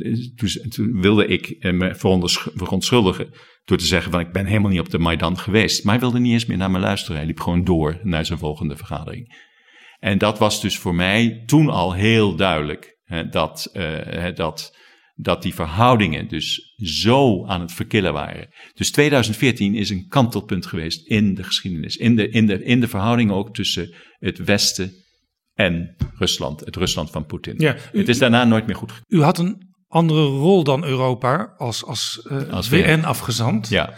toen, 0.69 1.01
wilde 1.01 1.27
ik 1.27 1.47
eh, 1.49 1.73
me 1.73 1.95
verontschuldigen 2.55 3.31
door 3.65 3.79
te 3.79 3.85
zeggen 3.85 4.13
van 4.13 4.21
ik 4.21 4.33
ben 4.33 4.47
helemaal 4.47 4.71
niet 4.71 4.81
op 4.81 4.91
de 4.91 4.99
Maidan 4.99 5.39
geweest. 5.39 5.85
Maar 5.85 5.93
hij 5.93 6.03
wilde 6.03 6.19
niet 6.19 6.33
eens 6.33 6.47
meer 6.47 6.57
naar 6.57 6.71
me 6.71 6.79
luisteren. 6.79 7.17
Hij 7.17 7.27
liep 7.27 7.41
gewoon 7.41 7.65
door 7.65 8.01
naar 8.03 8.27
zijn 8.27 8.39
volgende 8.39 8.77
vergadering. 8.77 9.51
En 9.99 10.19
dat 10.19 10.39
was 10.39 10.61
dus 10.61 10.79
voor 10.79 10.95
mij 10.95 11.43
toen 11.47 11.69
al 11.69 11.93
heel 11.93 12.37
duidelijk 12.37 12.99
hè, 13.05 13.29
dat, 13.29 13.69
eh, 13.73 14.35
dat, 14.35 14.77
dat 15.15 15.43
die 15.43 15.55
verhoudingen 15.55 16.29
dus 16.29 16.75
zo 16.77 17.47
aan 17.47 17.61
het 17.61 17.73
verkillen 17.73 18.13
waren. 18.13 18.49
Dus 18.75 18.91
2014 18.91 19.75
is 19.75 19.91
een 19.91 20.09
kantelpunt 20.09 20.67
geweest 20.67 21.07
in 21.07 21.35
de 21.35 21.43
geschiedenis. 21.43 21.97
In 21.97 22.17
de, 22.17 22.29
in 22.29 22.47
de, 22.47 22.65
in 22.65 22.81
de 22.81 22.89
verhoudingen 22.89 23.35
ook 23.35 23.55
tussen 23.55 23.95
het 24.19 24.39
Westen 24.39 25.02
en 25.55 25.97
Rusland. 26.19 26.61
Het 26.61 26.77
Rusland 26.77 27.11
van 27.11 27.27
Poetin. 27.27 27.55
Ja, 27.59 27.77
u- 27.93 27.99
het 27.99 28.09
is 28.09 28.19
daarna 28.19 28.45
nooit 28.45 28.67
meer 28.67 28.77
goed 28.77 28.93
gekomen. 28.93 29.19
U 29.19 29.23
had 29.23 29.39
een 29.39 29.71
andere 29.89 30.25
rol 30.25 30.65
dan 30.65 30.85
Europa 30.85 31.55
als, 31.57 31.85
als, 31.85 32.27
eh, 32.29 32.49
Als 32.49 32.69
VN-afgezant. 32.69 33.69
Ja. 33.69 33.95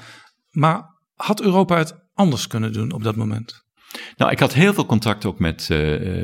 Maar 0.50 0.82
had 1.14 1.42
Europa 1.42 1.78
het 1.78 1.94
anders 2.12 2.46
kunnen 2.46 2.72
doen 2.72 2.92
op 2.92 3.02
dat 3.02 3.16
moment? 3.16 3.62
Nou, 4.16 4.30
ik 4.32 4.38
had 4.38 4.54
heel 4.54 4.74
veel 4.74 4.86
contact 4.86 5.24
ook 5.24 5.38
met 5.38 5.70
eh, 5.70 5.78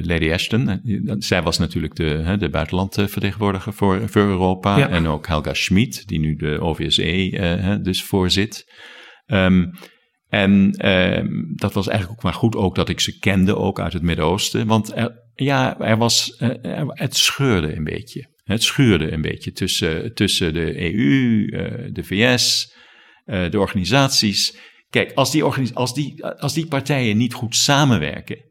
Lady 0.04 0.32
Ashton. 0.32 0.80
Zij 1.18 1.42
was 1.42 1.58
natuurlijk 1.58 1.94
de, 1.94 2.04
hè, 2.04 2.36
de 2.36 2.50
buitenlandvertegenwoordiger 2.50 3.72
voor, 3.72 4.08
voor 4.08 4.22
Europa. 4.22 4.76
Ja. 4.76 4.88
En 4.88 5.06
ook 5.06 5.26
Helga 5.26 5.54
Schmid, 5.54 6.06
die 6.06 6.18
nu 6.18 6.36
de 6.36 6.60
OVSE 6.60 7.02
eh, 7.02 7.40
hè, 7.40 7.80
dus 7.80 8.04
voorzit. 8.04 8.64
Ehm, 9.26 9.64
en 10.30 10.72
ehm, 10.72 11.28
dat 11.54 11.72
was 11.72 11.88
eigenlijk 11.88 12.18
ook 12.18 12.24
maar 12.24 12.34
goed 12.34 12.56
ook 12.56 12.74
dat 12.74 12.88
ik 12.88 13.00
ze 13.00 13.18
kende, 13.18 13.56
ook 13.56 13.80
uit 13.80 13.92
het 13.92 14.02
Midden-Oosten. 14.02 14.66
Want 14.66 14.92
ja, 15.34 15.80
er 15.80 15.96
was, 15.96 16.36
eh, 16.36 16.88
het 16.88 17.16
scheurde 17.16 17.76
een 17.76 17.84
beetje. 17.84 18.28
Het 18.44 18.62
schuurde 18.62 19.12
een 19.12 19.20
beetje 19.20 19.52
tussen, 19.52 20.14
tussen 20.14 20.54
de 20.54 20.80
EU, 20.80 21.46
eh, 21.46 21.88
de 21.92 22.04
VS, 22.04 22.74
eh, 23.24 23.50
de 23.50 23.58
organisaties. 23.58 24.56
Kijk, 24.90 25.12
als 25.12 25.30
die, 25.30 25.44
als, 25.74 25.94
die, 25.94 26.24
als 26.24 26.54
die 26.54 26.66
partijen 26.66 27.16
niet 27.16 27.34
goed 27.34 27.56
samenwerken, 27.56 28.44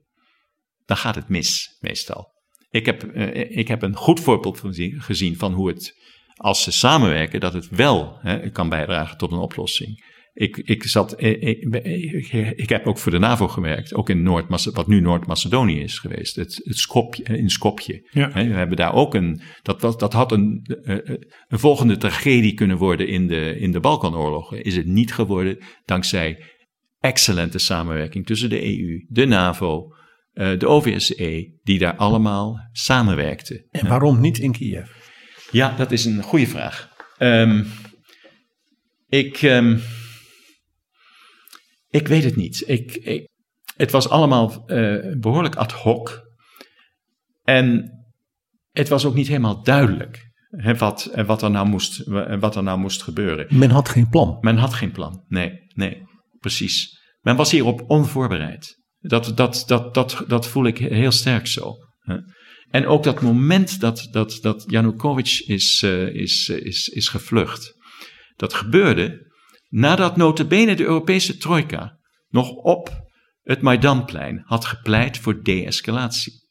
dan 0.86 0.98
gaat 0.98 1.16
het 1.16 1.30
mis, 1.30 1.78
meestal. 1.80 2.28
Ik 2.70 2.86
heb, 2.86 3.04
ik 3.50 3.68
heb 3.68 3.82
een 3.82 3.96
goed 3.96 4.20
voorbeeld 4.20 4.62
gezien 4.98 5.38
van 5.38 5.54
hoe 5.54 5.68
het, 5.68 5.94
als 6.36 6.64
ze 6.64 6.72
samenwerken, 6.72 7.40
dat 7.40 7.54
het 7.54 7.70
wel 7.70 8.18
hè, 8.22 8.50
kan 8.50 8.70
bijdragen 8.70 9.18
tot 9.18 9.32
een 9.32 9.38
oplossing. 9.38 10.04
Ik, 10.40 10.58
ik, 10.58 10.84
zat, 10.84 11.14
eh, 11.14 11.42
ik, 11.42 11.64
ik, 11.84 12.32
ik 12.56 12.70
heb 12.70 12.88
ook 12.88 12.98
voor 12.98 13.12
de 13.12 13.20
NAVO 13.20 13.48
gewerkt, 13.48 13.94
ook 13.94 14.10
in 14.10 14.24
Noord 14.24 14.72
wat 14.74 14.88
nu 14.88 15.02
Noord-Macedonië 15.02 15.80
is 15.80 16.00
geweest, 16.00 16.36
het, 16.36 16.62
het 16.64 16.78
Skopje, 16.78 17.24
in 17.24 17.50
Skopje. 17.50 18.08
Ja. 18.12 18.32
We 18.34 18.40
hebben 18.40 18.78
daar 18.78 18.94
ook 18.94 19.14
een, 19.14 19.42
dat, 19.62 19.82
was, 19.82 19.98
dat 19.98 20.14
had 20.14 20.32
een, 20.32 20.78
eh, 20.84 20.96
eh, 20.96 21.22
een 21.48 21.60
volgende 21.60 21.98
tragedie 21.98 22.54
kunnen 22.54 22.78
worden 22.78 23.08
in 23.08 23.28
de, 23.28 23.60
in 23.60 23.72
de 23.72 23.80
Balkanoorlogen. 23.80 24.64
Is 24.64 24.76
het 24.76 24.86
niet 24.86 25.14
geworden 25.14 25.58
dankzij 25.86 26.44
excellente 27.00 27.60
samenwerking 27.60 28.26
tussen 28.26 28.50
de 28.50 28.66
EU, 28.66 29.06
de 29.08 29.26
NAVO, 29.26 29.94
eh, 30.32 30.60
de 30.60 30.68
OVSE, 30.68 31.60
die 31.64 31.80
daar 31.80 31.96
allemaal 31.96 32.70
samenwerkten. 32.72 33.66
En 33.72 33.88
waarom 33.88 34.22
niet 34.22 34.38
in 34.38 34.52
Kiev? 34.52 34.90
Ja, 35.52 35.76
dat 35.76 35.92
is 35.92 36.06
een 36.06 36.22
goede 36.22 36.48
vraag. 36.48 36.90
Ehm, 37.18 37.64
ik, 39.08 39.42
ehm, 39.42 39.78
Ik 41.90 42.08
weet 42.08 42.24
het 42.24 42.36
niet. 42.36 42.64
Ik, 42.68 42.96
ik, 42.96 43.28
het 43.76 43.92
was 43.92 44.10
allemaal 44.10 44.64
eh, 44.66 45.14
behoorlijk 45.18 45.56
ad 45.56 45.72
hoc. 45.72 46.22
En 47.44 47.92
het 48.72 48.88
was 48.88 49.06
ook 49.06 49.16
niet 49.16 49.28
helemaal 49.28 49.64
duidelijk 49.64 50.30
hè, 50.50 50.76
wat, 50.76 51.06
eh, 51.06 51.26
wat, 51.26 51.42
er 51.42 51.52
nou 51.52 51.68
moest, 51.68 52.04
wat 52.40 52.56
er 52.56 52.64
nou 52.64 52.80
moest 52.80 53.04
gebeuren. 53.04 53.48
Men 53.50 53.70
had 53.70 53.90
geen 53.90 54.10
plan. 54.10 54.38
Men 54.42 54.58
had 54.58 54.74
geen 54.74 54.92
plan. 54.92 55.24
Nee, 55.28 55.60
nee, 55.74 56.02
precies. 56.40 56.98
Men 57.22 57.36
was 57.36 57.52
hierop 57.52 57.84
onvoorbereid. 57.88 58.78
Dat, 59.00 59.32
dat, 59.36 59.64
dat, 59.68 59.94
dat, 59.94 60.24
dat 60.28 60.48
voel 60.48 60.66
ik 60.66 60.78
heel 60.78 61.12
sterk 61.12 61.48
zo. 61.48 61.76
hè. 62.00 62.18
En 62.70 62.88
ook 62.88 63.04
dat 63.04 63.22
moment 63.22 63.80
dat, 63.80 64.08
dat, 64.12 64.38
dat 64.42 64.64
Janukovic 64.68 65.44
is, 65.46 65.82
eh, 65.84 66.08
is, 66.08 66.50
eh, 66.50 66.66
is, 66.66 66.88
is 66.88 67.08
gevlucht. 67.08 67.74
Dat 68.36 68.54
gebeurde 68.54 69.29
nadat 69.70 70.17
notabene 70.17 70.76
de 70.76 70.84
Europese 70.84 71.38
trojka 71.38 71.97
nog 72.30 72.49
op 72.49 73.07
het 73.43 73.61
Maidanplein 73.61 74.41
had 74.45 74.65
gepleit 74.65 75.17
voor 75.17 75.43
de-escalatie. 75.43 76.47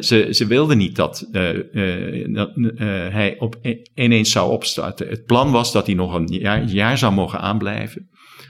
Ze, 0.00 0.28
ze 0.30 0.46
wilden 0.46 0.76
niet 0.76 0.96
dat, 0.96 1.28
eh, 1.32 1.74
eh, 1.74 2.24
eh, 2.24 3.12
hij 3.12 3.38
op, 3.38 3.56
ineens 3.94 4.30
zou 4.30 4.50
opstarten. 4.50 5.08
Het 5.08 5.24
plan 5.24 5.50
was 5.50 5.72
dat 5.72 5.86
hij 5.86 5.94
nog 5.94 6.14
een 6.14 6.26
jaar, 6.26 6.64
jaar 6.64 6.98
zou 6.98 7.12
mogen 7.12 7.40
aanblijven. 7.40 8.08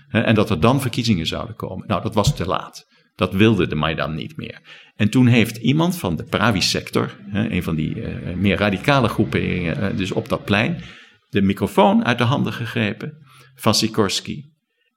en 0.08 0.34
dat 0.34 0.50
er 0.50 0.60
dan 0.60 0.80
verkiezingen 0.80 1.26
zouden 1.26 1.56
komen. 1.56 1.86
Nou, 1.86 2.02
dat 2.02 2.14
was 2.14 2.36
te 2.36 2.46
laat. 2.46 2.84
Dat 3.14 3.32
wilde 3.32 3.66
de 3.66 3.74
Maidan 3.74 4.14
niet 4.14 4.36
meer. 4.36 4.60
En 4.96 5.10
toen 5.10 5.26
heeft 5.26 5.56
iemand 5.56 5.96
van 5.96 6.16
de 6.16 6.24
Pravi-sector, 6.24 7.16
een 7.32 7.62
van 7.62 7.74
die 7.74 7.96
meer 8.36 8.56
radicale 8.56 9.08
groeperingen, 9.08 9.96
dus 9.96 10.12
op 10.12 10.28
dat 10.28 10.44
plein, 10.44 10.82
de 11.28 11.42
microfoon 11.42 12.04
uit 12.04 12.18
de 12.18 12.24
handen 12.24 12.52
gegrepen 12.52 13.23
van 13.54 13.74
Sikorsky. 13.74 14.42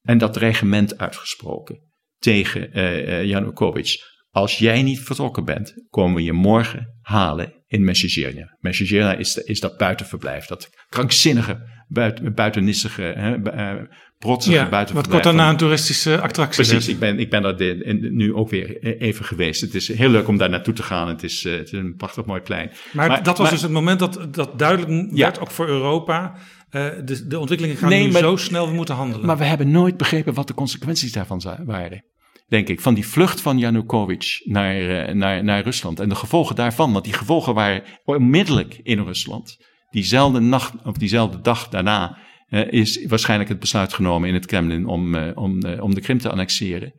En 0.01 0.18
dat 0.18 0.38
regiment 0.38 0.97
uitgesproken 0.97 1.80
tegen 2.20 2.74
eh 2.74 3.20
eh, 3.20 3.26
Janukovic. 3.26 4.16
Als 4.32 4.58
jij 4.58 4.82
niet 4.82 4.99
vertrokken 4.99 5.45
bent, 5.45 5.74
komen 5.89 6.16
we 6.16 6.24
je 6.24 6.34
morgen 6.34 6.97
halen 7.01 7.53
in 7.68 7.84
Mesjezjerna. 7.84 8.58
Mesjezjerna 8.60 9.14
is, 9.16 9.36
is 9.38 9.60
dat 9.60 9.78
buitenverblijf, 9.78 10.45
dat 10.45 10.70
krankzinnige, 10.89 11.60
buiten, 11.88 12.34
buitennissige, 12.34 13.01
hè, 13.01 13.39
bu- 13.39 13.49
eh, 13.49 13.74
protsige 14.18 14.55
Ja, 14.55 14.62
wat 14.62 14.70
buitenverblijf. 14.72 15.22
kort 15.22 15.24
daarna 15.24 15.43
van- 15.43 15.51
een 15.51 15.58
toeristische 15.58 16.22
attractie 16.22 16.66
Precies, 16.66 16.88
ik 16.88 16.99
ben, 16.99 17.20
ik 17.20 17.30
ben 17.30 17.41
daar 17.41 17.58
de- 17.58 17.97
nu 18.12 18.34
ook 18.34 18.49
weer 18.49 18.84
even 18.99 19.26
geweest. 19.26 19.62
Het 19.62 19.76
is 19.76 19.88
heel 19.88 20.10
leuk 20.10 20.28
om 20.28 20.38
daar 20.38 20.49
naartoe 20.49 20.74
te 20.74 20.84
gaan. 20.84 21.08
Het 21.08 21.24
is, 21.24 21.43
het 21.43 21.66
is 21.66 21.72
een 21.72 21.95
prachtig 21.95 22.26
mooi 22.26 22.41
plein. 22.41 22.72
Maar, 22.93 23.08
Maar- 23.08 23.18
dat 23.24 23.26
was 23.38 23.39
maar- 23.39 23.51
dus 23.51 23.62
het 23.62 23.72
moment 23.72 23.99
dat, 23.99 24.28
dat 24.34 24.60
duidelijk 24.60 24.91
Ja. 25.12 25.24
werd, 25.24 25.39
ook 25.39 25.51
voor 25.51 25.68
Europa. 25.68 26.36
Eh, 26.70 26.89
de, 27.05 27.28
de 27.28 27.39
ontwikkelingen 27.39 27.78
gaan 27.78 27.89
Nee, 27.89 28.05
nu 28.05 28.11
maar- 28.11 28.22
zo 28.22 28.36
snel, 28.36 28.68
we 28.68 28.74
moeten 28.74 28.95
handelen. 28.95 29.26
Maar 29.26 29.38
we 29.38 29.43
hebben 29.45 29.72
nooit 29.72 29.97
begrepen 29.97 30.34
wat 30.34 30.47
de 30.47 30.53
consequenties 30.53 31.11
daarvan 31.11 31.41
waren. 31.65 32.05
Denk 32.47 32.68
ik, 32.68 32.82
van 32.82 32.93
die 32.93 33.07
vlucht 33.07 33.41
van 33.41 33.57
Janukovic 33.57 34.41
naar, 34.43 35.05
eh, 35.07 35.13
naar, 35.13 35.43
naar 35.43 35.63
Rusland. 35.63 35.99
En 35.99 36.09
de 36.09 36.15
gevolgen 36.15 36.55
daarvan, 36.55 36.91
want 36.91 37.03
die 37.03 37.13
gevolgen 37.13 37.53
waren 37.53 37.84
onmiddellijk 38.03 38.80
in 38.84 39.03
Rusland. 39.03 39.57
Diezelfde 39.89 40.39
nacht, 40.39 40.74
of 40.84 40.97
diezelfde 40.97 41.41
dag 41.41 41.70
daarna, 41.70 42.18
eh, 42.47 42.72
is 42.72 43.05
waarschijnlijk 43.05 43.49
het 43.49 43.59
besluit 43.59 43.93
genomen 43.93 44.28
in 44.28 44.34
het 44.34 44.45
Kremlin 44.45 44.86
om, 44.86 45.15
om, 45.15 45.65
om 45.80 45.93
de 45.95 46.01
Krim 46.01 46.18
te 46.20 46.30
annexeren. 46.30 46.93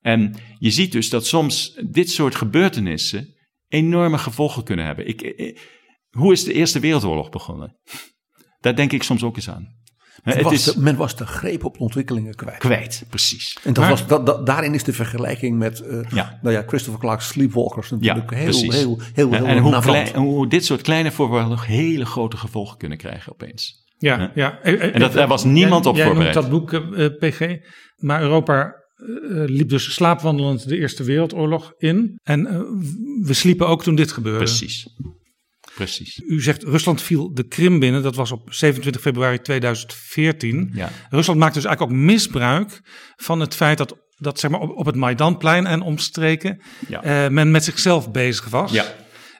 En 0.00 0.34
je 0.58 0.70
ziet 0.70 0.92
dus 0.92 1.10
dat 1.10 1.26
soms 1.26 1.80
dit 1.90 2.10
soort 2.10 2.34
gebeurtenissen 2.34 3.34
enorme 3.68 4.18
gevolgen 4.18 4.64
kunnen 4.64 4.84
hebben. 4.84 5.06
Ik, 5.08 5.20
hoe 6.10 6.32
is 6.32 6.44
de 6.44 6.52
Eerste 6.52 6.80
Wereldoorlog 6.80 7.30
begonnen? 7.30 7.76
Daar 8.64 8.76
denk 8.76 8.92
ik 8.92 9.02
soms 9.02 9.22
ook 9.22 9.36
eens 9.36 9.50
aan. 9.50 9.82
Men 10.22 10.34
Het 10.34 10.42
was, 10.44 10.52
is 10.52 10.64
de, 10.64 10.80
men 10.80 10.96
was 10.96 11.16
de 11.16 11.26
greep 11.26 11.64
op 11.64 11.72
de 11.72 11.78
ontwikkelingen 11.80 12.34
kwijt. 12.34 12.58
kwijt, 12.58 13.04
precies. 13.08 13.58
En 13.62 13.72
dat 13.72 13.76
Maar- 13.82 13.90
was, 13.90 14.06
dat, 14.06 14.26
dat, 14.26 14.46
daarin 14.46 14.74
is 14.74 14.84
de 14.84 14.92
vergelijking 14.92 15.58
met 15.58 15.80
eh, 15.80 15.98
Ja. 16.10 16.38
nou 16.42 16.54
ja, 16.54 16.64
Christopher 16.66 17.00
Clark's 17.00 17.26
Sleepwalkers 17.26 17.90
natuurlijk 17.90 18.30
heel, 18.30 18.60
heel, 18.60 18.70
heel, 18.70 18.98
heel, 19.14 19.32
En, 19.32 19.44
en 19.46 19.58
hoe, 19.58 19.70
navrant. 19.70 20.10
klein, 20.10 20.24
hoe 20.26 20.48
dit 20.48 20.64
soort 20.64 20.82
kleine 20.82 21.10
nog 21.28 21.66
hele 21.66 22.04
grote 22.04 22.36
gevolgen 22.36 22.78
kunnen 22.78 22.98
krijgen 22.98 23.32
opeens. 23.32 23.84
ja, 23.98 24.18
Ja. 24.18 24.30
ja. 24.34 24.58
Eh, 24.62 24.94
En 24.94 25.00
dat- 25.00 25.12
daar 25.12 25.28
was 25.28 25.44
niemand 25.44 25.82
jij, 25.84 25.92
op 25.92 25.96
jij 25.98 26.06
voorbereid. 26.06 26.34
noemt 26.34 26.50
dat 26.50 26.60
boek, 26.60 26.72
eh, 26.94 27.04
eh, 27.04 27.12
PG. 27.18 27.56
Maar 27.96 28.22
Europa 28.22 28.64
eh, 28.96 29.44
liep 29.46 29.68
dus 29.68 29.94
slaapwandelend 29.94 30.68
de 30.68 30.78
Eerste 30.78 31.02
Wereldoorlog 31.04 31.72
in. 31.78 32.18
En 32.22 32.46
eh, 32.46 32.58
we 33.22 33.32
sliepen 33.32 33.68
ook 33.68 33.82
toen 33.82 33.94
dit 33.94 34.12
gebeurde. 34.12 34.38
Precies. 34.44 34.86
Precies. 35.74 36.20
U 36.26 36.42
zegt 36.42 36.62
Rusland 36.62 37.02
viel 37.02 37.34
de 37.34 37.46
Krim 37.48 37.78
binnen. 37.78 38.02
Dat 38.02 38.14
was 38.16 38.32
op 38.32 38.52
27 38.54 39.02
februari 39.02 39.40
2014. 39.40 40.70
Ja. 40.74 40.90
Rusland 41.10 41.38
maakt 41.38 41.54
dus 41.54 41.64
eigenlijk 41.64 41.96
ook 41.96 42.02
misbruik 42.04 42.80
van 43.16 43.40
het 43.40 43.54
feit 43.54 43.78
dat, 43.78 43.96
dat 44.16 44.40
zeg 44.40 44.50
maar, 44.50 44.60
op, 44.60 44.76
op 44.76 44.86
het 44.86 44.94
Maidanplein 44.96 45.66
en 45.66 45.80
omstreken 45.80 46.62
Ja. 46.88 47.02
eh, 47.02 47.30
men 47.30 47.50
met 47.50 47.64
zichzelf 47.64 48.10
bezig 48.10 48.48
was. 48.48 48.72
Ja. 48.72 48.84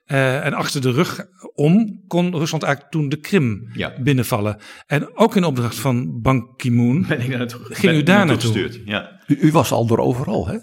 Eh, 0.04 0.44
en 0.46 0.52
achter 0.54 0.80
de 0.80 0.90
rug 0.90 1.24
om 1.54 2.02
kon 2.06 2.36
Rusland 2.36 2.62
eigenlijk 2.62 2.92
toen 2.92 3.08
de 3.08 3.16
Krim 3.20 3.70
Ja. 3.72 3.92
binnenvallen. 4.00 4.56
En 4.86 5.16
ook 5.16 5.36
in 5.36 5.44
opdracht 5.44 5.76
van 5.78 6.20
Ban 6.20 6.54
Ki-moon. 6.56 7.04
Ging 7.08 7.96
u 7.96 8.02
daar 8.02 8.26
naartoe 8.26 8.26
naartoe? 8.26 8.36
gestuurd? 8.62 8.80
Ja. 8.84 9.20
U, 9.26 9.36
u 9.40 9.50
was 9.52 9.70
al 9.72 9.86
door 9.86 9.98
overal, 9.98 10.46
hè? 10.48 10.56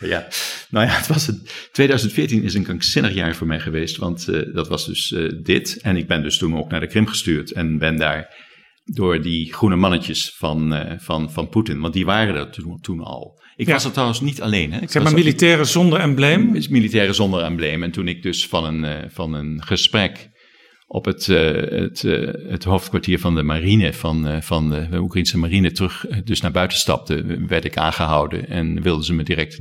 Ja. 0.00 0.28
Nou 0.70 0.86
ja, 0.86 0.92
het 0.92 1.06
was 1.06 1.26
het. 1.26 1.68
2014 1.72 2.42
is 2.42 2.54
een 2.54 2.62
krankzinnig 2.62 3.14
jaar 3.14 3.34
voor 3.34 3.46
mij 3.46 3.60
geweest, 3.60 3.96
want 3.96 4.28
eh, 4.28 4.54
dat 4.54 4.68
was 4.68 4.86
dus 4.86 5.12
eh, 5.12 5.28
dit. 5.42 5.78
En 5.82 5.96
ik 5.96 6.06
ben 6.06 6.22
dus 6.22 6.38
toen 6.38 6.56
ook 6.58 6.70
naar 6.70 6.80
de 6.80 6.86
Krim 6.86 7.06
gestuurd 7.06 7.52
en 7.52 7.78
ben 7.78 7.96
daar 7.96 8.48
door 8.84 9.22
die 9.22 9.52
groene 9.54 9.76
mannetjes 9.76 10.34
van, 10.36 10.74
eh, 10.74 10.98
van, 10.98 11.32
van 11.32 11.48
Poetin, 11.48 11.80
want 11.80 11.94
die 11.94 12.04
waren 12.04 12.34
er 12.34 12.50
toen, 12.50 12.80
toen 12.80 13.00
al. 13.00 13.42
Ik 13.56 13.66
Ja. 13.66 13.72
was 13.72 13.84
er 13.84 13.90
trouwens 13.92 14.20
niet 14.20 14.40
alleen. 14.42 14.72
Hè. 14.72 14.80
Ik 14.80 14.90
Zeg 14.90 15.02
maar 15.02 15.14
militairen 15.14 15.66
zonder 15.66 16.00
embleem. 16.00 16.54
is 16.54 16.68
militairen 16.68 17.14
zonder 17.14 17.42
embleem. 17.42 17.82
En 17.82 17.90
toen 17.90 18.08
ik 18.08 18.22
dus 18.22 18.46
van 18.46 18.64
een, 18.64 19.10
van 19.10 19.34
een 19.34 19.62
gesprek 19.64 20.28
op 20.92 21.04
het, 21.04 21.28
eh, 21.28 21.52
het, 21.80 22.04
eh, 22.04 22.50
het 22.50 22.64
hoofdkwartier 22.64 23.18
van 23.18 23.34
de 23.34 23.42
marine, 23.42 23.92
van, 23.92 24.26
eh, 24.26 24.40
van 24.40 24.70
de 24.70 24.98
Oekraïnse 24.98 25.38
marine, 25.38 25.72
terug 25.72 26.06
dus 26.24 26.40
naar 26.40 26.50
buiten 26.50 26.78
stapte, 26.78 27.44
werd 27.46 27.64
ik 27.64 27.76
aangehouden 27.76 28.48
en 28.48 28.82
wilden 28.82 29.04
ze 29.04 29.14
me 29.14 29.22
direct 29.22 29.60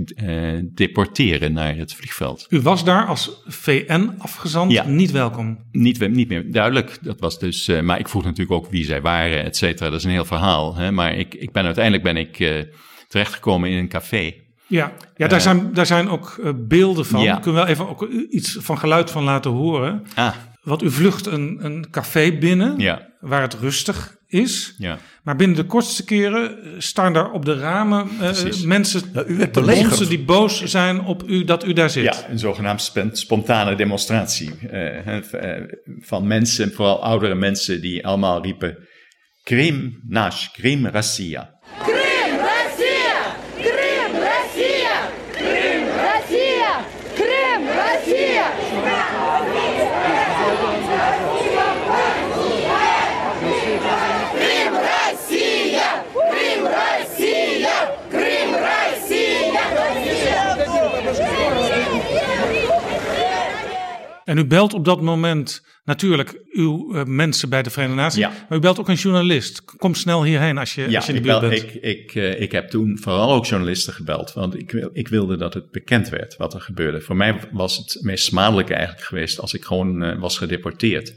deporteren 0.76 1.54
naar 1.54 1.76
het 1.76 1.94
vliegveld. 1.94 2.46
U 2.50 2.62
was 2.62 2.84
daar 2.84 3.06
als 3.06 3.42
VN-afgezant 3.48 4.72
Ja. 4.72 4.88
niet 4.88 5.12
welkom. 5.12 5.58
Niet, 5.72 6.10
niet 6.10 6.28
meer 6.28 6.52
duidelijk, 6.52 6.98
dat 7.02 7.20
was 7.20 7.40
dus, 7.40 7.68
maar 7.82 8.00
ik 8.00 8.08
vroeg 8.08 8.24
natuurlijk 8.24 8.52
ook 8.52 8.72
wie 8.72 8.86
zij 8.86 9.02
waren, 9.02 9.44
et 9.44 9.58
cetera. 9.58 9.90
Dat 9.90 10.00
is 10.00 10.06
een 10.06 10.12
heel 10.12 10.26
verhaal. 10.26 10.76
Hè? 10.76 10.92
Maar 10.92 11.16
ik, 11.16 11.34
ik 11.34 11.52
ben 11.52 11.66
uiteindelijk 11.66 12.04
ben 12.04 12.18
ik 12.18 12.40
eh, 12.40 12.64
terechtgekomen 13.08 13.70
in 13.70 13.78
een 13.78 13.90
café. 13.90 14.34
Ja, 14.68 14.92
ja 15.16 15.28
daar, 15.28 15.42
zijn, 15.42 15.74
daar 15.74 15.86
zijn 15.86 16.10
ook 16.10 16.54
beelden 16.68 17.06
van. 17.06 17.22
Ja. 17.24 17.36
Kunnen 17.36 17.54
we 17.54 17.60
wel 17.60 17.68
even 17.68 17.90
ook 17.90 18.08
iets 18.30 18.58
van 18.60 18.78
geluid 18.78 19.12
van 19.12 19.24
laten 19.24 19.52
horen. 19.52 20.04
Ah, 20.16 20.36
Want 20.70 20.84
u 20.84 20.92
vlucht 20.92 21.26
een, 21.26 21.58
een 21.62 21.90
café 21.92 22.38
binnen 22.38 22.80
ja, 22.80 23.08
waar 23.20 23.42
het 23.42 23.54
rustig 23.54 24.18
is. 24.28 24.76
ja. 24.78 24.98
Maar 25.24 25.36
binnen 25.36 25.58
de 25.58 25.66
kortste 25.66 26.06
keren 26.06 26.64
eh, 26.64 26.72
staan 26.78 27.14
daar 27.14 27.32
op 27.32 27.46
de 27.46 27.60
ramen 27.60 28.10
eh, 28.22 28.64
mensen 28.64 29.02
u 29.28 29.38
werd 29.38 29.54
te 29.54 29.60
belegerd. 29.60 29.88
bonzen 29.88 30.10
die 30.10 30.24
boos 30.24 30.64
zijn 30.64 31.02
op 31.02 31.24
u 31.28 31.44
dat 31.44 31.66
u 31.66 31.74
daar 31.74 31.90
zit. 31.90 32.04
Ja, 32.04 32.30
een 32.30 32.40
zogenaamd 32.40 32.92
spontane 33.12 33.76
demonstratie 33.76 34.70
eh, 34.70 35.18
van 36.00 36.28
mensen, 36.28 36.74
vooral 36.74 37.04
oudere 37.04 37.36
mensen, 37.36 37.82
die 37.82 38.06
allemaal 38.06 38.42
riepen: 38.42 38.78
Krim, 39.44 40.02
nash, 40.08 40.48
Krim, 40.52 40.88
Rassia. 40.88 41.59
En 64.30 64.38
u 64.38 64.46
belt 64.46 64.74
op 64.74 64.86
dat 64.86 65.02
moment 65.02 65.66
natuurlijk 65.84 66.42
uw 66.52 66.94
eh, 66.96 67.04
mensen 67.06 67.50
bij 67.50 67.64
de 67.64 67.70
Verenigde 67.70 68.02
Naties. 68.02 68.20
Ja. 68.20 68.32
Maar 68.50 68.58
u 68.58 68.62
belt 68.62 68.80
ook 68.80 68.88
een 68.90 68.96
journalist. 68.96 69.66
Kom 69.66 69.96
snel 69.96 70.24
hierheen 70.24 70.58
als 70.58 70.76
je, 70.76 70.90
Ja, 70.90 70.96
als 70.96 71.06
je 71.06 71.12
in 71.12 71.18
ik, 71.18 71.24
de 71.24 71.30
buurt 71.30 71.42
bel- 71.42 71.50
bent. 71.50 71.64
ik, 71.64 71.82
ik, 71.84 72.16
eh, 72.16 72.42
ik 72.42 72.52
heb 72.52 72.70
toen 72.70 72.98
vooral 73.02 73.34
ook 73.34 73.46
journalisten 73.46 73.94
gebeld, 73.94 74.34
want 74.34 74.56
ik, 74.60 74.72
ik 74.94 75.08
wilde 75.08 75.38
dat 75.38 75.54
het 75.54 75.72
bekend 75.72 76.10
werd 76.10 76.38
wat 76.38 76.54
er 76.54 76.62
gebeurde. 76.62 77.02
Voor 77.02 77.16
mij 77.16 77.40
was 77.52 77.78
het 77.78 77.98
meest 78.02 78.26
smadelijke 78.26 78.74
eigenlijk 78.74 79.06
geweest 79.06 79.40
als 79.40 79.54
ik 79.54 79.64
gewoon 79.64 80.04
eh, 80.04 80.20
was 80.20 80.38
gedeporteerd. 80.38 81.14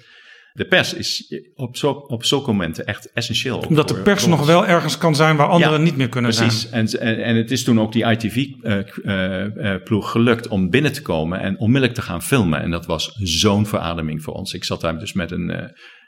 De 0.53 0.66
pers 0.66 0.94
is 0.94 1.34
op, 1.55 1.76
zo, 1.76 1.90
op 1.90 2.24
zulke 2.24 2.50
momenten 2.53 2.86
echt 2.86 3.12
essentieel. 3.12 3.59
Omdat 3.59 3.88
de 3.88 4.03
pers 4.03 4.26
nog 4.26 4.46
wel 4.46 4.66
ergens 4.66 4.98
kan 4.98 5.14
zijn 5.14 5.36
waar 5.36 5.48
anderen 5.48 5.78
Ja, 5.78 5.84
niet 5.84 5.96
meer 5.96 6.09
kunnen 6.09 6.34
Precies. 6.34 6.68
zijn. 6.68 6.86
En, 6.88 7.00
en, 7.00 7.24
en 7.24 7.36
het 7.36 7.50
is 7.50 7.64
toen 7.64 7.80
ook 7.80 7.92
die 7.92 8.05
ITV-ploeg 8.11 10.11
gelukt 10.11 10.48
om 10.48 10.70
binnen 10.70 10.92
te 10.92 11.03
komen 11.03 11.40
en 11.40 11.59
onmiddellijk 11.59 11.94
te 11.94 12.03
gaan 12.03 12.22
filmen. 12.22 12.61
En 12.62 12.70
dat 12.70 12.86
was 12.86 13.11
zo'n 13.22 13.66
verademing 13.66 14.22
voor 14.22 14.34
ons. 14.34 14.53
Ik 14.53 14.64
zat 14.64 14.80
daar 14.80 14.98
dus 14.98 15.12
met 15.12 15.30
een, 15.30 15.50
eh, 15.50 15.66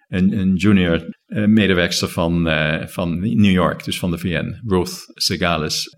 een, 0.09 0.39
een 0.39 0.55
junior 0.55 1.05
eh, 1.27 1.45
medewerkster 1.45 2.09
van, 2.09 2.49
eh, 2.49 2.87
van 2.87 3.21
New 3.21 3.53
York, 3.53 3.85
dus 3.85 3.99
van 3.99 4.11
de 4.11 4.19
VN, 4.19 4.61
Ruth 4.67 4.93
Segalis. 5.15 5.89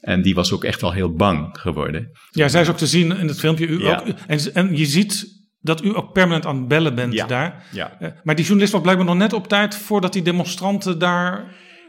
En 0.00 0.22
die 0.22 0.34
was 0.34 0.52
ook 0.52 0.64
echt 0.64 0.80
wel 0.80 0.92
heel 0.92 1.14
bang 1.14 1.58
geworden. 1.58 2.10
Ja, 2.30 2.48
zij 2.48 2.60
is 2.60 2.68
ook 2.68 2.76
te 2.76 2.86
zien 2.86 3.16
in 3.18 3.28
het 3.28 3.38
filmpje. 3.40 3.66
U 3.66 3.82
Ja. 3.82 3.98
ook, 4.00 4.06
en, 4.26 4.54
en 4.54 4.76
je 4.76 4.86
ziet 4.86 5.26
dat 5.62 5.84
u 5.84 5.96
ook 5.96 6.12
permanent 6.12 6.46
aan 6.46 6.56
het 6.56 6.68
bellen 6.68 6.94
bent 6.94 7.12
Ja. 7.12 7.26
daar. 7.26 7.64
Ja. 7.70 7.92
Eh, 7.98 8.08
Maar 8.22 8.34
die 8.34 8.44
journalist 8.44 8.72
was 8.72 8.82
blijkbaar 8.82 9.06
nog 9.06 9.16
net 9.16 9.32
op 9.32 9.48
tijd 9.48 9.76
voordat 9.76 10.12
die 10.12 10.22
demonstranten 10.22 10.98
daar 10.98 11.44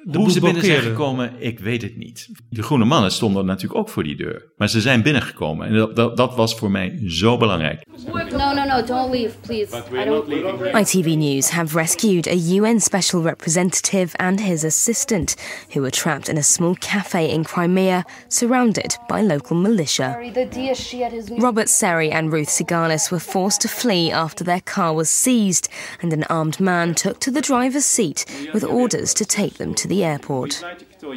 de 0.06 0.10
Hoe 0.18 0.24
boel 0.24 0.30
ze 0.34 0.40
binnen 0.40 0.64
zijn 0.64 0.82
blokkeerden. 0.82 1.06
gekomen, 1.08 1.34
ik 1.40 1.60
weet 1.60 1.82
het 1.82 1.98
niet. 1.98 2.30
De 2.50 2.64
groene 2.64 2.86
mannen 2.86 3.12
stonden 3.12 3.46
natuurlijk 3.46 3.80
ook 3.80 3.90
voor 3.90 4.04
die 4.04 4.16
deur. 4.16 4.52
Maar 4.58 4.70
ze 4.70 4.82
zijn 4.82 5.02
binnengekomen. 5.02 5.68
En 5.68 5.74
dat, 5.74 5.96
dat, 5.96 6.18
dat 6.18 6.36
was 6.36 6.56
voor 6.56 6.72
mij 6.72 7.00
zo 7.08 7.38
belangrijk. 7.38 7.86
No, 8.32 8.54
no, 8.54 8.64
no, 8.66 8.86
don't 8.86 9.12
leave, 9.12 9.38
please. 9.42 9.76
I 9.94 10.06
don't. 10.06 10.28
ITV 10.76 11.16
News 11.16 11.50
have 11.50 11.78
rescued 11.78 12.28
a 12.28 12.36
UN 12.36 12.80
special 12.82 13.22
representative 13.22 14.18
and 14.18 14.42
his 14.42 14.64
assistant, 14.64 15.36
who 15.74 15.80
were 15.80 15.92
trapped 15.92 16.28
in 16.30 16.38
a 16.38 16.42
small 16.42 16.76
cafe 16.80 17.30
in 17.30 17.44
Crimea, 17.44 18.04
surrounded 18.28 18.98
by 19.08 19.22
local 19.22 19.56
militia. 19.56 20.12
Sorry, 20.14 20.32
the 20.32 20.46
Diaz 20.46 20.80
she 20.80 21.04
had 21.04 21.12
his 21.12 21.30
Robert 21.30 21.70
Seri 21.70 22.12
and 22.12 22.32
Ruth 22.34 22.50
Sigalis 22.50 23.12
were 23.12 23.20
forced 23.32 23.62
to 23.62 23.68
flee 23.68 24.12
after 24.12 24.44
their 24.44 24.62
car 24.62 24.94
was 24.94 25.10
seized, 25.10 25.70
and 26.02 26.14
an 26.14 26.24
armed 26.30 26.60
man 26.60 26.94
took 26.94 27.20
to 27.20 27.32
the 27.32 27.42
driver's 27.42 27.86
seat 27.86 28.26
with 28.54 28.64
orders 28.64 29.14
to 29.14 29.26
take 29.26 29.54
them 29.58 29.74
to 29.74 29.88
the 29.88 29.93
airport. 30.02 30.64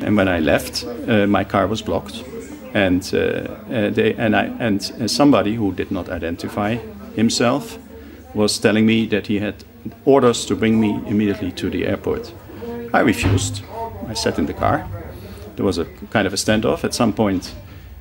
And 0.02 0.16
when 0.16 0.28
I 0.28 0.40
left, 0.40 0.84
uh, 0.84 1.26
my 1.26 1.44
car 1.44 1.66
was 1.66 1.82
blocked. 1.82 2.24
And, 2.74 3.02
uh, 3.14 3.18
uh, 3.18 3.90
they, 3.90 4.14
and, 4.14 4.34
I, 4.36 4.46
and 4.58 4.92
uh, 5.00 5.08
somebody 5.08 5.54
who 5.54 5.72
did 5.72 5.90
not 5.90 6.08
identify 6.08 6.76
himself 7.14 7.78
was 8.34 8.58
telling 8.58 8.84
me 8.86 9.06
that 9.06 9.28
he 9.28 9.38
had 9.38 9.64
orders 10.04 10.44
to 10.46 10.56
bring 10.56 10.80
me 10.80 10.90
immediately 11.06 11.52
to 11.52 11.70
the 11.70 11.86
airport. 11.86 12.32
I 12.92 13.00
refused. 13.00 13.62
I 14.08 14.14
sat 14.14 14.38
in 14.38 14.46
the 14.46 14.54
car. 14.54 14.86
There 15.56 15.64
was 15.64 15.78
a 15.78 15.84
kind 16.10 16.26
of 16.26 16.32
a 16.32 16.36
standoff. 16.36 16.84
At 16.84 16.94
some 16.94 17.12
point, 17.12 17.54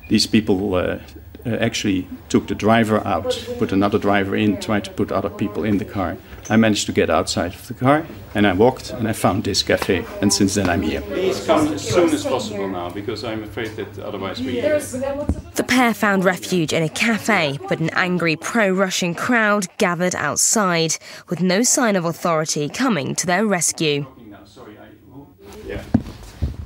these 0.08 0.26
people 0.26 0.74
uh, 0.74 0.98
uh, 1.46 1.56
actually 1.60 2.06
took 2.28 2.46
the 2.48 2.54
driver 2.54 3.06
out, 3.06 3.46
put 3.58 3.72
another 3.72 3.98
driver 3.98 4.36
in, 4.36 4.60
tried 4.60 4.84
to 4.84 4.90
put 4.90 5.10
other 5.10 5.30
people 5.30 5.64
in 5.64 5.78
the 5.78 5.84
car. 5.84 6.16
I 6.48 6.56
managed 6.56 6.86
to 6.86 6.92
get 6.92 7.10
outside 7.10 7.54
of 7.54 7.66
the 7.66 7.74
car 7.74 8.06
and 8.34 8.46
I 8.46 8.52
walked 8.52 8.90
and 8.90 9.08
I 9.08 9.12
found 9.12 9.44
this 9.44 9.62
cafe. 9.62 10.04
And 10.20 10.32
since 10.32 10.54
then 10.54 10.68
I'm 10.68 10.82
here. 10.82 11.00
Please 11.00 11.44
come 11.44 11.68
as 11.68 11.88
soon 11.88 12.10
as 12.10 12.24
possible 12.24 12.68
now 12.68 12.90
because 12.90 13.24
I'm 13.24 13.42
afraid 13.42 13.76
that 13.76 13.98
otherwise 13.98 14.40
we. 14.40 14.60
The 14.60 15.64
pair 15.66 15.94
found 15.94 16.24
refuge 16.24 16.72
in 16.72 16.82
a 16.82 16.88
cafe, 16.88 17.58
but 17.68 17.80
an 17.80 17.90
angry 17.90 18.36
pro 18.36 18.70
Russian 18.70 19.14
crowd 19.14 19.66
gathered 19.78 20.14
outside, 20.14 20.96
with 21.28 21.40
no 21.40 21.62
sign 21.62 21.96
of 21.96 22.04
authority 22.04 22.68
coming 22.68 23.14
to 23.16 23.26
their 23.26 23.46
rescue. 23.46 24.06
Yeah. 25.66 25.82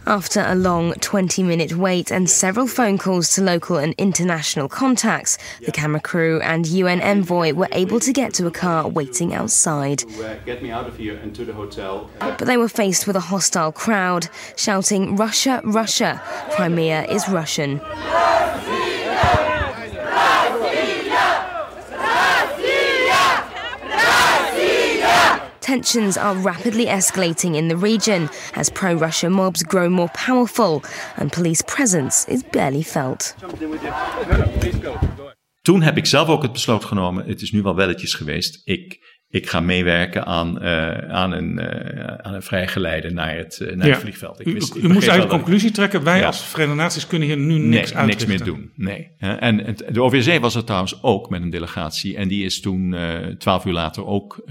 After 0.06 0.42
a 0.46 0.54
long 0.54 0.94
20 0.94 1.42
minute 1.42 1.76
wait 1.76 2.10
and 2.10 2.28
several 2.28 2.66
phone 2.66 2.96
calls 2.98 3.34
to 3.34 3.42
local 3.42 3.76
and 3.76 3.94
international 3.98 4.68
contacts, 4.68 5.36
the 5.64 5.72
camera 5.72 6.00
crew 6.00 6.40
and 6.40 6.66
UN 6.66 7.00
envoy 7.00 7.52
were 7.52 7.68
able 7.72 8.00
to 8.00 8.12
get 8.12 8.32
to 8.34 8.46
a 8.46 8.50
car 8.50 8.88
waiting 8.88 9.34
outside. 9.34 10.02
Uh, 10.20 10.34
get 10.46 10.62
me 10.62 10.70
out 10.70 10.86
of 10.86 10.96
here 10.96 11.16
and 11.16 11.34
to 11.34 11.44
the 11.44 11.52
hotel. 11.52 12.10
But 12.18 12.38
they 12.38 12.56
were 12.56 12.68
faced 12.68 13.06
with 13.06 13.14
a 13.16 13.20
hostile 13.20 13.72
crowd 13.72 14.28
shouting, 14.56 15.16
Russia, 15.16 15.60
Russia, 15.64 16.22
Crimea 16.52 17.04
is 17.04 17.28
Russian. 17.28 17.80
Tensions 25.70 26.16
are 26.16 26.34
rapidly 26.34 26.86
escalating 26.86 27.54
in 27.54 27.68
the 27.68 27.76
region 27.76 28.28
as 28.54 28.70
pro 28.70 28.94
Russia 28.94 29.30
mobs 29.30 29.62
grow 29.62 29.88
more 29.88 30.08
powerful 30.26 30.82
and 31.16 31.32
police 31.32 31.62
presence 31.62 32.26
is 32.28 32.42
barely 32.42 32.82
felt. 32.82 33.34
Toen 35.62 35.82
heb 35.82 35.96
ik 35.96 36.06
zelf 36.06 36.28
ook 36.28 36.42
het 36.42 36.52
besluit 36.52 36.84
genomen. 36.84 37.26
Het 37.26 37.42
is 37.42 37.52
nu 37.52 37.62
wel 37.62 37.74
welletjes 37.74 38.14
geweest. 38.14 38.60
Ik, 38.64 39.09
ik 39.32 39.48
ga 39.48 39.60
meewerken 39.60 40.26
aan, 40.26 40.60
eh, 40.60 41.08
aan, 41.08 41.32
een, 41.32 41.58
eh, 41.58 42.14
aan 42.14 42.34
een 42.34 42.42
vrijgeleide 42.42 43.10
naar 43.10 43.36
het, 43.36 43.60
eh, 43.60 43.76
naar 43.76 43.86
Ja. 43.86 43.92
het 43.92 44.00
vliegveld. 44.02 44.40
Ik 44.40 44.46
U, 44.46 44.52
wist- 44.52 44.76
ik 44.76 44.82
u 44.82 44.86
moest 44.86 45.08
eigenlijk 45.08 45.32
ik- 45.32 45.38
conclusie 45.42 45.70
trekken. 45.70 46.02
Wij 46.04 46.18
Ja. 46.18 46.26
als 46.26 46.44
Verenigde 46.44 46.80
Naties 46.82 47.06
kunnen 47.06 47.28
hier 47.28 47.36
nu 47.36 47.58
niks 47.58 47.92
nee, 47.92 48.04
niks 48.06 48.26
meer 48.26 48.44
doen. 48.44 48.72
Nee. 48.76 49.08
En 49.18 49.58
het, 49.58 49.84
de 49.90 50.02
OVSE 50.02 50.40
was 50.40 50.54
er 50.54 50.64
trouwens 50.64 51.02
ook 51.02 51.30
met 51.30 51.42
een 51.42 51.50
delegatie. 51.50 52.16
En 52.16 52.28
die 52.28 52.44
is 52.44 52.60
toen 52.60 52.96
twaalf 53.38 53.64
uur 53.64 53.72
later 53.72 54.06
ook 54.06 54.42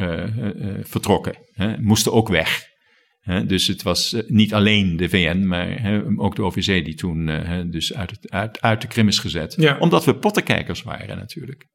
vertrokken. 0.81 1.33
Moesten 1.79 2.13
ook 2.13 2.27
weg. 2.29 2.67
Dus 3.45 3.67
het 3.67 3.81
was 3.83 4.15
niet 4.27 4.53
alleen 4.53 4.97
de 4.97 5.09
VN, 5.09 5.45
maar 5.47 6.01
ook 6.17 6.35
de 6.35 6.43
OVSE 6.43 6.81
die 6.81 6.95
toen 6.95 7.25
dus 7.71 7.93
uit, 7.93 8.09
het, 8.11 8.31
uit, 8.31 8.61
uit 8.61 8.81
de 8.81 8.87
Krim 8.87 9.07
is 9.07 9.19
gezet. 9.19 9.55
Ja. 9.57 9.77
Omdat 9.79 10.05
we 10.05 10.15
pottenkijkers 10.15 10.83
waren 10.83 11.17
natuurlijk. 11.17 11.65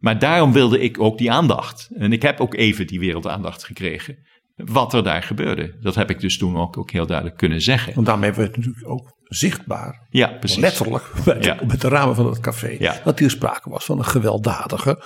Maar 0.00 0.18
daarom 0.18 0.52
wilde 0.52 0.80
ik 0.80 1.00
ook 1.00 1.18
die 1.18 1.30
aandacht. 1.32 1.88
En 1.94 2.12
ik 2.12 2.22
heb 2.22 2.40
ook 2.40 2.54
even 2.54 2.86
die 2.86 3.00
wereldaandacht 3.00 3.64
gekregen. 3.64 4.16
Wat 4.56 4.94
er 4.94 5.02
daar 5.02 5.22
gebeurde. 5.22 5.76
Dat 5.80 5.94
heb 5.94 6.10
ik 6.10 6.20
dus 6.20 6.38
toen 6.38 6.56
ook, 6.56 6.78
ook 6.78 6.90
heel 6.90 7.06
duidelijk 7.06 7.36
kunnen 7.36 7.60
zeggen. 7.60 7.94
Want 7.94 8.06
daarmee 8.06 8.32
werd 8.32 8.48
het 8.48 8.56
natuurlijk 8.56 8.88
ook 8.88 9.18
zichtbaar, 9.24 10.06
Ja, 10.10 10.26
precies. 10.28 10.58
letterlijk, 10.58 11.10
met, 11.26 11.44
Ja. 11.44 11.56
met 11.66 11.80
de 11.80 11.88
ramen 11.88 12.14
van 12.14 12.26
het 12.26 12.40
café, 12.40 12.76
Ja. 12.78 13.00
dat 13.04 13.18
hier 13.18 13.30
sprake 13.30 13.70
was 13.70 13.84
van 13.84 13.98
een 13.98 14.04
gewelddadige, 14.04 15.04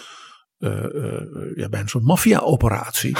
eh, 0.58 0.70
ja, 1.54 1.68
bij 1.68 1.80
een 1.80 1.88
soort 1.88 2.04
maffia-operatie. 2.04 3.16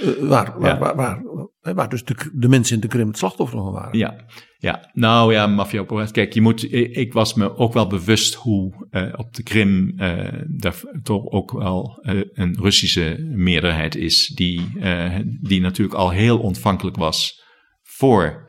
Eh, 0.00 0.28
waar, 0.28 0.54
waar, 0.58 0.70
Ja. 0.74 0.78
waar, 0.78 0.96
waar, 0.96 1.74
waar 1.74 1.88
dus 1.88 2.04
de, 2.04 2.30
de 2.32 2.48
mensen 2.48 2.74
in 2.74 2.80
de 2.80 2.88
Krim 2.88 3.08
het 3.08 3.18
slachtoffer 3.18 3.58
van 3.58 3.72
waren. 3.72 3.98
Ja, 3.98 4.24
ja. 4.58 4.90
nou 4.92 5.32
ja, 5.32 5.46
maffia 5.46 5.80
operatie. 5.80 6.12
Kijk, 6.12 6.32
je 6.32 6.40
moet, 6.40 6.72
ik, 6.72 6.96
ik 6.96 7.12
was 7.12 7.34
me 7.34 7.56
ook 7.56 7.72
wel 7.72 7.86
bewust 7.86 8.34
hoe 8.34 8.86
eh, 8.90 9.12
op 9.16 9.34
de 9.34 9.42
Krim 9.42 9.92
eh, 9.96 10.32
daar 10.46 10.80
toch 11.02 11.26
ook 11.26 11.52
wel 11.52 11.98
eh, 12.02 12.20
een 12.32 12.56
Russische 12.60 13.16
meerderheid 13.34 13.96
is, 13.96 14.26
die, 14.34 14.72
eh, 14.80 15.18
die 15.40 15.60
natuurlijk 15.60 15.98
al 15.98 16.10
heel 16.10 16.38
ontvankelijk 16.38 16.96
was 16.96 17.42
voor 17.82 18.42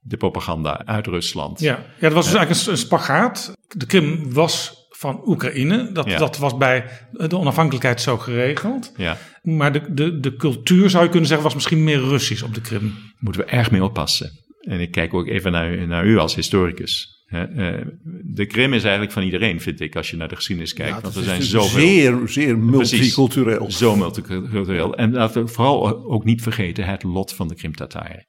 de 0.00 0.16
propaganda 0.16 0.84
uit 0.86 1.06
Rusland. 1.06 1.60
Ja, 1.60 1.74
ja 1.76 1.84
dat 2.00 2.12
was 2.12 2.24
dus 2.24 2.34
eigenlijk 2.34 2.66
een, 2.66 2.72
een 2.72 2.78
spagaat. 2.78 3.52
De 3.76 3.86
Krim 3.86 4.32
was 4.32 4.86
van 4.98 5.22
Oekraïne. 5.26 5.92
Dat, 5.92 6.06
Ja. 6.06 6.18
dat 6.18 6.38
was 6.38 6.56
bij 6.56 6.84
de 7.12 7.38
onafhankelijkheid 7.38 8.00
zo 8.00 8.16
geregeld. 8.18 8.92
Ja, 8.96 9.16
Maar 9.42 9.72
de, 9.72 9.94
de, 9.94 10.20
de 10.20 10.36
cultuur, 10.36 10.90
zou 10.90 11.04
je 11.04 11.10
kunnen 11.10 11.28
zeggen, 11.28 11.46
was 11.46 11.54
misschien 11.54 11.84
meer 11.84 12.00
Russisch 12.00 12.42
op 12.44 12.54
de 12.54 12.60
Krim. 12.60 12.94
moeten 13.18 13.40
we 13.40 13.46
erg 13.46 13.70
mee 13.70 13.84
oppassen. 13.84 14.30
En 14.60 14.80
ik 14.80 14.90
kijk 14.90 15.14
ook 15.14 15.26
even 15.26 15.52
naar, 15.52 15.86
naar 15.86 16.06
u 16.06 16.18
als 16.18 16.34
historicus. 16.34 17.16
Hè, 17.26 17.42
eh, 17.44 17.86
de 18.24 18.46
Krim 18.46 18.72
is 18.72 18.82
eigenlijk 18.82 19.12
van 19.12 19.22
iedereen, 19.22 19.60
vind 19.60 19.80
ik, 19.80 19.96
als 19.96 20.10
je 20.10 20.16
naar 20.16 20.28
de 20.28 20.36
geschiedenis 20.36 20.72
kijkt. 20.72 20.94
Ja, 20.94 21.00
want 21.00 21.14
dat 21.14 21.22
er 21.22 21.28
zijn 21.28 21.40
natuurlijk 21.40 21.70
zoveel. 21.70 21.88
zeer, 21.88 22.28
zeer 22.28 22.58
Precies. 22.58 22.90
multicultureel. 23.00 23.70
Zo 23.70 23.96
multicultureel. 23.96 24.94
En 24.96 25.12
laten 25.12 25.44
we 25.44 25.48
vooral 25.50 26.04
ook 26.10 26.24
niet 26.24 26.42
vergeten 26.42 26.84
het 26.84 27.02
lot 27.02 27.34
van 27.34 27.48
de 27.48 27.54
Krim-Tataren. 27.54 28.26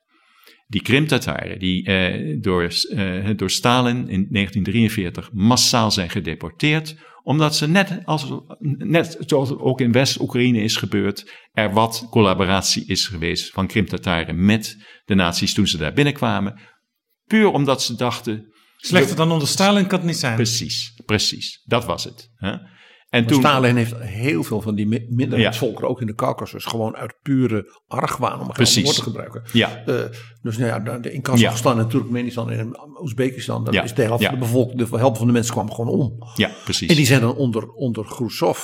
Die 0.72 0.82
Krim-Tataren 0.82 1.60
die 1.60 1.86
eh, 1.86 2.38
door, 2.42 2.64
eh, 2.90 3.30
door 3.36 3.50
Stalin 3.50 3.98
in 3.98 4.28
1943 4.30 5.30
massaal 5.34 5.92
zijn 5.92 6.10
gedeporteerd, 6.10 6.96
omdat 7.24 7.56
ze 7.56 7.68
net, 7.68 8.02
als, 8.06 8.34
net 8.78 9.18
zoals 9.20 9.58
ook 9.58 9.82
in 9.82 9.92
West-Oekraïne 9.92 10.62
is 10.62 10.76
gebeurd, 10.76 11.32
er 11.52 11.74
wat 11.74 12.08
collaboratie 12.10 12.86
is 12.86 13.08
geweest 13.08 13.52
van 13.52 13.68
Krim-Tataren 13.68 14.46
met 14.46 14.76
de 15.06 15.16
nazi's 15.16 15.54
toen 15.54 15.68
ze 15.68 15.78
daar 15.78 15.94
binnenkwamen. 15.94 16.60
Puur 17.26 17.48
omdat 17.48 17.84
ze 17.84 17.96
dachten, 17.96 18.54
Slechter 18.78 19.16
dan 19.16 19.32
onder 19.32 19.48
Stalin 19.48 19.88
kan 19.88 19.98
het 19.98 20.08
niet 20.08 20.18
zijn. 20.18 20.36
precies, 20.36 21.02
precies, 21.06 21.62
dat 21.66 21.86
was 21.86 22.04
het. 22.04 22.30
Hè? 22.36 22.56
En 23.10 23.24
Maar 23.24 23.34
Stalin 23.34 23.76
heeft 23.76 23.96
heel 24.00 24.44
veel 24.44 24.62
van 24.62 24.76
die 24.76 24.88
mi- 24.88 25.06
minderheidsvolkeren, 25.10 25.90
ook 25.90 26.02
in 26.02 26.08
de 26.08 26.16
Caucasus, 26.16 26.66
gewoon 26.66 26.96
uit 26.96 27.16
pure 27.22 27.80
argwaan, 27.88 28.40
om 28.40 28.48
een 28.48 28.54
Precies. 28.54 28.74
groot 28.74 28.84
woord 28.86 28.96
te 28.98 29.04
gebruiken. 29.04 29.44
Ja. 29.54 29.84
Eh, 29.86 29.96
dus 30.42 30.58
nou 30.58 30.84
ja, 30.84 31.00
in 31.12 31.22
Kazachstan 31.22 31.80
en 31.80 31.88
Turkmenistan 31.88 32.50
en 32.52 32.78
Oezbekistan, 33.02 33.64
daar 33.64 33.74
Ja. 33.74 33.84
is 33.84 33.94
de 33.94 34.02
helft 34.04 34.22
Ja. 34.24 34.30
van 34.30 34.40
de 34.40 34.46
bevolking, 34.46 34.84
de 34.90 34.98
helft 34.98 35.18
van 35.18 35.28
de 35.28 35.34
mensen 35.34 35.54
kwam 35.54 35.72
gewoon 35.72 36.00
om. 36.00 36.14
Ja, 36.36 36.52
precies. 36.64 36.90
En 36.90 36.96
die 36.96 37.06
zijn 37.06 37.22
dan 37.22 37.36
onder, 37.36 37.70
onder 37.72 38.06
Khrushchev, 38.06 38.60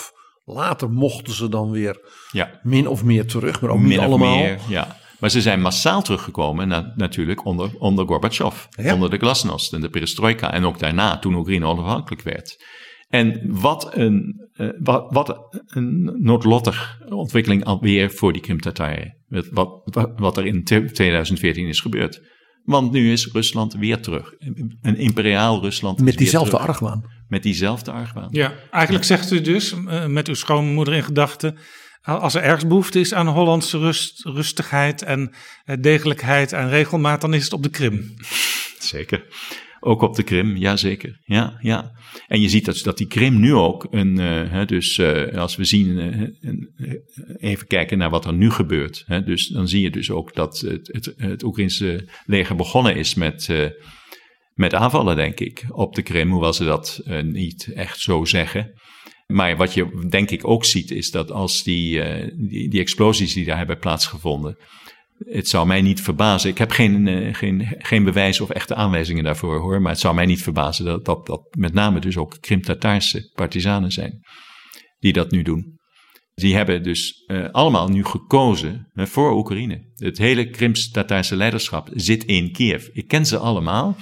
later 0.46 0.90
mochten 0.92 1.34
ze 1.34 1.50
dan 1.50 1.72
weer 1.72 2.00
ja. 2.32 2.60
min 2.64 2.88
of 2.88 3.04
meer 3.04 3.26
terug, 3.28 3.62
maar 3.62 3.70
ook 3.72 3.80
niet 3.80 3.88
Min 3.88 4.00
of 4.00 4.06
allemaal. 4.06 4.36
meer, 4.36 4.60
ja. 4.70 4.98
Maar 5.20 5.30
ze 5.30 5.42
zijn 5.42 5.62
massaal 5.62 6.02
teruggekomen 6.02 6.68
na- 6.68 6.94
natuurlijk 6.96 7.46
onder, 7.46 7.70
onder 7.80 8.06
Gorbachev. 8.08 8.66
Ja. 8.70 8.94
Onder 8.94 9.10
de 9.10 9.18
glasnost 9.18 9.74
en 9.74 9.82
de 9.82 9.90
perestroika. 9.90 10.54
En 10.54 10.66
ook 10.66 10.80
daarna, 10.80 11.20
toen 11.20 11.36
Oekraïne 11.36 11.66
onafhankelijk 11.66 12.22
werd. 12.22 12.64
En 13.18 13.42
wat 13.60 13.96
een, 13.96 14.48
eh, 14.54 14.68
wat, 14.80 15.06
wat 15.10 15.60
een 15.66 16.18
noodlottig 16.22 17.00
ontwikkeling 17.10 17.64
alweer 17.64 18.12
voor 18.12 18.34
die 18.34 18.42
Krim-Tataren. 18.42 19.18
Wat, 19.28 19.82
wat, 19.84 20.12
wat- 20.16 20.38
er 20.38 20.46
in 20.46 20.64
te- 20.64 20.92
2014 20.92 21.68
is 21.68 21.80
gebeurd. 21.80 22.22
Want 22.64 22.92
nu 22.92 23.12
is 23.12 23.30
Rusland 23.32 23.74
weer 23.74 24.02
terug. 24.02 24.34
Een 24.82 24.98
imperiaal 24.98 25.62
Rusland. 25.62 25.98
is 25.98 26.04
Met 26.04 26.14
weer 26.14 26.22
diezelfde 26.24 26.52
terug. 26.52 26.68
argwaan. 26.68 27.04
Met 27.28 27.44
diezelfde 27.44 27.92
argwaan. 27.92 28.28
Ja, 28.32 28.54
eigenlijk 28.72 29.06
zegt 29.06 29.32
u 29.32 29.42
dus 29.42 29.74
eh, 29.88 30.06
met 30.06 30.28
uw 30.28 30.34
schoonmoeder 30.34 30.94
in 30.94 31.04
gedachten. 31.04 31.58
Als 32.02 32.34
er 32.36 32.42
ergens 32.42 32.68
behoefte 32.68 33.00
is 33.00 33.14
aan 33.14 33.28
Hollandse 33.28 33.78
rust, 33.78 34.24
rustigheid 34.26 35.02
en 35.02 35.34
eh, 35.66 35.76
degelijkheid 35.80 36.54
en 36.54 36.70
regelmaat, 36.70 37.22
dan 37.22 37.34
is 37.34 37.44
het 37.44 37.54
op 37.54 37.64
de 37.64 37.70
Krim. 37.70 38.14
Zeker. 38.80 39.26
Ook 39.86 40.02
op 40.02 40.16
de 40.16 40.24
Krim, 40.24 40.58
jazeker. 40.58 41.20
Ja, 41.26 41.58
ja. 41.62 41.92
En 42.28 42.42
je 42.42 42.50
ziet 42.50 42.66
dat, 42.66 42.82
dat 42.84 42.98
die 42.98 43.08
Krim 43.08 43.40
nu 43.40 43.54
ook 43.54 43.88
een, 43.90 44.20
uh, 44.20 44.52
hè, 44.52 44.66
dus 44.66 44.98
uh, 44.98 45.38
als 45.38 45.56
we 45.56 45.64
zien, 45.64 45.88
uh, 45.98 46.94
even 47.38 47.68
kijken 47.68 47.98
naar 47.98 48.10
wat 48.10 48.26
er 48.26 48.34
nu 48.34 48.50
gebeurt. 48.50 49.04
Hè, 49.06 49.24
dus 49.24 49.48
dan 49.48 49.68
zie 49.68 49.82
je 49.82 49.90
dus 49.90 50.12
ook 50.12 50.34
dat 50.34 50.60
het, 50.60 50.88
het, 50.92 51.14
het 51.18 51.44
Oekraïnse 51.44 52.10
leger 52.26 52.56
begonnen 52.56 52.96
is 52.96 53.16
met, 53.16 53.50
met 54.54 54.74
aanvallen, 54.74 55.16
denk 55.16 55.40
ik, 55.40 55.66
op 55.70 55.96
de 55.96 56.02
Krim, 56.02 56.32
hoewel 56.32 56.54
ze 56.54 56.66
dat 56.66 57.02
niet 57.24 57.72
echt 57.74 58.00
zo 58.00 58.26
zeggen. 58.26 58.72
Maar 59.28 59.58
wat 59.58 59.74
je 59.74 60.08
denk 60.10 60.32
ik 60.32 60.48
ook 60.48 60.66
ziet, 60.66 60.92
is 60.92 61.12
dat 61.12 61.32
als 61.32 61.64
die, 61.64 62.02
die, 62.48 62.70
die 62.70 62.80
explosies 62.80 63.34
die 63.34 63.46
daar 63.46 63.58
hebben 63.58 63.80
plaatsgevonden, 63.80 64.58
het 65.18 65.48
zou 65.48 65.68
mij 65.68 65.82
niet 65.82 66.02
verbazen. 66.02 66.50
Ik 66.50 66.58
heb 66.58 66.72
geen, 66.72 67.08
uh, 67.08 67.34
geen, 67.34 67.76
geen 67.78 68.04
bewijs 68.04 68.42
of 68.42 68.50
echte 68.50 68.76
aanwijzingen 68.76 69.24
daarvoor 69.24 69.60
hoor. 69.60 69.82
Maar 69.82 69.92
het 69.92 70.02
zou 70.02 70.16
mij 70.16 70.26
niet 70.26 70.44
verbazen 70.44 70.86
dat 70.86 71.06
dat, 71.06 71.26
dat 71.26 71.56
met 71.58 71.74
name 71.74 72.00
dus 72.00 72.18
ook 72.18 72.38
Krim-Tataarse 72.40 73.32
partizanen 73.34 73.92
zijn. 73.92 74.20
Die 75.00 75.14
dat 75.14 75.32
nu 75.32 75.42
doen. 75.42 75.80
Die 76.34 76.56
hebben 76.56 76.84
dus 76.84 77.24
uh, 77.28 77.50
allemaal 77.52 77.88
nu 77.88 78.06
gekozen 78.06 78.92
voor 78.94 79.36
Oekraïne. 79.36 79.92
Het 79.96 80.18
hele 80.18 80.50
Krim-Tataarse 80.50 81.36
leiderschap 81.36 81.90
zit 81.94 82.24
in 82.24 82.52
Kiev. 82.52 82.88
Ik 82.88 83.08
ken 83.08 83.26
ze 83.26 83.38
allemaal. 83.38 83.96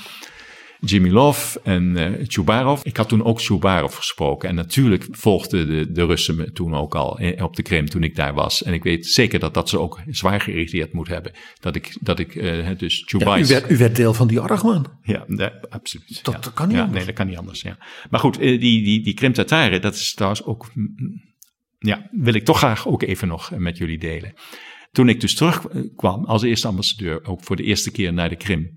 Jimmy 0.86 1.10
Love 1.10 1.60
en 1.64 1.98
uh, 1.98 2.26
Chubarov. 2.28 2.84
Ik 2.84 2.98
had 2.98 3.10
toen 3.10 3.24
ook 3.24 3.42
Chubarov 3.42 3.96
gesproken. 3.96 4.50
En 4.50 4.56
natuurlijk 4.56 5.08
volgden 5.12 5.68
de, 5.68 5.92
de 5.92 6.06
Russen 6.06 6.36
me 6.36 6.52
toen 6.52 6.76
ook 6.76 6.96
al 6.96 7.20
op 7.38 7.56
de 7.56 7.62
Krim 7.62 7.86
toen 7.86 8.04
ik 8.04 8.16
daar 8.16 8.34
was. 8.34 8.64
En 8.64 8.74
ik 8.74 8.84
weet 8.84 9.06
zeker 9.06 9.40
dat 9.40 9.54
dat 9.54 9.70
ze 9.70 9.80
ook 9.80 10.02
zwaar 10.08 10.42
geïrriteerd 10.42 10.94
moet 10.94 11.08
hebben. 11.08 11.32
Dat 11.60 11.76
ik, 11.76 11.98
dat 12.02 12.20
ik 12.20 12.36
uh, 12.36 12.68
dus 12.78 13.04
Chubayes... 13.06 13.50
Ja, 13.50 13.56
u, 13.56 13.60
werd, 13.60 13.72
u 13.72 13.78
werd 13.78 13.96
deel 13.96 14.14
van 14.14 14.28
die 14.28 14.40
Argman. 14.40 14.88
Ja, 15.02 15.24
nee, 15.28 15.50
absoluut. 15.70 16.20
Dat, 16.24 16.34
ja. 16.34 16.40
dat 16.40 16.54
kan 16.54 16.68
niet 16.68 16.76
ja, 16.76 16.82
anders. 16.82 16.98
Nee, 16.98 17.08
dat 17.08 17.16
kan 17.16 17.28
niet 17.28 17.38
anders, 17.38 17.62
ja. 17.62 17.78
Maar 18.10 18.20
goed, 18.20 18.40
die, 18.40 18.60
die, 18.60 19.04
die 19.04 19.14
Krim-Tataren, 19.14 19.82
dat 19.82 19.94
is 19.96 20.14
trouwens 20.14 20.44
ook... 20.44 20.72
Ja, 21.78 22.08
wil 22.12 22.34
ik 22.34 22.46
toch 22.46 22.58
graag 22.58 22.88
ook 22.88 23.04
even 23.04 23.28
nog 23.28 23.52
met 23.58 23.78
jullie 23.78 24.00
delen. 24.00 24.34
Toen 24.92 25.10
ik 25.10 25.22
dus 25.22 25.36
terugkwam 25.36 26.26
als 26.26 26.42
eerste 26.42 26.68
ambassadeur, 26.68 27.26
ook 27.26 27.44
voor 27.44 27.56
de 27.56 27.64
eerste 27.64 27.92
keer 27.92 28.14
naar 28.14 28.30
de 28.30 28.36
Krim 28.36 28.76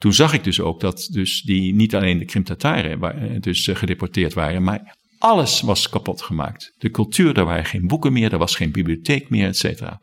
toen 0.00 0.12
zag 0.12 0.32
ik 0.32 0.44
dus 0.44 0.60
ook 0.60 0.80
dat 0.80 1.08
dus 1.12 1.42
die 1.42 1.74
niet 1.74 1.94
alleen 1.94 2.18
de 2.18 2.24
Krim-Tataren 2.24 3.40
dus 3.40 3.68
gedeporteerd 3.72 4.34
waren, 4.34 4.62
maar 4.62 4.96
alles 5.18 5.60
was 5.60 5.88
kapot 5.88 6.22
gemaakt. 6.22 6.74
De 6.78 6.90
cultuur, 6.90 7.38
er 7.38 7.44
waren 7.44 7.64
geen 7.64 7.86
boeken 7.86 8.12
meer, 8.12 8.32
er 8.32 8.38
was 8.38 8.54
geen 8.54 8.72
bibliotheek 8.72 9.30
meer, 9.30 9.46
et 9.46 9.56
cetera. 9.56 10.00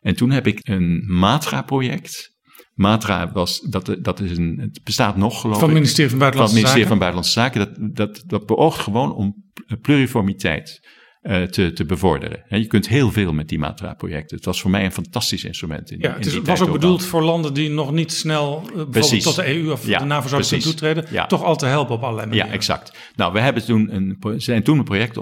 En 0.00 0.16
toen 0.16 0.30
heb 0.30 0.46
ik 0.46 0.58
een 0.62 1.04
Matra-project. 1.06 2.36
Matra 2.74 3.32
was, 3.32 3.60
dat, 3.60 3.96
dat 4.00 4.20
is 4.20 4.38
een, 4.38 4.58
het 4.60 4.80
bestaat 4.84 5.16
nog 5.16 5.40
geloof 5.40 5.58
van 5.58 5.68
het 5.68 5.74
ministerie 5.74 6.10
van 6.10 6.18
Buitenlandse 6.18 6.60
van 6.60 6.68
het 6.68 6.76
ministerie 6.76 7.12
Zaken. 7.12 7.32
van 7.32 7.38
Buitenlandse 7.38 7.72
Zaken. 7.72 7.94
Dat, 7.94 8.14
dat, 8.14 8.30
dat 8.30 8.46
beoogt 8.46 8.80
gewoon 8.80 9.14
om 9.14 9.34
pluriformiteit 9.80 10.80
uh, 11.28 11.42
te, 11.42 11.72
te 11.72 11.84
bevorderen. 11.84 12.44
En 12.48 12.58
je 12.58 12.66
kunt 12.66 12.88
heel 12.88 13.10
veel 13.10 13.32
met 13.32 13.48
die 13.48 13.58
Matra-projecten. 13.58 14.36
Het 14.36 14.44
was 14.44 14.60
voor 14.60 14.70
mij 14.70 14.84
een 14.84 14.92
fantastisch 14.92 15.44
instrument. 15.44 15.90
In, 15.90 15.98
ja, 16.00 16.14
het 16.14 16.26
is, 16.26 16.32
die 16.32 16.42
was 16.42 16.60
ook 16.60 16.72
bedoeld 16.72 17.04
voor 17.04 17.22
landen 17.22 17.54
die 17.54 17.70
nog 17.70 17.92
niet 17.92 18.12
snel 18.12 18.62
uh, 18.66 18.74
bijvoorbeeld 18.74 19.22
tot 19.22 19.34
de 19.34 19.54
EU 19.54 19.70
of 19.70 19.86
ja, 19.86 19.98
de 19.98 20.04
NAVO 20.04 20.28
zouden 20.28 20.50
kunnen 20.50 20.68
toetreden. 20.68 21.06
Ja. 21.10 21.26
Toch 21.26 21.44
al 21.44 21.56
te 21.56 21.66
helpen 21.66 21.94
op 21.94 22.02
allerlei 22.02 22.26
manieren. 22.26 22.50
Ja, 22.50 22.56
exact. 22.56 22.92
Nou, 23.16 23.32
we 23.32 23.40
hebben 23.40 23.64
toen 23.64 23.94
een, 23.94 24.40
zijn 24.40 24.62
toen 24.62 24.78
een 24.78 24.84
project 24.84 25.16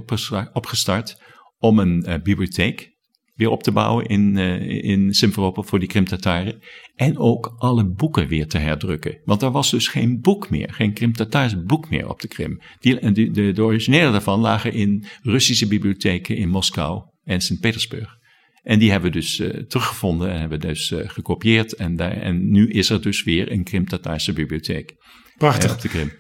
opgestart 0.53 1.23
om 1.59 1.79
een 1.79 2.05
uh, 2.09 2.15
bibliotheek 2.23 2.96
weer 3.37 3.51
op 3.51 3.63
te 3.63 3.73
bouwen 3.73 4.07
in, 4.07 4.37
uh, 4.37 4.85
in 4.85 5.15
Simferopol 5.15 5.63
voor 5.63 5.79
die 5.79 5.89
Krim-Tataren. 5.89 6.63
En 6.95 7.19
ook 7.19 7.55
alle 7.59 7.91
boeken 7.91 8.29
weer 8.29 8.47
te 8.47 8.59
herdrukken. 8.59 9.21
Want 9.25 9.43
er 9.43 9.51
was 9.51 9.71
dus 9.71 9.89
geen 9.89 10.21
boek 10.21 10.51
meer, 10.51 10.73
geen 10.73 10.93
Krim-Tataars 10.93 11.65
boek 11.65 11.91
meer 11.91 12.09
op 12.09 12.21
de 12.21 12.29
Krim. 12.29 12.61
Die, 12.81 13.13
de, 13.13 13.31
de, 13.31 13.53
de 13.53 13.63
originele 13.63 14.11
daarvan 14.11 14.41
lagen 14.41 14.73
in 14.73 15.05
Russische 15.23 15.67
bibliotheken 15.67 16.37
in 16.37 16.49
Moskou 16.49 17.03
en 17.25 17.41
Sint-Petersburg. 17.41 18.15
En 18.63 18.79
die 18.79 18.91
hebben 18.91 19.11
we 19.13 19.17
dus 19.17 19.41
uh, 19.41 19.49
teruggevonden 19.49 20.31
en 20.31 20.41
hebben 20.41 20.61
dus 20.61 20.91
uh, 20.91 21.09
gekopieerd. 21.09 21.73
En, 21.73 21.97
daar, 21.97 22.13
en 22.13 22.51
nu 22.51 22.71
is 22.71 22.91
er 22.91 23.03
dus 23.03 23.23
weer 23.23 23.53
een 23.53 23.65
Krim-Tataarse 23.65 24.33
bibliotheek. 24.33 24.95
Prachtig. 25.37 25.73
op 25.73 25.81
de 25.81 25.89
Krim. 25.89 26.13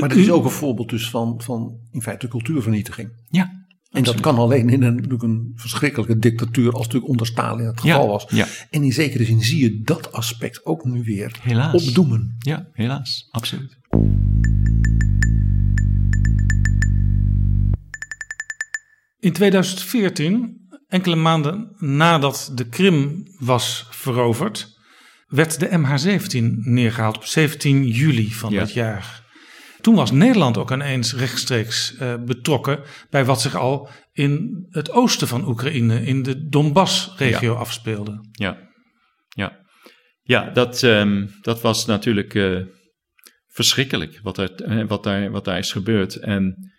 Maar 0.00 0.08
dat 0.08 0.18
is 0.18 0.30
ook 0.30 0.44
een 0.44 0.50
voorbeeld 0.50 0.88
dus 0.88 1.10
van, 1.10 1.40
van 1.42 1.78
in 1.90 2.02
feite 2.02 2.28
cultuurvernietiging. 2.28 3.10
En 3.94 4.02
dat 4.02 4.20
kan 4.20 4.36
alleen 4.36 4.68
in 4.68 4.82
een, 4.82 4.94
natuurlijk 4.94 5.22
een 5.22 5.52
verschrikkelijke 5.54 6.18
dictatuur 6.18 6.72
als 6.72 6.82
natuurlijk 6.82 7.10
onder 7.10 7.26
Stalin 7.26 7.66
het 7.66 7.80
geval 7.80 8.02
ja, 8.02 8.08
was. 8.08 8.26
Ja. 8.28 8.46
En 8.70 8.82
in 8.82 8.92
zekere 8.92 9.24
zin 9.24 9.42
zie 9.42 9.62
je 9.62 9.80
dat 9.82 10.12
aspect 10.12 10.66
ook 10.66 10.84
nu 10.84 11.02
weer 11.02 11.36
helaas. 11.42 11.72
opdoemen. 11.86 12.36
Ja, 12.38 12.68
helaas. 12.72 13.28
Absoluut. 13.30 13.78
In 19.20 19.32
2014, 19.32 20.56
enkele 20.88 21.16
maanden 21.16 21.74
nadat 21.78 22.50
de 22.54 22.68
Krim 22.68 23.22
was 23.38 23.86
veroverd, 23.90 24.78
werd 25.26 25.60
de 25.60 25.68
MH17 25.68 26.44
neergehaald 26.64 27.16
op 27.16 27.24
17 27.24 27.86
juli 27.86 28.32
van 28.32 28.52
Ja. 28.52 28.58
dat 28.60 28.72
jaar. 28.72 29.23
Toen 29.84 29.94
was 29.94 30.10
Nederland 30.10 30.56
ook 30.56 30.70
ineens 30.70 31.14
rechtstreeks 31.14 31.94
uh, 32.00 32.14
betrokken 32.24 32.80
bij 33.10 33.24
wat 33.24 33.40
zich 33.40 33.54
al 33.54 33.88
in 34.12 34.64
het 34.70 34.90
oosten 34.90 35.28
van 35.28 35.48
Oekraïne, 35.48 36.02
in 36.02 36.22
de 36.22 36.48
Donbass-regio, 36.48 37.52
Ja. 37.52 37.58
afspeelde. 37.58 38.28
Ja, 38.32 38.58
ja. 39.28 39.60
ja 40.22 40.50
dat, 40.50 40.82
um, 40.82 41.30
dat 41.42 41.60
was 41.60 41.86
natuurlijk 41.86 42.34
uh, 42.34 42.60
verschrikkelijk 43.46 44.20
wat, 44.22 44.38
er, 44.38 44.52
uh, 44.66 44.86
wat, 44.88 45.02
daar, 45.02 45.30
wat 45.30 45.44
daar 45.44 45.58
is 45.58 45.72
gebeurd. 45.72 46.16
En 46.16 46.72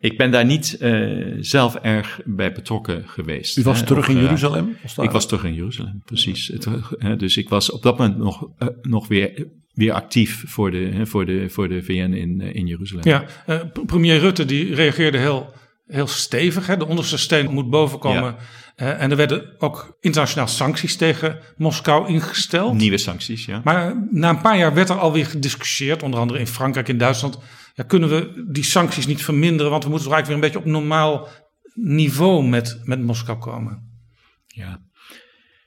ik 0.00 0.18
ben 0.18 0.30
daar 0.30 0.44
niet 0.44 0.76
uh, 0.80 1.36
zelf 1.40 1.74
erg 1.74 2.20
bij 2.24 2.52
betrokken 2.52 3.08
geweest. 3.08 3.58
U 3.58 3.62
was 3.62 3.80
hè, 3.80 3.86
terug 3.86 4.04
of, 4.04 4.10
in 4.10 4.16
uh, 4.16 4.22
Jeruzalem? 4.22 4.76
Ik 4.96 5.10
was 5.10 5.26
terug 5.26 5.44
in 5.44 5.54
Jeruzalem, 5.54 6.02
precies. 6.04 6.48
Het, 6.48 6.66
uh, 6.66 7.18
dus 7.18 7.36
ik 7.36 7.48
was 7.48 7.70
op 7.70 7.82
dat 7.82 7.98
moment 7.98 8.18
nog, 8.18 8.48
uh, 8.58 8.68
nog 8.82 9.08
weer, 9.08 9.46
weer 9.74 9.92
actief 9.92 10.44
voor 10.46 10.70
de, 10.70 11.06
voor 11.06 11.26
de, 11.26 11.50
voor 11.50 11.68
de 11.68 11.82
VN 11.82 11.92
in, 11.92 12.40
in 12.40 12.66
Jeruzalem. 12.66 13.08
Ja, 13.08 13.24
uh, 13.46 13.60
premier 13.86 14.18
Rutte 14.18 14.44
die 14.44 14.74
reageerde 14.74 15.18
heel, 15.18 15.52
heel 15.86 16.06
stevig. 16.06 16.66
Hè? 16.66 16.76
De 16.76 16.86
onderste 16.86 17.18
steen 17.18 17.50
moet 17.50 17.70
bovenkomen. 17.70 18.22
Ja. 18.22 18.36
Uh, 18.76 19.02
en 19.02 19.10
er 19.10 19.16
werden 19.16 19.44
ook 19.58 19.96
internationaal 20.00 20.48
sancties 20.48 20.96
tegen 20.96 21.38
Moskou 21.56 22.08
ingesteld. 22.08 22.74
Nieuwe 22.74 22.98
sancties, 22.98 23.44
ja. 23.44 23.60
Maar 23.64 24.06
na 24.10 24.28
een 24.28 24.40
paar 24.40 24.58
jaar 24.58 24.74
werd 24.74 24.88
er 24.88 24.98
alweer 24.98 25.26
gediscussieerd, 25.26 26.02
onder 26.02 26.20
andere 26.20 26.38
in 26.38 26.46
Frankrijk, 26.46 26.88
in 26.88 26.98
Duitsland. 26.98 27.38
Ja, 27.80 27.86
kunnen 27.86 28.08
we 28.08 28.46
die 28.52 28.64
sancties 28.64 29.06
niet 29.06 29.24
verminderen? 29.24 29.70
Want 29.70 29.84
we 29.84 29.90
moeten 29.90 30.08
toch 30.08 30.16
eigenlijk 30.16 30.26
weer 30.26 30.50
een 30.50 30.60
beetje 30.60 30.72
op 30.72 30.80
normaal 30.82 31.28
niveau 31.74 32.46
met, 32.46 32.80
met 32.84 33.00
Moskou 33.00 33.38
komen. 33.38 34.02
Ja, 34.46 34.82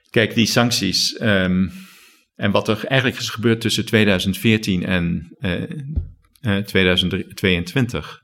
kijk, 0.10 0.34
die 0.34 0.46
sancties. 0.46 1.22
Um, 1.22 1.72
en 2.36 2.52
wat 2.52 2.68
er 2.68 2.86
eigenlijk 2.86 3.20
is 3.20 3.30
gebeurd 3.30 3.62
tussen 3.62 3.86
2014 3.86 4.86
en 4.86 5.36
uh, 5.40 5.62
uh, 6.42 6.58
2022 6.58 8.22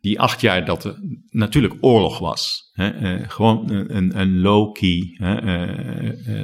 die 0.00 0.20
acht 0.20 0.40
jaar 0.40 0.64
dat 0.64 0.84
er 0.84 0.98
natuurlijk 1.30 1.74
oorlog 1.80 2.18
was. 2.18 2.70
Hè, 2.72 3.18
uh, 3.18 3.28
gewoon 3.28 3.70
een, 3.70 4.20
een 4.20 4.40
low-key 4.40 5.18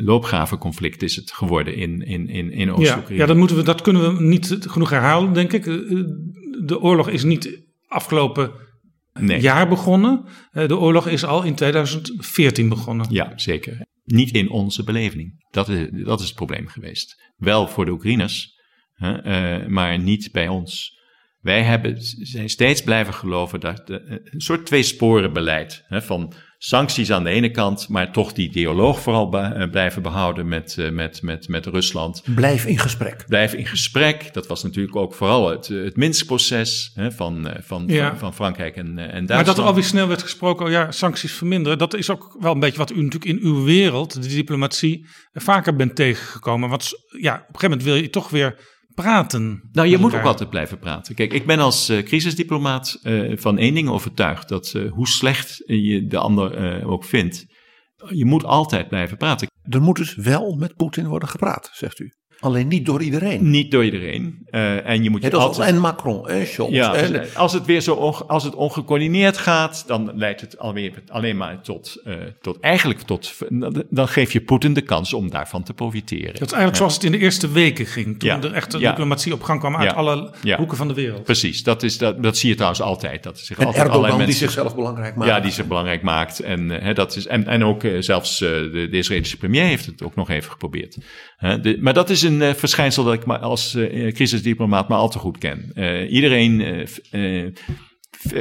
loopgravenconflict 0.00 1.02
is 1.02 1.16
het 1.16 1.32
geworden 1.32 1.74
in, 1.74 2.02
in, 2.02 2.28
in, 2.28 2.52
in 2.52 2.70
Oost-Oekraïne. 2.70 3.14
Ja, 3.14 3.20
ja 3.20 3.26
dat, 3.26 3.36
moeten 3.36 3.56
we, 3.56 3.62
dat 3.62 3.80
kunnen 3.82 4.16
we 4.16 4.22
niet 4.22 4.56
genoeg 4.60 4.90
herhalen, 4.90 5.32
denk 5.32 5.52
ik. 5.52 5.64
De 6.64 6.80
oorlog 6.80 7.08
is 7.08 7.24
niet 7.24 7.60
afgelopen 7.86 8.52
nee. 9.12 9.40
jaar 9.40 9.68
begonnen. 9.68 10.24
De 10.52 10.76
oorlog 10.76 11.08
is 11.08 11.24
al 11.24 11.42
in 11.42 11.54
2014 11.54 12.68
begonnen. 12.68 13.06
Ja, 13.10 13.32
zeker. 13.36 13.86
Niet 14.04 14.30
in 14.30 14.50
onze 14.50 14.84
beleving. 14.84 15.46
Dat 15.50 15.68
is, 15.68 15.88
dat 15.92 16.20
is 16.20 16.26
het 16.26 16.34
probleem 16.34 16.66
geweest. 16.66 17.32
Wel 17.36 17.68
voor 17.68 17.84
de 17.84 17.90
Oekraïners, 17.90 18.60
maar 19.68 19.98
niet 19.98 20.32
bij 20.32 20.48
ons. 20.48 20.94
Wij 21.40 21.62
hebben, 21.62 21.96
zijn 22.00 22.48
steeds 22.48 22.82
blijven 22.82 23.14
geloven 23.14 23.60
dat 23.60 23.86
de, 23.86 24.20
een 24.24 24.40
soort 24.40 24.66
tweesporenbeleid 24.66 25.84
hè, 25.86 26.02
van 26.02 26.32
sancties 26.58 27.12
aan 27.12 27.24
de 27.24 27.30
ene 27.30 27.50
kant, 27.50 27.88
maar 27.88 28.12
toch 28.12 28.32
die 28.32 28.50
dialoog 28.50 29.00
vooral 29.00 29.28
be, 29.28 29.68
blijven 29.70 30.02
behouden 30.02 30.48
met, 30.48 30.76
met, 30.92 31.22
met, 31.22 31.48
met 31.48 31.66
Rusland. 31.66 32.22
Blijf 32.34 32.64
in 32.64 32.78
gesprek. 32.78 33.24
Blijf 33.26 33.52
in 33.52 33.66
gesprek. 33.66 34.32
Dat 34.32 34.46
was 34.46 34.62
natuurlijk 34.62 34.96
ook 34.96 35.14
vooral 35.14 35.50
het, 35.50 35.66
het 35.66 35.96
Minsk-proces 35.96 36.90
hè, 36.94 37.12
van, 37.12 37.50
van, 37.60 37.84
ja. 37.86 38.08
van, 38.08 38.18
van, 38.18 38.34
Frankrijk 38.34 38.76
en, 38.76 38.86
en 38.86 38.96
Duitsland. 38.96 39.28
Maar 39.28 39.44
dat 39.44 39.58
er 39.58 39.64
alweer 39.64 39.84
snel 39.84 40.08
werd 40.08 40.22
gesproken, 40.22 40.66
oh 40.66 40.70
ja, 40.70 40.90
sancties 40.90 41.32
verminderen, 41.32 41.78
dat 41.78 41.94
is 41.94 42.10
ook 42.10 42.36
wel 42.40 42.52
een 42.52 42.60
beetje 42.60 42.78
wat 42.78 42.90
u 42.90 43.02
natuurlijk 43.02 43.24
in 43.24 43.38
uw 43.42 43.64
wereld, 43.64 44.22
de 44.22 44.28
diplomatie, 44.28 45.06
vaker 45.32 45.76
bent 45.76 45.96
tegengekomen. 45.96 46.68
Want 46.68 46.92
ja, 47.20 47.34
op 47.34 47.38
een 47.38 47.44
gegeven 47.44 47.68
moment 47.68 47.82
wil 47.82 47.94
je 47.94 48.10
toch 48.10 48.30
weer 48.30 48.56
praten. 48.96 49.68
Nou, 49.72 49.88
je 49.88 49.98
moet 49.98 50.14
ook 50.14 50.22
altijd 50.22 50.50
blijven 50.50 50.78
praten. 50.78 51.14
Kijk, 51.14 51.32
ik 51.32 51.46
ben 51.46 51.58
als 51.58 51.90
uh, 51.90 52.02
crisisdiplomaat 52.02 52.98
uh, 53.02 53.36
van 53.36 53.58
één 53.58 53.74
ding 53.74 53.88
overtuigd: 53.88 54.48
dat 54.48 54.72
uh, 54.76 54.92
hoe 54.92 55.08
slecht 55.08 55.62
je 55.66 56.06
de 56.06 56.18
ander 56.18 56.84
ook 56.86 57.04
vindt, 57.04 57.46
je 58.08 58.24
moet 58.24 58.44
altijd 58.44 58.88
blijven 58.88 59.16
praten. 59.16 59.48
Er 59.62 59.82
moet 59.82 59.96
dus 59.96 60.14
wel 60.14 60.54
met 60.54 60.76
Poetin 60.76 61.06
worden 61.06 61.28
gepraat, 61.28 61.70
zegt 61.72 61.98
u. 61.98 62.12
Alleen 62.40 62.68
niet 62.68 62.86
door 62.86 63.02
iedereen. 63.02 63.50
Niet 63.50 63.70
door 63.70 63.84
iedereen. 63.84 64.46
Uh, 64.50 64.86
en 64.88 65.02
je 65.02 65.10
moet 65.10 65.22
je 65.22 65.30
ja, 65.30 65.36
altijd... 65.36 65.68
En 65.70 65.80
Macron 65.80 66.28
en 66.28 66.46
Scholz. 66.46 66.70
Ja, 66.72 66.94
en, 66.94 67.26
als 67.34 67.52
het 67.52 67.64
weer 67.64 67.80
zo 67.80 67.94
als 68.26 68.44
het 68.44 68.54
ongecoördineerd 68.54 69.38
gaat, 69.38 69.84
dan 69.86 70.10
leidt 70.14 70.40
het 70.40 70.58
alweer 70.58 71.02
alleen 71.08 71.36
maar 71.36 71.60
tot, 71.62 72.00
uh, 72.06 72.14
tot 72.40 72.60
eigenlijk 72.60 73.00
tot, 73.00 73.34
dan 73.90 74.08
geef 74.08 74.32
je 74.32 74.40
Poetin 74.40 74.72
de 74.74 74.80
kans 74.80 75.12
om 75.12 75.30
daarvan 75.30 75.62
te 75.62 75.72
profiteren. 75.72 76.24
Dat 76.32 76.34
is 76.42 76.52
eigenlijk 76.52 76.76
zoals 76.76 76.94
het 76.94 77.04
in 77.04 77.12
de 77.12 77.18
eerste 77.18 77.50
weken 77.52 77.86
ging, 77.86 78.18
toen 78.18 78.28
Ja. 78.28 78.42
er 78.42 78.52
echt 78.52 78.72
een 78.74 78.80
Ja. 78.80 78.88
diplomatie 78.90 79.32
op 79.32 79.42
gang 79.42 79.60
kwam 79.60 79.76
uit 79.76 79.90
Ja. 79.90 79.96
alle 79.96 80.30
Ja. 80.42 80.56
hoeken 80.56 80.76
van 80.76 80.88
de 80.88 80.94
wereld. 80.94 81.24
Precies, 81.24 81.62
dat, 81.62 81.82
is, 81.82 81.98
dat, 81.98 82.22
dat 82.22 82.36
zie 82.36 82.48
je 82.48 82.54
trouwens 82.54 82.80
altijd. 82.82 83.22
Dat 83.22 83.38
zich 83.38 83.58
en 83.58 83.66
altijd 83.66 83.74
allerlei 83.88 83.94
Erdogan 84.12 84.18
die 84.18 84.26
mensen, 84.26 84.46
zichzelf 84.48 84.74
belangrijk 84.74 85.16
maakt. 85.16 85.30
Ja, 85.30 85.40
die 85.40 85.50
zich 85.52 85.66
belangrijk 85.66 86.02
maakt. 86.02 86.40
En, 86.40 86.70
eh, 86.70 86.82
hè, 86.82 86.92
dat 86.94 87.16
is, 87.16 87.26
en, 87.26 87.46
en 87.46 87.64
ook 87.64 87.84
eh, 87.84 87.92
zelfs 88.00 88.40
eh, 88.40 88.48
de, 88.50 88.88
de 88.90 88.96
Israëlische 88.96 89.36
premier 89.36 89.64
heeft 89.64 89.86
het 89.86 90.02
ook 90.02 90.14
nog 90.14 90.30
even 90.30 90.50
geprobeerd. 90.50 90.96
Hè, 91.36 91.60
de- 91.60 91.78
maar 91.80 91.94
dat 91.94 92.10
is 92.10 92.22
een 92.26 92.42
eh, 92.42 92.54
verschijnsel 92.54 93.04
dat 93.04 93.14
ik 93.14 93.24
maar 93.26 93.38
als 93.38 93.74
eh, 93.74 94.12
crisisdiplomaat 94.12 94.88
maar 94.88 94.98
al 94.98 95.08
te 95.10 95.18
goed 95.18 95.38
ken. 95.38 95.70
Eh, 95.74 96.12
iedereen... 96.12 96.86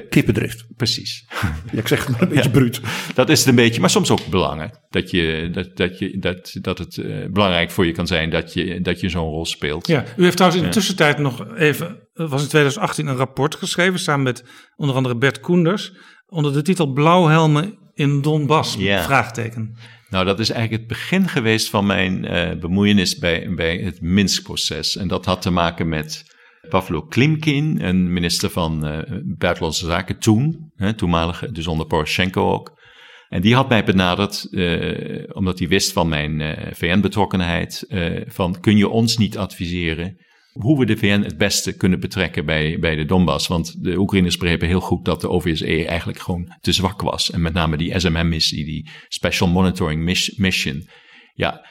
Kippendrift. 0.10 0.66
Precies. 0.76 1.26
Ja, 1.72 1.80
ik 1.80 1.88
zeg 1.88 2.06
het 2.06 2.10
maar 2.10 2.22
een 2.22 2.30
beetje 2.36 2.44
Ja. 2.44 2.50
bruut. 2.50 2.82
Dat 3.14 3.30
is 3.30 3.40
het 3.40 3.48
een 3.48 3.56
beetje, 3.56 3.82
maar 3.82 3.90
soms 3.90 4.12
ook 4.12 4.26
belangen. 4.30 4.80
Dat, 4.90 5.12
je, 5.12 5.50
dat, 5.52 5.78
dat, 5.78 6.00
je, 6.00 6.18
dat, 6.20 6.58
dat 6.62 6.78
het 6.78 6.98
eh, 6.98 7.26
belangrijk 7.32 7.72
voor 7.72 7.86
je 7.86 7.92
kan 7.92 8.08
zijn 8.08 8.30
dat 8.30 8.54
je, 8.54 8.82
dat 8.82 9.00
je 9.00 9.10
zo'n 9.10 9.30
rol 9.30 9.46
speelt. 9.46 9.88
Ja, 9.88 10.04
u 10.18 10.24
heeft 10.24 10.36
trouwens 10.36 10.62
in 10.62 10.68
de 10.68 10.74
tussentijd 10.76 11.18
nog 11.18 11.56
even, 11.56 12.08
was 12.14 12.42
in 12.42 12.48
2018 12.48 13.08
een 13.08 13.16
rapport 13.16 13.56
geschreven 13.56 14.00
samen 14.00 14.24
met 14.24 14.44
onder 14.76 14.96
andere 14.96 15.18
Bert 15.18 15.40
Koenders 15.40 15.94
onder 16.28 16.54
de 16.54 16.62
titel 16.62 16.92
Blauwhelmen 16.94 17.78
in 17.94 18.22
Donbass? 18.22 18.76
Ja. 18.78 19.04
Vraagteken. 19.04 19.78
Nou, 20.16 20.28
dat 20.28 20.40
is 20.40 20.50
eigenlijk 20.50 20.82
het 20.82 20.98
begin 21.00 21.28
geweest 21.28 21.70
van 21.70 21.86
mijn 21.86 22.26
eh, 22.26 22.60
bemoeienis 22.60 23.18
bij, 23.18 23.54
bij 23.56 23.78
het 23.78 24.02
Minsk-proces. 24.02 24.98
En 24.98 25.08
dat 25.08 25.26
had 25.26 25.42
te 25.42 25.50
maken 25.50 25.90
met 25.90 26.24
Pavlo 26.70 27.02
Klimkin, 27.02 27.82
een 27.82 28.14
minister 28.14 28.50
van 28.50 28.86
eh, 28.86 29.18
Buitenlandse 29.38 29.86
Zaken 29.86 30.20
toen, 30.20 30.72
hè, 30.76 30.94
toenmalige, 30.94 31.52
dus 31.52 31.68
onder 31.68 31.88
Poroshenko 31.88 32.52
ook. 32.52 32.82
En 33.30 33.42
die 33.42 33.56
had 33.56 33.70
mij 33.70 33.84
benaderd, 33.84 34.48
eh, 34.52 35.24
omdat 35.34 35.60
hij 35.60 35.68
wist 35.68 35.92
van 35.92 36.10
mijn 36.10 36.58
VN-betrokkenheid, 36.74 37.86
van 38.28 38.60
kun 38.60 38.78
je 38.78 38.90
ons 38.90 39.18
niet 39.18 39.38
adviseren 39.38 40.18
hoe 40.60 40.80
we 40.80 40.86
de 40.86 40.98
VN 40.98 41.22
het 41.22 41.38
beste 41.38 41.78
kunnen 41.78 42.00
betrekken 42.00 42.46
bij, 42.46 42.80
bij 42.80 42.96
de 42.96 43.06
Donbass. 43.06 43.48
Want 43.48 43.84
de 43.84 43.98
Oekraïners 43.98 44.38
begrepen 44.38 44.68
heel 44.68 44.80
goed 44.80 45.06
dat 45.06 45.22
de 45.22 45.30
OVSE 45.30 45.86
eigenlijk 45.86 46.20
gewoon 46.20 46.56
te 46.62 46.72
zwak 46.72 47.02
was. 47.02 47.32
En 47.32 47.42
met 47.42 47.54
name 47.54 47.78
die 47.78 48.00
SMM-missie, 48.00 48.66
die 48.66 48.90
Special 49.08 49.50
Monitoring 49.50 50.04
Mis- 50.04 50.36
Mission. 50.36 50.88
Ja, 51.34 51.66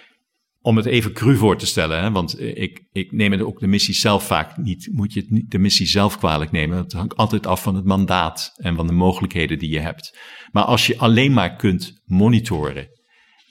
om 0.60 0.76
het 0.76 0.86
even 0.86 1.12
cru 1.12 1.36
voor 1.36 1.58
te 1.58 1.66
stellen, 1.66 2.02
hè, 2.02 2.10
want 2.10 2.34
eh, 2.34 2.56
ik, 2.56 2.86
ik 2.92 3.12
neem 3.12 3.32
het 3.32 3.42
ook 3.42 3.60
de 3.60 3.66
missie 3.66 3.94
zelf 3.94 4.26
vaak 4.26 4.56
niet, 4.56 4.88
moet 4.92 5.12
je 5.12 5.20
het 5.20 5.30
niet 5.30 5.50
de 5.50 5.58
missie 5.58 5.86
zelf 5.86 6.18
kwalijk 6.18 6.50
nemen. 6.50 6.76
Het 6.76 6.92
hangt 6.92 7.16
altijd 7.16 7.46
af 7.46 7.62
van 7.62 7.74
het 7.74 7.84
mandaat 7.84 8.52
en 8.56 8.76
van 8.76 8.86
de 8.86 8.92
mogelijkheden 8.92 9.58
die 9.58 9.70
je 9.70 9.80
hebt. 9.80 10.18
Maar 10.50 10.64
als 10.64 10.86
je 10.86 10.98
alleen 10.98 11.32
maar 11.32 11.56
kunt 11.56 12.02
monitoren 12.04 12.88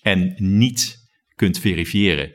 en 0.01 0.33
niet 0.37 0.97
kunt 1.35 1.59
verifiëren, 1.59 2.31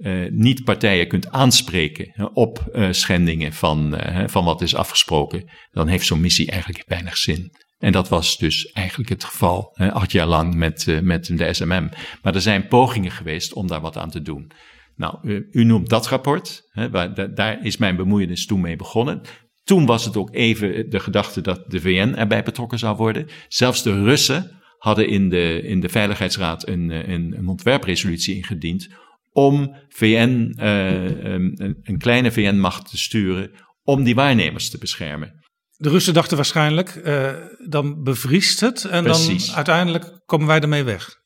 eh, 0.00 0.30
niet 0.30 0.64
partijen 0.64 1.08
kunt 1.08 1.30
aanspreken 1.30 2.30
op 2.34 2.68
eh, 2.72 2.88
schendingen 2.90 3.52
van, 3.52 3.94
hè, 3.94 4.28
van 4.28 4.44
wat 4.44 4.60
is 4.60 4.74
afgesproken, 4.74 5.50
dan 5.70 5.88
heeft 5.88 6.06
zo'n 6.06 6.20
missie 6.20 6.50
eigenlijk 6.50 6.84
weinig 6.88 7.16
zin. 7.16 7.52
En 7.78 7.92
dat 7.92 8.08
was 8.08 8.38
dus 8.38 8.66
eigenlijk 8.66 9.10
het 9.10 9.24
geval, 9.24 9.76
acht 9.76 10.12
jaar 10.12 10.26
lang 10.26 10.54
met, 10.54 10.86
met 11.02 11.38
de 11.38 11.52
SMM. 11.52 11.88
Maar 12.22 12.34
er 12.34 12.40
zijn 12.40 12.68
pogingen 12.68 13.10
geweest 13.10 13.52
om 13.52 13.66
daar 13.66 13.80
wat 13.80 13.96
aan 13.96 14.10
te 14.10 14.22
doen. 14.22 14.52
Nou, 14.96 15.44
u, 15.50 15.64
noemt 15.64 15.88
dat 15.88 16.06
rapport, 16.06 16.62
hè, 16.70 16.90
waar, 16.90 17.14
da- 17.14 17.26
daar 17.26 17.64
is 17.64 17.76
mijn 17.76 17.96
bemoeienis 17.96 18.46
toen 18.46 18.60
mee 18.60 18.76
begonnen. 18.76 19.20
Toen 19.64 19.86
was 19.86 20.04
het 20.04 20.16
ook 20.16 20.34
even 20.34 20.90
de 20.90 21.00
gedachte 21.00 21.40
dat 21.40 21.70
de 21.70 21.80
VN 21.80 22.14
erbij 22.16 22.42
betrokken 22.42 22.78
zou 22.78 22.96
worden. 22.96 23.26
Zelfs 23.48 23.82
de 23.82 24.02
Russen 24.02 24.60
hadden 24.78 25.08
in 25.08 25.28
de, 25.28 25.60
in 25.62 25.80
de 25.80 25.88
Veiligheidsraad 25.88 26.68
een, 26.68 27.10
een, 27.10 27.34
een 27.38 27.48
ontwerpresolutie 27.48 28.36
ingediend 28.36 28.88
om 29.30 29.76
VN, 29.88 30.54
eh, 30.56 31.04
een, 31.04 31.78
een 31.82 31.98
kleine 31.98 32.32
VN-macht 32.32 32.90
te 32.90 32.98
sturen 32.98 33.50
om 33.82 34.02
die 34.02 34.14
waarnemers 34.14 34.70
te 34.70 34.78
beschermen. 34.78 35.40
De 35.76 35.88
Russen 35.88 36.14
dachten 36.14 36.36
waarschijnlijk, 36.36 36.88
eh, 36.88 37.32
dan 37.68 38.02
bevriest 38.02 38.60
het 38.60 38.84
en 38.84 39.04
Precies. 39.04 39.46
dan 39.46 39.56
uiteindelijk 39.56 40.20
komen 40.26 40.46
wij 40.46 40.60
ermee 40.60 40.82
weg. 40.82 41.18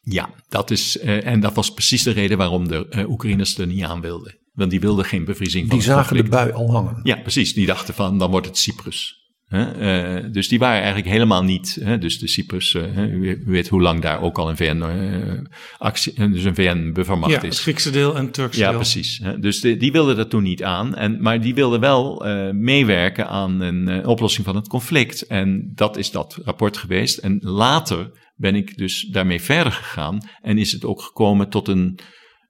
Ja, 0.00 0.30
dat 0.48 0.70
is, 0.70 0.98
eh, 0.98 1.26
en 1.26 1.40
dat 1.40 1.54
was 1.54 1.72
precies 1.72 2.02
de 2.02 2.10
reden 2.10 2.38
waarom 2.38 2.68
de 2.68 2.88
eh, 2.88 3.10
Oekraïners 3.10 3.58
er 3.58 3.66
niet 3.66 3.84
aan 3.84 4.00
wilden. 4.00 4.38
Want 4.52 4.70
die 4.70 4.80
wilden 4.80 5.04
geen 5.04 5.24
bevriezing 5.24 5.68
van 5.68 5.78
Die 5.78 5.86
zagen 5.86 6.16
de 6.16 6.22
bui 6.22 6.52
al 6.52 6.72
hangen. 6.72 7.00
Ja, 7.02 7.16
precies. 7.16 7.54
Die 7.54 7.66
dachten 7.66 7.94
van, 7.94 8.18
dan 8.18 8.30
wordt 8.30 8.46
het 8.46 8.58
Cyprus. 8.58 9.25
Hè, 9.46 9.64
eh, 10.18 10.24
dus 10.32 10.48
die 10.48 10.58
waren 10.58 10.78
eigenlijk 10.82 11.08
helemaal 11.08 11.42
niet. 11.44 11.78
Hè, 11.80 11.98
dus 11.98 12.18
de 12.18 12.26
Cyprus, 12.28 12.74
eh, 12.74 12.96
u, 13.12 13.42
weet 13.46 13.68
hoe 13.68 13.82
lang 13.82 14.00
daar 14.00 14.20
ook 14.22 14.38
al 14.38 14.48
een 14.48 14.56
VN-actie, 14.56 16.30
dus 16.30 16.44
een 16.44 16.54
VN-buffermacht 16.54 17.32
ja, 17.32 17.36
het 17.40 17.52
is. 17.52 17.60
Griekse 17.60 17.90
deel 17.90 18.16
en 18.16 18.24
het 18.24 18.34
Turkse 18.34 18.60
Ja, 18.60 18.68
deel. 18.68 18.78
precies. 18.78 19.20
hè. 19.22 19.38
Dus 19.38 19.60
de- 19.60 19.76
die 19.76 19.92
wilden 19.92 20.16
dat 20.16 20.30
toen 20.30 20.42
niet 20.42 20.62
aan. 20.62 20.94
En, 20.94 21.22
maar 21.22 21.40
die 21.40 21.54
wilden 21.54 21.80
wel 21.80 22.26
eh, 22.26 22.50
meewerken 22.50 23.28
aan 23.28 23.60
een 23.60 23.88
eh, 23.88 24.08
oplossing 24.08 24.46
van 24.46 24.56
het 24.56 24.68
conflict. 24.68 25.22
En 25.22 25.70
dat 25.74 25.96
is 25.96 26.10
dat 26.10 26.38
rapport 26.44 26.76
geweest. 26.76 27.18
En 27.18 27.38
later 27.40 28.10
ben 28.36 28.54
ik 28.54 28.76
dus 28.76 29.08
daarmee 29.12 29.40
verder 29.40 29.72
gegaan. 29.72 30.18
En 30.42 30.58
is 30.58 30.72
het 30.72 30.84
ook 30.84 31.02
gekomen 31.02 31.48
tot 31.48 31.68
een, 31.68 31.98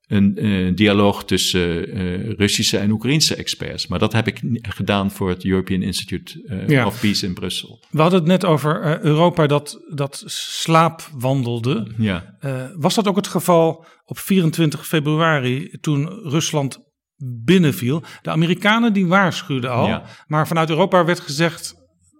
een 0.07 0.37
eh, 0.37 0.75
dialoog 0.75 1.25
tussen 1.25 1.91
eh, 1.91 2.29
Russische 2.31 2.77
en 2.77 2.91
Oekraïnse 2.91 3.35
experts. 3.35 3.87
Maar 3.87 3.99
dat 3.99 4.13
heb 4.13 4.27
ik 4.27 4.41
gedaan 4.61 5.11
voor 5.11 5.29
het 5.29 5.45
European 5.45 5.81
Institute 5.81 6.43
eh, 6.47 6.67
Ja. 6.67 6.85
of 6.85 6.99
Peace 6.99 7.25
in 7.25 7.33
Brussel. 7.33 7.83
We 7.89 8.01
hadden 8.01 8.19
het 8.19 8.27
net 8.27 8.45
over 8.45 8.99
Europa 9.05 9.47
dat, 9.47 9.77
dat 9.93 10.23
slaapwandelde. 10.25 11.91
Ja. 11.97 12.35
Was 12.75 12.95
dat 12.95 13.07
ook 13.07 13.15
het 13.15 13.27
geval 13.27 13.85
op 14.05 14.19
24 14.19 14.87
februari 14.87 15.69
toen 15.81 16.07
Rusland 16.23 16.77
binnenviel? 17.43 18.03
De 18.21 18.29
Amerikanen 18.29 18.93
die 18.93 19.07
waarschuwden 19.07 19.71
al, 19.71 19.87
Ja. 19.87 20.03
maar 20.27 20.47
vanuit 20.47 20.69
Europa 20.69 21.05
werd 21.05 21.19
gezegd... 21.19 21.73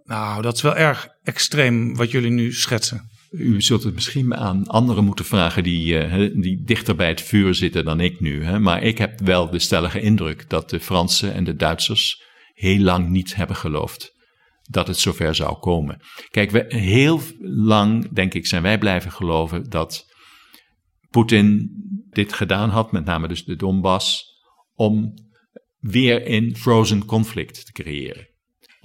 nou, 0.04 0.42
dat 0.42 0.56
is 0.56 0.62
wel 0.62 0.76
erg 0.76 1.08
extreem 1.24 1.96
wat 1.96 2.12
jullie 2.12 2.32
nu 2.32 2.54
schetsen. 2.54 3.10
U 3.38 3.62
zult 3.62 3.84
het 3.84 3.94
misschien 3.94 4.36
aan 4.36 4.68
anderen 4.68 5.04
moeten 5.04 5.26
vragen 5.26 5.64
die, 5.64 5.98
eh, 5.98 6.42
die 6.42 6.64
dichter 6.64 6.96
bij 6.96 7.08
het 7.08 7.22
vuur 7.22 7.56
zitten 7.56 7.86
dan 7.86 8.00
ik 8.00 8.20
nu. 8.20 8.44
Hè? 8.44 8.60
Maar 8.60 8.84
ik 8.84 8.98
heb 8.98 9.20
wel 9.20 9.50
de 9.50 9.60
stellige 9.60 10.02
indruk 10.02 10.50
dat 10.50 10.70
de 10.70 10.80
Fransen 10.80 11.34
en 11.34 11.44
de 11.44 11.56
Duitsers 11.56 12.24
heel 12.54 12.80
lang 12.80 13.10
niet 13.10 13.36
hebben 13.36 13.56
geloofd 13.56 14.16
dat 14.70 14.88
het 14.88 14.98
zover 14.98 15.36
zou 15.36 15.60
komen. 15.60 16.02
Kijk, 16.30 16.52
we, 16.52 16.66
heel 16.68 17.22
lang, 17.40 18.14
denk 18.14 18.34
ik, 18.34 18.46
zijn 18.46 18.62
wij 18.62 18.78
blijven 18.78 19.12
geloven 19.12 19.70
dat 19.70 20.06
Poetin 21.10 21.72
dit 22.10 22.34
gedaan 22.34 22.70
had, 22.70 22.92
met 22.92 23.06
name 23.06 23.28
dus 23.28 23.46
de 23.46 23.56
Donbass, 23.56 24.24
om 24.74 25.14
weer 25.78 26.32
een 26.32 26.56
frozen 26.56 27.06
conflict 27.06 27.66
te 27.66 27.72
creëren 27.72 28.27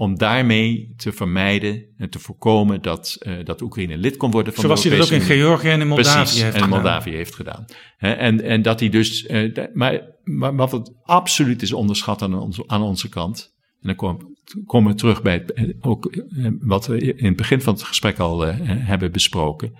om 0.02 0.18
daarmee 0.18 0.92
te 0.96 1.12
vermijden 1.12 1.86
en 1.96 2.10
te 2.10 2.18
voorkomen 2.18 2.82
dat, 2.82 3.16
eh, 3.20 3.44
dat 3.44 3.62
Oekraïne 3.62 3.96
lid 3.96 4.16
kon 4.16 4.30
worden 4.30 4.52
van 4.52 4.64
Zoals 4.64 4.82
de 4.82 4.88
hij 4.88 4.98
dat 4.98 5.06
ook 5.06 5.12
in. 5.12 5.20
Georgië 5.20 5.68
en 5.68 5.80
in 5.80 5.88
Moldavië 5.88 6.16
Precies, 6.16 6.42
heeft 6.42 6.54
en 6.54 6.62
gedaan. 6.62 6.78
Moldavië 6.78 7.10
heeft 7.10 7.34
gedaan. 7.34 7.64
En, 7.98 8.42
en 8.42 8.62
dat 8.62 8.80
hij 8.80 8.88
dus, 8.88 9.26
eh, 9.26 9.66
maar, 9.72 10.00
maar 10.22 10.56
wat 10.56 10.72
het 10.72 10.94
absoluut 11.02 11.62
is 11.62 11.72
onderschat 11.72 12.22
aan 12.22 12.34
onze, 12.34 12.64
aan 12.66 12.82
onze 12.82 13.08
kant, 13.08 13.54
en 13.80 13.86
dan 13.86 13.96
komen 13.96 14.30
komen 14.66 14.90
we 14.90 14.98
terug 14.98 15.22
bij 15.22 15.32
het, 15.32 15.52
eh, 15.52 15.68
ook, 15.80 16.24
wat 16.60 16.86
we 16.86 17.00
in 17.00 17.26
het 17.26 17.36
begin 17.36 17.60
van 17.60 17.74
het 17.74 17.82
gesprek 17.82 18.18
al 18.18 18.40
hebben 18.64 19.12
besproken, 19.12 19.78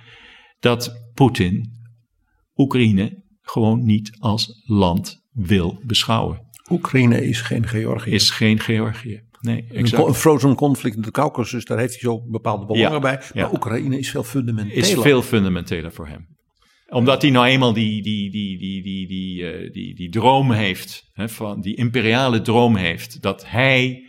dat 0.61 0.93
Poetin 1.15 1.73
Oekraïne 2.57 3.23
gewoon 3.40 3.85
niet 3.85 4.16
als 4.19 4.62
land 4.65 5.23
wil 5.32 5.81
beschouwen. 5.85 6.51
Oekraïne 6.73 7.27
is 7.27 7.40
geen 7.40 7.66
Georgië. 7.66 8.11
Is 8.11 8.31
geen 8.31 8.61
Georgië. 8.61 9.23
Nee, 9.40 9.65
Een 9.70 9.77
exact. 9.77 10.07
Een 10.07 10.15
frozen 10.15 10.55
conflict 10.55 10.97
in 10.97 11.03
de 11.03 11.11
Caucasus, 11.11 11.65
daar 11.65 11.78
heeft 11.78 11.93
hij 11.93 12.01
zo 12.01 12.23
bepaalde 12.31 12.66
belangen 12.66 12.93
Ja, 12.93 12.99
bij. 12.99 13.12
Maar 13.15 13.31
ja. 13.35 13.51
Oekraïne 13.53 13.99
is 13.99 14.11
veel 14.11 14.23
fundamenteler. 14.24 14.78
is 14.78 14.93
veel 14.93 15.23
fundamenteler 15.23 15.93
voor 15.93 16.07
hem. 16.09 16.27
Omdat 16.89 17.23
hij 17.23 17.31
nou 17.31 17.47
eenmaal 17.47 17.73
die, 17.73 18.03
die, 18.03 18.31
die, 18.31 18.59
die, 18.59 18.82
die, 18.82 19.07
die, 19.09 19.51
eh, 19.51 19.73
die, 19.73 19.94
die 19.94 20.09
droom 20.11 20.51
heeft, 20.53 21.11
hè, 21.12 21.28
van, 21.28 21.61
die 21.61 21.77
imperiale 21.77 22.40
droom 22.43 22.77
heeft, 22.77 23.23
dat 23.23 23.44
hij 23.47 24.07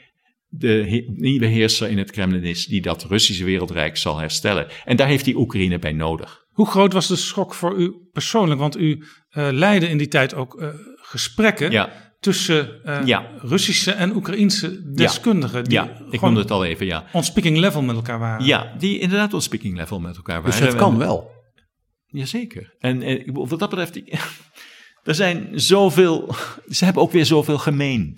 de 0.47 0.67
he- 0.89 1.05
nieuwe 1.07 1.45
heerser 1.45 1.89
in 1.89 1.97
het 1.97 2.11
Kremlin 2.11 2.43
is 2.43 2.65
die 2.65 2.81
dat 2.81 3.03
Russische 3.03 3.43
wereldrijk 3.43 3.97
zal 3.97 4.17
herstellen. 4.19 4.67
En 4.85 4.95
daar 4.95 5.07
heeft 5.07 5.25
hij 5.25 5.33
Oekraïne 5.35 5.79
bij 5.79 5.93
nodig. 5.93 6.45
Hoe 6.49 6.67
groot 6.67 6.93
was 6.93 7.07
de 7.07 7.15
schok 7.15 7.53
voor 7.53 7.75
u 7.77 7.93
persoonlijk? 8.11 8.59
Want 8.59 8.77
u 8.77 9.03
eh, 9.29 9.47
leidde 9.51 9.89
in 9.89 9.97
die 9.97 10.07
tijd 10.07 10.33
ook 10.35 10.61
eh, 10.61 10.69
gesprekken 10.95 11.71
Ja. 11.71 12.12
Tussen 12.23 12.83
eh, 12.83 13.05
Ja. 13.05 13.27
Russische 13.41 13.91
en 13.91 14.15
Oekraïnse 14.15 14.93
deskundigen. 14.93 15.63
Die 15.63 15.73
Ja, 15.73 15.97
ik 16.09 16.21
noemde 16.21 16.39
het 16.39 16.51
al 16.51 16.65
even, 16.65 16.85
ja. 16.85 17.05
on 17.11 17.23
speaking 17.23 17.57
level 17.57 17.81
met 17.81 17.95
elkaar 17.95 18.19
waren. 18.19 18.45
Ja, 18.45 18.73
die 18.77 18.99
inderdaad 18.99 19.33
op 19.33 19.41
speaking 19.41 19.77
level 19.77 19.99
met 19.99 20.15
elkaar 20.15 20.41
waren. 20.41 20.59
Dus 20.59 20.67
het 20.69 20.75
kan 20.75 20.97
wel. 20.97 21.31
Jazeker. 22.07 22.75
En, 22.79 23.01
en 23.01 23.33
wat 23.33 23.59
dat 23.59 23.69
betreft, 23.69 24.01
Er 25.03 25.15
zijn 25.15 25.49
zoveel, 25.53 26.35
ze 26.69 26.85
hebben 26.85 27.03
ook 27.03 27.11
weer 27.11 27.25
zoveel 27.25 27.57
gemeen. 27.57 28.17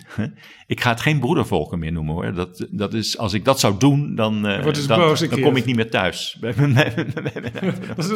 Ik 0.66 0.80
ga 0.80 0.90
het 0.90 1.00
geen 1.00 1.20
broedervolken 1.20 1.78
meer 1.78 1.92
noemen 1.92 2.14
hoor. 2.14 2.34
Dat, 2.34 2.66
dat 2.70 2.94
is, 2.94 3.18
als 3.18 3.32
ik 3.32 3.44
dat 3.44 3.60
zou 3.60 3.74
doen, 3.78 4.14
dan, 4.14 4.46
eh, 4.46 4.64
dus 4.64 4.86
dan, 4.86 5.16
dan 5.30 5.40
kom 5.40 5.56
ik 5.56 5.64
niet 5.64 5.76
meer 5.76 5.90
thuis. 5.90 6.38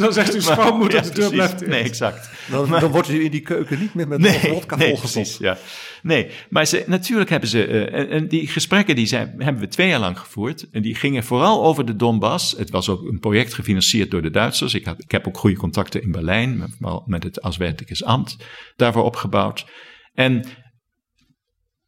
Dan 0.01 0.13
zegt 0.13 0.35
uw 0.35 0.41
schoonmoeder 0.41 1.03
dat 1.03 1.15
de 1.15 1.21
deur 1.21 1.31
blijft 1.31 1.67
Nee, 1.67 1.83
exact. 1.83 2.31
Dan, 2.51 2.71
dan 2.71 2.91
wordt 2.91 3.09
u 3.09 3.25
in 3.25 3.31
die 3.31 3.41
keuken 3.41 3.79
niet 3.79 3.95
meer 3.95 4.09
met 4.09 4.19
Nee, 4.19 4.39
vodka 4.39 4.77
nee, 4.77 4.97
precies, 4.97 5.37
ja. 5.39 5.59
Nee, 6.03 6.31
maar 6.49 6.67
ze, 6.67 6.85
natuurlijk 6.87 7.31
hebben 7.31 7.49
ze... 7.49 7.65
eh, 7.65 8.17
en, 8.17 8.29
die 8.29 8.47
gesprekken 8.47 8.95
die 8.95 9.07
zijn, 9.07 9.35
hebben 9.39 9.63
we 9.63 9.69
twee 9.69 9.89
jaar 9.89 10.01
lang 10.01 10.19
gevoerd. 10.19 10.67
En 10.73 10.83
die 10.83 10.95
gingen 10.95 11.25
vooral 11.25 11.65
over 11.65 11.87
de 11.87 11.97
Donbass. 11.97 12.55
Het 12.59 12.71
was 12.71 12.89
ook 12.89 13.03
een 13.03 13.21
project 13.21 13.55
gefinancierd 13.55 14.11
door 14.11 14.23
de 14.23 14.31
Duitsers. 14.31 14.75
Ik, 14.75 14.85
had, 14.85 15.03
ik 15.03 15.11
heb 15.11 15.27
ook 15.27 15.39
goede 15.39 15.57
contacten 15.57 16.03
in 16.03 16.11
Berlijn 16.11 16.57
met, 16.59 17.01
met 17.07 17.23
het 17.23 17.39
Auswärtiges 17.39 18.05
Amt 18.05 18.37
daarvoor 18.77 19.05
opgebouwd. 19.05 19.67
En 20.15 20.45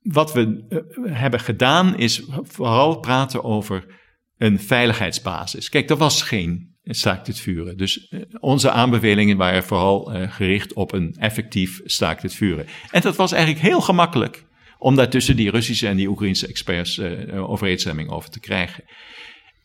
wat 0.02 0.32
we 0.32 0.64
eh, 0.68 0.78
hebben 1.14 1.40
gedaan 1.40 1.98
is 1.98 2.22
vooral 2.42 2.98
praten 2.98 3.44
over 3.44 4.00
een 4.36 4.60
veiligheidsbasis. 4.60 5.68
Kijk, 5.68 5.90
er 5.90 5.96
was 5.96 6.22
geen 6.22 6.70
staakt 6.84 7.26
het 7.26 7.40
vuren. 7.40 7.76
Dus 7.76 8.08
eh, 8.08 8.20
onze 8.40 8.70
aanbevelingen 8.70 9.36
waren 9.36 9.64
vooral 9.64 10.12
eh, 10.12 10.32
gericht 10.32 10.72
op 10.72 10.92
een 10.92 11.14
effectief 11.18 11.80
staakt 11.84 12.22
het 12.22 12.34
vuren. 12.34 12.66
En 12.90 13.00
dat 13.00 13.16
was 13.16 13.32
eigenlijk 13.32 13.64
heel 13.64 13.80
gemakkelijk 13.80 14.44
om 14.78 14.94
daar 14.94 15.10
tussen 15.10 15.36
die 15.36 15.50
Russische 15.50 15.88
en 15.88 15.96
die 15.96 16.08
Oekraïnse 16.08 16.46
experts 16.46 17.00
overeenstemming 17.32 18.10
over 18.10 18.30
te 18.30 18.40
krijgen. 18.40 18.84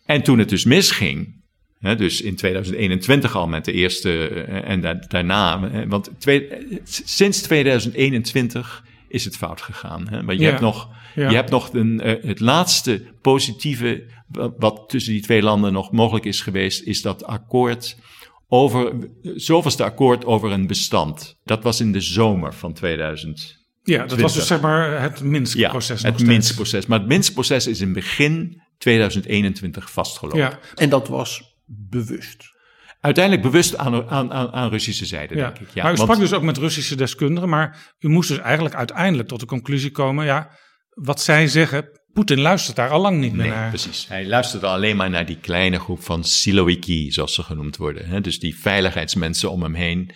En 0.05 0.23
toen 0.23 0.39
het 0.39 0.49
dus 0.49 0.65
misging, 0.65 1.43
hè, 1.79 1.95
dus 1.95 2.21
in 2.21 2.35
2021 2.35 3.35
al 3.35 3.47
met 3.47 3.65
de 3.65 3.71
eerste 3.71 4.27
eh, 4.29 4.69
en 4.69 4.81
da- 4.81 5.03
daarna, 5.07 5.69
want 5.87 6.09
twee, 6.19 6.47
sinds 6.83 7.41
2021 7.41 8.83
is 9.07 9.25
het 9.25 9.37
fout 9.37 9.61
gegaan. 9.61 10.07
Hè? 10.09 10.23
Maar 10.23 10.35
je 10.35 10.41
Ja, 10.41 10.47
hebt 10.49 10.61
nog, 10.61 10.89
ja. 11.15 11.29
je 11.29 11.35
hebt 11.35 11.49
nog 11.49 11.73
een, 11.73 12.01
eh, 12.01 12.23
het 12.23 12.39
laatste 12.39 13.03
positieve 13.21 14.03
wa- 14.27 14.51
wat 14.57 14.83
tussen 14.87 15.13
die 15.13 15.21
twee 15.21 15.41
landen 15.41 15.73
nog 15.73 15.91
mogelijk 15.91 16.25
is 16.25 16.41
geweest, 16.41 16.81
is 16.83 17.01
dat 17.01 17.23
akkoord 17.25 17.97
over, 18.47 18.93
zoveelste 19.21 19.83
akkoord 19.83 20.25
over 20.25 20.51
een 20.51 20.67
bestand. 20.67 21.35
Dat 21.43 21.63
was 21.63 21.79
in 21.79 21.91
de 21.91 22.01
zomer 22.01 22.53
van 22.53 22.73
2000. 22.73 23.65
Ja, 23.83 24.05
dat 24.05 24.19
was 24.19 24.33
dus 24.33 24.47
zeg 24.47 24.61
maar 24.61 25.01
het 25.01 25.23
Minsk-proces 25.23 26.01
Ja, 26.01 26.07
nog 26.09 26.17
het. 26.17 26.27
Minsk-proces. 26.27 26.85
Maar 26.85 26.99
het 26.99 27.07
Minsk-proces 27.07 27.67
is 27.67 27.81
in 27.81 27.93
begin 27.93 28.61
2021 28.77 29.91
vastgelopen. 29.91 30.39
Ja. 30.39 30.59
En 30.75 30.89
dat 30.89 31.07
was 31.07 31.46
bewust. 31.67 32.55
Uiteindelijk 33.01 33.43
bewust 33.45 33.77
aan, 33.77 34.09
aan, 34.09 34.31
aan, 34.31 34.51
aan 34.51 34.69
Russische 34.69 35.05
zijde, 35.05 35.35
Ja. 35.35 35.43
denk 35.43 35.59
ik. 35.59 35.73
Ja, 35.73 35.83
maar 35.83 35.93
u 35.93 35.95
want- 35.95 36.09
sprak 36.09 36.19
dus 36.19 36.33
ook 36.33 36.43
met 36.43 36.57
Russische 36.57 36.95
deskundigen, 36.95 37.49
maar 37.49 37.93
u 37.99 38.07
moest 38.09 38.29
dus 38.29 38.37
eigenlijk 38.39 38.75
uiteindelijk 38.75 39.27
tot 39.29 39.39
de 39.39 39.45
conclusie 39.45 39.91
komen, 39.91 40.25
ja, 40.25 40.49
wat 40.89 41.21
zij 41.21 41.47
zeggen, 41.47 41.89
Poetin 42.13 42.39
luistert 42.39 42.75
daar 42.75 42.89
al 42.89 43.01
lang 43.01 43.19
niet 43.19 43.33
meer 43.33 43.45
Nee, 43.45 43.55
naar. 43.55 43.69
precies. 43.69 44.07
Hij 44.07 44.25
luisterde 44.27 44.67
alleen 44.67 44.95
maar 44.95 45.09
naar 45.09 45.25
die 45.25 45.37
kleine 45.39 45.79
groep 45.79 46.03
van 46.03 46.23
Siloiki, 46.23 47.11
zoals 47.11 47.33
ze 47.33 47.43
genoemd 47.43 47.77
worden. 47.77 48.07
Hè? 48.07 48.21
Dus 48.21 48.39
die 48.39 48.59
veiligheidsmensen 48.59 49.51
om 49.51 49.63
hem 49.63 49.73
heen. 49.73 50.11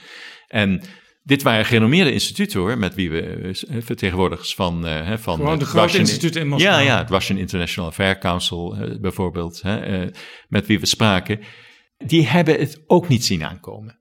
En 0.47 0.83
dit 1.23 1.41
waren 1.43 1.65
gerenommeerde 1.65 2.11
instituten 2.13 2.59
hoor, 2.59 2.77
met 2.77 2.95
wie 2.95 3.11
we 3.11 3.21
eh, 3.67 3.81
vertegenwoordigers 3.81 4.55
van... 4.55 4.85
eh, 4.87 5.05
hè, 5.07 5.17
van 5.19 5.35
Gewoon 5.37 5.59
de 5.59 5.65
grote 5.65 5.81
Russian- 5.85 6.01
instituten 6.01 6.41
in 6.41 6.47
Moskou. 6.47 6.73
Ja, 6.73 6.79
ja, 6.79 6.97
het 6.97 7.09
Russian 7.09 7.37
International 7.39 7.89
Affair 7.89 8.17
Council 8.17 8.75
eh, 8.75 8.99
bijvoorbeeld, 8.99 9.61
hè, 9.61 9.79
eh, 9.79 10.13
met 10.47 10.65
wie 10.67 10.79
we 10.79 10.85
spraken. 10.85 11.39
Die 11.97 12.27
hebben 12.27 12.59
het 12.59 12.83
ook 12.85 13.07
niet 13.07 13.25
zien 13.25 13.43
aankomen. 13.45 13.99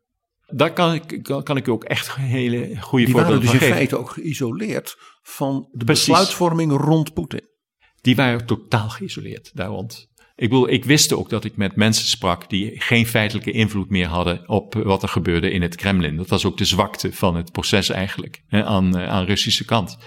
Daar 0.52 0.72
kan 0.72 0.94
ik, 0.94 1.18
kan, 1.22 1.42
kan 1.42 1.56
ik 1.56 1.66
u 1.66 1.70
ook 1.70 1.84
echt 1.84 2.14
hele 2.14 2.58
goede 2.80 3.04
Die 3.04 3.14
voorbeelden 3.14 3.14
waren 3.14 3.40
dus 3.40 3.44
van 3.44 3.54
in 3.54 3.58
geven. 3.60 3.74
feite 3.74 3.96
ook 3.98 4.10
geïsoleerd 4.10 4.94
van 5.22 5.68
de 5.72 5.84
Precies. 5.84 6.06
besluitvorming 6.06 6.72
rond 6.72 7.12
Poetin. 7.14 7.48
die 8.00 8.16
waren 8.16 8.46
totaal 8.46 8.88
geïsoleerd 8.88 9.50
daar 9.54 9.68
rond. 9.68 10.08
Ik 10.40 10.48
bedoel, 10.48 10.70
ik 10.70 10.84
wist 10.84 11.12
ook 11.12 11.28
dat 11.28 11.44
ik 11.44 11.56
met 11.56 11.76
mensen 11.76 12.06
sprak 12.06 12.48
die 12.48 12.72
geen 12.80 13.06
feitelijke 13.06 13.50
invloed 13.50 13.90
meer 13.90 14.06
hadden 14.06 14.48
op 14.48 14.74
wat 14.74 15.02
er 15.02 15.08
gebeurde 15.08 15.50
in 15.50 15.62
het 15.62 15.76
Kremlin. 15.76 16.16
Dat 16.16 16.28
was 16.28 16.44
ook 16.44 16.56
de 16.56 16.64
zwakte 16.64 17.12
van 17.12 17.36
het 17.36 17.52
proces 17.52 17.90
eigenlijk, 17.90 18.42
hè, 18.46 18.64
aan, 18.64 18.96
eh, 18.96 19.08
aan 19.08 19.24
Russische 19.24 19.64
kant. 19.64 19.98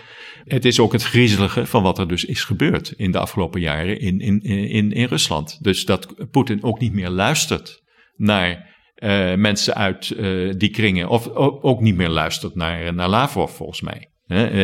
Het 0.44 0.66
is 0.66 0.80
ook 0.80 0.92
het 0.92 1.04
griezelige 1.04 1.66
van 1.66 1.84
wat 1.84 2.00
er 2.00 2.08
dus 2.08 2.26
is 2.26 2.44
gebeurd 2.44 2.94
in 2.96 3.12
de 3.12 3.18
afgelopen 3.18 3.62
jaren 3.62 4.00
in, 4.00 4.20
in, 4.20 4.42
in, 4.42 4.92
in 4.92 5.06
Rusland. 5.06 5.64
Dus 5.64 5.86
dat 5.86 6.30
Poetin 6.32 6.64
ook 6.64 6.80
niet 6.80 6.94
meer 6.94 7.10
luistert 7.10 7.84
naar 8.16 8.76
eh, 8.96 9.36
mensen 9.36 9.76
uit 9.76 10.12
eh, 10.12 10.54
die 10.58 10.70
kringen, 10.70 11.10
of 11.10 11.28
ook 11.36 11.82
niet 11.82 11.96
meer 11.96 12.10
luistert 12.10 12.56
naar, 12.56 12.94
naar 12.94 13.10
Lavrov 13.10 13.56
volgens 13.56 13.82
mij. 13.82 14.08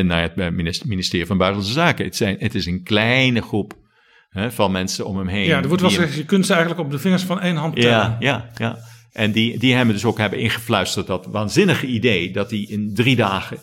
Naar 0.03 0.21
het 0.21 0.35
minis- 0.35 0.83
ministerie 0.83 1.25
van 1.25 1.37
Buitenlandse 1.37 1.79
Zaken. 1.79 2.05
Het, 2.05 2.15
zijn, 2.15 2.35
het 2.39 2.55
is 2.55 2.65
een 2.65 2.83
kleine 2.83 3.41
groep 3.41 3.78
hè, 4.29 4.51
van 4.51 4.71
mensen 4.71 5.05
om 5.05 5.17
hem 5.17 5.27
heen. 5.27 5.45
Ja, 5.45 5.61
er 5.61 5.67
wordt 5.67 5.81
wel 5.81 5.91
gezegd, 5.91 6.15
je 6.15 6.25
kunt 6.25 6.45
ze 6.45 6.53
eigenlijk 6.53 6.81
op 6.85 6.91
de 6.91 6.99
vingers 6.99 7.23
van 7.23 7.39
één 7.41 7.55
hand 7.55 7.75
tellen. 7.75 7.89
ja, 7.91 8.17
ja, 8.19 8.49
ja. 8.55 8.77
En 9.11 9.31
die, 9.31 9.59
die 9.59 9.73
hem 9.73 9.87
dus 9.87 10.05
ook 10.05 10.17
hebben 10.17 10.39
ingefluisterd 10.39 11.07
dat 11.07 11.25
waanzinnige 11.25 11.85
idee 11.85 12.31
dat 12.31 12.49
hij 12.49 12.59
in 12.59 12.93
drie 12.93 13.15
dagen 13.15 13.57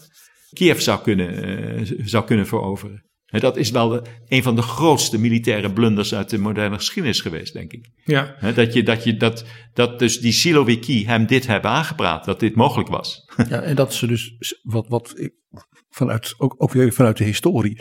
Kiev 0.53 0.81
zou 0.81 1.01
kunnen, 1.03 1.43
eh, 1.77 1.93
zou 2.05 2.25
kunnen 2.25 2.47
veroveren. 2.47 3.05
En 3.27 3.41
dat 3.41 3.57
is 3.57 3.71
wel 3.71 3.89
de- 3.89 4.03
een 4.29 4.43
van 4.43 4.57
de 4.57 4.63
grootste 4.63 5.19
militaire 5.19 5.73
blunders 5.73 6.15
uit 6.15 6.31
de 6.31 6.39
moderne 6.39 6.77
geschiedenis 6.77 7.21
geweest, 7.21 7.53
denk 7.53 7.73
ik. 7.73 7.89
Ja. 8.05 8.35
Hè, 8.39 8.53
dat, 8.53 8.73
je, 8.73 8.83
dat, 8.83 9.05
je, 9.05 9.17
dat, 9.17 9.45
dat 9.73 9.99
dus 9.99 10.21
die 10.21 10.33
Siloviki 10.33 11.07
hem 11.07 11.27
dit 11.27 11.47
hebben 11.47 11.71
aangepraat, 11.71 12.25
dat 12.25 12.41
dit 12.41 12.55
mogelijk 12.55 12.89
was. 12.89 13.31
Ja, 13.49 13.61
en 13.61 13.75
dat 13.77 13.95
ze 13.95 14.07
dus, 14.07 14.35
wat, 14.63 14.89
wat 14.89 15.13
ik 15.19 15.33
vanuit, 15.89 16.35
ook, 16.39 16.55
ook 16.59 16.73
weer 16.73 16.93
vanuit 16.93 17.17
de 17.17 17.25
historie, 17.25 17.81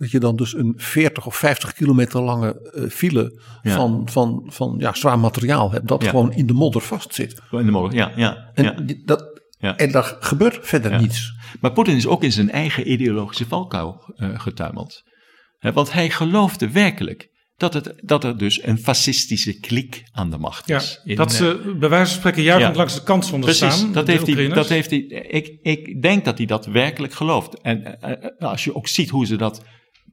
dat 0.00 0.10
je 0.10 0.18
dan 0.18 0.36
dus 0.36 0.54
een 0.54 0.74
40 0.76 1.26
of 1.26 1.36
50 1.36 1.72
kilometer 1.72 2.20
lange 2.20 2.70
eh, 2.74 2.90
file 2.90 3.40
Ja. 3.62 3.74
van, 3.74 4.08
van, 4.10 4.42
van 4.46 4.74
ja, 4.78 4.94
zwaar 4.94 5.18
materiaal 5.18 5.70
hebt, 5.70 5.88
dat 5.88 6.02
Ja. 6.02 6.08
gewoon 6.10 6.32
in 6.32 6.46
de 6.46 6.52
modder 6.52 6.80
vastzit. 6.82 7.40
In 7.50 7.64
de 7.64 7.70
mogelijk, 7.70 7.96
ja, 7.96 8.12
ja, 8.16 8.50
En, 8.54 8.64
ja. 8.64 8.94
dat, 9.04 9.40
Ja. 9.58 9.76
en 9.76 9.90
daar 9.92 10.16
gebeurt 10.20 10.58
verder 10.62 10.90
Ja. 10.92 11.00
niets. 11.00 11.32
Maar 11.60 11.72
Poetin 11.72 11.96
is 11.96 12.06
ook 12.06 12.22
in 12.22 12.32
zijn 12.32 12.50
eigen 12.50 12.90
ideologische 12.92 13.46
valkuil 13.46 14.14
eh, 14.16 14.40
getuimeld. 14.40 15.02
Hè, 15.58 15.72
want 15.72 15.92
hij 15.92 16.10
geloofde 16.10 16.70
werkelijk 16.70 17.28
dat, 17.56 17.74
het, 17.74 17.92
dat 18.02 18.24
er 18.24 18.38
dus 18.38 18.62
een 18.62 18.78
fascistische 18.78 19.58
kliek 19.60 20.02
aan 20.12 20.30
de 20.30 20.38
macht 20.38 20.66
Ja, 20.66 20.76
is. 20.76 21.00
In, 21.04 21.16
dat 21.16 21.30
eh, 21.30 21.36
ze 21.36 21.76
bij 21.80 21.88
wijze 21.88 22.10
van 22.10 22.20
spreken 22.20 22.42
juichend 22.42 22.72
ja. 22.72 22.78
langs 22.78 22.94
de 22.94 23.02
kant 23.02 23.24
stonden 23.24 23.50
Precies, 23.56 23.74
staan. 23.78 23.92
dat 23.92 24.06
de 24.06 24.12
heeft, 24.12 24.26
hij, 24.26 24.48
dat 24.48 24.68
heeft 24.68 24.90
hij. 24.90 24.98
Ik, 25.28 25.58
ik 25.62 26.02
denk 26.02 26.24
dat 26.24 26.36
hij 26.38 26.46
dat 26.46 26.66
werkelijk 26.66 27.12
gelooft. 27.12 27.60
En 27.60 28.00
eh, 28.00 28.12
eh, 28.12 28.48
als 28.50 28.64
je 28.64 28.74
ook 28.74 28.88
ziet 28.88 29.10
hoe 29.10 29.26
ze 29.26 29.36
dat 29.36 29.62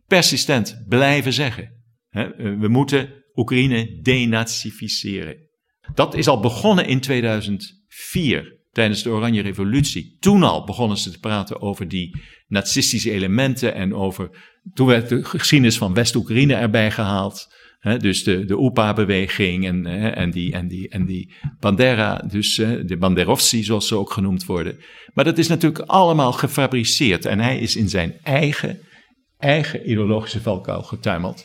persistent 0.08 0.84
blijven 0.88 1.34
zeggen. 1.34 1.72
Eh, 2.10 2.26
we 2.38 2.68
moeten 2.68 3.10
Oekraïne 3.36 4.00
denazificeren. 4.02 5.36
Dat 5.94 6.16
is 6.16 6.28
al 6.28 6.40
begonnen 6.40 6.88
in 6.88 7.00
2004, 7.00 8.60
tijdens 8.72 9.04
de 9.04 9.10
Oranje 9.10 9.42
Revolutie. 9.42 10.18
Toen 10.20 10.44
al 10.44 10.66
begonnen 10.66 10.98
ze 10.98 11.12
te 11.12 11.20
praten 11.20 11.62
over 11.62 11.88
die 11.88 12.22
nazistische 12.48 13.12
elementen 13.12 13.74
en 13.74 13.94
over. 13.94 14.30
Toen 14.74 14.88
werd 14.88 15.10
de 15.10 15.24
geschiedenis 15.24 15.78
van 15.78 15.94
West-Oekraïne 15.94 16.54
erbij 16.54 16.92
gehaald. 16.92 17.56
Dus 17.98 18.24
de, 18.24 18.46
de 18.46 18.62
UPA-beweging 18.62 19.66
en, 19.66 19.86
en, 20.16 20.32
die, 20.32 20.54
en, 20.54 20.68
die, 20.68 20.90
en 20.90 21.06
die 21.06 21.34
Bandera, 21.60 22.16
dus 22.18 22.56
de 22.86 22.98
Banderovci 23.00 23.64
zoals 23.64 23.88
ze 23.88 23.96
ook 23.96 24.12
genoemd 24.12 24.46
worden. 24.46 24.80
Maar 25.14 25.24
dat 25.24 25.38
is 25.38 25.48
natuurlijk 25.48 25.90
allemaal 25.90 26.32
gefabriceerd 26.32 27.26
en 27.26 27.40
hij 27.40 27.60
is 27.60 27.76
in 27.76 27.90
zijn 27.90 28.14
eigen, 28.24 28.80
eigen 29.38 29.90
ideologische 29.90 30.42
valkuil 30.42 30.82
getuimeld. 30.84 31.44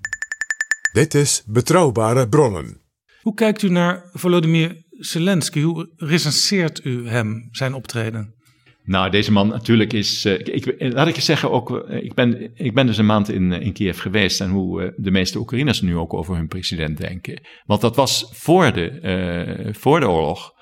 Dit 0.93 1.15
is 1.15 1.43
Betrouwbare 1.47 2.29
Bronnen. 2.29 2.81
Hoe 3.23 3.35
kijkt 3.35 3.63
u 3.63 3.69
naar 3.69 4.03
Volodymyr 4.13 4.77
Zelensky? 4.91 5.61
Hoe 5.63 5.91
recenseert 5.97 6.85
u 6.85 7.09
hem, 7.09 7.49
zijn 7.51 7.75
optreden? 7.75 8.35
Nou, 8.85 9.11
deze 9.11 9.33
man 9.33 9.49
natuurlijk 9.49 9.93
is. 9.93 10.25
eh, 10.25 10.39
ik, 10.39 10.75
laat 10.79 11.09
ik 11.09 11.15
je 11.15 11.21
zeggen, 11.23 11.51
ook, 11.51 11.87
eh, 11.89 12.05
ik, 12.05 12.15
ben, 12.15 12.51
ik 12.55 12.75
ben 12.75 12.87
dus 12.87 12.99
een 12.99 13.07
maand 13.07 13.29
in, 13.29 13.53
eh, 13.53 13.61
in 13.67 13.73
Kiev 13.73 14.01
geweest. 14.01 14.41
En 14.41 14.51
hoe 14.51 14.95
de 14.97 15.11
meeste 15.11 15.39
Oekraïners 15.39 15.81
nu 15.81 15.97
ook 15.97 16.15
over 16.15 16.37
hun 16.37 16.49
president 16.49 16.97
denken. 16.99 17.41
Want 17.67 17.81
dat 17.81 17.97
was 17.97 18.29
voor 18.33 18.73
de, 18.73 18.89
eh, 18.91 19.75
voor 19.75 20.01
de 20.01 20.09
oorlog. 20.09 20.53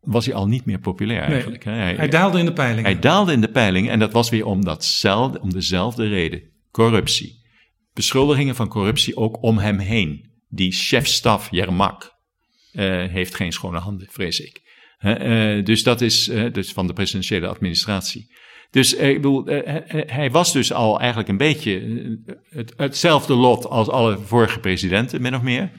Was 0.00 0.26
hij 0.26 0.34
al 0.34 0.46
niet 0.46 0.64
meer 0.64 0.78
populair 0.78 1.22
eigenlijk. 1.22 1.64
hè. 1.64 1.72
Hij 1.72 2.08
daalde 2.08 2.38
in 2.38 2.44
de 2.44 2.52
peilingen. 2.52 2.90
Hij 2.90 2.98
daalde 3.00 3.32
in 3.32 3.40
de 3.40 3.50
peiling 3.50 3.88
en 3.88 3.98
dat 3.98 4.12
was 4.12 4.30
weer 4.30 4.44
om, 4.46 4.64
datzelfde, 4.64 5.40
om 5.40 5.52
dezelfde 5.52 6.08
reden. 6.08 6.42
Corruptie. 6.72 7.40
Beschuldigingen 7.94 8.54
van 8.54 8.68
corruptie 8.68 9.16
ook 9.16 9.42
om 9.42 9.58
hem 9.58 9.78
heen. 9.78 10.30
Die 10.48 10.72
chefstaf 10.72 11.48
Yermak 11.50 12.12
eh, 12.72 13.04
heeft 13.06 13.34
geen 13.34 13.52
schone 13.52 13.78
handen, 13.78 14.08
vrees 14.10 14.40
ik. 14.40 14.60
Eh, 14.98 15.64
dus 15.64 15.82
dat 15.82 16.00
is 16.00 16.28
eh, 16.28 16.52
dus 16.52 16.72
van 16.72 16.86
de 16.86 16.92
presidentiële 16.92 17.46
administratie. 17.46 18.34
Dus 18.70 18.94
ik 18.94 19.14
bedoel, 19.14 19.44
hij- 20.06 20.30
was 20.30 20.52
dus 20.52 20.72
al 20.72 20.98
eigenlijk 20.98 21.28
een 21.28 21.36
beetje 21.36 21.80
het, 22.48 22.72
hetzelfde 22.76 23.34
lot 23.34 23.66
als 23.66 23.88
alle 23.88 24.18
vorige 24.18 24.58
presidenten, 24.60 25.22
min 25.22 25.34
of 25.34 25.42
meer. 25.42 25.70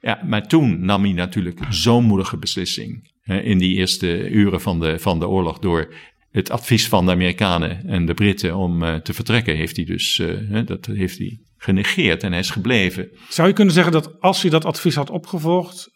Ja, 0.00 0.22
maar 0.26 0.46
toen 0.48 0.84
nam 0.84 1.02
hij 1.02 1.12
natuurlijk 1.12 1.60
zo'n 1.70 2.04
moedige 2.04 2.38
beslissing 2.38 3.12
in 3.24 3.58
die 3.58 3.76
eerste 3.76 4.28
uren 4.28 4.60
van 4.60 4.80
de, 4.80 4.98
van 4.98 5.18
de 5.18 5.28
oorlog 5.28 5.58
door 5.58 5.94
het 6.30 6.50
advies 6.50 6.88
van 6.88 7.06
de 7.06 7.12
Amerikanen 7.12 7.86
en 7.86 8.06
de 8.06 8.14
Britten 8.14 8.56
om 8.56 8.82
eh, 8.82 8.94
te 8.94 9.12
vertrekken, 9.12 9.56
heeft 9.56 9.76
hij 9.76 9.84
dus 9.84 10.18
eh, 10.18 10.66
dat 10.66 10.86
heeft 10.86 11.18
hij 11.18 11.40
genegeerd 11.56 12.22
en 12.22 12.30
hij 12.30 12.40
is 12.40 12.50
gebleven. 12.50 13.10
Zou 13.28 13.48
je 13.48 13.54
kunnen 13.54 13.74
zeggen 13.74 13.92
dat 13.92 14.20
als 14.20 14.42
hij 14.42 14.50
dat 14.50 14.64
advies 14.64 14.94
had 14.94 15.10
opgevolgd, 15.10 15.88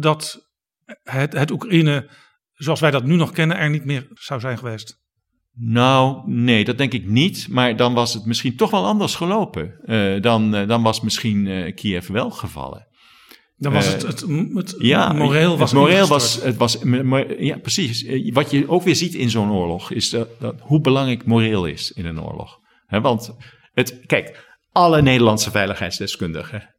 dat 0.00 0.50
het, 1.02 1.32
het 1.32 1.50
Oekraïne 1.50 2.10
zoals 2.52 2.80
wij 2.80 2.90
dat 2.90 3.04
nu 3.04 3.16
nog 3.16 3.32
kennen 3.32 3.56
er 3.56 3.70
niet 3.70 3.84
meer 3.84 4.06
zou 4.10 4.40
zijn 4.40 4.58
geweest? 4.58 4.98
Nou, 5.52 6.30
nee, 6.30 6.64
dat 6.64 6.78
denk 6.78 6.92
ik 6.92 7.06
niet. 7.06 7.48
Maar 7.48 7.76
dan 7.76 7.94
was 7.94 8.14
het 8.14 8.24
misschien 8.24 8.56
toch 8.56 8.70
wel 8.70 8.86
anders 8.86 9.14
gelopen. 9.14 9.80
Eh, 9.84 10.20
dan, 10.20 10.50
dan 10.50 10.82
was 10.82 11.00
misschien 11.00 11.72
Kiev 11.74 12.08
wel 12.08 12.30
gevallen. 12.30 12.88
Dan 13.60 13.72
was 13.72 13.86
Eh, 13.86 13.92
het, 13.92 14.02
het, 14.02 14.24
het 14.54 14.74
Ja, 14.78 15.12
moreel 15.12 15.58
was 15.58 15.70
het 15.70 15.80
moreel 15.80 16.06
was, 16.06 16.42
het 16.42 16.56
was, 16.56 16.78
ja, 17.38 17.58
precies. 17.58 18.04
Eh, 18.04 18.32
Wat 18.32 18.50
je 18.50 18.68
ook 18.68 18.82
weer 18.82 18.96
ziet 18.96 19.14
in 19.14 19.30
zo'n 19.30 19.52
oorlog 19.52 19.90
is 19.90 20.10
dat, 20.10 20.28
dat 20.38 20.54
hoe 20.60 20.80
belangrijk 20.80 21.24
moreel 21.26 21.66
is 21.66 21.92
in 21.92 22.06
een 22.06 22.22
oorlog. 22.22 22.58
Want 22.86 23.36
het, 23.72 24.00
kijk, 24.06 24.56
alle 24.72 25.02
Nederlandse 25.02 25.50
veiligheidsdeskundigen 25.50 26.74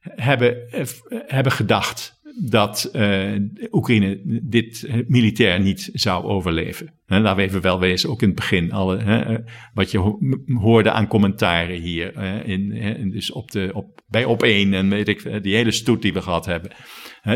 hebben, 0.00 0.68
eh, 0.70 0.86
hebben 1.26 1.52
gedacht 1.52 2.15
dat 2.44 2.84
eh, 2.92 3.32
Oekraïne 3.70 4.20
dit 4.42 4.88
militair 5.06 5.60
niet 5.60 5.90
zou 5.92 6.24
overleven. 6.24 6.94
Hè, 7.06 7.20
laten 7.20 7.36
we 7.36 7.42
even 7.42 7.60
wel 7.60 7.78
wezen, 7.80 8.10
ook 8.10 8.22
in 8.22 8.26
het 8.28 8.36
begin, 8.36 8.72
alle, 8.72 8.96
eh, 8.96 9.36
wat 9.74 9.90
je 9.90 9.98
ho- 9.98 10.18
hoorde 10.46 10.90
aan 10.90 11.06
commentaren 11.06 11.80
hier, 11.80 12.16
in, 12.44 13.10
dus 13.10 13.32
op 13.32 13.50
de, 13.50 13.70
op, 13.72 14.00
bij 14.08 14.24
op 14.24 14.42
één 14.42 14.74
en 14.74 14.88
weet 14.88 15.08
ik, 15.08 15.42
die 15.42 15.54
hele 15.54 15.70
stoet 15.70 16.02
die 16.02 16.12
we 16.12 16.22
gehad 16.22 16.46
hebben, 16.46 16.70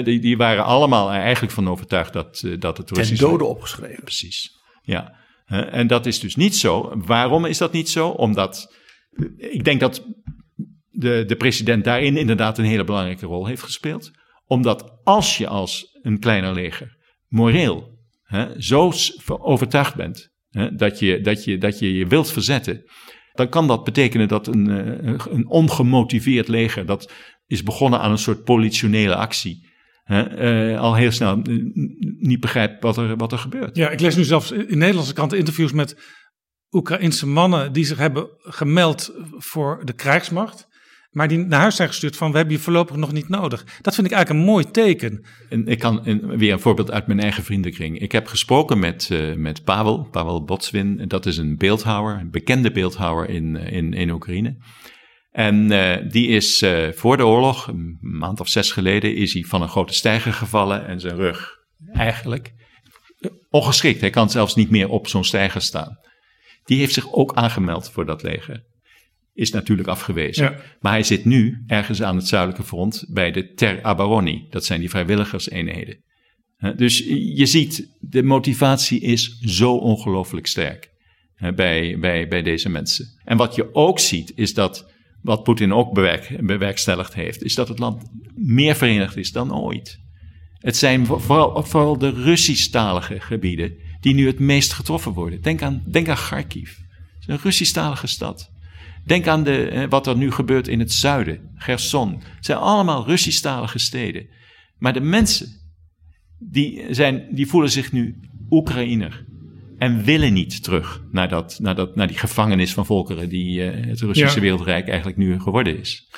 die, 0.05 0.21
die 0.21 0.37
waren 0.37 0.65
allemaal 0.65 1.13
er 1.13 1.21
eigenlijk 1.21 1.53
van 1.53 1.69
overtuigd 1.69 2.13
dat, 2.13 2.43
eh, 2.45 2.59
dat 2.59 2.77
het 2.77 2.87
Ten 2.87 2.97
Russisch 2.97 3.21
dode 3.21 3.45
opgeschreven. 3.45 4.05
Precies, 4.05 4.51
ja. 4.83 5.19
En 5.71 5.87
dat 5.87 6.07
is 6.07 6.21
dus 6.21 6.37
niet 6.37 6.57
zo. 6.57 6.93
Waarom 7.05 7.45
is 7.45 7.59
dat 7.59 7.73
niet 7.73 7.89
zo? 7.89 8.09
Omdat 8.09 8.75
ik 9.37 9.65
denk 9.65 9.81
dat 9.81 10.07
de, 10.91 11.25
de 11.27 11.37
president 11.37 11.85
daarin 11.85 12.17
inderdaad 12.17 12.59
een 12.59 12.65
hele 12.65 12.85
belangrijke 12.85 13.27
rol 13.27 13.47
heeft 13.47 13.63
gespeeld. 13.63 14.11
Omdat 14.51 15.01
als 15.05 15.39
je 15.39 15.47
als 15.47 15.99
een 16.03 16.19
kleiner 16.19 16.55
leger 16.55 16.97
moreel 17.29 17.99
hè, 18.23 18.63
zo 18.63 18.93
overtuigd 19.27 19.95
bent 19.95 20.31
hè, 20.51 20.75
dat, 20.75 20.99
je, 20.99 21.21
dat, 21.21 21.45
je, 21.45 21.59
dat 21.59 21.79
je 21.79 21.95
je 21.95 22.07
wilt 22.07 22.31
verzetten, 22.31 22.83
dan 23.33 23.49
kan 23.49 23.67
dat 23.67 23.85
betekenen 23.85 24.29
dat 24.29 24.47
een, 24.47 24.71
eh, 24.71 25.15
een 25.31 25.49
ongemotiveerd 25.49 26.49
leger, 26.49 26.87
dat 26.87 27.13
is 27.47 27.63
begonnen 27.63 28.01
aan 28.01 28.11
een 28.11 28.19
soort 28.19 28.45
politionele 28.45 29.15
actie, 29.15 29.69
eh, 30.05 30.81
al 30.81 30.95
heel 30.95 31.13
snel 31.13 31.43
niet 32.19 32.41
begrijpt 32.41 32.83
wat 32.83 32.97
er, 32.97 33.17
wat 33.17 33.33
er 33.33 33.39
gebeurt. 33.39 33.77
Ja, 33.77 33.91
ik 33.91 34.01
lees 34.01 34.17
nu 34.17 34.25
zelfs 34.25 34.51
in 34.51 34.79
Nederlandse 34.79 35.15
kranten 35.15 35.39
interviews 35.39 35.73
met 35.73 36.19
Oekraïnse 36.71 37.27
mannen 37.27 37.73
die 37.73 37.85
zich 37.85 37.99
hebben 37.99 38.29
gemeld 38.39 39.13
voor 39.37 39.83
de 39.85 39.93
krijgsmacht. 39.93 40.69
Maar 41.11 41.29
die 41.29 41.39
naar 41.39 41.61
huis 41.61 41.77
zijn 41.77 41.89
gestuurd 41.89 42.17
van 42.17 42.31
we 42.31 42.37
hebben 42.37 42.57
je 42.57 42.63
voorlopig 42.63 42.97
nog 42.97 43.13
niet 43.13 43.29
nodig. 43.29 43.65
Dat 43.81 43.95
vind 43.95 44.07
ik 44.07 44.13
eigenlijk 44.13 44.29
een 44.31 44.53
mooi 44.53 44.71
teken. 44.71 45.25
En 45.49 45.67
ik 45.67 45.79
kan 45.79 46.03
weer 46.37 46.53
een 46.53 46.61
voorbeeld 46.61 46.91
uit 46.91 47.07
mijn 47.07 47.21
eigen 47.21 47.45
vriendenkring. 47.45 48.01
Ik 48.01 48.13
heb 48.13 48.27
gesproken 48.27 48.79
met, 48.79 49.09
eh, 49.11 49.35
met 49.35 49.65
Pavel, 49.65 50.09
Pavel 50.11 50.45
Botswin. 50.45 51.05
Dat 51.09 51.27
is 51.27 51.37
een 51.37 51.57
beeldhouwer, 51.57 52.21
een 52.21 52.31
bekende 52.31 52.73
beeldhouwer 52.73 53.29
in, 53.29 53.57
eh, 53.57 53.73
in, 53.73 53.93
in 53.93 54.11
Oekraïne. 54.11 54.57
En 55.31 55.71
eh, 55.71 56.11
die 56.11 56.29
is 56.29 56.65
voor 56.95 57.17
de 57.17 57.27
oorlog, 57.27 57.67
een 57.67 57.99
maand 58.01 58.41
of 58.41 58.49
zes 58.49 58.73
geleden, 58.73 59.15
is 59.15 59.33
hij 59.33 59.43
van 59.43 59.63
een 59.63 59.69
grote 59.69 59.95
steiger 59.95 60.33
gevallen 60.33 60.87
en 60.87 61.01
zijn 61.01 61.17
rug 61.17 61.59
eigenlijk 61.93 62.53
ongeschikt. 63.51 64.01
Hij 64.01 64.11
kan 64.11 64.31
zelfs 64.31 64.55
niet 64.55 64.71
meer 64.71 64.89
op 64.89 65.09
zo'n 65.09 65.25
steiger 65.25 65.63
staan. 65.63 65.99
Die 66.65 66.79
heeft 66.79 66.95
zich 66.95 67.13
ook 67.13 67.35
aangemeld 67.35 67.91
voor 67.91 68.07
dat 68.07 68.23
leger. 68.23 68.69
Is 69.41 69.51
natuurlijk 69.51 69.89
afgewezen. 69.89 70.45
Ja. 70.45 70.61
Maar 70.81 70.93
hij 70.93 71.03
zit 71.03 71.25
nu 71.25 71.65
ergens 71.67 72.03
aan 72.03 72.17
het 72.17 72.29
zuidelijke 72.29 72.65
front 72.65 73.05
bij 73.09 73.31
de 73.31 73.53
Ter 73.53 73.83
Abaroni. 73.83 74.47
Dat 74.51 74.65
zijn 74.65 74.81
die 74.81 74.91
vrijwilligerseenheden. 74.91 75.97
Dus 76.77 76.99
je 77.35 77.47
ziet, 77.47 77.97
de 78.01 78.23
motivatie 78.23 79.01
is 79.01 79.39
zo 79.39 79.77
ongelooflijk 79.77 80.47
sterk 80.47 80.91
bij, 81.55 81.99
bij, 81.99 82.29
bij 82.29 82.43
deze 82.43 82.69
mensen. 82.69 83.07
En 83.25 83.37
wat 83.37 83.55
je 83.55 83.75
ook 83.75 83.99
ziet, 83.99 84.33
is 84.35 84.55
dat, 84.55 84.93
wat 85.23 85.43
Poetin 85.43 85.73
ook 85.73 85.95
bewerk, 85.95 86.37
bewerkstelligd 86.41 87.15
heeft, 87.15 87.43
is 87.43 87.55
dat 87.55 87.69
het 87.69 87.79
land 87.79 88.03
meer 88.35 88.75
verenigd 88.75 89.17
is 89.17 89.33
dan 89.33 89.55
ooit. 89.55 89.99
Het 90.59 90.77
zijn 90.77 91.07
vo- 91.07 91.19
vooral, 91.19 91.63
vooral 91.65 91.99
de 91.99 92.11
Russisch-talige 92.11 93.21
gebieden 93.21 93.73
die 94.01 94.15
nu 94.15 94.27
het 94.27 94.39
meest 94.39 94.73
getroffen 94.73 95.13
worden. 95.13 95.43
Denk 95.43 95.63
aan, 95.63 95.83
denk 95.87 96.09
aan 96.09 96.17
Kharkiv. 96.17 96.77
Het 96.79 97.21
is 97.21 97.27
een 97.27 97.41
Russisch-talige 97.43 98.07
stad. 98.07 98.51
Denk 99.05 99.27
aan 99.27 99.43
de, 99.45 99.87
wat 99.89 100.07
er 100.07 100.17
nu 100.17 100.31
gebeurt 100.31 100.69
in 100.69 100.79
het 100.79 100.93
zuiden, 100.93 101.51
Gerson. 101.55 102.13
Het 102.37 102.45
zijn 102.45 102.59
allemaal 102.59 103.07
Russisch-talige 103.07 103.79
steden. 103.79 104.27
Maar 104.79 104.93
de 104.93 105.01
mensen, 105.01 105.49
die, 106.39 106.95
zijn, 106.95 107.29
die 107.31 107.47
voelen 107.47 107.71
zich 107.71 107.93
nu 107.93 108.21
Oekraïner. 108.51 109.25
En 109.79 110.05
willen 110.05 110.33
niet 110.33 110.63
terug 110.63 111.03
naar, 111.11 111.29
dat, 111.29 111.59
naar, 111.61 111.75
dat, 111.75 111.97
naar 111.97 112.07
die 112.07 112.19
gevangenis 112.19 112.73
van 112.73 112.87
volkeren 112.87 113.29
die 113.29 113.63
eh, 113.63 113.87
het 113.87 114.01
Russische 114.01 114.37
Ja. 114.37 114.43
wereldrijk 114.43 114.89
eigenlijk 114.89 115.19
nu 115.19 115.41
geworden 115.41 115.79
is. 115.79 116.11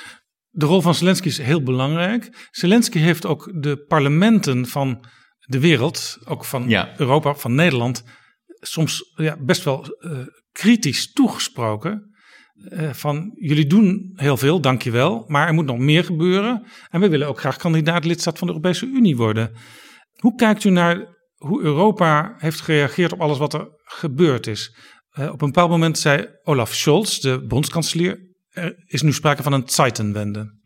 De 0.49 0.65
rol 0.65 0.81
van 0.81 0.95
Zelensky 0.95 1.27
is 1.27 1.37
heel 1.37 1.63
belangrijk. 1.63 2.47
Zelensky 2.51 2.99
heeft 2.99 3.25
ook 3.25 3.51
de 3.61 3.77
parlementen 3.87 4.65
van 4.67 5.05
de 5.39 5.59
wereld, 5.59 6.17
ook 6.25 6.45
van 6.45 6.69
Ja. 6.69 6.93
Europa, 6.97 7.35
van 7.35 7.55
Nederland, 7.55 8.03
soms 8.59 9.13
ja, 9.15 9.37
best 9.39 9.63
wel 9.63 9.85
eh, 9.99 10.17
kritisch 10.51 11.11
toegesproken. 11.11 12.12
Eh, 12.69 12.89
van 12.93 13.31
jullie 13.35 13.65
doen 13.65 14.11
heel 14.15 14.37
veel, 14.37 14.61
dankjewel, 14.61 15.23
maar 15.27 15.47
er 15.47 15.53
moet 15.53 15.65
nog 15.65 15.77
meer 15.77 16.03
gebeuren. 16.03 16.65
En 16.89 16.99
we 16.99 17.09
willen 17.09 17.27
ook 17.27 17.39
graag 17.39 17.57
kandidaat 17.57 18.05
lidstaat 18.05 18.37
van 18.37 18.47
de 18.47 18.53
Europese 18.53 18.85
Unie 18.85 19.17
worden. 19.17 19.51
Hoe 20.19 20.35
kijkt 20.35 20.63
u 20.63 20.69
naar 20.69 21.15
hoe 21.35 21.61
Europa 21.61 22.33
heeft 22.37 22.61
gereageerd 22.61 23.11
op 23.13 23.21
alles 23.21 23.37
wat 23.37 23.53
er 23.53 23.67
gebeurd 23.83 24.47
is? 24.47 24.75
Eh, 25.09 25.25
op 25.31 25.41
een 25.41 25.47
bepaald 25.47 25.69
moment 25.69 25.97
zei 25.97 26.25
Olaf 26.43 26.73
Scholz, 26.73 27.19
de 27.19 27.45
bondskanselier, 27.47 28.19
er 28.49 28.75
is 28.85 29.01
nu 29.01 29.13
sprake 29.13 29.43
van 29.43 29.53
een 29.53 29.63
Zeitenwende. 29.65 30.61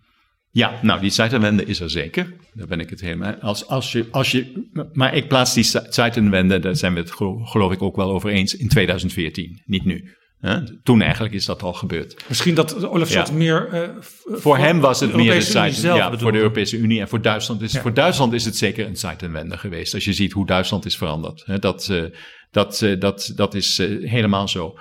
Ja, 0.52 0.80
nou, 0.82 1.00
die 1.02 1.10
Zeitenwende 1.10 1.64
is 1.66 1.80
er 1.80 1.90
zeker. 1.90 2.34
Daar 2.54 2.68
ben 2.68 2.80
ik 2.80 2.90
het 2.90 3.02
helemaal. 3.02 3.34
Als, 3.34 3.68
als 3.68 3.92
je, 3.92 4.08
als 4.12 4.32
je, 4.32 4.68
maar 4.94 5.16
ik 5.16 5.28
plaats 5.28 5.54
die 5.54 5.64
Ze- 5.64 5.86
Zeitenwende, 5.90 6.60
daar 6.60 6.76
zijn 6.76 6.94
we 6.94 7.00
het 7.00 7.12
gelo- 7.12 7.44
geloof 7.44 7.72
ik 7.72 7.82
ook 7.82 7.96
wel 7.96 8.12
over 8.12 8.30
eens, 8.30 8.54
in 8.56 8.68
2014, 8.68 9.62
niet 9.66 9.86
nu. 9.86 10.16
Hè? 10.40 10.82
Toen 10.84 11.02
eigenlijk 11.02 11.34
is 11.34 11.46
dat 11.46 11.64
al 11.64 11.74
gebeurd. 11.74 12.24
Misschien 12.28 12.56
dat 12.56 12.86
Olaf 12.86 13.10
Scholz 13.10 13.30
Ja. 13.30 13.36
meer. 13.36 13.68
eh, 13.72 13.90
Voor 14.26 14.58
hem 14.58 14.80
was 14.80 15.00
het 15.00 15.16
meer 15.16 15.42
Zeiten, 15.42 15.80
zelf 15.82 15.98
ja, 15.98 16.18
voor 16.18 16.32
de 16.32 16.38
Europese 16.38 16.78
Unie 16.78 17.00
en 17.00 17.08
voor 17.08 17.22
Duitsland 17.22 17.62
is 17.62 17.72
Ja. 17.72 17.82
voor 17.82 17.94
Duitsland 17.94 18.34
is 18.34 18.46
het 18.46 18.58
zeker 18.58 18.86
een 18.88 18.96
Zeitenwende 18.98 19.58
geweest. 19.58 19.94
Als 19.94 20.06
je 20.06 20.14
ziet 20.14 20.32
hoe 20.32 20.46
Duitsland 20.46 20.86
is 20.86 20.98
veranderd, 20.98 21.44
hè, 21.46 21.60
dat, 21.60 21.88
eh, 21.90 22.04
dat, 22.52 22.82
eh, 22.82 23.00
dat, 23.00 23.32
dat 23.36 23.54
is 23.54 23.78
helemaal 24.02 24.48
zo. 24.48 24.80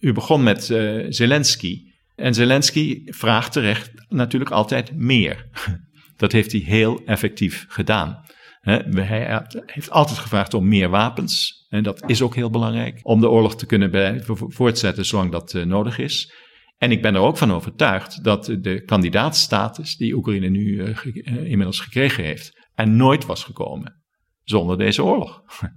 U 0.00 0.12
begon 0.12 0.42
met 0.42 0.64
Zelensky 1.08 1.82
en 2.16 2.34
Zelensky 2.34 3.02
vraagt 3.06 3.52
terecht 3.52 3.90
natuurlijk 4.08 4.50
altijd 4.50 4.96
meer. 4.96 5.46
Dat 6.16 6.32
heeft 6.32 6.52
hij 6.52 6.60
heel 6.60 7.02
effectief 7.04 7.66
gedaan. 7.68 8.20
Hij 8.62 9.46
heeft 9.66 9.90
altijd 9.90 10.18
gevraagd 10.18 10.54
om 10.54 10.68
meer 10.68 10.88
wapens. 10.88 11.66
En 11.68 11.82
dat 11.82 12.02
is 12.06 12.22
ook 12.22 12.34
heel 12.34 12.50
belangrijk. 12.50 13.00
Om 13.02 13.20
de 13.20 13.30
oorlog 13.30 13.56
te 13.56 13.66
kunnen 13.66 14.22
voortzetten 14.26 15.04
zolang 15.04 15.32
dat 15.32 15.54
eh, 15.54 15.64
nodig 15.64 15.98
is. 15.98 16.32
En 16.82 16.90
ik 16.90 17.02
ben 17.02 17.14
er 17.14 17.20
ook 17.20 17.36
van 17.36 17.52
overtuigd 17.52 18.24
dat 18.24 18.44
de 18.60 18.82
kandidaatstatus 18.84 19.96
die 19.96 20.14
Oekraïne 20.14 20.48
nu 20.48 20.80
eh, 20.80 20.88
eh, 20.88 21.36
inmiddels 21.36 21.80
gekregen 21.80 22.24
heeft, 22.24 22.68
er 22.74 22.88
nooit 22.88 23.26
was 23.26 23.44
gekomen 23.44 24.02
zonder 24.44 24.78
deze 24.78 25.04
oorlog. 25.04 25.42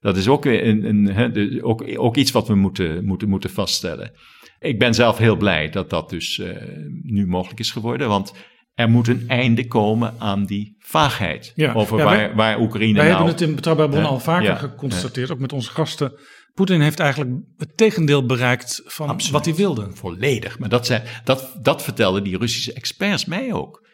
Dat 0.00 0.16
is 0.16 0.28
ook, 0.28 0.44
een, 0.44 0.84
een, 0.84 1.62
ook, 1.62 1.84
ook 1.96 2.16
iets 2.16 2.30
wat 2.30 2.48
we 2.48 2.54
moeten, 2.54 3.04
moeten, 3.04 3.28
moeten 3.28 3.50
vaststellen. 3.50 4.12
Ik 4.58 4.78
ben 4.78 4.94
zelf 4.94 5.18
heel 5.18 5.36
blij 5.36 5.68
dat 5.68 5.90
dat 5.90 6.10
dus 6.10 6.38
eh, 6.38 6.56
nu 7.02 7.26
mogelijk 7.26 7.60
is 7.60 7.70
geworden, 7.70 8.08
want 8.08 8.32
er 8.76 8.88
moet 8.88 9.08
een 9.08 9.24
einde 9.28 9.66
komen 9.66 10.14
aan 10.18 10.44
die 10.44 10.76
vaagheid 10.78 11.52
Ja, 11.54 11.72
over 11.72 11.98
ja, 11.98 12.04
waar, 12.04 12.16
wij- 12.16 12.34
waar 12.34 12.60
Oekraïne 12.60 12.92
Wij 12.98 13.02
nou... 13.08 13.16
hebben 13.16 13.32
het 13.34 13.40
in 13.48 13.54
Betrouwbare 13.54 13.88
Bronnen 13.88 14.10
al 14.10 14.20
vaker 14.20 14.44
ja, 14.44 14.54
geconstateerd, 14.56 15.30
ook 15.30 15.38
met 15.38 15.52
onze 15.52 15.70
gasten. 15.70 16.12
Poetin 16.54 16.80
heeft 16.80 17.00
eigenlijk 17.00 17.30
het 17.56 17.76
tegendeel 17.76 18.26
bereikt 18.26 18.82
van 18.84 19.08
Absoluut. 19.08 19.32
wat 19.32 19.44
hij 19.44 19.54
wilde. 19.54 19.88
Volledig. 19.92 20.58
Maar 20.58 20.68
dat, 20.68 20.86
zei, 20.86 21.02
dat, 21.24 21.56
dat 21.62 21.82
vertelden 21.82 22.22
die 22.24 22.38
Russische 22.38 22.72
experts 22.72 23.24
mij 23.24 23.52
ook. 23.52 23.86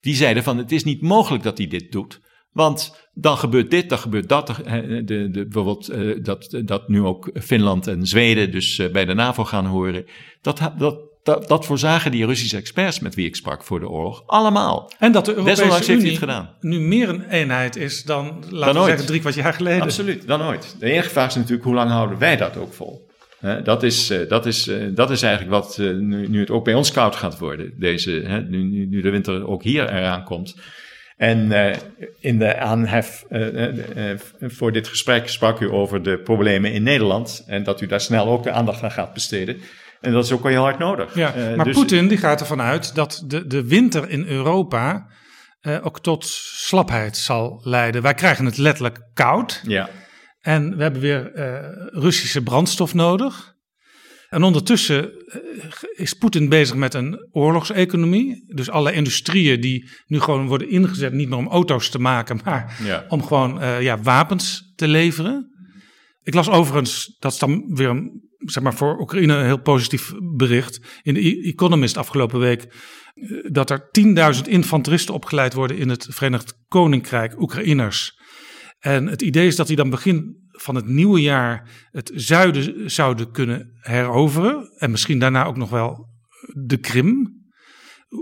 Die 0.00 0.14
zeiden 0.14 0.42
van 0.42 0.58
het 0.58 0.72
is 0.72 0.84
niet 0.84 1.00
mogelijk 1.02 1.42
dat 1.42 1.58
hij 1.58 1.66
dit 1.66 1.92
doet. 1.92 2.20
Want 2.50 3.08
dan 3.12 3.36
gebeurt 3.36 3.70
dit, 3.70 3.88
dan 3.88 3.98
gebeurt 3.98 4.28
dat. 4.28 4.48
eh, 4.50 4.72
De, 4.82 5.04
de, 5.04 5.28
bijvoorbeeld 5.30 5.88
eh, 5.88 6.22
dat, 6.22 6.60
dat 6.64 6.88
nu 6.88 7.00
ook 7.02 7.30
Finland 7.34 7.86
en 7.86 8.06
Zweden 8.06 8.50
dus 8.50 8.78
eh, 8.78 8.90
bij 8.90 9.04
de 9.04 9.14
NAVO 9.14 9.44
gaan 9.44 9.66
horen. 9.66 10.04
Dat, 10.40 10.72
dat, 10.78 11.03
dat, 11.24 11.48
dat 11.48 11.66
voorzagen 11.66 12.10
die 12.10 12.26
Russische 12.26 12.56
experts 12.56 13.00
met 13.00 13.14
wie 13.14 13.26
ik 13.26 13.36
sprak 13.36 13.64
voor 13.64 13.80
de 13.80 13.88
oorlog 13.88 14.22
allemaal. 14.26 14.92
En 14.98 15.12
dat 15.12 15.24
de 15.24 15.30
Europese 15.30 15.56
Desondanks 15.56 15.86
heeft 15.86 16.02
hij 16.02 16.10
Unie 16.10 16.20
het 16.20 16.30
gedaan. 16.30 16.50
nu 16.60 16.80
meer 16.80 17.08
een 17.08 17.28
eenheid 17.30 17.76
is 17.76 18.02
dan, 18.02 18.44
laten 18.50 18.74
we 18.74 18.80
ooit. 18.80 18.88
zeggen, 18.88 19.06
drie 19.06 19.20
kwart 19.20 19.34
jaar 19.34 19.54
geleden. 19.54 19.82
Absoluut, 19.82 20.26
dan 20.26 20.42
ooit. 20.42 20.76
De 20.78 20.90
enige 20.90 21.08
vraag 21.08 21.28
is 21.28 21.34
natuurlijk, 21.34 21.64
hoe 21.64 21.74
lang 21.74 21.90
houden 21.90 22.18
wij 22.18 22.36
dat 22.36 22.56
ook 22.56 22.72
vol? 22.72 23.12
Dat, 23.64 23.82
is, 23.82 24.10
eh, 24.10 24.28
dat, 24.28 24.46
is, 24.46 24.68
eh, 24.68 24.76
dat 24.94 25.10
is 25.10 25.22
eigenlijk 25.22 25.52
wat 25.54 25.78
eh, 25.78 25.86
nu, 25.86 26.28
nu 26.28 26.40
het 26.40 26.50
ook 26.50 26.64
bij 26.64 26.74
ons 26.74 26.92
koud 26.92 27.16
gaat 27.16 27.38
worden. 27.38 27.74
Deze, 27.78 28.44
nu, 28.48 28.86
nu, 28.86 29.00
de 29.00 29.10
winter 29.10 29.46
ook 29.46 29.62
hier 29.62 29.88
eraan 29.88 30.24
komt. 30.24 30.56
En 31.16 31.52
in 32.20 32.38
de 32.38 32.56
aanhef 32.56 33.24
voor 34.40 34.72
dit 34.72 34.88
gesprek 34.88 35.28
sprak 35.28 35.60
u 35.60 35.70
over 35.70 36.02
de 36.02 36.18
problemen 36.18 36.72
in 36.72 36.82
Nederland. 36.82 37.44
En 37.46 37.62
dat 37.62 37.80
u 37.80 37.86
daar 37.86 38.00
snel 38.00 38.26
ook 38.26 38.42
de 38.42 38.50
aandacht 38.50 38.82
aan 38.82 38.90
gaat 38.90 39.12
besteden. 39.12 39.60
En 40.04 40.12
dat 40.12 40.24
is 40.24 40.32
ook 40.32 40.42
wel 40.42 40.52
heel 40.52 40.62
hard 40.62 40.78
nodig. 40.78 41.14
Ja, 41.14 41.34
Eh, 41.34 41.56
maar 41.56 41.64
dus- 41.64 41.74
Poetin 41.74 42.08
die 42.08 42.18
gaat 42.18 42.40
ervan 42.40 42.60
uit 42.60 42.94
dat 42.94 43.24
de, 43.26 43.46
de 43.46 43.66
winter 43.66 44.08
in 44.08 44.26
Europa 44.26 45.06
eh, 45.60 45.78
ook 45.82 46.00
tot 46.00 46.24
slapheid 46.54 47.16
zal 47.16 47.60
leiden. 47.62 48.02
Wij 48.02 48.14
krijgen 48.14 48.44
het 48.44 48.56
letterlijk 48.56 49.00
koud 49.14 49.60
Ja, 49.66 49.90
en 50.40 50.76
we 50.76 50.82
hebben 50.82 51.00
weer 51.00 51.32
eh, 51.32 52.00
Russische 52.00 52.42
brandstof 52.42 52.94
nodig. 52.94 53.52
En 54.28 54.42
ondertussen 54.42 55.10
is 55.94 56.12
Poetin 56.12 56.48
bezig 56.48 56.76
met 56.76 56.94
een 56.94 57.28
oorlogseconomie. 57.32 58.54
Dus 58.54 58.70
alle 58.70 58.92
industrieën 58.92 59.60
die 59.60 59.90
nu 60.06 60.20
gewoon 60.20 60.46
worden 60.46 60.70
ingezet, 60.70 61.12
niet 61.12 61.28
meer 61.28 61.38
om 61.38 61.48
auto's 61.48 61.88
te 61.88 61.98
maken, 61.98 62.40
maar 62.44 62.76
ja. 62.84 63.04
om 63.08 63.22
gewoon 63.22 63.82
ja, 63.82 64.00
wapens 64.00 64.72
te 64.76 64.88
leveren. 64.88 65.48
Ik 66.22 66.34
las 66.34 66.48
overigens, 66.50 67.16
dat 67.18 67.32
is 67.32 67.38
dan 67.38 67.74
weer 67.74 67.88
een, 67.88 68.22
zeg 68.44 68.62
maar 68.62 68.74
voor 68.74 69.00
Oekraïne 69.00 69.34
een 69.34 69.44
heel 69.44 69.60
positief 69.62 70.12
bericht. 70.36 70.80
In 71.02 71.14
de 71.14 71.26
E- 71.26 71.48
Economist 71.48 71.96
afgelopen 71.96 72.38
week. 72.40 72.62
eh, 73.14 73.30
Dat 73.52 73.70
er 73.70 73.88
10.000 73.90 74.48
infanteristen 74.48 75.14
opgeleid 75.14 75.54
worden 75.54 75.76
in 75.78 75.88
het 75.88 76.06
Verenigd 76.10 76.54
Koninkrijk, 76.68 77.40
Oekraïners. 77.40 78.18
En 78.78 79.06
het 79.06 79.22
idee 79.22 79.46
is 79.46 79.56
dat 79.56 79.66
die 79.66 79.76
dan 79.76 79.90
begin 79.90 80.42
van 80.50 80.74
het 80.74 80.86
nieuwe 80.86 81.20
jaar 81.20 81.70
het 81.90 82.10
zuiden 82.14 82.90
zouden 82.90 83.30
kunnen 83.30 83.70
heroveren. 83.80 84.68
En 84.78 84.90
misschien 84.90 85.18
daarna 85.18 85.44
ook 85.44 85.56
nog 85.56 85.70
wel 85.70 86.06
de 86.66 86.76
Krim. 86.76 87.42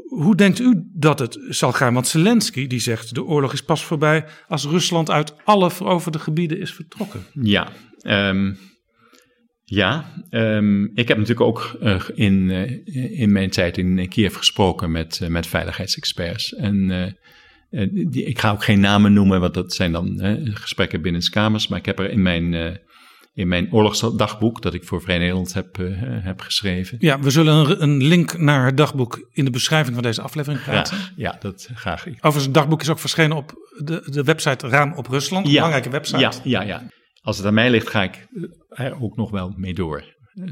Hoe 0.08 0.34
denkt 0.36 0.58
u 0.58 0.82
dat 0.94 1.18
het 1.18 1.38
zal 1.48 1.72
gaan? 1.72 1.94
Want 1.94 2.06
Zelensky 2.06 2.66
die 2.66 2.80
zegt 2.80 3.14
de 3.14 3.24
oorlog 3.24 3.52
is 3.52 3.62
pas 3.62 3.84
voorbij 3.84 4.24
als 4.46 4.64
Rusland 4.66 5.10
uit 5.10 5.34
alle 5.44 5.70
veroverde 5.70 6.18
gebieden 6.18 6.58
is 6.60 6.74
vertrokken. 6.74 7.22
Ja, 7.32 7.68
ehm, 8.00 8.54
ja. 9.74 10.12
ehm, 10.30 10.84
ik 10.84 11.08
heb 11.08 11.16
natuurlijk 11.18 11.40
ook 11.40 11.76
eh, 11.80 12.00
in, 12.14 12.50
eh, 12.50 13.20
in 13.20 13.32
mijn 13.32 13.50
tijd 13.50 13.78
in 13.78 14.08
Kiev 14.08 14.36
gesproken 14.36 14.90
met, 14.90 15.20
eh, 15.22 15.28
met 15.28 15.46
veiligheidsexperts. 15.46 16.54
En 16.54 17.16
die, 17.90 18.24
ik 18.24 18.38
ga 18.38 18.50
ook 18.50 18.64
geen 18.64 18.80
namen 18.80 19.12
noemen, 19.12 19.40
want 19.40 19.54
dat 19.54 19.74
zijn 19.74 19.92
dan 19.92 20.20
gesprekken 20.54 21.02
binnen 21.02 21.30
kamers. 21.30 21.68
Maar 21.68 21.78
ik 21.78 21.86
heb 21.86 21.98
er 21.98 22.10
in 22.10 22.22
mijn, 22.22 22.78
in 23.34 23.48
mijn 23.48 23.72
oorlogsdagboek, 23.72 24.62
dat 24.62 24.74
ik 24.74 24.84
voor 24.84 25.02
Vrij 25.02 25.18
Nederland 25.18 25.52
heb, 25.52 25.76
heb 26.22 26.40
geschreven. 26.40 26.96
Ja, 27.00 27.20
we 27.20 27.30
zullen 27.30 27.54
een, 27.54 27.82
een 27.82 28.02
link 28.02 28.38
naar 28.38 28.66
het 28.66 28.76
dagboek 28.76 29.28
in 29.32 29.44
de 29.44 29.50
beschrijving 29.50 29.94
van 29.94 30.02
deze 30.02 30.22
aflevering 30.22 30.62
plaatsen. 30.64 30.98
Ja, 31.16 31.36
dat 31.40 31.68
graag. 31.74 32.06
Overigens, 32.06 32.44
het 32.44 32.54
dagboek 32.54 32.80
is 32.80 32.88
ook 32.88 32.98
verschenen 32.98 33.36
op 33.36 33.52
de, 33.84 34.02
de 34.10 34.22
website 34.22 34.68
Raam 34.68 34.92
op 34.92 35.06
Rusland. 35.06 35.46
Een 35.46 35.52
belangrijke 35.52 35.90
website. 35.90 36.20
Ja, 36.20 36.32
ja, 36.42 36.62
ja. 36.62 36.82
Als 37.22 37.36
het 37.36 37.46
aan 37.46 37.54
mij 37.54 37.70
ligt, 37.70 37.88
ga 37.88 38.02
ik 38.02 38.26
er 38.68 39.02
ook 39.02 39.16
nog 39.16 39.30
wel 39.30 39.54
mee 39.56 39.74
door. 39.74 40.04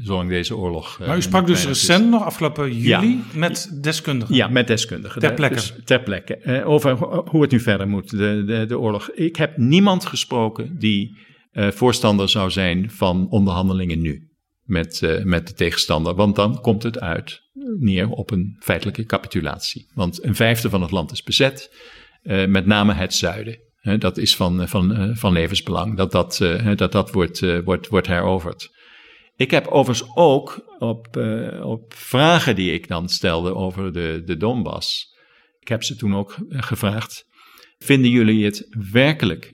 Zolang 0.03 0.29
deze 0.29 0.55
oorlog. 0.55 0.99
eh, 1.01 1.07
Maar 1.07 1.17
u 1.17 1.21
sprak 1.21 1.47
dus 1.47 1.59
is. 1.59 1.65
recent 1.65 2.09
nog, 2.09 2.23
afgelopen 2.23 2.77
juli, 2.77 3.07
Ja. 3.07 3.19
met 3.33 3.79
deskundigen. 3.81 4.35
Ja, 4.35 4.47
met 4.47 4.67
deskundigen. 4.67 5.21
Ter 5.21 5.33
plekke. 5.33 5.55
Dus 5.55 5.73
ter 5.85 6.01
plekke. 6.03 6.35
Eh, 6.35 6.67
over 6.69 6.91
ho- 6.91 7.25
hoe 7.29 7.41
het 7.41 7.51
nu 7.51 7.59
verder 7.59 7.87
moet, 7.87 8.09
de, 8.09 8.43
de, 8.45 8.65
de 8.67 8.79
oorlog. 8.79 9.09
Ik 9.11 9.35
heb 9.35 9.57
niemand 9.57 10.05
gesproken 10.05 10.77
die 10.79 11.17
eh, 11.51 11.67
voorstander 11.71 12.29
zou 12.29 12.49
zijn 12.51 12.91
van 12.91 13.29
onderhandelingen 13.29 14.01
nu 14.01 14.29
met, 14.63 15.01
eh, 15.01 15.23
met 15.23 15.47
de 15.47 15.53
tegenstander. 15.53 16.15
Want 16.15 16.35
dan 16.35 16.61
komt 16.61 16.83
het 16.83 16.99
uit 16.99 17.41
neer 17.79 18.09
op 18.09 18.31
een 18.31 18.55
feitelijke 18.59 19.05
capitulatie. 19.05 19.91
Want 19.93 20.23
een 20.23 20.35
vijfde 20.35 20.69
van 20.69 20.81
het 20.81 20.91
land 20.91 21.11
is 21.11 21.23
bezet, 21.23 21.75
eh, 22.21 22.45
met 22.47 22.65
name 22.65 22.93
het 22.93 23.13
zuiden. 23.13 23.59
Dat 23.81 24.17
is 24.17 24.35
van, 24.35 24.61
eh, 24.61 24.67
van, 24.67 24.95
eh, 24.95 25.15
van 25.15 25.33
levensbelang, 25.33 25.97
dat 25.97 26.11
dat, 26.11 26.41
eh, 26.41 26.75
dat, 26.75 26.91
dat 26.91 27.11
wordt, 27.11 27.63
wordt, 27.63 27.87
wordt 27.87 28.07
heroverd. 28.07 28.69
Ik 29.35 29.51
heb 29.51 29.67
overigens 29.67 30.11
ook 30.15 30.75
op, 30.79 31.07
op 31.63 31.93
vragen 31.93 32.55
die 32.55 32.73
ik 32.73 32.87
dan 32.87 33.09
stelde 33.09 33.55
over 33.55 33.93
de, 33.93 34.21
de 34.25 34.37
Donbass. 34.37 35.15
Ik 35.59 35.67
heb 35.67 35.83
ze 35.83 35.95
toen 35.95 36.15
ook 36.15 36.37
gevraagd. 36.49 37.25
Vinden 37.77 38.11
jullie 38.11 38.45
het 38.45 38.67
werkelijk 38.91 39.53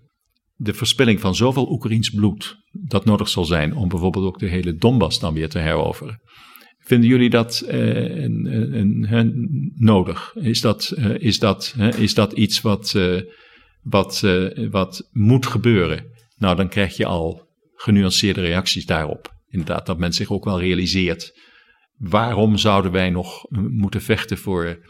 de 0.56 0.74
verspilling 0.74 1.20
van 1.20 1.36
zoveel 1.36 1.72
Oekraïns 1.72 2.10
bloed 2.10 2.56
dat 2.72 3.06
nodig 3.06 3.30
zal 3.30 3.46
zijn 3.46 3.76
om 3.76 3.88
bijvoorbeeld 3.88 4.26
ook 4.26 4.40
de 4.40 4.48
hele 4.48 4.76
Donbass 4.76 5.20
dan 5.20 5.34
weer 5.34 5.50
te 5.50 5.60
heroveren? 5.60 6.22
Vinden 6.80 7.10
jullie 7.10 7.30
dat 7.30 7.64
een, 7.68 8.46
een, 9.14 9.72
nodig? 9.76 10.36
Is 10.36 10.62
dat, 10.62 10.94
is 11.18 11.40
dat, 11.40 11.76
is 11.98 12.14
dat 12.14 12.34
iets 12.34 12.62
wat, 12.62 12.96
wat, 13.90 14.24
eh, 14.24 14.70
wat 14.70 15.10
moet 15.12 15.46
gebeuren? 15.46 16.06
Nou, 16.38 16.56
dan 16.56 16.70
krijg 16.70 16.98
je 16.98 17.06
al 17.06 17.48
genuanceerde 17.74 18.42
reacties 18.42 18.86
daarop. 18.86 19.36
Inderdaad, 19.50 19.86
dat 19.86 19.98
men 19.98 20.14
zich 20.14 20.32
ook 20.32 20.46
wel 20.46 20.60
realiseert. 20.60 21.40
Waarom 21.98 22.58
zouden 22.58 22.92
wij 22.92 23.10
nog 23.10 23.46
moeten 23.52 24.02
vechten 24.02 24.38
voor 24.38 24.90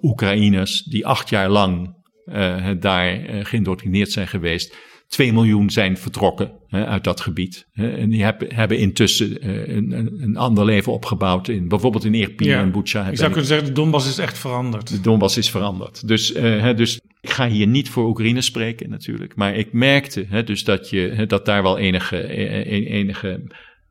Oekraïners 0.00 0.82
die 0.82 1.06
acht 1.06 1.28
jaar 1.28 1.48
lang 1.48 1.96
eh, 2.24 2.70
daar 2.80 3.24
eh, 3.24 3.44
geïndoctrineerd 3.44 4.12
zijn 4.12 4.28
geweest? 4.28 4.76
2 5.08 5.32
miljoen 5.32 5.70
zijn 5.70 5.96
vertrokken 5.96 6.52
hè, 6.68 6.86
uit 6.86 7.04
dat 7.04 7.20
gebied. 7.20 7.66
hè, 7.72 7.90
en 7.90 8.10
die 8.10 8.22
hebben, 8.22 8.54
hebben 8.54 8.78
intussen 8.78 9.40
eh, 9.40 9.76
een, 9.76 9.92
een, 9.92 10.18
een 10.20 10.36
ander 10.36 10.64
leven 10.64 10.92
opgebouwd. 10.92 11.48
In, 11.48 11.68
bijvoorbeeld 11.68 12.04
in 12.04 12.14
Irpin 12.14 12.50
en 12.50 12.72
Bucha. 12.72 13.08
Ik 13.08 13.16
zou 13.16 13.30
kunnen 13.30 13.48
zeggen, 13.48 13.66
de 13.66 13.72
Donbass 13.72 14.08
is 14.08 14.18
echt 14.18 14.38
veranderd. 14.38 14.88
de 14.88 15.00
Donbass 15.00 15.36
is 15.36 15.50
veranderd. 15.50 16.08
Dus, 16.08 16.32
eh, 16.32 16.60
hè, 16.60 16.74
dus 16.74 17.00
ik 17.20 17.30
ga 17.30 17.48
hier 17.48 17.66
niet 17.66 17.90
voor 17.90 18.08
Oekraïne 18.08 18.40
spreken 18.40 18.90
natuurlijk. 18.90 19.36
Maar 19.36 19.54
ik 19.54 19.72
merkte 19.72 20.26
hè, 20.28 20.44
dus 20.44 20.64
dat, 20.64 20.90
je, 20.90 21.24
dat 21.26 21.44
daar 21.44 21.62
wel 21.62 21.78
enige, 21.78 22.16
eh, 22.16 22.90
enige 22.90 23.42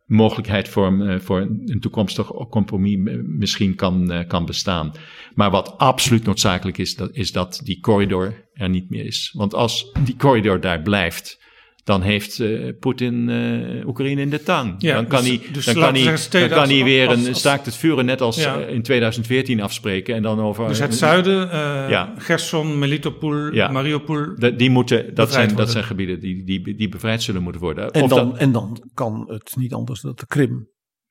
mogelijkheid 0.08 0.70
voor, 0.70 0.88
een, 0.88 1.02
eh, 1.02 1.20
voor 1.20 1.40
een 1.42 1.80
toekomstig 1.80 2.32
compromis 2.50 2.98
misschien 3.24 3.76
kan, 3.76 4.12
eh, 4.12 4.28
kan 4.28 4.46
bestaan. 4.46 4.92
Maar 5.36 5.52
wat 5.52 5.78
absoluut 5.78 6.24
noodzakelijk 6.24 6.78
is, 6.78 6.96
dat, 6.96 7.16
is 7.16 7.32
dat 7.32 7.62
die 7.64 7.80
corridor 7.80 8.50
er 8.54 8.70
niet 8.70 8.90
meer 8.90 9.06
is. 9.06 9.34
Want 9.34 9.54
als 9.54 9.92
die 10.04 10.16
corridor 10.16 10.60
daar 10.60 10.82
blijft, 10.82 11.46
dan 11.88 12.02
heeft 12.02 12.40
eh, 12.40 12.70
Poetin 12.80 13.30
eh, 13.30 13.88
Oekraïne 13.88 14.22
in 14.22 14.30
de 14.30 14.44
tang. 14.44 14.76
Ja, 14.78 14.94
dan 14.96 15.08
kan 15.08 15.20
dus- 15.24 15.28
hij, 15.30 15.42
dus 15.52 15.66
dan 15.66 15.74
kan 15.74 15.94
hij, 15.96 16.04
dan 16.30 16.50
kan 16.50 16.60
als- 16.60 16.70
hij 16.70 16.84
weer 16.84 17.08
als- 17.08 17.20
een 17.22 17.28
als- 17.28 17.40
staakt 17.40 17.66
het 17.66 17.76
vuren 17.76 18.06
net 18.06 18.22
als 18.22 18.36
Ja. 18.38 18.60
eh, 18.62 18.74
in 18.74 18.82
2014 18.82 19.62
afspreken. 19.62 20.16
En 20.16 20.22
dan 20.22 20.40
over 20.40 20.68
Dus 20.68 20.80
het 20.80 20.96
zuiden, 20.96 21.52
eh 21.52 21.90
Ja. 21.90 22.14
Gerson, 22.18 22.80
Melitopol, 22.80 23.54
Ja. 23.54 23.68
Mariupol. 23.72 24.36
De- 24.36 24.56
die 24.56 24.70
moeten, 24.70 25.16
dat, 25.16 25.32
zijn, 25.32 25.56
dat 25.56 25.72
zijn 25.72 25.84
gebieden 25.84 26.20
die, 26.20 26.44
die, 26.44 26.76
die 26.76 26.90
bevrijd 26.90 27.24
zullen 27.24 27.42
moeten 27.44 27.62
worden. 27.62 27.92
En 27.92 28.02
Of 28.04 28.10
dan, 28.10 28.30
dat, 28.30 28.38
en 28.40 28.52
dan 28.52 28.90
kan 28.94 29.24
het 29.28 29.56
niet 29.58 29.74
anders 29.74 30.02
dat 30.02 30.20
de 30.20 30.28
Krim 30.28 30.70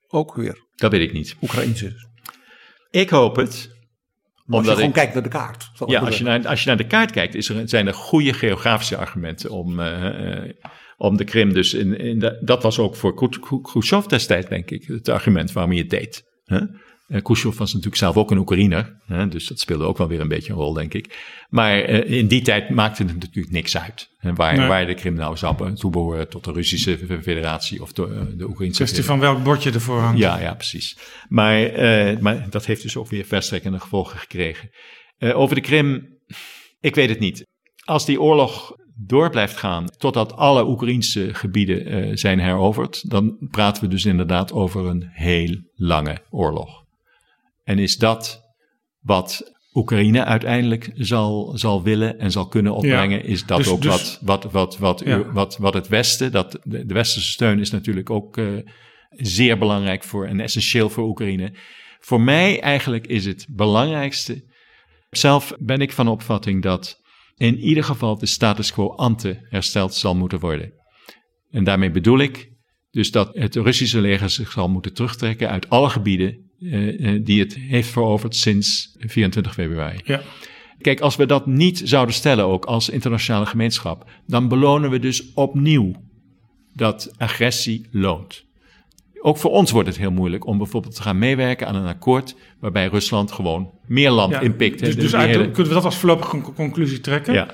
ook 0.09 0.35
weer 0.35 0.65
dat 0.75 0.91
weet 0.91 1.01
ik 1.01 1.13
niet. 1.13 1.37
Oekraïns 1.43 1.83
is. 1.83 2.07
Ik 2.91 3.11
hoop 3.11 3.37
het. 3.37 3.75
Als 4.49 4.65
je 4.67 4.73
gewoon 4.73 4.89
ik, 4.89 4.95
kijkt 4.95 5.15
naar 5.15 5.23
de 5.23 5.29
kaart. 5.29 5.71
ja, 5.87 5.99
maar 6.01 6.07
als 6.09 6.19
je, 6.19 6.25
naar, 6.25 6.47
als 6.49 6.61
je 6.63 6.69
naar 6.69 6.77
de 6.77 6.87
kaart 6.87 7.11
kijkt, 7.11 7.35
is 7.35 7.49
er, 7.49 7.69
zijn 7.69 7.87
er 7.87 7.95
goede 7.95 8.33
geografische 8.33 8.97
argumenten 8.97 9.51
om, 9.51 9.81
eh, 9.81 10.43
eh, 10.45 10.53
om 10.97 11.17
de 11.17 11.25
Krim. 11.25 11.53
Dus 11.53 11.75
in, 11.75 11.99
in 11.99 12.19
de- 12.19 12.39
dat 12.45 12.63
was 12.63 12.79
ook 12.79 12.97
voor 12.97 13.15
Khru- 13.15 13.29
Khru- 13.41 13.61
Khrushchev 13.61 14.05
destijds, 14.05 14.49
denk 14.49 14.71
ik, 14.71 14.85
het 14.87 15.09
argument 15.09 15.53
waarom 15.53 15.73
hij 15.73 15.81
het 15.81 15.91
deed. 15.91 16.23
Hè? 16.45 16.61
Khrushchev 17.09 17.57
was 17.59 17.69
natuurlijk 17.73 17.97
zelf 18.01 18.17
ook 18.17 18.31
een 18.31 18.39
Oekraïner, 18.39 18.97
hè? 19.07 19.29
dus 19.29 19.47
dat 19.47 19.59
speelde 19.61 19.85
ook 19.85 19.99
wel 19.99 20.09
weer 20.09 20.21
een 20.21 20.29
beetje 20.29 20.53
een 20.53 20.59
rol, 20.59 20.73
denk 20.73 20.95
ik. 20.95 21.19
Maar 21.49 21.81
eh, 21.81 22.11
in 22.19 22.27
die 22.27 22.43
tijd 22.43 22.71
maakte 22.71 23.03
het 23.03 23.19
natuurlijk 23.19 23.55
niks 23.55 23.77
uit. 23.77 24.09
hè, 24.19 24.33
waar, 24.35 24.57
Nee. 24.57 24.69
waar 24.69 24.87
de 24.87 24.95
Krim 24.95 25.15
nou 25.15 25.37
zou 25.37 25.57
be- 25.57 25.73
toebehoren 25.73 26.29
tot 26.29 26.45
de 26.45 26.53
Russische 26.53 26.99
federatie 27.23 27.83
of 27.83 27.93
de, 27.93 28.03
eh, 28.03 28.39
de 28.39 28.49
Oekraïnse 28.49 28.83
Kwestie 28.83 29.05
van 29.05 29.21
welk 29.21 29.43
bordje 29.43 29.71
ervoor 29.73 30.01
hangt. 30.01 30.19
ja, 30.19 30.41
ja, 30.41 30.55
precies. 30.55 30.99
Maar, 31.29 31.71
maar 32.23 32.47
dat 32.51 32.67
heeft 32.67 32.83
dus 32.83 32.97
ook 32.97 33.09
weer 33.09 33.25
verstrekkende 33.25 33.81
gevolgen 33.81 34.19
gekregen. 34.19 34.71
Over 35.19 35.55
de 35.55 35.61
Krim, 35.61 36.19
ik 36.81 36.95
weet 36.95 37.09
het 37.09 37.19
niet. 37.21 37.47
Als 37.85 38.07
die 38.07 38.21
oorlog 38.21 38.73
door 38.99 39.31
blijft 39.31 39.57
gaan 39.57 39.85
totdat 39.99 40.33
alle 40.33 40.67
Oekraïnse 40.67 41.35
gebieden 41.35 42.19
zijn 42.19 42.39
heroverd, 42.39 43.11
dan 43.11 43.37
praten 43.51 43.83
we 43.83 43.89
dus 43.89 44.05
inderdaad 44.05 44.53
over 44.53 44.87
een 44.87 45.09
heel 45.13 45.57
lange 45.75 46.17
oorlog. 46.31 46.85
En 47.67 47.79
is 47.79 47.97
dat 47.97 48.43
wat 49.01 49.55
Oekraïne 49.73 50.25
uiteindelijk 50.25 50.91
zal, 50.95 51.53
zal 51.59 51.83
willen 51.83 52.19
en 52.19 52.31
zal 52.31 52.49
kunnen 52.49 52.75
opbrengen, 52.75 53.25
is 53.25 53.45
dat 53.45 53.59
dus- 53.59 53.69
ook 53.69 53.83
dus- 53.83 53.91
wat, 53.91 54.19
wat, 54.23 54.53
wat, 54.53 54.79
wat, 54.79 55.03
Ja. 55.05 55.33
wat, 55.33 55.57
wat 55.57 55.75
het 55.75 55.89
Westen, 55.89 56.33
dat, 56.33 56.59
de, 56.63 56.87
de 56.87 56.95
westerse 56.95 57.31
steun 57.31 57.61
is 57.61 57.71
natuurlijk 57.71 58.11
ook 58.11 58.37
eh, 58.37 58.47
zeer 59.11 59.59
belangrijk 59.59 60.05
voor 60.05 60.27
en 60.27 60.41
essentieel 60.41 60.89
voor 60.91 61.05
Oekraïne. 61.05 61.55
Voor 61.99 62.21
mij 62.21 62.61
eigenlijk 62.61 63.07
is 63.07 63.25
het 63.25 63.47
belangrijkste. 63.51 64.45
Zelf 65.11 65.53
ben 65.59 65.81
ik 65.81 65.93
van 65.93 66.09
opvatting 66.09 66.63
dat 66.63 67.01
in 67.35 67.59
ieder 67.59 67.85
geval 67.85 68.19
de 68.19 68.27
status 68.27 68.73
quo 68.73 68.95
ante 68.95 69.47
hersteld 69.49 69.95
zal 69.95 70.15
moeten 70.15 70.41
worden. 70.41 70.73
En 71.51 71.65
daarmee 71.65 71.91
bedoel 71.91 72.19
ik 72.19 72.51
dus 72.91 73.11
dat 73.11 73.35
het 73.35 73.55
Russische 73.55 74.01
leger 74.01 74.31
zich 74.31 74.51
zal 74.53 74.69
moeten 74.69 74.95
terugtrekken 74.95 75.51
uit 75.51 75.71
alle 75.71 75.91
gebieden 75.91 76.46
eh, 76.61 77.15
eh, 77.15 77.25
die 77.25 77.41
het 77.41 77.55
heeft 77.55 77.89
veroverd 77.89 78.37
sinds 78.37 78.97
24 78.99 79.53
februari. 79.55 80.01
Ja. 80.05 80.21
Kijk, 80.81 81.01
als 81.01 81.17
we 81.17 81.27
dat 81.27 81.47
niet 81.47 81.81
zouden 81.85 82.15
stellen, 82.15 82.45
ook 82.47 82.65
als 82.65 82.89
internationale 82.89 83.47
gemeenschap, 83.47 84.11
dan 84.27 84.49
belonen 84.49 84.91
we 84.91 84.99
dus 84.99 85.33
opnieuw 85.35 85.93
dat 86.75 87.13
agressie 87.17 87.87
loont. 87.91 88.45
Ook 89.21 89.37
voor 89.37 89.51
ons 89.51 89.71
wordt 89.71 89.89
het 89.89 89.99
heel 89.99 90.11
moeilijk 90.11 90.47
om 90.47 90.59
bijvoorbeeld 90.59 90.95
te 90.95 91.03
gaan 91.03 91.19
meewerken 91.19 91.67
aan 91.67 91.75
een 91.75 91.87
akkoord 91.87 92.35
waarbij 92.61 92.87
Rusland 92.87 93.33
gewoon 93.33 93.71
meer 93.87 94.11
land 94.11 94.33
Ja, 94.33 94.41
inpikt. 94.41 94.79
Dus, 94.79 94.97
dus 94.97 95.13
hele- 95.13 95.33
kunnen 95.51 95.69
we 95.69 95.75
dat 95.75 95.85
als 95.85 95.97
voorlopige 95.97 96.29
con- 96.41 96.55
conclusie 96.55 97.01
trekken. 97.01 97.35
ja. 97.35 97.49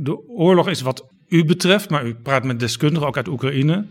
De 0.00 0.28
oorlog 0.28 0.68
is 0.68 0.80
wat 0.80 1.06
u 1.28 1.44
betreft, 1.44 1.90
maar 1.90 2.06
u 2.06 2.14
praat 2.14 2.44
met 2.44 2.60
deskundigen 2.60 3.06
ook 3.06 3.16
uit 3.16 3.28
Oekraïne. 3.28 3.84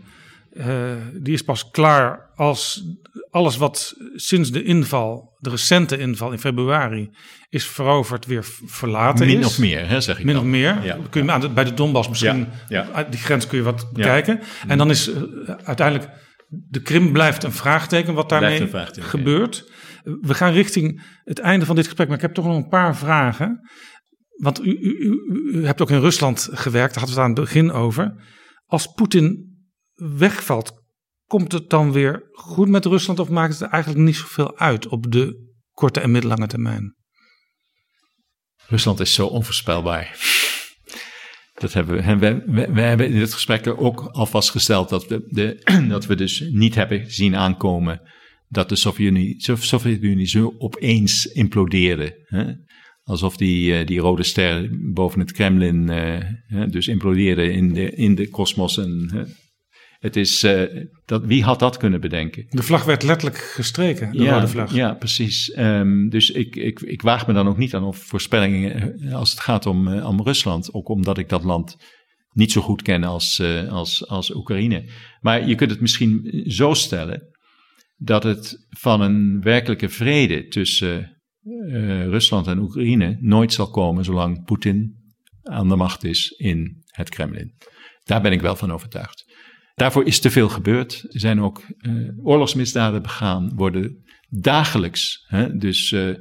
Eh, 0.56 0.92
die 1.22 1.32
is 1.34 1.42
pas 1.42 1.70
klaar 1.70 2.30
als 2.34 2.82
alles 3.30 3.56
wat 3.56 3.94
sinds 4.14 4.50
de 4.50 4.62
inval, 4.62 5.36
de 5.38 5.50
recente 5.50 5.98
inval 5.98 6.32
in 6.32 6.38
februari, 6.38 7.10
is 7.48 7.66
veroverd, 7.66 8.26
weer 8.26 8.44
verlaten 8.66 9.26
Min 9.26 9.38
is. 9.38 9.46
of 9.46 9.58
meer, 9.58 9.88
hè, 9.88 10.00
zeg 10.00 10.18
ik 10.18 10.24
Min 10.24 10.34
dan. 10.34 10.42
of 10.44 10.50
meer. 10.50 10.82
Ja. 10.84 10.98
Kun 11.10 11.24
je 11.24 11.30
aan 11.32 11.40
de- 11.40 11.48
bij 11.50 11.64
de 11.64 11.74
Donbass 11.74 12.08
misschien, 12.08 12.48
Ja, 12.68 13.06
die 13.10 13.20
grens 13.20 13.46
kun 13.46 13.58
je 13.58 13.64
wat 13.64 13.90
bekijken. 13.92 14.40
En 14.66 14.78
dan 14.78 14.90
is 14.90 15.10
eh, 15.12 15.22
uiteindelijk, 15.64 16.10
de 16.48 16.80
Krim 16.82 17.12
blijft 17.12 17.42
een 17.44 17.52
vraagteken 17.52 18.14
wat 18.14 18.28
daarmee 18.28 18.68
gebeurt. 19.00 19.70
We 20.20 20.34
gaan 20.34 20.52
richting 20.52 21.02
het 21.24 21.38
einde 21.38 21.66
van 21.66 21.74
dit 21.76 21.84
gesprek, 21.84 22.06
maar 22.06 22.16
ik 22.16 22.22
heb 22.22 22.34
toch 22.34 22.44
nog 22.46 22.56
een 22.56 22.68
paar 22.68 22.96
vragen. 22.96 23.60
Want 24.36 24.64
u, 24.64 24.70
u, 24.80 24.96
u, 24.98 25.20
u 25.58 25.66
hebt 25.66 25.80
ook 25.82 25.90
in 25.90 26.00
Rusland 26.00 26.48
gewerkt, 26.52 26.94
daar 26.94 27.02
hadden 27.04 27.16
we 27.16 27.22
het 27.22 27.30
aan 27.30 27.44
het 27.44 27.52
begin 27.52 27.72
over. 27.72 28.24
Als 28.66 28.86
Poetin 28.86 29.55
wegvalt, 29.96 30.72
komt 31.26 31.52
het 31.52 31.70
dan 31.70 31.92
weer 31.92 32.28
goed 32.32 32.68
met 32.68 32.84
Rusland 32.84 33.18
of 33.18 33.28
maakt 33.28 33.58
het 33.58 33.70
eigenlijk 33.70 34.04
niet 34.04 34.16
zoveel 34.16 34.58
uit 34.58 34.88
op 34.88 35.12
de 35.12 35.54
korte 35.72 36.00
en 36.00 36.10
middellange 36.10 36.46
termijn? 36.46 36.96
Rusland 38.66 39.00
is 39.00 39.14
zo 39.14 39.26
onvoorspelbaar. 39.26 40.16
Dat 41.54 41.72
hebben 41.72 41.96
we, 41.96 42.02
en 42.02 42.18
we, 42.18 42.72
we, 42.72 42.80
hebben 42.80 43.08
in 43.08 43.18
dit 43.18 43.34
gesprek 43.34 43.66
ook 43.66 44.00
al 44.00 44.26
vastgesteld 44.26 44.88
dat 44.88 45.06
we, 45.06 45.26
de, 45.28 45.60
dat 45.88 46.06
we 46.06 46.14
dus 46.14 46.40
niet 46.40 46.74
hebben 46.74 47.10
zien 47.10 47.36
aankomen 47.36 48.00
dat 48.48 48.68
de 48.68 48.76
Sovjet-Unie 48.76 49.34
Sov- 49.42 49.62
Sovjet-Unie 49.62 50.26
zo 50.26 50.54
opeens 50.58 51.26
implodeerde. 51.26 52.24
Hè? 52.24 52.52
Alsof 53.02 53.36
die, 53.36 53.78
eh, 53.78 53.86
die 53.86 53.98
rode 53.98 54.22
ster 54.22 54.68
boven 54.92 55.20
het 55.20 55.32
Kremlin 55.32 55.88
eh, 55.88 56.68
dus 56.70 56.86
implodeerde 56.86 57.52
in 57.52 57.72
de, 57.72 57.90
in 57.90 58.14
de 58.14 58.28
kosmos. 58.28 58.78
En. 58.78 59.26
Het 60.06 60.16
is, 60.16 60.42
eh, 60.42 60.84
dat, 61.04 61.24
wie 61.24 61.42
had 61.42 61.58
dat 61.58 61.76
kunnen 61.76 62.00
bedenken? 62.00 62.46
De 62.48 62.62
vlag 62.62 62.84
werd 62.84 63.02
letterlijk 63.02 63.38
gestreken, 63.38 64.12
de 64.12 64.28
rode 64.28 64.48
vlag. 64.48 64.74
Ja, 64.74 64.94
precies. 64.94 65.50
Ehm, 65.50 66.08
dus 66.08 66.30
ik, 66.30 66.56
ik, 66.56 66.80
ik 66.80 67.02
waag 67.02 67.26
me 67.26 67.32
dan 67.32 67.48
ook 67.48 67.56
niet 67.56 67.74
aan 67.74 67.84
op 67.84 67.96
voorspellingen 67.96 68.98
eh, 69.00 69.14
als 69.14 69.30
het 69.30 69.40
gaat 69.40 69.66
om, 69.66 69.88
eh, 69.88 70.08
om 70.08 70.22
Rusland. 70.22 70.72
Ook 70.72 70.88
omdat 70.88 71.18
ik 71.18 71.28
dat 71.28 71.44
land 71.44 71.76
niet 72.32 72.52
zo 72.52 72.60
goed 72.60 72.82
ken 72.82 73.04
als, 73.04 73.42
als, 73.68 74.08
als 74.08 74.34
Oekraïne. 74.34 74.90
Maar 75.20 75.48
je 75.48 75.54
kunt 75.54 75.70
het 75.70 75.80
misschien 75.80 76.42
zo 76.46 76.74
stellen 76.74 77.22
dat 77.96 78.22
het 78.22 78.66
van 78.68 79.00
een 79.00 79.40
werkelijke 79.42 79.88
vrede 79.88 80.46
tussen 80.46 81.20
Rusland 82.08 82.46
en 82.46 82.58
Oekraïne 82.58 83.16
nooit 83.20 83.52
zal 83.52 83.70
komen 83.70 84.04
zolang 84.04 84.44
Poetin 84.44 84.94
aan 85.42 85.68
de 85.68 85.76
macht 85.76 86.04
is 86.04 86.30
in 86.30 86.82
het 86.86 87.08
Kremlin. 87.08 87.54
Daar 88.04 88.20
ben 88.20 88.32
ik 88.32 88.40
wel 88.40 88.56
van 88.56 88.72
overtuigd. 88.72 89.25
Daarvoor 89.76 90.04
is 90.04 90.20
te 90.20 90.30
veel 90.30 90.48
gebeurd. 90.48 91.04
Er 91.08 91.20
zijn 91.20 91.40
ook 91.40 91.62
eh, 91.78 91.92
oorlogsmisdaden 92.22 93.02
begaan, 93.02 93.52
worden 93.54 94.04
dagelijks. 94.28 95.24
Hè, 95.26 95.56
dus 95.56 95.92
eh, 95.92 96.14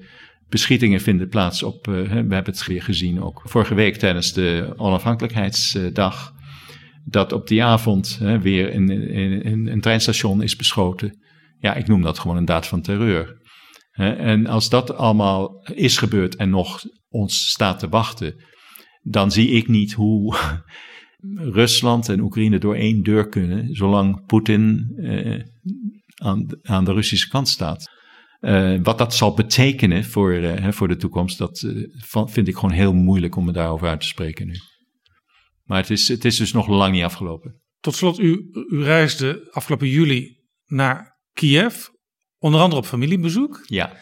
beschietingen 0.49 1.01
vinden 1.01 1.29
plaats 1.29 1.63
op. 1.63 1.87
eh, 1.87 1.93
we 1.93 2.07
hebben 2.13 2.43
het 2.45 2.65
weer 2.65 2.83
gezien 2.83 3.21
ook 3.21 3.41
vorige 3.45 3.73
week 3.73 3.95
tijdens 3.95 4.33
de 4.33 4.73
onafhankelijkheidsdag. 4.75 6.33
Dat 7.05 7.31
op 7.31 7.47
die 7.47 7.63
avond 7.63 8.17
hè, 8.19 8.39
weer 8.39 8.69
in, 8.69 8.89
in 9.43 9.67
een 9.67 9.81
treinstation 9.81 10.41
is 10.41 10.55
beschoten. 10.55 11.19
Ja, 11.59 11.73
ik 11.73 11.87
noem 11.87 12.01
dat 12.01 12.19
gewoon 12.19 12.37
een 12.37 12.45
daad 12.45 12.67
van 12.67 12.81
terreur. 12.81 13.41
En 13.91 14.47
als 14.47 14.69
dat 14.69 14.95
allemaal 14.95 15.67
is 15.73 15.97
gebeurd 15.97 16.35
en 16.35 16.49
nog 16.49 16.81
ons 17.09 17.49
staat 17.49 17.79
te 17.79 17.89
wachten, 17.89 18.43
dan 19.01 19.31
zie 19.31 19.49
ik 19.49 19.67
niet 19.67 19.93
hoe 19.93 20.35
Rusland 21.33 22.09
en 22.09 22.19
Oekraïne 22.19 22.57
door 22.59 22.75
één 22.75 23.03
deur 23.03 23.29
kunnen, 23.29 23.75
zolang 23.75 24.25
Poetin 24.25 24.93
eh, 24.97 25.43
aan, 26.15 26.45
de- 26.45 26.59
aan 26.61 26.85
de 26.85 26.93
Russische 26.93 27.27
kant 27.29 27.47
staat. 27.47 27.93
Eh, 28.39 28.79
wat 28.83 28.97
dat 28.97 29.13
zal 29.15 29.33
betekenen 29.33 30.03
voor, 30.05 30.31
eh, 30.33 30.61
hè, 30.61 30.73
voor 30.73 30.87
de 30.87 30.95
toekomst, 30.95 31.37
dat 31.37 31.67
vind 32.25 32.47
ik 32.47 32.55
gewoon 32.55 32.71
heel 32.75 32.93
moeilijk 32.93 33.35
om 33.35 33.45
me 33.45 33.51
daarover 33.51 33.87
uit 33.87 33.99
te 33.99 34.07
spreken 34.07 34.47
nu. 34.47 34.53
Maar 35.63 35.77
het 35.77 35.89
is, 35.89 36.07
het 36.07 36.25
is 36.25 36.37
dus 36.37 36.51
nog 36.51 36.67
lang 36.67 36.93
niet 36.93 37.03
afgelopen. 37.03 37.61
Tot 37.79 37.95
slot, 37.95 38.19
u, 38.19 38.49
u 38.69 38.83
reisde 38.83 39.47
afgelopen 39.51 39.87
juli 39.87 40.39
naar 40.65 41.19
Kiev, 41.33 41.75
onder 42.37 42.59
andere 42.61 42.81
op 42.81 42.87
familiebezoek. 42.87 43.63
Ja, 43.65 43.97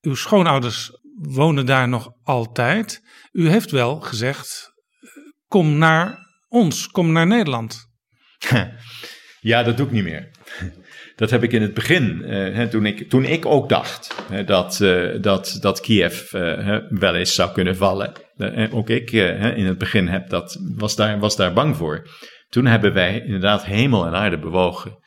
Uw 0.00 0.14
schoonouders 0.14 0.90
wonen 1.14 1.66
daar 1.66 1.88
nog 1.88 2.08
altijd. 2.22 3.02
U 3.32 3.48
heeft 3.48 3.70
wel 3.70 4.00
gezegd, 4.00 4.72
kom 5.46 5.78
naar 5.78 6.18
ons, 6.48 6.88
kom 6.88 7.12
naar 7.12 7.26
Nederland. 7.26 7.86
Ja, 9.40 9.62
dat 9.62 9.76
doe 9.76 9.86
ik 9.86 9.92
niet 9.92 10.04
meer. 10.04 10.30
Dat 11.16 11.30
heb 11.30 11.42
ik 11.42 11.52
in 11.52 11.62
het 11.62 11.74
begin, 11.74 12.24
eh, 12.24 12.54
hè, 12.54 12.68
toen, 12.68 12.86
ik, 12.86 13.10
toen 13.10 13.24
ik 13.24 13.46
ook 13.46 13.68
dacht 13.68 14.14
dat, 14.46 14.80
eh, 14.80 15.08
dat, 15.20 15.58
dat 15.60 15.80
Kiev 15.80 16.32
eh, 16.32 16.76
wel 16.88 17.14
eens 17.14 17.34
zou 17.34 17.52
kunnen 17.52 17.76
vallen. 17.76 18.12
En 18.36 18.72
ook 18.72 18.90
ik 18.90 19.12
in 19.12 19.66
het 19.66 19.78
begin 19.78 20.08
heb 20.08 20.28
dat, 20.28 20.58
was, 20.76 20.96
daar, 20.96 21.18
was 21.18 21.36
daar 21.36 21.52
bang 21.52 21.76
voor. 21.76 22.08
Toen 22.48 22.66
hebben 22.66 22.92
wij 22.92 23.22
inderdaad 23.24 23.64
hemel 23.64 24.06
en 24.06 24.14
aarde 24.14 24.38
bewogen. 24.38 24.98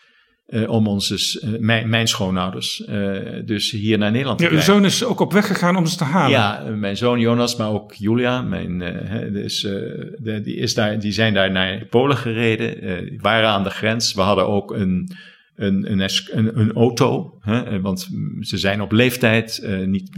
Eh, 0.51 0.69
om 0.69 0.87
onze, 0.87 1.39
eh, 1.41 1.49
mijn, 1.59 1.89
mijn 1.89 2.07
schoonouders 2.07 2.85
eh, 2.85 3.17
dus 3.45 3.71
hier 3.71 3.97
naar 3.97 4.11
Nederland 4.11 4.39
te 4.39 4.43
Ja, 4.43 4.51
uw 4.51 4.59
zoon 4.59 4.85
is 4.85 5.03
ook 5.03 5.19
op 5.19 5.33
weg 5.33 5.47
gegaan 5.47 5.75
om 5.75 5.85
ze 5.85 5.97
te 5.97 6.03
halen. 6.03 6.31
Ja, 6.31 6.63
mijn 6.75 6.97
zoon 6.97 7.19
Jonas, 7.19 7.55
maar 7.55 7.69
ook 7.69 7.93
Julia, 7.93 8.41
mijn, 8.41 8.79
hè, 8.79 9.31
dus, 9.31 9.61
de, 9.61 10.39
die, 10.43 10.55
is 10.55 10.73
daar, 10.73 10.99
die 10.99 11.11
zijn 11.11 11.33
daar 11.33 11.51
naar 11.51 11.85
Polen 11.85 12.17
gereden, 12.17 13.19
waren 13.21 13.49
aan 13.49 13.63
de 13.63 13.69
grens. 13.69 14.13
We 14.13 14.21
hadden 14.21 14.47
ook 14.47 14.71
een, 14.71 15.11
een, 15.55 15.91
een, 15.91 16.59
een, 16.59 16.73
auto, 16.73 17.37
hè, 17.39 17.81
want 17.81 18.09
ze 18.39 18.57
zijn 18.57 18.81
op 18.81 18.91
leeftijd, 18.91 19.67
niet, 19.85 20.09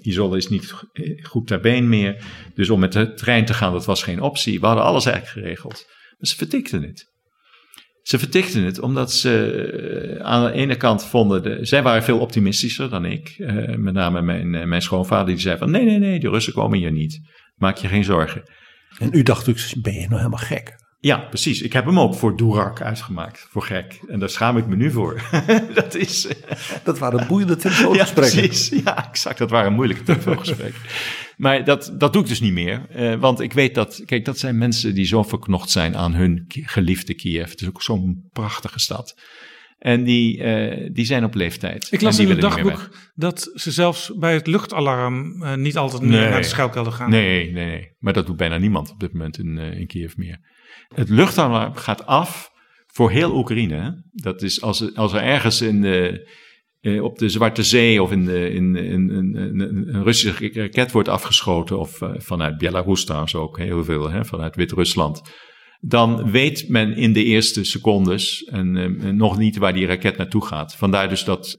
Isolde 0.00 0.36
is 0.36 0.48
niet 0.48 0.70
go- 0.70 0.88
goed 1.22 1.46
ter 1.46 1.60
been 1.60 1.88
meer. 1.88 2.24
Dus 2.54 2.70
om 2.70 2.80
met 2.80 2.92
de 2.92 3.14
trein 3.14 3.44
te 3.44 3.54
gaan, 3.54 3.72
dat 3.72 3.86
was 3.86 4.02
geen 4.02 4.20
optie. 4.20 4.60
We 4.60 4.66
hadden 4.66 4.84
alles 4.84 5.06
eigenlijk 5.06 5.46
geregeld. 5.46 5.84
Maar 6.18 6.28
ze 6.28 6.36
vertikten 6.36 6.82
het. 6.82 7.16
Ze 8.08 8.18
vertikten 8.18 8.62
het 8.62 8.80
omdat 8.80 9.12
ze 9.12 9.52
eh, 10.18 10.24
aan 10.24 10.44
de 10.44 10.52
ene 10.52 10.76
kant 10.76 11.04
vonden, 11.04 11.42
de, 11.42 11.58
zij 11.60 11.82
waren 11.82 12.02
veel 12.02 12.18
optimistischer 12.18 12.90
dan 12.90 13.04
ik. 13.04 13.34
Eh, 13.38 13.76
met 13.76 13.94
name 13.94 14.22
mijn, 14.22 14.54
eh, 14.54 14.64
mijn 14.64 14.82
schoonvader 14.82 15.26
die 15.26 15.38
zei 15.38 15.58
van 15.58 15.70
nee, 15.70 15.84
nee, 15.84 15.98
nee, 15.98 16.20
de 16.20 16.28
Russen 16.28 16.52
komen 16.52 16.78
hier 16.78 16.92
niet. 16.92 17.20
Maak 17.56 17.76
je 17.76 17.88
geen 17.88 18.04
zorgen. 18.04 18.42
En 18.98 19.08
u 19.12 19.22
dacht 19.22 19.46
natuurlijk, 19.46 19.82
ben 19.82 19.92
je 19.92 20.06
nou 20.06 20.16
helemaal 20.16 20.38
gek? 20.38 20.76
Ja, 21.00 21.16
precies. 21.18 21.62
Ik 21.62 21.72
heb 21.72 21.84
hem 21.84 22.00
ook 22.00 22.14
voor 22.14 22.36
Doerak 22.36 22.80
uitgemaakt, 22.80 23.46
voor 23.50 23.62
gek. 23.62 24.00
En 24.08 24.18
daar 24.18 24.28
schaam 24.30 24.56
ik 24.56 24.66
me 24.66 24.76
nu 24.76 24.90
voor. 24.90 25.22
dat 25.74 25.94
is... 25.94 26.26
eh, 26.26 26.56
Dat 26.84 26.98
waren 26.98 27.26
boeiende 27.26 27.52
ja, 27.56 27.58
telefoongesprekken. 27.60 28.38
precies. 28.40 28.68
Ja, 28.84 29.08
exact. 29.08 29.38
Dat 29.38 29.50
waren 29.50 29.72
moeilijke 29.72 30.02
telefoongesprekken. 30.02 30.80
maar 31.36 31.64
dat, 31.64 31.92
dat 31.98 32.12
doe 32.12 32.22
ik 32.22 32.28
dus 32.28 32.40
niet 32.40 32.52
meer. 32.52 32.86
eh, 32.88 33.14
want 33.14 33.40
ik 33.40 33.52
weet 33.52 33.74
dat, 33.74 34.02
kijk, 34.04 34.24
dat 34.24 34.38
zijn 34.38 34.58
mensen 34.58 34.94
die 34.94 35.04
zo 35.04 35.22
verknocht 35.22 35.70
zijn 35.70 35.96
aan 35.96 36.14
hun 36.14 36.44
geliefde 36.48 37.14
Kiev. 37.14 37.50
Het 37.50 37.60
is 37.60 37.68
ook 37.68 37.82
zo'n 37.82 38.28
prachtige 38.32 38.78
stad. 38.80 39.14
En 39.78 40.04
die, 40.04 40.42
eh, 40.42 40.90
die 40.92 41.04
zijn 41.04 41.24
op 41.24 41.34
leeftijd. 41.34 41.88
Ik 41.90 42.00
las 42.00 42.16
En 42.18 42.22
in 42.22 42.28
meer 42.28 42.40
dagboek 42.40 42.88
dat 43.14 43.50
ze 43.54 43.70
zelfs 43.70 44.12
bij 44.18 44.34
het 44.34 44.46
luchtalarm 44.46 45.42
eh, 45.42 45.54
niet 45.54 45.76
altijd 45.76 46.02
meer 46.02 46.20
Nee. 46.20 46.28
naar 46.30 46.40
de 46.40 46.46
schuilkelder 46.46 46.92
gaan. 46.92 47.10
Nee, 47.10 47.52
nee, 47.52 47.66
nee. 47.66 47.90
Maar 47.98 48.12
dat 48.12 48.26
doet 48.26 48.36
bijna 48.36 48.58
niemand 48.58 48.90
op 48.90 49.00
dit 49.00 49.12
moment 49.12 49.38
in, 49.38 49.58
eh, 49.58 49.78
in 49.78 49.86
Kiev 49.86 50.14
meer. 50.16 50.56
Het 50.94 51.08
luchtalarm 51.08 51.74
gaat 51.74 52.06
af 52.06 52.50
voor 52.86 53.10
heel 53.10 53.36
Oekraïne. 53.36 54.02
Dat 54.12 54.42
is 54.42 54.62
als, 54.62 54.94
als 54.94 55.12
er 55.12 55.22
ergens 55.22 55.60
in 55.60 55.80
de, 55.80 56.28
eh, 56.80 57.02
op 57.02 57.18
de 57.18 57.28
Zwarte 57.28 57.62
Zee 57.62 58.02
of 58.02 58.12
in, 58.12 58.24
de, 58.24 58.50
in, 58.50 58.76
in, 58.76 59.36
een, 59.36 60.02
Russische 60.02 60.50
raket 60.52 60.92
wordt 60.92 61.08
afgeschoten, 61.08 61.78
of 61.78 62.02
eh, 62.02 62.10
vanuit 62.16 62.58
Belarus 62.58 63.04
trouwens 63.04 63.34
ook 63.34 63.58
heel 63.58 63.84
veel, 63.84 64.10
hè, 64.10 64.24
vanuit 64.24 64.56
Wit-Rusland. 64.56 65.22
dan 65.80 66.30
weet 66.30 66.68
men 66.68 66.96
in 66.96 67.12
de 67.12 67.24
eerste 67.24 67.64
secondes 67.64 68.44
en, 68.44 68.76
uh, 68.76 69.12
nog 69.12 69.38
niet 69.38 69.56
waar 69.56 69.72
die 69.72 69.86
raket 69.86 70.16
naartoe 70.16 70.46
gaat. 70.46 70.76
Vandaar 70.76 71.08
dus 71.08 71.24
dat 71.24 71.58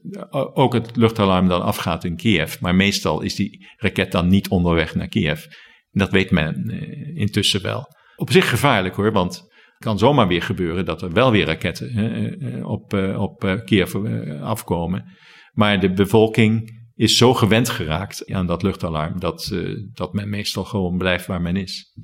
ook 0.54 0.72
het 0.72 0.96
luchtalarm 0.96 1.48
dan 1.48 1.62
afgaat 1.62 2.04
in 2.04 2.16
Kiev. 2.16 2.60
Maar 2.60 2.74
meestal 2.74 3.20
is 3.20 3.34
die 3.34 3.66
raket 3.76 4.12
dan 4.12 4.28
niet 4.28 4.48
onderweg 4.48 4.94
naar 4.94 5.08
Kiev. 5.08 5.44
Dat 5.90 6.10
weet 6.10 6.30
men 6.30 6.70
intussen 7.14 7.62
wel. 7.62 7.98
Op 8.20 8.30
zich 8.30 8.48
gevaarlijk 8.48 8.94
hoor, 8.94 9.12
want 9.12 9.34
het 9.34 9.84
kan 9.84 9.98
zomaar 9.98 10.28
weer 10.28 10.42
gebeuren 10.42 10.84
dat 10.84 11.02
er 11.02 11.12
wel 11.12 11.30
weer 11.30 11.46
raketten 11.46 11.98
uh, 11.98 12.66
op, 12.68 12.92
op 13.16 13.60
Kiev 13.64 13.94
afkomen. 14.40 15.04
Maar 15.52 15.80
de 15.80 15.92
bevolking 15.92 16.78
is 16.94 17.16
zo 17.16 17.34
gewend 17.34 17.68
geraakt 17.68 18.32
aan 18.32 18.46
dat 18.46 18.62
luchtalarm 18.62 19.20
dat, 19.20 19.54
dat 19.92 20.12
men 20.12 20.28
meestal 20.28 20.64
gewoon 20.64 20.98
blijft 20.98 21.26
waar 21.26 21.40
men 21.40 21.56
is. 21.56 21.96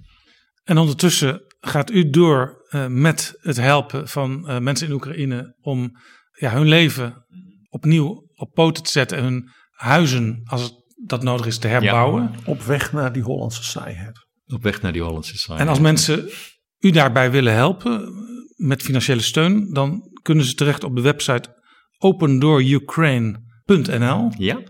En 0.64 0.78
ondertussen 0.78 1.40
gaat 1.60 1.90
u 1.90 2.10
door 2.10 2.66
uh, 2.70 2.86
met 2.86 3.38
het 3.40 3.56
helpen 3.56 4.08
van 4.08 4.50
uh, 4.50 4.58
mensen 4.58 4.86
in 4.86 4.92
Oekraïne 4.92 5.56
om 5.60 5.90
ja, 6.32 6.52
hun 6.52 6.68
leven 6.68 7.26
opnieuw 7.68 8.30
op 8.34 8.52
poten 8.52 8.82
te 8.82 8.90
zetten 8.90 9.18
en 9.18 9.24
hun 9.24 9.50
huizen, 9.70 10.40
als 10.44 10.72
dat 11.04 11.22
nodig 11.22 11.46
is, 11.46 11.58
te 11.58 11.68
herbouwen. 11.68 12.22
Ja, 12.22 12.38
op 12.44 12.62
weg 12.62 12.92
naar 12.92 13.12
die 13.12 13.22
Hollandse 13.22 13.64
saaiheid. 13.64 14.25
Op 14.46 14.62
weg 14.62 14.82
naar 14.82 14.92
die 14.92 15.02
Hollandse 15.02 15.38
saaiheid. 15.38 15.68
En 15.68 15.74
als 15.74 15.82
mensen 15.82 16.30
u 16.78 16.90
daarbij 16.90 17.30
willen 17.30 17.54
helpen 17.54 18.12
met 18.56 18.82
financiële 18.82 19.20
steun, 19.20 19.72
dan 19.72 20.10
kunnen 20.22 20.44
ze 20.44 20.54
terecht 20.54 20.84
op 20.84 20.96
de 20.96 21.02
website 21.02 21.54
opendoorukraine.nl. 21.98 24.30
Ja. 24.38 24.62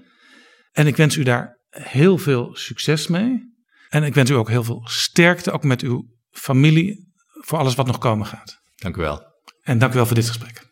En 0.73 0.87
ik 0.87 0.97
wens 0.97 1.17
u 1.17 1.23
daar 1.23 1.61
heel 1.69 2.19
veel 2.19 2.57
succes 2.57 3.07
mee. 3.07 3.55
En 3.89 4.03
ik 4.03 4.15
wens 4.15 4.31
u 4.31 4.35
ook 4.35 4.49
heel 4.49 4.65
veel 4.65 4.89
sterkte, 4.89 5.51
ook 5.51 5.65
met 5.65 5.83
uw 5.83 6.05
familie, 6.31 7.13
voor 7.41 7.59
alles 7.59 7.75
wat 7.75 7.87
nog 7.87 7.99
komen 7.99 8.27
gaat. 8.27 8.61
Dank 8.77 8.97
u 8.97 9.01
wel. 9.01 9.23
En 9.63 9.79
dank 9.79 9.93
u 9.93 9.97
wel 9.97 10.07
voor 10.07 10.15
dit 10.15 10.27
gesprek. 10.27 10.65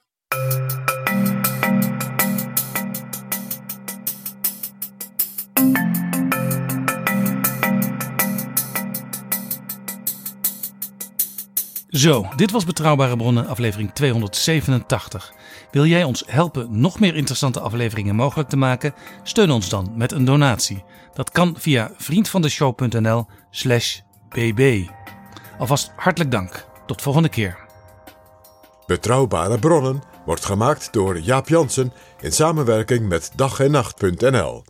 Zo, 11.94 12.26
dit 12.36 12.50
was 12.50 12.64
Betrouwbare 12.64 13.16
Bronnen, 13.16 13.46
aflevering 13.46 13.92
287. 13.92 15.32
Wil 15.70 15.86
jij 15.86 16.04
ons 16.04 16.24
helpen 16.26 16.80
nog 16.80 17.00
meer 17.00 17.14
interessante 17.14 17.60
afleveringen 17.60 18.14
mogelijk 18.14 18.48
te 18.48 18.56
maken? 18.56 18.94
Steun 19.22 19.50
ons 19.50 19.68
dan 19.68 19.92
met 19.96 20.12
een 20.12 20.24
donatie. 20.24 20.84
Dat 21.12 21.30
kan 21.30 21.54
via 21.58 21.90
vriendvandeshow.nl/slash 21.96 24.00
bb. 24.28 24.86
Alvast 25.58 25.92
hartelijk 25.96 26.30
dank. 26.30 26.66
Tot 26.86 27.02
volgende 27.02 27.28
keer. 27.28 27.58
Betrouwbare 28.86 29.58
Bronnen 29.58 30.02
wordt 30.24 30.44
gemaakt 30.44 30.92
door 30.92 31.18
Jaap 31.18 31.48
Jansen 31.48 31.92
in 32.20 32.32
samenwerking 32.32 33.08
met 33.08 33.32
dag 33.34 33.60
en 33.60 33.70
nacht.nl. 33.70 34.64